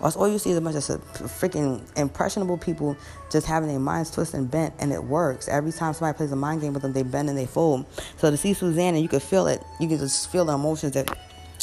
Or 0.00 0.10
all 0.16 0.28
you 0.28 0.38
see 0.38 0.50
is 0.50 0.56
a 0.56 0.60
bunch 0.60 0.76
of 0.76 0.82
freaking 0.82 1.82
impressionable 1.96 2.58
people 2.58 2.96
just 3.30 3.46
having 3.46 3.68
their 3.68 3.78
minds 3.78 4.10
twisted 4.10 4.40
and 4.40 4.50
bent, 4.50 4.74
and 4.78 4.92
it 4.92 5.04
works. 5.04 5.48
Every 5.48 5.72
time 5.72 5.92
somebody 5.92 6.16
plays 6.16 6.32
a 6.32 6.36
mind 6.36 6.62
game 6.62 6.72
with 6.72 6.82
them, 6.82 6.92
they 6.92 7.02
bend 7.02 7.28
and 7.28 7.36
they 7.36 7.46
fold. 7.46 7.84
So 8.16 8.30
to 8.30 8.36
see 8.36 8.54
Susanna, 8.54 8.98
you 8.98 9.08
can 9.08 9.20
feel 9.20 9.46
it. 9.46 9.62
You 9.78 9.88
can 9.88 9.98
just 9.98 10.30
feel 10.30 10.44
the 10.44 10.54
emotions 10.54 10.92
that 10.94 11.16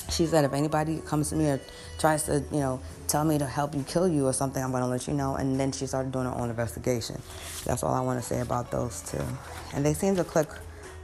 she 0.10 0.26
said 0.26 0.46
if 0.46 0.54
anybody 0.54 1.02
comes 1.06 1.30
to 1.30 1.36
me 1.36 1.48
or 1.50 1.60
tries 2.00 2.24
to, 2.24 2.44
you 2.52 2.60
know, 2.60 2.80
tell 3.08 3.26
me 3.26 3.38
to 3.38 3.46
help 3.46 3.76
you 3.76 3.84
kill 3.84 4.08
you 4.08 4.28
or 4.28 4.34
something, 4.34 4.64
I'm 4.64 4.72
going 4.72 4.84
to 4.84 4.88
let 4.88 5.08
you 5.08 5.14
know. 5.14 5.36
And 5.36 5.60
then 5.60 5.72
she 5.72 5.86
started 5.88 6.12
doing 6.12 6.26
her 6.26 6.34
own 6.34 6.50
investigation. 6.50 7.22
That's 7.66 7.84
all 7.84 7.94
I 7.94 8.02
want 8.02 8.22
to 8.22 8.26
say 8.26 8.40
about 8.40 8.72
those 8.72 9.02
two. 9.02 9.24
And 9.74 9.86
they 9.86 9.94
seem 9.94 10.16
to 10.16 10.24
click 10.24 10.48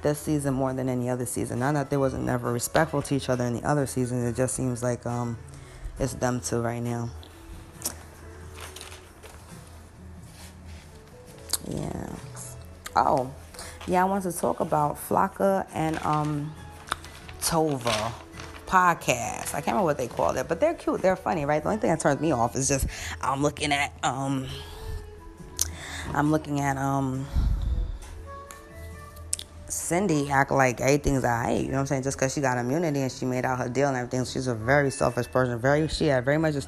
this 0.01 0.19
season 0.19 0.53
more 0.53 0.73
than 0.73 0.89
any 0.89 1.09
other 1.09 1.25
season. 1.25 1.59
Not 1.59 1.73
that 1.73 1.89
they 1.89 1.97
wasn't 1.97 2.25
never 2.25 2.51
respectful 2.51 3.01
to 3.01 3.15
each 3.15 3.29
other 3.29 3.43
in 3.45 3.53
the 3.53 3.63
other 3.63 3.85
seasons. 3.87 4.23
It 4.25 4.35
just 4.35 4.55
seems 4.55 4.83
like 4.83 5.05
um, 5.05 5.37
it's 5.99 6.13
dumb 6.13 6.39
too 6.41 6.61
right 6.61 6.81
now. 6.81 7.09
Yeah. 11.67 12.15
Oh, 12.95 13.31
yeah. 13.87 14.01
I 14.01 14.05
want 14.05 14.23
to 14.23 14.31
talk 14.31 14.59
about 14.59 14.97
Flaca 14.97 15.65
and 15.73 15.97
um, 16.03 16.53
Tova 17.41 18.11
podcast. 18.73 19.53
I 19.53 19.61
can't 19.61 19.67
remember 19.67 19.83
what 19.83 19.97
they 19.97 20.07
call 20.07 20.35
it, 20.35 20.47
but 20.47 20.59
they're 20.59 20.73
cute. 20.73 21.01
They're 21.01 21.15
funny, 21.15 21.45
right? 21.45 21.61
The 21.61 21.69
only 21.69 21.79
thing 21.79 21.91
that 21.91 21.99
turns 21.99 22.19
me 22.19 22.31
off 22.31 22.55
is 22.55 22.67
just 22.67 22.87
I'm 23.21 23.43
looking 23.43 23.71
at 23.71 23.93
um 24.01 24.47
I'm 26.13 26.31
looking 26.31 26.59
at 26.59 26.77
um 26.77 27.27
Cindy 29.73 30.29
act 30.29 30.51
like 30.51 30.79
everything's 30.79 31.23
alright. 31.23 31.61
You 31.61 31.67
know 31.67 31.73
what 31.73 31.79
I'm 31.81 31.85
saying? 31.87 32.03
Just 32.03 32.17
because 32.17 32.33
she 32.33 32.41
got 32.41 32.57
immunity 32.57 33.01
and 33.01 33.11
she 33.11 33.25
made 33.25 33.45
out 33.45 33.59
her 33.59 33.69
deal 33.69 33.87
and 33.87 33.97
everything, 33.97 34.23
she's 34.25 34.47
a 34.47 34.55
very 34.55 34.91
selfish 34.91 35.27
person. 35.31 35.59
Very, 35.59 35.87
she 35.87 36.07
had 36.07 36.23
very 36.23 36.37
much 36.37 36.55
uh, 36.55 36.59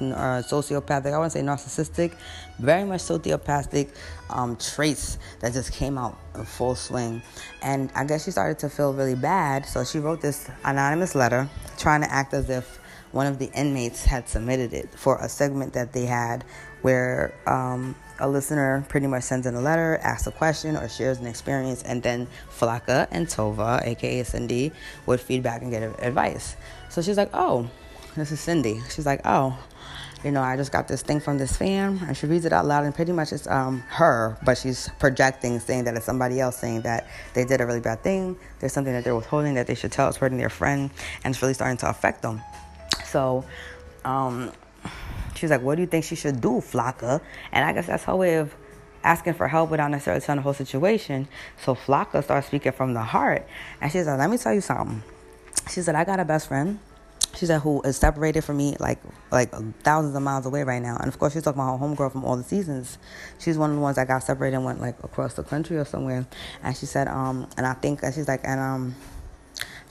sociopathic. 0.42 1.12
I 1.12 1.18
wouldn't 1.18 1.32
say 1.32 1.40
narcissistic, 1.40 2.14
very 2.58 2.84
much 2.84 3.02
sociopathic 3.02 3.94
um, 4.28 4.56
traits 4.56 5.18
that 5.40 5.52
just 5.52 5.72
came 5.72 5.96
out 5.96 6.18
in 6.34 6.44
full 6.44 6.74
swing. 6.74 7.22
And 7.62 7.90
I 7.94 8.04
guess 8.04 8.24
she 8.24 8.30
started 8.30 8.58
to 8.60 8.68
feel 8.68 8.92
really 8.92 9.14
bad, 9.14 9.66
so 9.66 9.84
she 9.84 9.98
wrote 9.98 10.20
this 10.20 10.50
anonymous 10.64 11.14
letter 11.14 11.48
trying 11.78 12.02
to 12.02 12.12
act 12.12 12.34
as 12.34 12.50
if 12.50 12.78
one 13.12 13.26
of 13.26 13.38
the 13.38 13.50
inmates 13.52 14.04
had 14.04 14.28
submitted 14.28 14.72
it 14.72 14.90
for 14.94 15.18
a 15.18 15.28
segment 15.28 15.72
that 15.72 15.92
they 15.92 16.04
had 16.04 16.44
where 16.82 17.34
um, 17.46 17.94
a 18.18 18.28
listener 18.28 18.84
pretty 18.88 19.06
much 19.06 19.24
sends 19.24 19.46
in 19.46 19.54
a 19.54 19.60
letter, 19.60 19.98
asks 20.02 20.26
a 20.26 20.32
question, 20.32 20.76
or 20.76 20.88
shares 20.88 21.18
an 21.18 21.26
experience, 21.26 21.82
and 21.82 22.02
then 22.02 22.26
Flaca 22.50 23.06
and 23.10 23.26
Tova, 23.26 23.84
aka 23.84 24.22
Cindy, 24.22 24.72
would 25.06 25.20
feedback 25.20 25.62
and 25.62 25.70
get 25.70 25.82
advice. 26.02 26.56
So 26.88 27.02
she's 27.02 27.16
like, 27.16 27.30
Oh, 27.34 27.68
this 28.16 28.32
is 28.32 28.40
Cindy. 28.40 28.80
She's 28.90 29.06
like, 29.06 29.20
Oh, 29.24 29.58
you 30.24 30.32
know, 30.32 30.42
I 30.42 30.56
just 30.56 30.72
got 30.72 30.88
this 30.88 31.02
thing 31.02 31.20
from 31.20 31.38
this 31.38 31.56
fan, 31.56 32.00
and 32.06 32.16
she 32.16 32.26
reads 32.26 32.44
it 32.44 32.52
out 32.52 32.66
loud, 32.66 32.84
and 32.84 32.94
pretty 32.94 33.12
much 33.12 33.32
it's 33.32 33.46
um, 33.46 33.80
her, 33.88 34.36
but 34.44 34.58
she's 34.58 34.88
projecting, 34.98 35.60
saying 35.60 35.84
that 35.84 35.94
it's 35.94 36.06
somebody 36.06 36.40
else, 36.40 36.56
saying 36.56 36.80
that 36.82 37.06
they 37.34 37.44
did 37.44 37.60
a 37.60 37.66
really 37.66 37.80
bad 37.80 38.02
thing, 38.02 38.36
there's 38.58 38.72
something 38.72 38.92
that 38.92 39.04
they're 39.04 39.14
withholding 39.14 39.54
that 39.54 39.66
they 39.66 39.74
should 39.74 39.92
tell, 39.92 40.08
it's 40.08 40.16
hurting 40.16 40.38
their 40.38 40.48
friend, 40.48 40.90
and 41.22 41.32
it's 41.32 41.42
really 41.42 41.54
starting 41.54 41.76
to 41.76 41.88
affect 41.88 42.22
them. 42.22 42.40
So, 43.04 43.44
um, 44.04 44.50
She's 45.36 45.50
like, 45.50 45.62
What 45.62 45.76
do 45.76 45.82
you 45.82 45.86
think 45.86 46.04
she 46.04 46.16
should 46.16 46.40
do, 46.40 46.60
Flaca? 46.60 47.20
And 47.52 47.64
I 47.64 47.72
guess 47.72 47.86
that's 47.86 48.04
her 48.04 48.16
way 48.16 48.36
of 48.36 48.54
asking 49.04 49.34
for 49.34 49.46
help 49.46 49.70
without 49.70 49.90
necessarily 49.90 50.20
telling 50.20 50.38
the 50.38 50.42
whole 50.42 50.54
situation. 50.54 51.28
So 51.62 51.74
Flaca 51.74 52.24
starts 52.24 52.48
speaking 52.48 52.72
from 52.72 52.94
the 52.94 53.02
heart. 53.02 53.46
And 53.80 53.90
she's 53.92 54.06
like, 54.06 54.18
Let 54.18 54.30
me 54.30 54.38
tell 54.38 54.54
you 54.54 54.60
something. 54.60 55.02
She 55.70 55.82
said, 55.82 55.94
I 55.94 56.04
got 56.04 56.20
a 56.20 56.24
best 56.24 56.48
friend. 56.48 56.78
She 57.36 57.44
said, 57.44 57.60
who 57.60 57.82
is 57.82 57.98
separated 57.98 58.42
from 58.42 58.56
me 58.56 58.76
like 58.80 58.98
like 59.30 59.50
thousands 59.82 60.16
of 60.16 60.22
miles 60.22 60.46
away 60.46 60.62
right 60.62 60.80
now. 60.80 60.96
And 60.96 61.08
of 61.08 61.18
course, 61.18 61.34
she's 61.34 61.42
talking 61.42 61.60
about 61.60 61.78
her 61.78 61.84
homegirl 61.84 62.12
from 62.12 62.24
all 62.24 62.36
the 62.36 62.42
seasons. 62.42 62.96
She's 63.38 63.58
one 63.58 63.70
of 63.70 63.76
the 63.76 63.82
ones 63.82 63.96
that 63.96 64.08
got 64.08 64.22
separated 64.22 64.56
and 64.56 64.64
went 64.64 64.80
like 64.80 64.96
across 65.04 65.34
the 65.34 65.42
country 65.42 65.76
or 65.76 65.84
somewhere. 65.84 66.26
And 66.62 66.74
she 66.74 66.86
said, 66.86 67.08
um, 67.08 67.46
and 67.58 67.66
I 67.66 67.74
think, 67.74 68.02
and 68.02 68.14
she's 68.14 68.26
like, 68.26 68.40
and 68.44 68.58
um, 68.58 68.94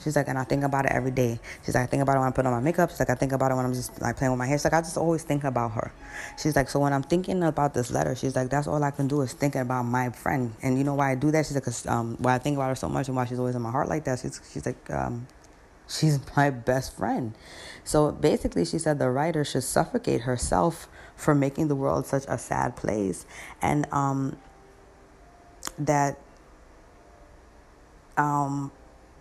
She's 0.02 0.16
like, 0.16 0.28
and 0.28 0.38
I 0.38 0.44
think 0.44 0.62
about 0.62 0.86
it 0.86 0.92
every 0.92 1.10
day. 1.10 1.40
She's 1.64 1.74
like, 1.74 1.84
I 1.84 1.86
think 1.86 2.02
about 2.02 2.16
it 2.16 2.20
when 2.20 2.28
I 2.28 2.30
put 2.30 2.46
on 2.46 2.52
my 2.52 2.60
makeup. 2.60 2.90
She's 2.90 3.00
like, 3.00 3.10
I 3.10 3.14
think 3.14 3.32
about 3.32 3.50
it 3.50 3.54
when 3.54 3.64
I'm 3.64 3.74
just 3.74 4.00
like 4.00 4.16
playing 4.16 4.32
with 4.32 4.38
my 4.38 4.46
hair. 4.46 4.56
She's 4.56 4.64
like, 4.64 4.74
I 4.74 4.80
just 4.80 4.96
always 4.96 5.22
think 5.22 5.44
about 5.44 5.72
her. 5.72 5.92
She's 6.40 6.54
like, 6.54 6.68
so 6.68 6.80
when 6.80 6.92
I'm 6.92 7.02
thinking 7.02 7.42
about 7.42 7.74
this 7.74 7.90
letter, 7.90 8.14
she's 8.14 8.36
like, 8.36 8.50
that's 8.50 8.66
all 8.66 8.82
I 8.82 8.90
can 8.90 9.08
do 9.08 9.20
is 9.22 9.32
thinking 9.32 9.60
about 9.60 9.84
my 9.84 10.10
friend. 10.10 10.54
And 10.62 10.78
you 10.78 10.84
know 10.84 10.94
why 10.94 11.12
I 11.12 11.14
do 11.14 11.30
that? 11.30 11.46
She's 11.46 11.54
like, 11.54 11.92
um, 11.92 12.16
why 12.18 12.34
I 12.34 12.38
think 12.38 12.56
about 12.56 12.68
her 12.68 12.74
so 12.74 12.88
much 12.88 13.08
and 13.08 13.16
why 13.16 13.24
she's 13.24 13.38
always 13.38 13.54
in 13.54 13.62
my 13.62 13.70
heart 13.70 13.88
like 13.88 14.04
that. 14.04 14.20
She's, 14.20 14.40
she's 14.52 14.66
like, 14.66 14.90
um, 14.90 15.26
she's 15.88 16.18
my 16.36 16.50
best 16.50 16.96
friend. 16.96 17.34
So 17.84 18.12
basically, 18.12 18.64
she 18.64 18.78
said 18.78 18.98
the 18.98 19.10
writer 19.10 19.44
should 19.44 19.64
suffocate 19.64 20.22
herself 20.22 20.88
for 21.14 21.34
making 21.34 21.68
the 21.68 21.74
world 21.74 22.06
such 22.06 22.24
a 22.28 22.36
sad 22.36 22.76
place, 22.76 23.24
and 23.62 23.86
um, 23.90 24.36
that 25.78 26.18
um, 28.16 28.70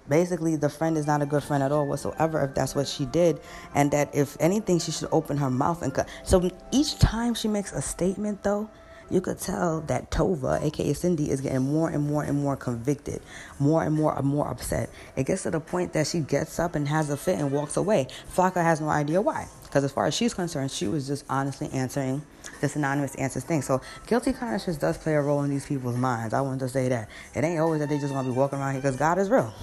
basically 0.09 0.55
the 0.55 0.69
friend 0.69 0.97
is 0.97 1.07
not 1.07 1.21
a 1.21 1.25
good 1.25 1.43
friend 1.43 1.63
at 1.63 1.71
all 1.71 1.87
whatsoever 1.87 2.43
if 2.43 2.53
that's 2.53 2.75
what 2.75 2.87
she 2.87 3.05
did 3.05 3.39
and 3.73 3.91
that 3.91 4.13
if 4.13 4.37
anything 4.39 4.79
she 4.79 4.91
should 4.91 5.09
open 5.11 5.37
her 5.37 5.49
mouth 5.49 5.81
and 5.81 5.93
cut 5.93 6.07
so 6.23 6.49
each 6.71 6.99
time 6.99 7.33
she 7.33 7.47
makes 7.47 7.71
a 7.71 7.81
statement 7.81 8.43
though 8.43 8.69
you 9.09 9.21
could 9.21 9.39
tell 9.39 9.81
that 9.81 10.09
Tova, 10.09 10.61
aka 10.63 10.93
Cindy, 10.93 11.29
is 11.29 11.41
getting 11.41 11.61
more 11.61 11.89
and 11.89 12.07
more 12.07 12.23
and 12.23 12.41
more 12.41 12.55
convicted, 12.55 13.21
more 13.59 13.83
and 13.83 13.93
more 13.93 14.17
and 14.17 14.25
more 14.25 14.49
upset. 14.49 14.89
It 15.15 15.25
gets 15.25 15.43
to 15.43 15.51
the 15.51 15.59
point 15.59 15.93
that 15.93 16.07
she 16.07 16.19
gets 16.19 16.59
up 16.59 16.75
and 16.75 16.87
has 16.87 17.09
a 17.09 17.17
fit 17.17 17.37
and 17.37 17.51
walks 17.51 17.77
away. 17.77 18.07
Flaca 18.35 18.63
has 18.63 18.81
no 18.81 18.89
idea 18.89 19.21
why, 19.21 19.47
because 19.63 19.83
as 19.83 19.91
far 19.91 20.07
as 20.07 20.15
she's 20.15 20.33
concerned, 20.33 20.71
she 20.71 20.87
was 20.87 21.05
just 21.07 21.23
honestly 21.29 21.69
answering 21.71 22.23
this 22.61 22.75
anonymous 22.75 23.13
answers 23.15 23.43
thing. 23.43 23.61
So 23.61 23.81
guilty 24.07 24.33
conscience 24.33 24.77
does 24.77 24.97
play 24.97 25.13
a 25.13 25.21
role 25.21 25.43
in 25.43 25.51
these 25.51 25.65
people's 25.65 25.97
minds. 25.97 26.33
I 26.33 26.41
want 26.41 26.59
to 26.61 26.69
say 26.69 26.89
that 26.89 27.09
it 27.35 27.43
ain't 27.43 27.59
always 27.59 27.81
that 27.81 27.89
they 27.89 27.99
just 27.99 28.13
to 28.13 28.23
be 28.23 28.29
walking 28.29 28.59
around 28.59 28.73
here 28.73 28.81
because 28.81 28.97
God 28.97 29.19
is 29.19 29.29
real. 29.29 29.53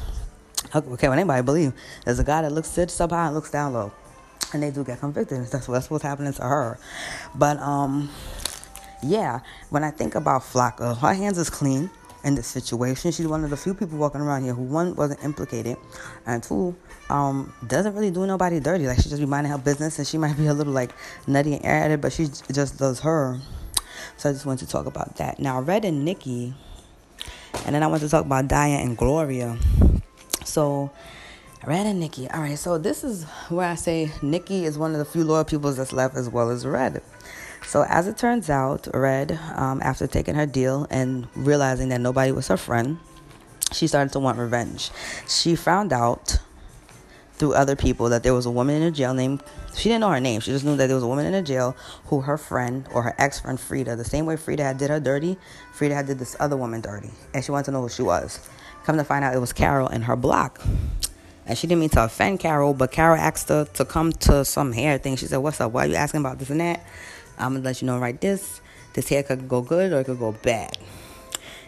Okay, 0.75 1.09
when 1.09 1.19
anybody 1.19 1.43
believe 1.43 1.73
there's 2.05 2.19
a 2.19 2.25
guy 2.25 2.43
that 2.43 2.53
looks 2.53 2.69
sits 2.69 3.01
up 3.01 3.11
high 3.11 3.27
and 3.27 3.35
looks 3.35 3.51
down 3.51 3.75
low, 3.75 3.93
and 4.53 4.63
they 4.63 4.71
do 4.71 4.85
get 4.85 5.01
convicted. 5.01 5.47
That's 5.47 5.69
what's 5.69 6.03
happening 6.03 6.33
to 6.33 6.43
her. 6.43 6.79
But 7.35 7.59
um, 7.59 8.11
yeah, 9.03 9.41
when 9.71 9.85
I 9.85 9.91
think 9.91 10.15
about 10.15 10.43
Flaca, 10.43 10.97
her 10.99 11.15
hands 11.15 11.37
is 11.39 11.51
clean 11.51 11.91
in 12.25 12.35
this 12.35 12.47
situation. 12.47 13.13
She's 13.13 13.27
one 13.27 13.45
of 13.45 13.51
the 13.51 13.57
few 13.57 13.75
people 13.75 13.99
walking 13.99 14.21
around 14.21 14.45
here 14.45 14.55
who 14.55 14.63
one 14.63 14.95
wasn't 14.95 15.23
implicated, 15.25 15.77
and 16.27 16.43
two 16.43 16.75
um, 17.11 17.53
doesn't 17.67 17.95
really 17.95 18.11
do 18.11 18.27
nobody 18.27 18.61
dirty. 18.61 18.87
Like 18.87 18.99
she 18.99 19.09
just 19.09 19.21
be 19.21 19.27
minding 19.27 19.53
her 19.53 19.59
business, 19.59 19.99
and 19.99 20.07
she 20.07 20.19
might 20.19 20.37
be 20.37 20.47
a 20.47 20.55
little 20.55 20.73
like 20.73 20.93
nutty 21.27 21.55
and 21.55 21.65
added, 21.65 22.01
but 22.01 22.13
she 22.13 22.29
just 22.53 22.79
does 22.79 23.01
her. 23.01 23.41
So 24.17 24.31
I 24.31 24.33
just 24.33 24.47
want 24.47 24.61
to 24.61 24.67
talk 24.67 24.87
about 24.87 25.17
that. 25.17 25.39
Now, 25.39 25.61
Red 25.61 25.85
and 25.85 26.05
Nikki, 26.05 26.55
and 27.67 27.75
then 27.75 27.83
I 27.83 27.89
want 27.89 28.03
to 28.03 28.09
talk 28.09 28.25
about 28.25 28.49
Daya 28.49 28.83
and 28.83 28.97
Gloria. 28.97 29.59
So, 30.45 30.91
Red 31.65 31.87
and 31.87 32.01
Nikki. 32.01 32.29
All 32.31 32.41
right, 32.41 32.59
so 32.59 32.79
this 32.79 33.05
is 33.05 33.25
where 33.49 33.69
I 33.69 33.75
say 33.77 34.11
Nikki 34.23 34.65
is 34.65 34.77
one 34.77 34.93
of 34.93 34.99
the 34.99 35.05
few 35.05 35.25
loyal 35.25 35.45
people 35.45 35.73
that's 35.73 35.93
left, 35.93 36.17
as 36.17 36.29
well 36.29 36.51
as 36.51 36.67
Red. 36.67 37.03
So, 37.67 37.85
as 37.89 38.09
it 38.09 38.17
turns 38.17 38.51
out, 38.51 38.89
Red, 38.93 39.39
um, 39.55 39.81
after 39.83 40.07
taking 40.07 40.35
her 40.35 40.47
deal 40.47 40.87
and 40.91 41.29
realizing 41.35 41.89
that 41.91 42.01
nobody 42.01 42.33
was 42.33 42.49
her 42.49 42.57
friend, 42.57 42.99
she 43.73 43.87
started 43.87 44.13
to 44.13 44.19
want 44.19 44.39
revenge. 44.39 44.91
She 45.29 45.55
found 45.55 45.93
out 45.93 46.39
through 47.35 47.55
other 47.55 47.75
people 47.75 48.09
that 48.11 48.23
there 48.23 48.35
was 48.35 48.47
a 48.47 48.51
woman 48.51 48.77
in 48.77 48.83
a 48.83 48.91
jail 48.93 49.15
named 49.15 49.43
she 49.75 49.89
didn't 49.89 50.03
know 50.03 50.11
her 50.11 50.21
name 50.21 50.41
she 50.41 50.53
just 50.53 50.65
knew 50.65 50.77
that 50.77 50.87
there 50.87 50.95
was 50.95 51.03
a 51.03 51.09
woman 51.09 51.27
in 51.27 51.35
a 51.35 51.43
jail 51.43 51.75
who 52.05 52.21
her 52.21 52.39
friend 52.39 52.87
or 52.93 53.03
her 53.03 53.17
ex-friend 53.19 53.59
Frida 53.59 53.97
the 53.97 54.05
same 54.05 54.27
way 54.27 54.37
Frida 54.37 54.63
had 54.63 54.79
did 54.79 54.91
her 54.91 55.01
dirty 55.01 55.37
Frida 55.73 55.93
had 55.93 56.07
did 56.07 56.21
this 56.21 56.37
other 56.39 56.57
woman 56.57 56.81
dirty 56.81 57.11
and 57.35 57.45
she 57.45 57.51
wanted 57.51 57.65
to 57.65 57.71
know 57.73 57.81
who 57.81 57.89
she 57.89 58.03
was 58.03 58.49
Come 58.85 58.97
to 58.97 59.05
find 59.05 59.25
out, 59.25 59.35
it 59.35 59.39
was 59.39 59.53
Carol 59.53 59.89
in 59.89 60.03
her 60.03 60.17
block. 60.17 60.61
And 61.47 61.59
she 61.59 61.67
didn't 61.67 61.81
mean 61.81 61.91
to 61.91 62.05
offend 62.05 62.41
Carol, 62.41 62.75
but 62.75 62.93
Carol 62.93 63.17
asked 63.17 63.49
her 63.49 63.65
to 63.65 63.85
come 63.85 64.13
to 64.13 64.45
some 64.45 64.73
hair 64.73 64.99
thing. 64.99 65.17
She 65.17 65.27
said, 65.27 65.39
What's 65.39 65.61
up? 65.61 65.73
Why 65.73 65.85
are 65.85 65.89
you 65.89 65.95
asking 65.97 66.21
about 66.21 66.39
this 66.39 66.51
and 66.51 66.61
that? 66.61 66.85
I'm 67.39 67.53
going 67.53 67.63
to 67.63 67.69
let 67.69 67.83
you 67.83 67.87
know 67.87 67.99
right 67.99 68.21
this. 68.21 68.61
This 68.95 69.09
hair 69.09 69.23
could 69.23 69.49
go 69.49 69.61
good 69.63 69.93
or 69.93 70.01
it 70.01 70.05
could 70.05 70.19
go 70.19 70.33
bad. 70.33 70.77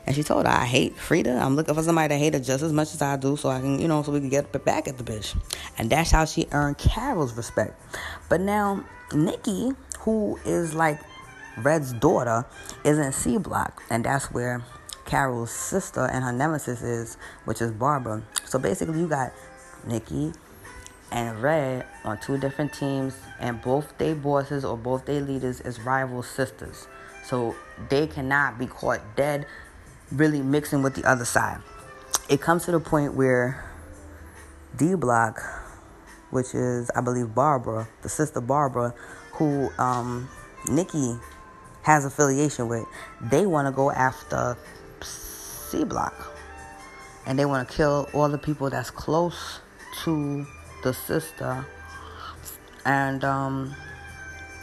And 0.07 0.15
she 0.15 0.23
told 0.23 0.47
her, 0.47 0.53
I 0.53 0.67
hate 0.67 0.97
Frida. 0.97 1.31
I'm 1.31 1.57
looking 1.57 1.75
for 1.75 1.83
somebody 1.83 2.15
to 2.15 2.19
hate 2.19 2.35
her 2.35 2.41
just 2.41 2.63
as 2.63 2.73
much 2.73 2.93
as 2.95 3.01
I 3.01 3.17
do 3.17 3.37
so 3.37 3.49
I 3.49 3.61
can, 3.61 3.79
you 3.79 3.89
know, 3.89 4.03
so 4.03 4.13
we 4.13 4.21
can 4.21 4.29
get 4.29 4.53
back 4.65 4.87
at 4.87 4.99
the 4.99 5.05
bitch. 5.05 5.37
And 5.79 5.89
that's 5.89 6.11
how 6.11 6.27
she 6.27 6.47
earned 6.53 6.79
Carol's 6.79 7.35
respect. 7.35 7.81
But 8.29 8.41
now, 8.43 8.85
Nikki, 9.15 9.71
who 10.01 10.39
is 10.45 10.75
like 10.75 11.01
Red's 11.57 11.95
daughter, 11.95 12.45
is 12.85 12.99
in 12.99 13.13
C 13.13 13.39
Block. 13.39 13.83
And 13.89 14.05
that's 14.05 14.31
where 14.31 14.63
Carol's 15.05 15.51
sister 15.51 16.07
and 16.07 16.25
her 16.25 16.33
nemesis 16.33 16.83
is, 16.83 17.17
which 17.45 17.61
is 17.61 17.71
Barbara. 17.73 18.23
So 18.47 18.59
basically, 18.59 19.01
you 19.01 19.09
got 19.09 19.33
Nikki 19.87 20.33
and 21.13 21.43
Red 21.43 21.87
on 22.05 22.19
two 22.21 22.39
different 22.39 22.73
teams, 22.73 23.15
and 23.39 23.61
both 23.63 23.97
their 23.99 24.15
bosses 24.15 24.65
or 24.65 24.77
both 24.77 25.05
their 25.05 25.21
leaders 25.21 25.61
is 25.61 25.81
rival 25.81 26.23
sisters. 26.23 26.89
So 27.25 27.55
they 27.89 28.07
cannot 28.07 28.59
be 28.59 28.67
caught 28.67 29.01
dead, 29.17 29.47
really 30.11 30.43
mixing 30.43 30.83
with 30.83 30.95
the 30.95 31.05
other 31.05 31.25
side. 31.25 31.59
It 32.29 32.41
comes 32.41 32.65
to 32.65 32.73
the 32.73 32.81
point 32.81 33.15
where 33.15 33.65
D 34.77 34.95
Block, 34.95 35.41
which 36.31 36.55
is, 36.55 36.91
I 36.97 37.01
believe, 37.01 37.35
Barbara, 37.35 37.89
the 38.03 38.09
sister 38.09 38.41
Barbara, 38.41 38.95
who 39.33 39.71
um, 39.79 40.29
Nikki 40.69 41.17
has 41.83 42.05
affiliation 42.05 42.67
with, 42.67 42.85
they 43.21 43.47
want 43.47 43.69
to 43.69 43.73
go 43.73 43.91
after 43.91 44.57
C 45.75 45.85
Block. 45.85 46.15
And 47.27 47.39
they 47.39 47.45
want 47.47 47.69
to 47.69 47.75
kill 47.75 48.09
all 48.13 48.29
the 48.29 48.39
people 48.39 48.71
that's 48.71 48.91
close 48.91 49.61
to 50.05 50.47
the 50.83 50.93
sister. 50.93 51.67
And 52.85 53.25
um, 53.25 53.75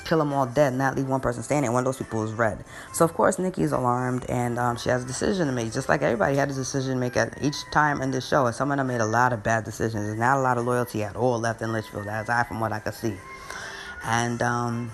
kill 0.05 0.19
them 0.19 0.31
all 0.31 0.45
dead, 0.45 0.73
not 0.73 0.95
leave 0.95 1.07
one 1.07 1.21
person 1.21 1.41
standing. 1.41 1.71
One 1.73 1.79
of 1.79 1.85
those 1.85 1.97
people 1.97 2.23
is 2.23 2.33
Red. 2.33 2.63
So 2.93 3.03
of 3.03 3.13
course 3.13 3.39
Nikki's 3.39 3.71
alarmed 3.71 4.25
and 4.29 4.59
um, 4.59 4.77
she 4.77 4.89
has 4.89 5.03
a 5.03 5.07
decision 5.07 5.47
to 5.47 5.53
make, 5.53 5.73
just 5.73 5.89
like 5.89 6.01
everybody 6.01 6.35
had 6.35 6.51
a 6.51 6.53
decision 6.53 6.93
to 6.93 6.99
make 6.99 7.17
at 7.17 7.41
each 7.41 7.55
time 7.71 8.01
in 8.01 8.11
this 8.11 8.27
show. 8.27 8.45
And 8.45 8.55
some 8.55 8.71
of 8.71 8.77
them 8.77 8.87
made 8.87 9.01
a 9.01 9.05
lot 9.05 9.33
of 9.33 9.41
bad 9.41 9.63
decisions. 9.63 10.05
There's 10.05 10.19
not 10.19 10.37
a 10.37 10.41
lot 10.41 10.57
of 10.57 10.65
loyalty 10.65 11.03
at 11.03 11.15
all 11.15 11.39
left 11.39 11.61
in 11.61 11.71
Litchfield, 11.71 12.07
as 12.07 12.29
I 12.29 12.43
from 12.43 12.59
what 12.59 12.71
I 12.71 12.79
could 12.79 12.93
see. 12.93 13.15
And 14.03 14.41
um, 14.41 14.91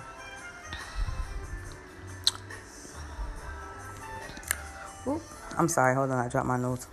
I'm 5.57 5.67
sorry, 5.67 5.95
hold 5.95 6.11
on, 6.11 6.23
I 6.23 6.29
dropped 6.29 6.45
my 6.45 6.57
notes. 6.57 6.87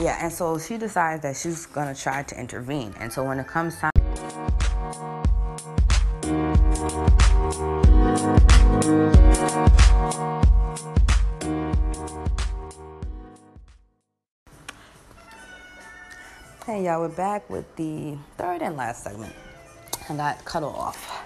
Yeah, 0.00 0.16
and 0.22 0.32
so 0.32 0.58
she 0.58 0.78
decides 0.78 1.22
that 1.22 1.36
she's 1.36 1.66
gonna 1.66 1.94
try 1.94 2.22
to 2.22 2.40
intervene. 2.40 2.94
And 2.98 3.12
so 3.12 3.22
when 3.22 3.38
it 3.38 3.46
comes 3.46 3.76
time 3.76 3.90
Hey 16.64 16.84
y'all, 16.84 17.00
we're 17.00 17.08
back 17.08 17.50
with 17.50 17.76
the 17.76 18.16
third 18.38 18.62
and 18.62 18.76
last 18.76 19.04
segment. 19.04 19.34
I 20.08 20.16
got 20.16 20.42
cut 20.46 20.62
off. 20.62 21.19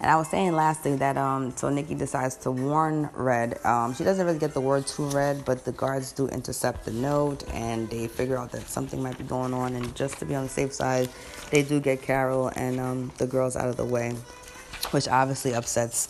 And 0.00 0.10
I 0.10 0.16
was 0.16 0.28
saying 0.28 0.52
lastly 0.52 0.96
that 0.96 1.18
um 1.18 1.54
so 1.56 1.68
Nikki 1.68 1.94
decides 1.94 2.36
to 2.36 2.50
warn 2.50 3.10
Red. 3.14 3.58
Um, 3.64 3.94
she 3.94 4.02
doesn't 4.02 4.24
really 4.24 4.38
get 4.38 4.54
the 4.54 4.60
word 4.60 4.86
to 4.88 5.02
Red, 5.10 5.44
but 5.44 5.64
the 5.64 5.72
guards 5.72 6.12
do 6.12 6.26
intercept 6.28 6.86
the 6.86 6.92
note 6.92 7.44
and 7.52 7.88
they 7.90 8.08
figure 8.08 8.38
out 8.38 8.50
that 8.52 8.68
something 8.68 9.02
might 9.02 9.18
be 9.18 9.24
going 9.24 9.52
on 9.52 9.74
and 9.74 9.94
just 9.94 10.18
to 10.18 10.24
be 10.24 10.34
on 10.34 10.44
the 10.44 10.48
safe 10.48 10.72
side, 10.72 11.08
they 11.50 11.62
do 11.62 11.80
get 11.80 12.00
Carol 12.00 12.48
and 12.56 12.80
um, 12.80 13.12
the 13.18 13.26
girls 13.26 13.56
out 13.56 13.68
of 13.68 13.76
the 13.76 13.84
way, 13.84 14.14
which 14.92 15.06
obviously 15.06 15.54
upsets 15.54 16.08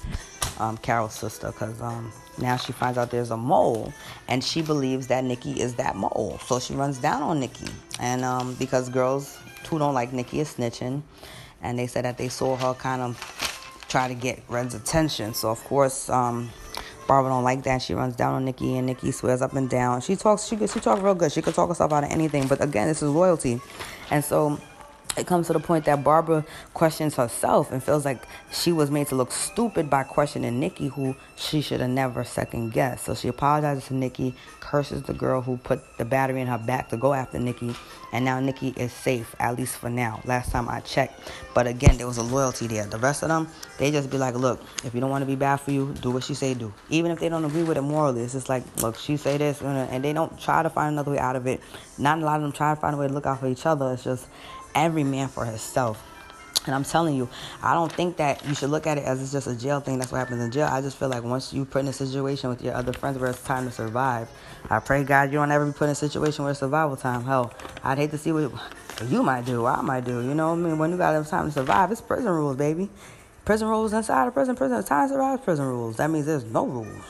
um, 0.60 0.76
Carol's 0.76 1.14
sister 1.14 1.48
because 1.48 1.80
um, 1.80 2.12
now 2.38 2.56
she 2.56 2.72
finds 2.72 2.98
out 2.98 3.10
there's 3.10 3.30
a 3.30 3.36
mole, 3.36 3.92
and 4.28 4.44
she 4.44 4.62
believes 4.62 5.06
that 5.08 5.24
Nikki 5.24 5.60
is 5.60 5.74
that 5.76 5.96
mole. 5.96 6.38
So 6.46 6.60
she 6.60 6.74
runs 6.74 6.98
down 6.98 7.22
on 7.22 7.40
Nikki, 7.40 7.68
and 7.98 8.24
um, 8.24 8.54
because 8.54 8.88
girls 8.88 9.38
who 9.68 9.78
don't 9.78 9.94
like 9.94 10.12
Nikki 10.12 10.40
is 10.40 10.54
snitching, 10.54 11.02
and 11.62 11.78
they 11.78 11.86
said 11.86 12.04
that 12.04 12.18
they 12.18 12.28
saw 12.28 12.56
her 12.56 12.74
kind 12.74 13.02
of 13.02 13.49
try 13.90 14.08
to 14.08 14.14
get 14.14 14.42
Red's 14.48 14.74
attention. 14.74 15.34
So 15.34 15.50
of 15.50 15.62
course, 15.64 16.08
um, 16.08 16.50
Barbara 17.06 17.32
don't 17.32 17.44
like 17.44 17.64
that. 17.64 17.82
She 17.82 17.92
runs 17.92 18.14
down 18.14 18.34
on 18.34 18.44
Nikki, 18.44 18.78
and 18.78 18.86
Nikki 18.86 19.10
swears 19.10 19.42
up 19.42 19.52
and 19.54 19.68
down. 19.68 20.00
She 20.00 20.16
talks. 20.16 20.46
She 20.46 20.56
she 20.56 20.80
talks 20.80 21.02
real 21.02 21.14
good. 21.14 21.32
She 21.32 21.42
could 21.42 21.54
talk 21.54 21.68
herself 21.68 21.92
out 21.92 22.04
of 22.04 22.10
anything. 22.10 22.46
But 22.46 22.62
again, 22.62 22.86
this 22.86 23.02
is 23.02 23.10
loyalty, 23.10 23.60
and 24.10 24.24
so 24.24 24.58
it 25.16 25.26
comes 25.26 25.48
to 25.48 25.52
the 25.52 25.60
point 25.60 25.84
that 25.86 26.04
Barbara 26.04 26.44
questions 26.72 27.16
herself 27.16 27.72
and 27.72 27.82
feels 27.82 28.04
like 28.04 28.22
she 28.52 28.70
was 28.72 28.90
made 28.90 29.08
to 29.08 29.16
look 29.16 29.32
stupid 29.32 29.90
by 29.90 30.04
questioning 30.04 30.60
Nikki, 30.60 30.88
who 30.88 31.16
she 31.36 31.60
should 31.60 31.80
have 31.80 31.90
never 31.90 32.22
second 32.22 32.72
guessed. 32.72 33.06
So 33.06 33.14
she 33.14 33.28
apologizes 33.28 33.86
to 33.86 33.94
Nikki, 33.94 34.34
curses 34.60 35.02
the 35.02 35.12
girl 35.12 35.42
who 35.42 35.56
put 35.56 35.80
the 35.98 36.04
battery 36.04 36.40
in 36.40 36.46
her 36.46 36.58
back 36.58 36.90
to 36.90 36.96
go 36.96 37.12
after 37.12 37.40
Nikki, 37.40 37.74
and 38.12 38.24
now 38.24 38.38
Nikki 38.38 38.72
is 38.76 38.92
safe, 38.92 39.34
at 39.40 39.56
least 39.56 39.76
for 39.76 39.90
now. 39.90 40.20
Last 40.24 40.52
time 40.52 40.68
I 40.68 40.80
checked. 40.80 41.20
But 41.54 41.66
again, 41.66 41.96
there 41.96 42.06
was 42.06 42.18
a 42.18 42.22
loyalty 42.22 42.68
there. 42.68 42.86
The 42.86 42.98
rest 42.98 43.22
of 43.22 43.28
them, 43.28 43.48
they 43.78 43.90
just 43.90 44.10
be 44.10 44.18
like, 44.18 44.36
look, 44.36 44.62
if 44.84 44.94
you 44.94 45.00
don't 45.00 45.10
want 45.10 45.22
to 45.22 45.26
be 45.26 45.36
bad 45.36 45.56
for 45.56 45.72
you, 45.72 45.92
do 46.00 46.12
what 46.12 46.22
she 46.22 46.34
say 46.34 46.54
do. 46.54 46.72
Even 46.88 47.10
if 47.10 47.18
they 47.18 47.28
don't 47.28 47.44
agree 47.44 47.64
with 47.64 47.76
it 47.76 47.82
morally, 47.82 48.22
it's 48.22 48.34
just 48.34 48.48
like, 48.48 48.62
look, 48.80 48.96
she 48.96 49.16
say 49.16 49.36
this, 49.38 49.60
and 49.60 50.04
they 50.04 50.12
don't 50.12 50.38
try 50.40 50.62
to 50.62 50.70
find 50.70 50.92
another 50.92 51.10
way 51.10 51.18
out 51.18 51.34
of 51.34 51.48
it. 51.48 51.60
Not 51.98 52.18
a 52.18 52.24
lot 52.24 52.36
of 52.36 52.42
them 52.42 52.52
try 52.52 52.74
to 52.74 52.80
find 52.80 52.94
a 52.94 52.98
way 52.98 53.08
to 53.08 53.12
look 53.12 53.26
out 53.26 53.40
for 53.40 53.48
each 53.48 53.66
other. 53.66 53.92
It's 53.92 54.04
just 54.04 54.28
every 54.74 55.04
man 55.04 55.28
for 55.28 55.44
himself. 55.44 56.06
And 56.66 56.74
I'm 56.74 56.84
telling 56.84 57.16
you, 57.16 57.28
I 57.62 57.72
don't 57.72 57.90
think 57.90 58.18
that 58.18 58.46
you 58.46 58.54
should 58.54 58.68
look 58.68 58.86
at 58.86 58.98
it 58.98 59.04
as 59.04 59.22
it's 59.22 59.32
just 59.32 59.46
a 59.46 59.56
jail 59.56 59.80
thing. 59.80 59.98
That's 59.98 60.12
what 60.12 60.18
happens 60.18 60.42
in 60.42 60.50
jail. 60.50 60.68
I 60.70 60.82
just 60.82 60.98
feel 60.98 61.08
like 61.08 61.22
once 61.22 61.54
you 61.54 61.64
put 61.64 61.80
in 61.80 61.88
a 61.88 61.92
situation 61.92 62.50
with 62.50 62.62
your 62.62 62.74
other 62.74 62.92
friends 62.92 63.18
where 63.18 63.30
it's 63.30 63.42
time 63.42 63.64
to 63.64 63.72
survive, 63.72 64.28
I 64.68 64.78
pray 64.78 65.02
God 65.04 65.32
you 65.32 65.38
don't 65.38 65.50
ever 65.50 65.64
be 65.64 65.72
put 65.72 65.84
in 65.84 65.90
a 65.90 65.94
situation 65.94 66.44
where 66.44 66.50
it's 66.50 66.60
survival 66.60 66.96
time. 66.96 67.24
Hell, 67.24 67.52
I'd 67.82 67.96
hate 67.96 68.10
to 68.10 68.18
see 68.18 68.32
what 68.32 68.52
you 69.08 69.22
might 69.22 69.46
do, 69.46 69.64
I 69.64 69.80
might 69.80 70.04
do. 70.04 70.20
You 70.20 70.34
know 70.34 70.48
what 70.48 70.58
I 70.58 70.68
mean? 70.68 70.78
When 70.78 70.90
you 70.90 70.98
got 70.98 71.14
enough 71.14 71.30
time 71.30 71.46
to 71.46 71.52
survive, 71.52 71.90
it's 71.92 72.02
prison 72.02 72.28
rules, 72.28 72.56
baby. 72.56 72.90
Prison 73.46 73.66
rules 73.66 73.94
inside 73.94 74.28
of 74.28 74.34
prison, 74.34 74.54
prison. 74.54 74.84
Time 74.84 75.08
to 75.08 75.14
survive, 75.14 75.42
prison 75.42 75.64
rules. 75.64 75.96
That 75.96 76.10
means 76.10 76.26
there's 76.26 76.44
no 76.44 76.66
rules. 76.66 77.04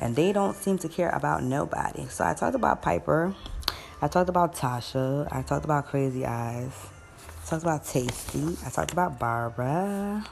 And 0.00 0.16
they 0.16 0.32
don't 0.32 0.56
seem 0.56 0.76
to 0.78 0.88
care 0.88 1.10
about 1.10 1.44
nobody. 1.44 2.06
So 2.08 2.24
I 2.24 2.34
talked 2.34 2.56
about 2.56 2.82
Piper. 2.82 3.34
I 4.02 4.08
talked 4.08 4.28
about 4.28 4.54
Tasha. 4.54 5.26
I 5.32 5.40
talked 5.40 5.64
about 5.64 5.86
Crazy 5.86 6.26
Eyes. 6.26 6.72
I 7.18 7.48
talked 7.48 7.62
about 7.62 7.84
Taystee. 7.84 8.66
I 8.66 8.68
talked 8.68 8.92
about 8.92 9.18
Barbara. 9.18 10.22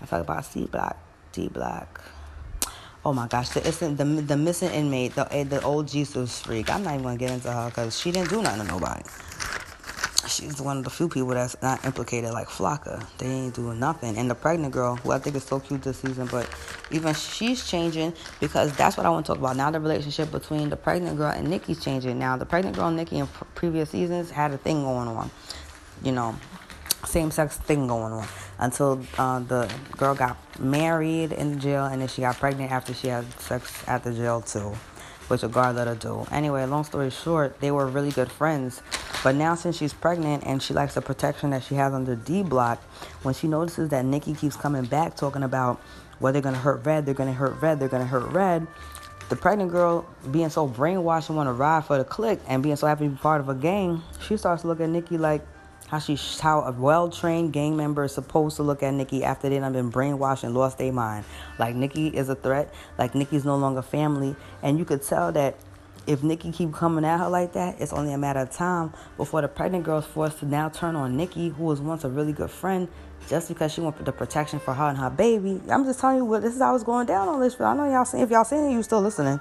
I 0.00 0.06
talked 0.06 0.22
about 0.22 0.44
C 0.44 0.66
Block, 0.66 0.96
D 1.32 1.48
Block. 1.48 2.00
Oh 3.04 3.12
my 3.12 3.26
gosh, 3.26 3.48
the, 3.48 3.60
the 3.60 4.04
the 4.04 4.36
missing 4.36 4.70
inmate, 4.70 5.16
the 5.16 5.24
the 5.48 5.60
old 5.62 5.88
Jesus 5.88 6.40
freak. 6.40 6.70
I'm 6.70 6.84
not 6.84 6.94
even 6.94 7.02
gonna 7.02 7.16
get 7.16 7.32
into 7.32 7.50
her 7.50 7.68
because 7.68 7.98
she 7.98 8.12
didn't 8.12 8.30
do 8.30 8.40
nothing 8.40 8.64
to 8.64 8.72
nobody 8.72 9.02
she's 10.32 10.60
one 10.60 10.78
of 10.78 10.84
the 10.84 10.90
few 10.90 11.08
people 11.08 11.30
that's 11.30 11.60
not 11.62 11.84
implicated 11.84 12.32
like 12.32 12.48
Flaca. 12.48 13.06
They 13.18 13.26
ain't 13.26 13.54
doing 13.54 13.78
nothing. 13.78 14.16
And 14.16 14.30
the 14.30 14.34
pregnant 14.34 14.72
girl, 14.72 14.96
who 14.96 15.12
I 15.12 15.18
think 15.18 15.36
is 15.36 15.44
so 15.44 15.60
cute 15.60 15.82
this 15.82 15.98
season, 15.98 16.28
but 16.30 16.48
even 16.90 17.14
she's 17.14 17.66
changing 17.68 18.14
because 18.40 18.74
that's 18.76 18.96
what 18.96 19.06
I 19.06 19.10
want 19.10 19.26
to 19.26 19.32
talk 19.32 19.38
about. 19.38 19.56
Now 19.56 19.70
the 19.70 19.80
relationship 19.80 20.30
between 20.30 20.70
the 20.70 20.76
pregnant 20.76 21.16
girl 21.16 21.30
and 21.30 21.48
Nikki's 21.48 21.82
changing. 21.82 22.18
Now 22.18 22.36
the 22.36 22.46
pregnant 22.46 22.76
girl 22.76 22.88
and 22.88 22.96
Nikki 22.96 23.18
in 23.18 23.26
previous 23.54 23.90
seasons 23.90 24.30
had 24.30 24.52
a 24.52 24.58
thing 24.58 24.82
going 24.82 25.08
on. 25.08 25.30
You 26.02 26.12
know, 26.12 26.36
same 27.04 27.30
sex 27.30 27.56
thing 27.58 27.86
going 27.86 28.12
on 28.12 28.26
until 28.58 29.04
uh, 29.18 29.40
the 29.40 29.72
girl 29.96 30.14
got 30.14 30.36
married 30.60 31.32
in 31.32 31.58
jail 31.58 31.86
and 31.86 32.00
then 32.00 32.08
she 32.08 32.22
got 32.22 32.36
pregnant 32.36 32.70
after 32.70 32.94
she 32.94 33.08
had 33.08 33.24
sex 33.40 33.82
at 33.88 34.04
the 34.04 34.12
jail 34.12 34.40
too 34.40 34.74
which 35.28 35.42
a 35.42 35.48
guard 35.48 35.76
let 35.76 35.86
her 35.86 35.94
do. 35.94 36.26
Anyway, 36.30 36.64
long 36.66 36.84
story 36.84 37.10
short, 37.10 37.60
they 37.60 37.70
were 37.70 37.86
really 37.86 38.10
good 38.10 38.30
friends. 38.30 38.82
But 39.22 39.34
now 39.34 39.54
since 39.54 39.76
she's 39.76 39.92
pregnant 39.92 40.44
and 40.44 40.62
she 40.62 40.74
likes 40.74 40.94
the 40.94 41.02
protection 41.02 41.50
that 41.50 41.62
she 41.62 41.74
has 41.76 41.92
under 41.92 42.16
D 42.16 42.42
block, 42.42 42.82
when 43.22 43.34
she 43.34 43.46
notices 43.48 43.90
that 43.90 44.04
Nikki 44.04 44.34
keeps 44.34 44.56
coming 44.56 44.84
back 44.84 45.16
talking 45.16 45.42
about 45.42 45.80
well 46.20 46.32
they're 46.32 46.42
gonna 46.42 46.58
hurt 46.58 46.84
Red, 46.84 47.06
they're 47.06 47.14
gonna 47.14 47.32
hurt 47.32 47.60
Red, 47.60 47.80
they're 47.80 47.88
gonna 47.88 48.06
hurt 48.06 48.30
Red. 48.32 48.66
The 49.28 49.36
pregnant 49.36 49.70
girl 49.70 50.06
being 50.30 50.50
so 50.50 50.68
brainwashed 50.68 51.28
and 51.28 51.36
want 51.36 51.48
to 51.48 51.52
ride 51.52 51.84
for 51.86 51.96
the 51.96 52.04
clique 52.04 52.40
and 52.48 52.62
being 52.62 52.76
so 52.76 52.86
happy 52.86 53.04
to 53.04 53.10
be 53.10 53.16
part 53.16 53.40
of 53.40 53.48
a 53.48 53.54
gang, 53.54 54.02
she 54.20 54.36
starts 54.36 54.64
looking 54.64 54.84
at 54.84 54.90
Nikki 54.90 55.16
like 55.16 55.42
how 55.92 55.98
she 55.98 56.16
how 56.40 56.62
a 56.62 56.72
well 56.72 57.10
trained 57.10 57.52
gang 57.52 57.76
member 57.76 58.02
is 58.04 58.12
supposed 58.12 58.56
to 58.56 58.62
look 58.62 58.82
at 58.82 58.94
Nikki 58.94 59.22
after 59.22 59.50
they 59.50 59.58
done 59.58 59.74
been 59.74 59.92
brainwashed 59.92 60.42
and 60.42 60.54
lost 60.54 60.78
their 60.78 60.90
mind. 60.90 61.26
Like 61.58 61.76
Nikki 61.76 62.08
is 62.08 62.30
a 62.30 62.34
threat. 62.34 62.72
Like 62.96 63.14
Nikki's 63.14 63.44
no 63.44 63.56
longer 63.56 63.82
family, 63.82 64.34
and 64.62 64.78
you 64.78 64.86
could 64.86 65.02
tell 65.02 65.32
that 65.32 65.54
if 66.06 66.22
Nikki 66.22 66.50
keep 66.50 66.72
coming 66.72 67.04
at 67.04 67.18
her 67.18 67.28
like 67.28 67.52
that, 67.52 67.78
it's 67.78 67.92
only 67.92 68.14
a 68.14 68.18
matter 68.18 68.40
of 68.40 68.50
time 68.50 68.94
before 69.18 69.42
the 69.42 69.48
pregnant 69.48 69.84
girl 69.84 69.98
is 69.98 70.06
forced 70.06 70.38
to 70.38 70.46
now 70.46 70.70
turn 70.70 70.96
on 70.96 71.14
Nikki, 71.14 71.50
who 71.50 71.64
was 71.64 71.78
once 71.78 72.04
a 72.04 72.08
really 72.08 72.32
good 72.32 72.50
friend, 72.50 72.88
just 73.28 73.48
because 73.48 73.70
she 73.70 73.82
wanted 73.82 74.06
the 74.06 74.12
protection 74.12 74.60
for 74.60 74.72
her 74.72 74.88
and 74.88 74.96
her 74.96 75.10
baby. 75.10 75.60
I'm 75.68 75.84
just 75.84 76.00
telling 76.00 76.16
you 76.16 76.24
what 76.24 76.40
this 76.40 76.54
is 76.54 76.62
how 76.62 76.74
it's 76.74 76.84
going 76.84 77.06
down 77.06 77.28
on 77.28 77.38
this. 77.38 77.54
But 77.54 77.66
I 77.66 77.76
know 77.76 77.84
y'all 77.84 78.06
saying 78.06 78.24
if 78.24 78.30
y'all 78.30 78.44
saying 78.44 78.72
it, 78.72 78.74
you 78.74 78.82
still 78.82 79.02
listening. 79.02 79.38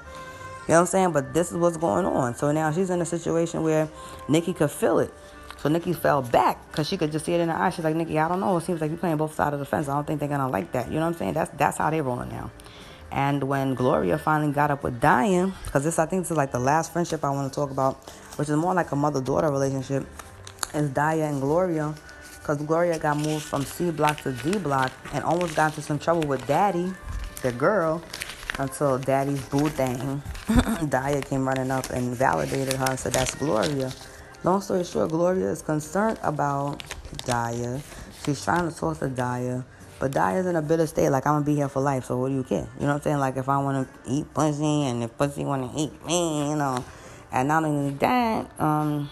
You 0.68 0.74
know 0.74 0.76
what 0.76 0.80
I'm 0.82 0.86
saying? 0.88 1.12
But 1.14 1.34
this 1.34 1.50
is 1.50 1.58
what's 1.58 1.78
going 1.78 2.06
on. 2.06 2.36
So 2.36 2.52
now 2.52 2.74
she's 2.74 2.90
in 2.90 3.02
a 3.02 3.06
situation 3.06 3.64
where 3.64 3.88
Nikki 4.28 4.54
could 4.54 4.70
feel 4.70 5.00
it. 5.00 5.14
So 5.62 5.70
Nikki 5.70 5.94
fell 5.94 6.24
back 6.24 6.72
because 6.72 6.88
she 6.88 6.98
could 6.98 7.12
just 7.12 7.26
see 7.26 7.34
it 7.34 7.40
in 7.40 7.50
her 7.50 7.56
eyes. 7.56 7.76
She's 7.76 7.84
like, 7.84 7.96
Nikki, 7.96 8.18
I 8.18 8.28
don't 8.28 8.40
know. 8.40 8.58
It 8.58 8.64
seems 8.64 8.82
like 8.82 8.90
you're 8.90 8.98
playing 8.98 9.18
both 9.18 9.36
sides 9.36 9.54
of 9.54 9.60
the 9.60 9.66
fence. 9.66 9.88
I 9.88 9.94
don't 9.94 10.08
think 10.08 10.20
they're 10.20 10.30
gonna 10.30 10.50
like 10.50 10.72
that. 10.72 10.88
You 10.88 10.96
know 10.96 11.02
what 11.02 11.14
I'm 11.14 11.14
saying? 11.14 11.34
That's 11.34 11.52
that's 11.52 11.78
how 11.78 11.92
they're 11.92 12.02
rolling 12.02 12.30
now. 12.30 12.50
And 13.12 13.44
when 13.44 13.76
Gloria 13.76 14.18
finally 14.18 14.52
got 14.54 14.72
up 14.72 14.84
with 14.84 15.00
Diane, 15.00 15.54
because 15.66 15.84
this 15.84 16.00
I 16.00 16.08
think 16.08 16.24
this 16.24 16.32
is 16.32 16.38
like 16.38 16.52
the 16.52 16.60
last 16.60 16.94
friendship 16.94 17.24
I 17.24 17.30
want 17.30 17.52
to 17.52 17.56
talk 17.56 17.70
about, 17.70 18.10
which 18.38 18.50
is 18.50 18.56
more 18.56 18.74
like 18.74 18.92
a 18.92 18.96
mother-daughter 18.96 19.52
relationship, 19.52 20.08
is 20.74 20.90
Diane 20.90 21.34
and 21.34 21.42
Gloria. 21.42 21.94
Because 22.40 22.58
Gloria 22.64 22.98
got 22.98 23.18
moved 23.18 23.44
from 23.44 23.64
C 23.64 23.92
block 23.92 24.22
to 24.22 24.32
D 24.32 24.58
block 24.58 24.92
and 25.14 25.24
almost 25.24 25.56
got 25.56 25.72
into 25.72 25.82
some 25.84 26.00
trouble 26.00 26.28
with 26.28 26.46
Daddy, 26.48 26.92
the 27.44 27.52
girl, 27.52 28.02
until 28.58 28.98
Daddy's 28.98 29.44
boo 29.46 29.70
thing. 29.70 30.24
Daya 30.48 31.24
came 31.24 31.48
running 31.48 31.70
up 31.70 31.92
and 31.92 32.16
validated 32.16 32.74
her 32.74 32.86
and 32.90 33.00
said, 33.00 33.14
That's 33.14 33.36
Gloria. 33.36 33.92
Long 34.44 34.60
story 34.60 34.84
short, 34.84 35.12
Gloria 35.12 35.52
is 35.52 35.62
concerned 35.62 36.18
about 36.24 36.82
Daya. 37.28 37.80
She's 38.26 38.44
trying 38.44 38.68
to 38.68 38.76
talk 38.76 38.98
to 38.98 39.08
Daya. 39.08 39.64
But 40.00 40.14
Daya's 40.14 40.48
in 40.48 40.56
a 40.56 40.64
bitter 40.64 40.88
state, 40.88 41.10
like 41.10 41.28
I'm 41.28 41.36
gonna 41.36 41.46
be 41.46 41.54
here 41.54 41.70
for 41.70 41.80
life, 41.80 42.06
so 42.06 42.18
what 42.18 42.30
do 42.30 42.34
you 42.34 42.44
care? 42.44 42.68
You 42.80 42.88
know 42.88 42.94
what 42.94 42.96
I'm 42.96 43.02
saying? 43.04 43.18
Like 43.20 43.38
if 43.38 43.48
I 43.48 43.60
wanna 43.60 43.88
eat 44.08 44.34
pussy 44.34 44.86
and 44.86 45.04
if 45.04 45.16
pussy 45.16 45.46
wanna 45.46 45.72
eat 45.78 45.94
me, 46.08 46.50
you 46.50 46.56
know. 46.56 46.84
And 47.32 47.50
not 47.50 47.66
only 47.66 47.94
that, 47.98 48.60
um, 48.60 49.12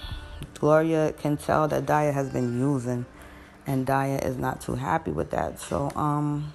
Gloria 0.56 1.14
can 1.14 1.38
tell 1.38 1.68
that 1.68 1.86
Daya 1.86 2.12
has 2.12 2.30
been 2.30 2.60
using 2.60 3.06
and 3.68 3.86
Daya 3.86 4.26
is 4.26 4.36
not 4.36 4.62
too 4.62 4.74
happy 4.74 5.12
with 5.12 5.30
that. 5.30 5.60
So 5.60 5.92
um, 5.96 6.52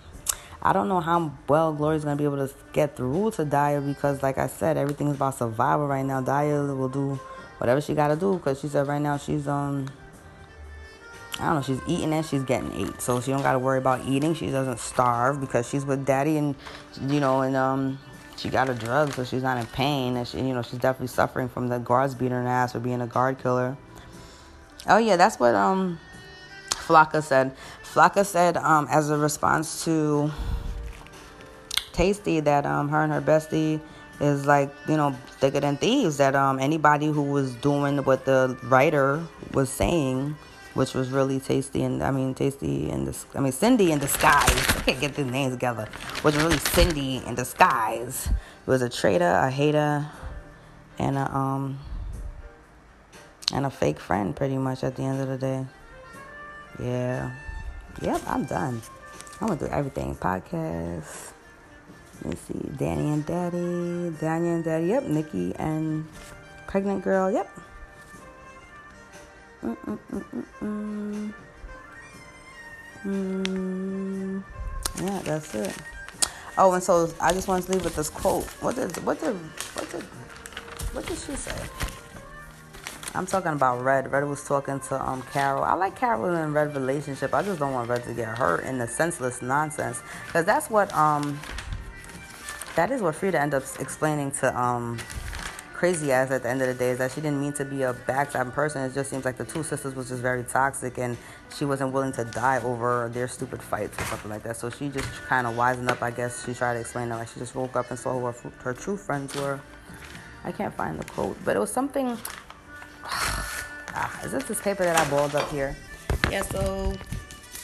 I 0.61 0.73
don't 0.73 0.89
know 0.89 0.99
how 0.99 1.33
well 1.49 1.73
Gloria's 1.73 2.03
gonna 2.03 2.17
be 2.17 2.25
able 2.25 2.45
to 2.45 2.53
get 2.73 2.97
through 2.97 3.31
to 3.33 3.45
Daya 3.45 3.87
because, 3.87 4.21
like 4.21 4.37
I 4.37 4.49
said, 4.49 4.77
everything's 4.77 5.15
about 5.15 5.39
survival 5.39 5.87
right 5.87 6.05
now. 6.05 6.21
Daya 6.21 6.77
will 6.77 6.89
do 6.89 7.21
whatever 7.59 7.81
she 7.81 7.95
gotta 7.95 8.17
do 8.17 8.35
because 8.37 8.61
she 8.61 8.69
said 8.69 8.87
right 8.87 9.03
now 9.03 9.17
she's 9.17 9.49
um. 9.49 9.89
I 11.41 11.47
don't 11.47 11.57
know, 11.57 11.63
she's 11.63 11.81
eating 11.89 12.13
and 12.13 12.25
she's 12.25 12.45
getting 12.45 12.73
ate. 12.73 13.01
So 13.01 13.21
she 13.21 13.33
don't 13.33 13.43
gotta 13.43 13.59
worry 13.59 13.79
about 13.79 14.07
eating. 14.07 14.35
She 14.35 14.51
doesn't 14.51 14.79
starve 14.79 15.41
because 15.41 15.69
she's 15.69 15.85
with 15.85 16.07
daddy 16.07 16.37
and 16.37 16.55
you 17.09 17.19
know, 17.19 17.41
and 17.41 17.57
um 17.57 17.99
she 18.37 18.49
got 18.49 18.69
a 18.69 18.75
drug 18.75 19.13
so 19.15 19.25
she's 19.25 19.43
not 19.43 19.59
in 19.59 19.67
pain 19.67 20.17
and 20.17 20.29
she 20.29 20.39
you 20.39 20.55
know, 20.55 20.63
she's 20.63 20.79
definitely 20.79 21.09
suffering 21.09 21.49
from 21.49 21.69
the 21.69 21.79
guards 21.79 22.15
beating 22.15 22.33
her 22.33 22.47
ass 22.47 22.73
for 22.73 22.79
being 22.79 23.01
a 23.01 23.07
guard 23.09 23.41
killer. 23.41 23.77
Oh 24.87 24.99
yeah, 24.99 25.17
that's 25.17 25.41
what 25.41 25.57
um 25.57 25.99
Flaca 26.71 27.21
said. 27.21 27.57
Flaca 27.83 28.25
said 28.25 28.57
um 28.57 28.87
as 28.89 29.11
a 29.11 29.19
response 29.19 29.85
to 29.85 30.31
Taystee 31.93 32.45
that 32.45 32.65
um 32.65 32.91
her 32.91 33.03
and 33.03 33.13
her 33.13 33.21
bestie 33.21 33.81
is 34.21 34.47
like 34.47 34.73
you 34.89 34.97
know 34.97 35.13
thicker 35.41 35.61
than 35.61 35.77
thieves 35.77 36.17
that 36.19 36.35
um 36.35 36.59
anybody 36.59 37.07
who 37.07 37.23
was 37.23 37.55
doing 37.57 37.99
what 38.05 38.25
the 38.25 38.57
writer 38.65 39.23
was 39.53 39.69
saying 39.69 40.37
which 40.75 40.93
was 40.93 41.11
really 41.11 41.39
Taystee 41.41 41.85
and 41.85 42.03
I 42.03 42.11
mean 42.11 42.35
Taystee 42.35 42.93
and 42.93 43.07
this 43.07 43.27
I 43.35 43.41
mean 43.41 43.53
Cindy 43.53 43.93
in 43.93 44.01
disguise. 44.01 44.51
I 44.51 44.83
can't 44.85 45.01
get 45.01 45.15
the 45.15 45.25
names 45.25 45.55
together. 45.55 45.89
Was 46.23 46.37
really 46.37 46.59
Cindy 46.59 47.23
in 47.25 47.35
disguise. 47.35 48.27
It 48.27 48.71
was 48.71 48.83
a 48.83 48.89
traitor, 48.89 49.31
a 49.31 49.51
hater, 49.51 50.07
and 50.99 51.17
a 51.17 51.35
um 51.35 51.79
and 53.53 53.67
a 53.67 53.71
fake 53.71 54.01
friend 54.01 54.35
pretty 54.35 54.59
much 54.59 54.83
at 54.83 54.97
the 54.97 55.03
end 55.03 55.21
of 55.21 55.29
the 55.29 55.39
day. 55.39 55.67
Yeah. 56.81 57.31
Yep, 58.03 58.23
I'm 58.27 58.45
done. 58.45 58.83
I'm 59.41 59.49
gonna 59.49 59.61
do 59.61 59.67
everything. 59.67 60.17
Podcast. 60.17 61.34
Let's 62.25 62.41
see, 62.43 62.71
Danny 62.79 63.13
and 63.13 63.27
Daddy, 63.27 64.15
Danny 64.19 64.49
and 64.49 64.65
Daddy. 64.65 64.87
Yep, 64.87 65.05
Nikki 65.05 65.55
and 65.57 66.07
pregnant 66.67 67.05
girl. 67.05 67.31
Yep. 67.31 67.51
Mm-mm-mm-mm-mm. 69.63 71.35
Mm. 73.05 74.43
Yeah, 75.03 75.21
that's 75.25 75.55
it. 75.55 75.77
Oh, 76.57 76.73
and 76.73 76.83
so 76.83 77.13
I 77.21 77.33
just 77.33 77.49
want 77.49 77.67
to 77.67 77.73
leave 77.73 77.85
with 77.85 77.97
this 77.97 78.09
quote. 78.09 78.45
What 78.63 78.77
did 78.77 78.97
what 79.05 79.21
did 79.21 79.35
what 79.75 79.91
did 79.91 80.03
what 80.93 81.07
did 81.07 81.19
she 81.19 81.35
say? 81.37 81.57
I'm 83.15 83.27
talking 83.27 83.53
about 83.53 83.83
Red. 83.83 84.11
Red 84.11 84.25
was 84.25 84.43
talking 84.45 84.81
to 84.81 85.09
um 85.09 85.23
Carol. 85.33 85.65
I 85.65 85.75
like 85.75 85.97
Carol 85.97 86.35
and 86.35 86.55
Red 86.55 86.75
relationship. 86.75 87.35
I 87.35 87.43
just 87.43 87.59
don't 87.59 87.73
want 87.73 87.89
Red 87.89 88.05
to 88.05 88.15
get 88.15 88.29
hurt 88.39 88.65
in 88.65 88.79
the 88.79 88.89
senseless 88.89 89.43
nonsense 89.43 90.01
because 90.27 90.45
that's 90.47 90.71
what 90.71 90.93
um 90.95 91.39
that 92.77 92.91
is 92.91 93.01
what 93.03 93.15
Frieda 93.15 93.41
ended 93.41 93.63
up 93.63 93.69
explaining 93.81 94.31
to 94.33 94.61
um 94.61 94.99
crazy 95.85 96.13
ass 96.13 96.31
at 96.31 96.43
the 96.43 96.49
end 96.49 96.63
of 96.63 96.69
the 96.69 96.75
day 96.75 96.91
is 96.91 96.99
that 96.99 97.11
she 97.11 97.21
didn't 97.21 97.39
mean 97.39 97.53
to 97.53 97.65
be 97.65 97.83
a 97.83 97.93
backstabbing 97.93 98.53
person. 98.55 98.83
It 98.83 98.95
just 98.95 99.11
seems 99.11 99.25
like 99.25 99.37
the 99.37 99.45
two 99.45 99.63
sisters 99.63 99.95
was 99.95 100.09
just 100.09 100.23
very 100.23 100.45
toxic 100.45 100.99
and 100.99 101.17
she 101.55 101.65
wasn't 101.65 101.93
willing 101.93 102.13
to 102.13 102.25
die 102.25 102.63
over 102.63 103.11
their 103.13 103.29
stupid 103.29 103.61
fights 103.61 103.99
or 104.01 104.05
something 104.05 104.31
like 104.31 104.45
that. 104.45 104.57
So 104.57 104.71
she 104.71 104.89
just 104.89 105.09
kind 105.27 105.47
of 105.47 105.55
wisened 105.57 105.91
up, 105.91 106.01
I 106.01 106.11
guess. 106.11 106.47
She 106.47 106.55
tried 106.55 106.75
to 106.75 106.81
explain 106.81 107.09
that. 107.11 107.17
Like 107.17 107.29
she 107.29 107.41
just 107.41 107.55
woke 107.55 107.77
up 107.77 107.91
and 107.91 107.99
saw 107.99 108.19
who 108.19 108.25
her, 108.25 108.35
her 108.63 108.73
true 108.73 108.97
friends 108.97 109.35
were. 109.35 109.61
I 110.45 110.53
can't 110.53 110.73
find 110.73 110.99
the 110.99 111.05
quote, 111.05 111.37
but 111.45 111.57
it 111.57 111.59
was 111.59 111.73
something. 111.73 112.17
ah, 113.05 114.21
is 114.25 114.33
this 114.33 114.45
this 114.45 114.61
paper 114.61 114.85
that 114.85 114.97
I 114.99 115.11
balled 115.11 115.35
up 115.35 115.51
here? 115.51 115.77
Yeah, 116.31 116.43
so 116.43 116.95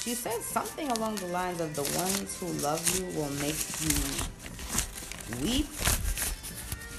she 0.00 0.14
said 0.14 0.42
something 0.42 0.90
along 0.90 1.16
the 1.16 1.26
lines 1.26 1.60
of 1.60 1.74
the 1.74 1.84
ones 1.98 2.38
who 2.38 2.46
love 2.62 2.82
you 2.98 3.06
will 3.16 3.30
make 3.40 3.56
you 3.80 3.94
weep 5.42 5.66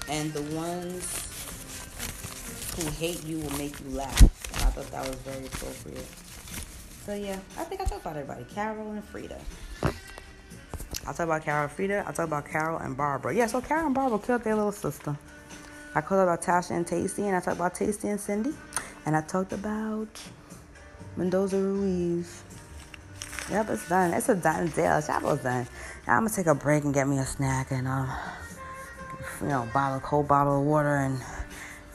and 0.10 0.34
the 0.34 0.42
ones 0.56 1.28
who 2.76 2.90
hate 2.92 3.24
you 3.26 3.40
will 3.40 3.58
make 3.58 3.80
you 3.80 3.90
laugh. 3.90 4.22
And 4.54 4.64
I 4.64 4.70
thought 4.72 4.92
that 4.92 5.08
was 5.08 5.16
very 5.18 5.46
appropriate. 5.46 6.08
So 7.06 7.14
yeah, 7.14 7.40
I 7.58 7.64
think 7.64 7.82
I 7.82 7.86
talked 7.86 8.02
about 8.02 8.18
everybody. 8.18 8.46
Carol 8.54 8.92
and 8.92 9.04
Frieda. 9.04 9.40
I'll 11.06 11.14
talk 11.14 11.26
about 11.26 11.44
Carol 11.44 11.64
and 11.64 11.72
Frieda. 11.72 12.04
I'll 12.06 12.14
talk 12.14 12.28
about 12.28 12.46
Carol 12.46 12.78
and 12.78 12.96
Barbara. 12.96 13.34
Yeah, 13.34 13.48
so 13.48 13.60
Carol 13.60 13.88
and 13.88 13.96
Barbara 13.96 14.20
killed 14.20 14.44
their 14.44 14.56
little 14.56 14.72
sister. 14.72 15.18
I 15.94 16.02
talked 16.02 16.12
about 16.14 16.42
Tasha 16.42 16.72
and 16.72 16.86
Taystee, 16.86 17.26
and 17.26 17.36
I 17.36 17.40
talked 17.40 17.58
about 17.58 17.74
Taystee 17.74 18.12
and 18.12 18.20
Cindy. 18.20 18.54
And 19.06 19.16
I 19.18 19.22
talked 19.22 19.52
about 19.52 20.08
Mendoza 21.18 21.58
Ruiz. 21.58 22.44
Yep, 23.52 23.70
it's 23.70 23.90
done. 23.90 24.14
It's 24.14 24.30
a 24.30 24.36
done 24.36 24.68
deal. 24.68 25.02
Chapo's 25.02 25.44
done. 25.44 25.68
Now 26.08 26.16
I'm 26.16 26.24
gonna 26.24 26.34
take 26.34 26.48
a 26.48 26.56
break 26.56 26.86
and 26.86 26.94
get 26.94 27.06
me 27.06 27.20
a 27.20 27.26
snack 27.26 27.72
and 27.72 27.86
uh 27.86 28.08
you 29.42 29.48
know, 29.48 29.68
bottle, 29.74 30.00
cold 30.00 30.28
bottle 30.28 30.62
of 30.62 30.66
water 30.66 30.96
and 30.96 31.20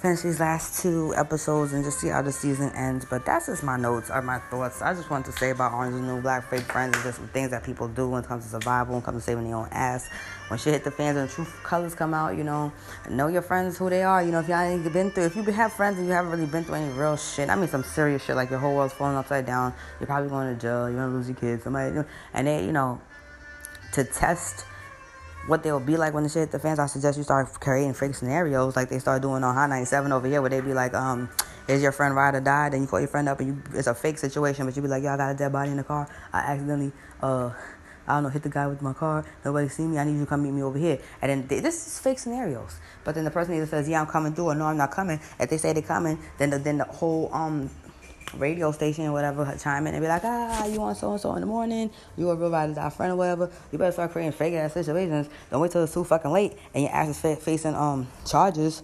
finish 0.06 0.20
these 0.20 0.38
last 0.38 0.80
two 0.80 1.12
episodes 1.16 1.72
and 1.72 1.82
just 1.82 1.98
see 1.98 2.06
how 2.06 2.22
the 2.22 2.30
season 2.30 2.70
ends. 2.76 3.04
But 3.04 3.26
that's 3.26 3.46
just 3.46 3.64
my 3.64 3.76
notes 3.76 4.08
or 4.08 4.22
my 4.22 4.38
thoughts. 4.38 4.80
I 4.80 4.94
just 4.94 5.10
want 5.10 5.26
to 5.26 5.32
say 5.32 5.50
about 5.50 5.72
Orange 5.72 5.96
and 5.96 6.06
New 6.06 6.20
Black 6.20 6.48
fake 6.48 6.62
friends 6.62 6.94
and 6.94 7.02
just 7.02 7.18
things 7.32 7.50
that 7.50 7.64
people 7.64 7.88
do 7.88 8.08
when 8.08 8.22
it 8.22 8.28
comes 8.28 8.44
to 8.44 8.50
survival, 8.50 8.94
when 8.94 9.02
it 9.02 9.04
comes 9.04 9.24
to 9.24 9.24
saving 9.24 9.44
their 9.44 9.56
own 9.56 9.68
ass. 9.72 10.08
When 10.46 10.60
shit 10.60 10.74
hit 10.74 10.84
the 10.84 10.92
fans 10.92 11.18
and 11.18 11.28
true 11.28 11.44
colors 11.64 11.96
come 11.96 12.14
out, 12.14 12.36
you 12.36 12.44
know, 12.44 12.72
know 13.10 13.26
your 13.26 13.42
friends 13.42 13.78
who 13.78 13.90
they 13.90 14.04
are. 14.04 14.22
You 14.22 14.30
know, 14.30 14.38
if 14.38 14.48
y'all 14.48 14.60
ain't 14.60 14.92
been 14.92 15.10
through, 15.10 15.24
if 15.24 15.34
you 15.34 15.42
have 15.42 15.72
friends 15.72 15.98
and 15.98 16.06
you 16.06 16.12
haven't 16.12 16.30
really 16.30 16.46
been 16.46 16.62
through 16.62 16.76
any 16.76 16.92
real 16.92 17.16
shit, 17.16 17.50
I 17.50 17.56
mean 17.56 17.66
some 17.66 17.82
serious 17.82 18.24
shit, 18.24 18.36
like 18.36 18.50
your 18.50 18.60
whole 18.60 18.76
world's 18.76 18.94
falling 18.94 19.16
upside 19.16 19.44
down, 19.44 19.74
you're 19.98 20.06
probably 20.06 20.28
going 20.28 20.54
to 20.54 20.60
jail, 20.60 20.88
you're 20.88 21.00
gonna 21.00 21.12
lose 21.12 21.26
your 21.26 21.36
kids, 21.36 21.64
somebody, 21.64 21.98
and 22.32 22.46
they, 22.46 22.64
you 22.64 22.70
know, 22.70 23.00
to 23.94 24.04
test 24.04 24.64
what 25.46 25.62
they'll 25.62 25.80
be 25.80 25.96
like 25.96 26.12
when 26.12 26.24
the 26.24 26.28
shit 26.28 26.40
hit 26.40 26.50
the 26.50 26.58
fans, 26.58 26.78
I 26.78 26.86
suggest 26.86 27.16
you 27.16 27.24
start 27.24 27.48
creating 27.60 27.94
fake 27.94 28.14
scenarios 28.14 28.74
like 28.74 28.88
they 28.88 28.98
start 28.98 29.22
doing 29.22 29.44
on 29.44 29.54
Hot 29.54 29.68
97 29.68 30.12
over 30.12 30.26
here, 30.26 30.40
where 30.40 30.50
they 30.50 30.60
be 30.60 30.74
like, 30.74 30.94
um, 30.94 31.28
is 31.68 31.82
your 31.82 31.92
friend 31.92 32.14
ride 32.14 32.34
or 32.34 32.40
die? 32.40 32.68
Then 32.68 32.82
you 32.82 32.86
call 32.86 33.00
your 33.00 33.08
friend 33.08 33.28
up 33.28 33.40
and 33.40 33.48
you, 33.48 33.62
it's 33.74 33.86
a 33.86 33.94
fake 33.94 34.18
situation, 34.18 34.66
but 34.66 34.74
you 34.74 34.82
be 34.82 34.88
like, 34.88 35.02
yo, 35.02 35.12
I 35.12 35.16
got 35.16 35.30
a 35.30 35.34
dead 35.34 35.52
body 35.52 35.70
in 35.70 35.76
the 35.76 35.84
car. 35.84 36.08
I 36.32 36.38
accidentally, 36.38 36.92
uh, 37.22 37.50
I 38.08 38.14
don't 38.14 38.24
know, 38.24 38.28
hit 38.28 38.42
the 38.42 38.48
guy 38.48 38.66
with 38.66 38.82
my 38.82 38.92
car. 38.92 39.24
Nobody 39.44 39.68
see 39.68 39.84
me. 39.84 39.98
I 39.98 40.04
need 40.04 40.14
you 40.14 40.20
to 40.20 40.26
come 40.26 40.42
meet 40.42 40.52
me 40.52 40.62
over 40.62 40.78
here. 40.78 40.98
And 41.22 41.30
then 41.30 41.46
they, 41.46 41.60
this 41.60 41.86
is 41.86 41.98
fake 41.98 42.18
scenarios. 42.18 42.78
But 43.04 43.14
then 43.14 43.24
the 43.24 43.30
person 43.30 43.54
either 43.54 43.66
says, 43.66 43.88
yeah, 43.88 44.00
I'm 44.00 44.06
coming 44.06 44.34
through, 44.34 44.46
or 44.46 44.54
no, 44.54 44.66
I'm 44.66 44.76
not 44.76 44.90
coming. 44.90 45.20
If 45.38 45.50
they 45.50 45.58
say 45.58 45.72
they're 45.72 45.82
coming, 45.82 46.18
then 46.38 46.50
the, 46.50 46.58
then 46.58 46.78
the 46.78 46.84
whole 46.84 47.30
um 47.32 47.70
radio 48.34 48.72
station 48.72 49.06
or 49.06 49.12
whatever 49.12 49.56
chime 49.60 49.86
in 49.86 49.94
and 49.94 50.02
be 50.02 50.08
like, 50.08 50.24
ah, 50.24 50.66
you 50.66 50.80
want 50.80 50.96
so 50.96 51.12
and 51.12 51.20
so 51.20 51.34
in 51.34 51.40
the 51.40 51.46
morning? 51.46 51.90
You 52.16 52.30
a 52.30 52.34
real 52.34 52.50
ride 52.50 52.70
or 52.70 52.74
die 52.74 52.90
friend 52.90 53.12
or 53.12 53.16
whatever? 53.16 53.50
You 53.72 53.78
better 53.78 53.92
start 53.92 54.12
creating 54.12 54.32
fake 54.32 54.54
ass 54.54 54.74
situations. 54.74 55.28
Don't 55.50 55.60
wait 55.60 55.70
till 55.70 55.84
it's 55.84 55.94
too 55.94 56.04
fucking 56.04 56.30
late 56.30 56.56
and 56.74 56.84
your 56.84 56.92
ass 56.92 57.24
is 57.24 57.38
facing 57.42 57.74
um 57.74 58.08
charges 58.26 58.82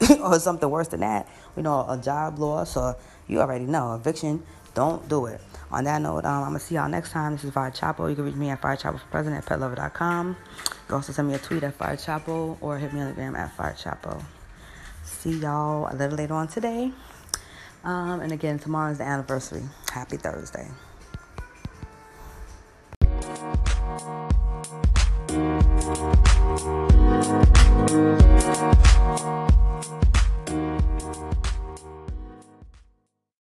or 0.20 0.38
something 0.38 0.68
worse 0.68 0.88
than 0.88 1.00
that. 1.00 1.28
You 1.56 1.62
know, 1.62 1.86
a 1.88 1.98
job 1.98 2.38
loss 2.38 2.76
or 2.76 2.96
you 3.26 3.40
already 3.40 3.66
know 3.66 3.94
eviction. 3.94 4.42
Don't 4.74 5.08
do 5.08 5.26
it. 5.26 5.40
On 5.70 5.84
that 5.84 6.00
note, 6.00 6.24
um, 6.24 6.44
I'm 6.44 6.48
gonna 6.50 6.60
see 6.60 6.76
y'all 6.76 6.88
next 6.88 7.10
time. 7.10 7.32
This 7.32 7.44
is 7.44 7.52
Fire 7.52 7.70
Chapo. 7.70 8.08
You 8.08 8.14
can 8.14 8.24
reach 8.24 8.34
me 8.34 8.48
at 8.48 8.62
Fire 8.62 8.76
Chapo 8.76 8.98
for 8.98 9.06
President 9.10 9.44
at 9.44 9.58
PetLover.com. 9.58 10.28
You 10.28 10.70
can 10.86 10.94
also 10.94 11.12
send 11.12 11.28
me 11.28 11.34
a 11.34 11.38
tweet 11.38 11.62
at 11.62 11.74
Fire 11.74 11.96
Chapo 11.96 12.56
or 12.62 12.78
hit 12.78 12.94
me 12.94 13.00
on 13.00 13.08
the 13.08 13.12
gram 13.12 13.36
at 13.36 13.54
Fire 13.54 13.76
Chapo. 13.78 14.22
See 15.04 15.38
y'all 15.38 15.92
a 15.92 15.94
little 15.94 16.16
later 16.16 16.34
on 16.34 16.48
today. 16.48 16.92
Um, 17.84 18.20
and 18.20 18.32
again, 18.32 18.58
tomorrow 18.58 18.90
is 18.92 18.98
the 18.98 19.04
anniversary. 19.04 19.62
Happy 19.90 20.16
Thursday. 20.16 20.68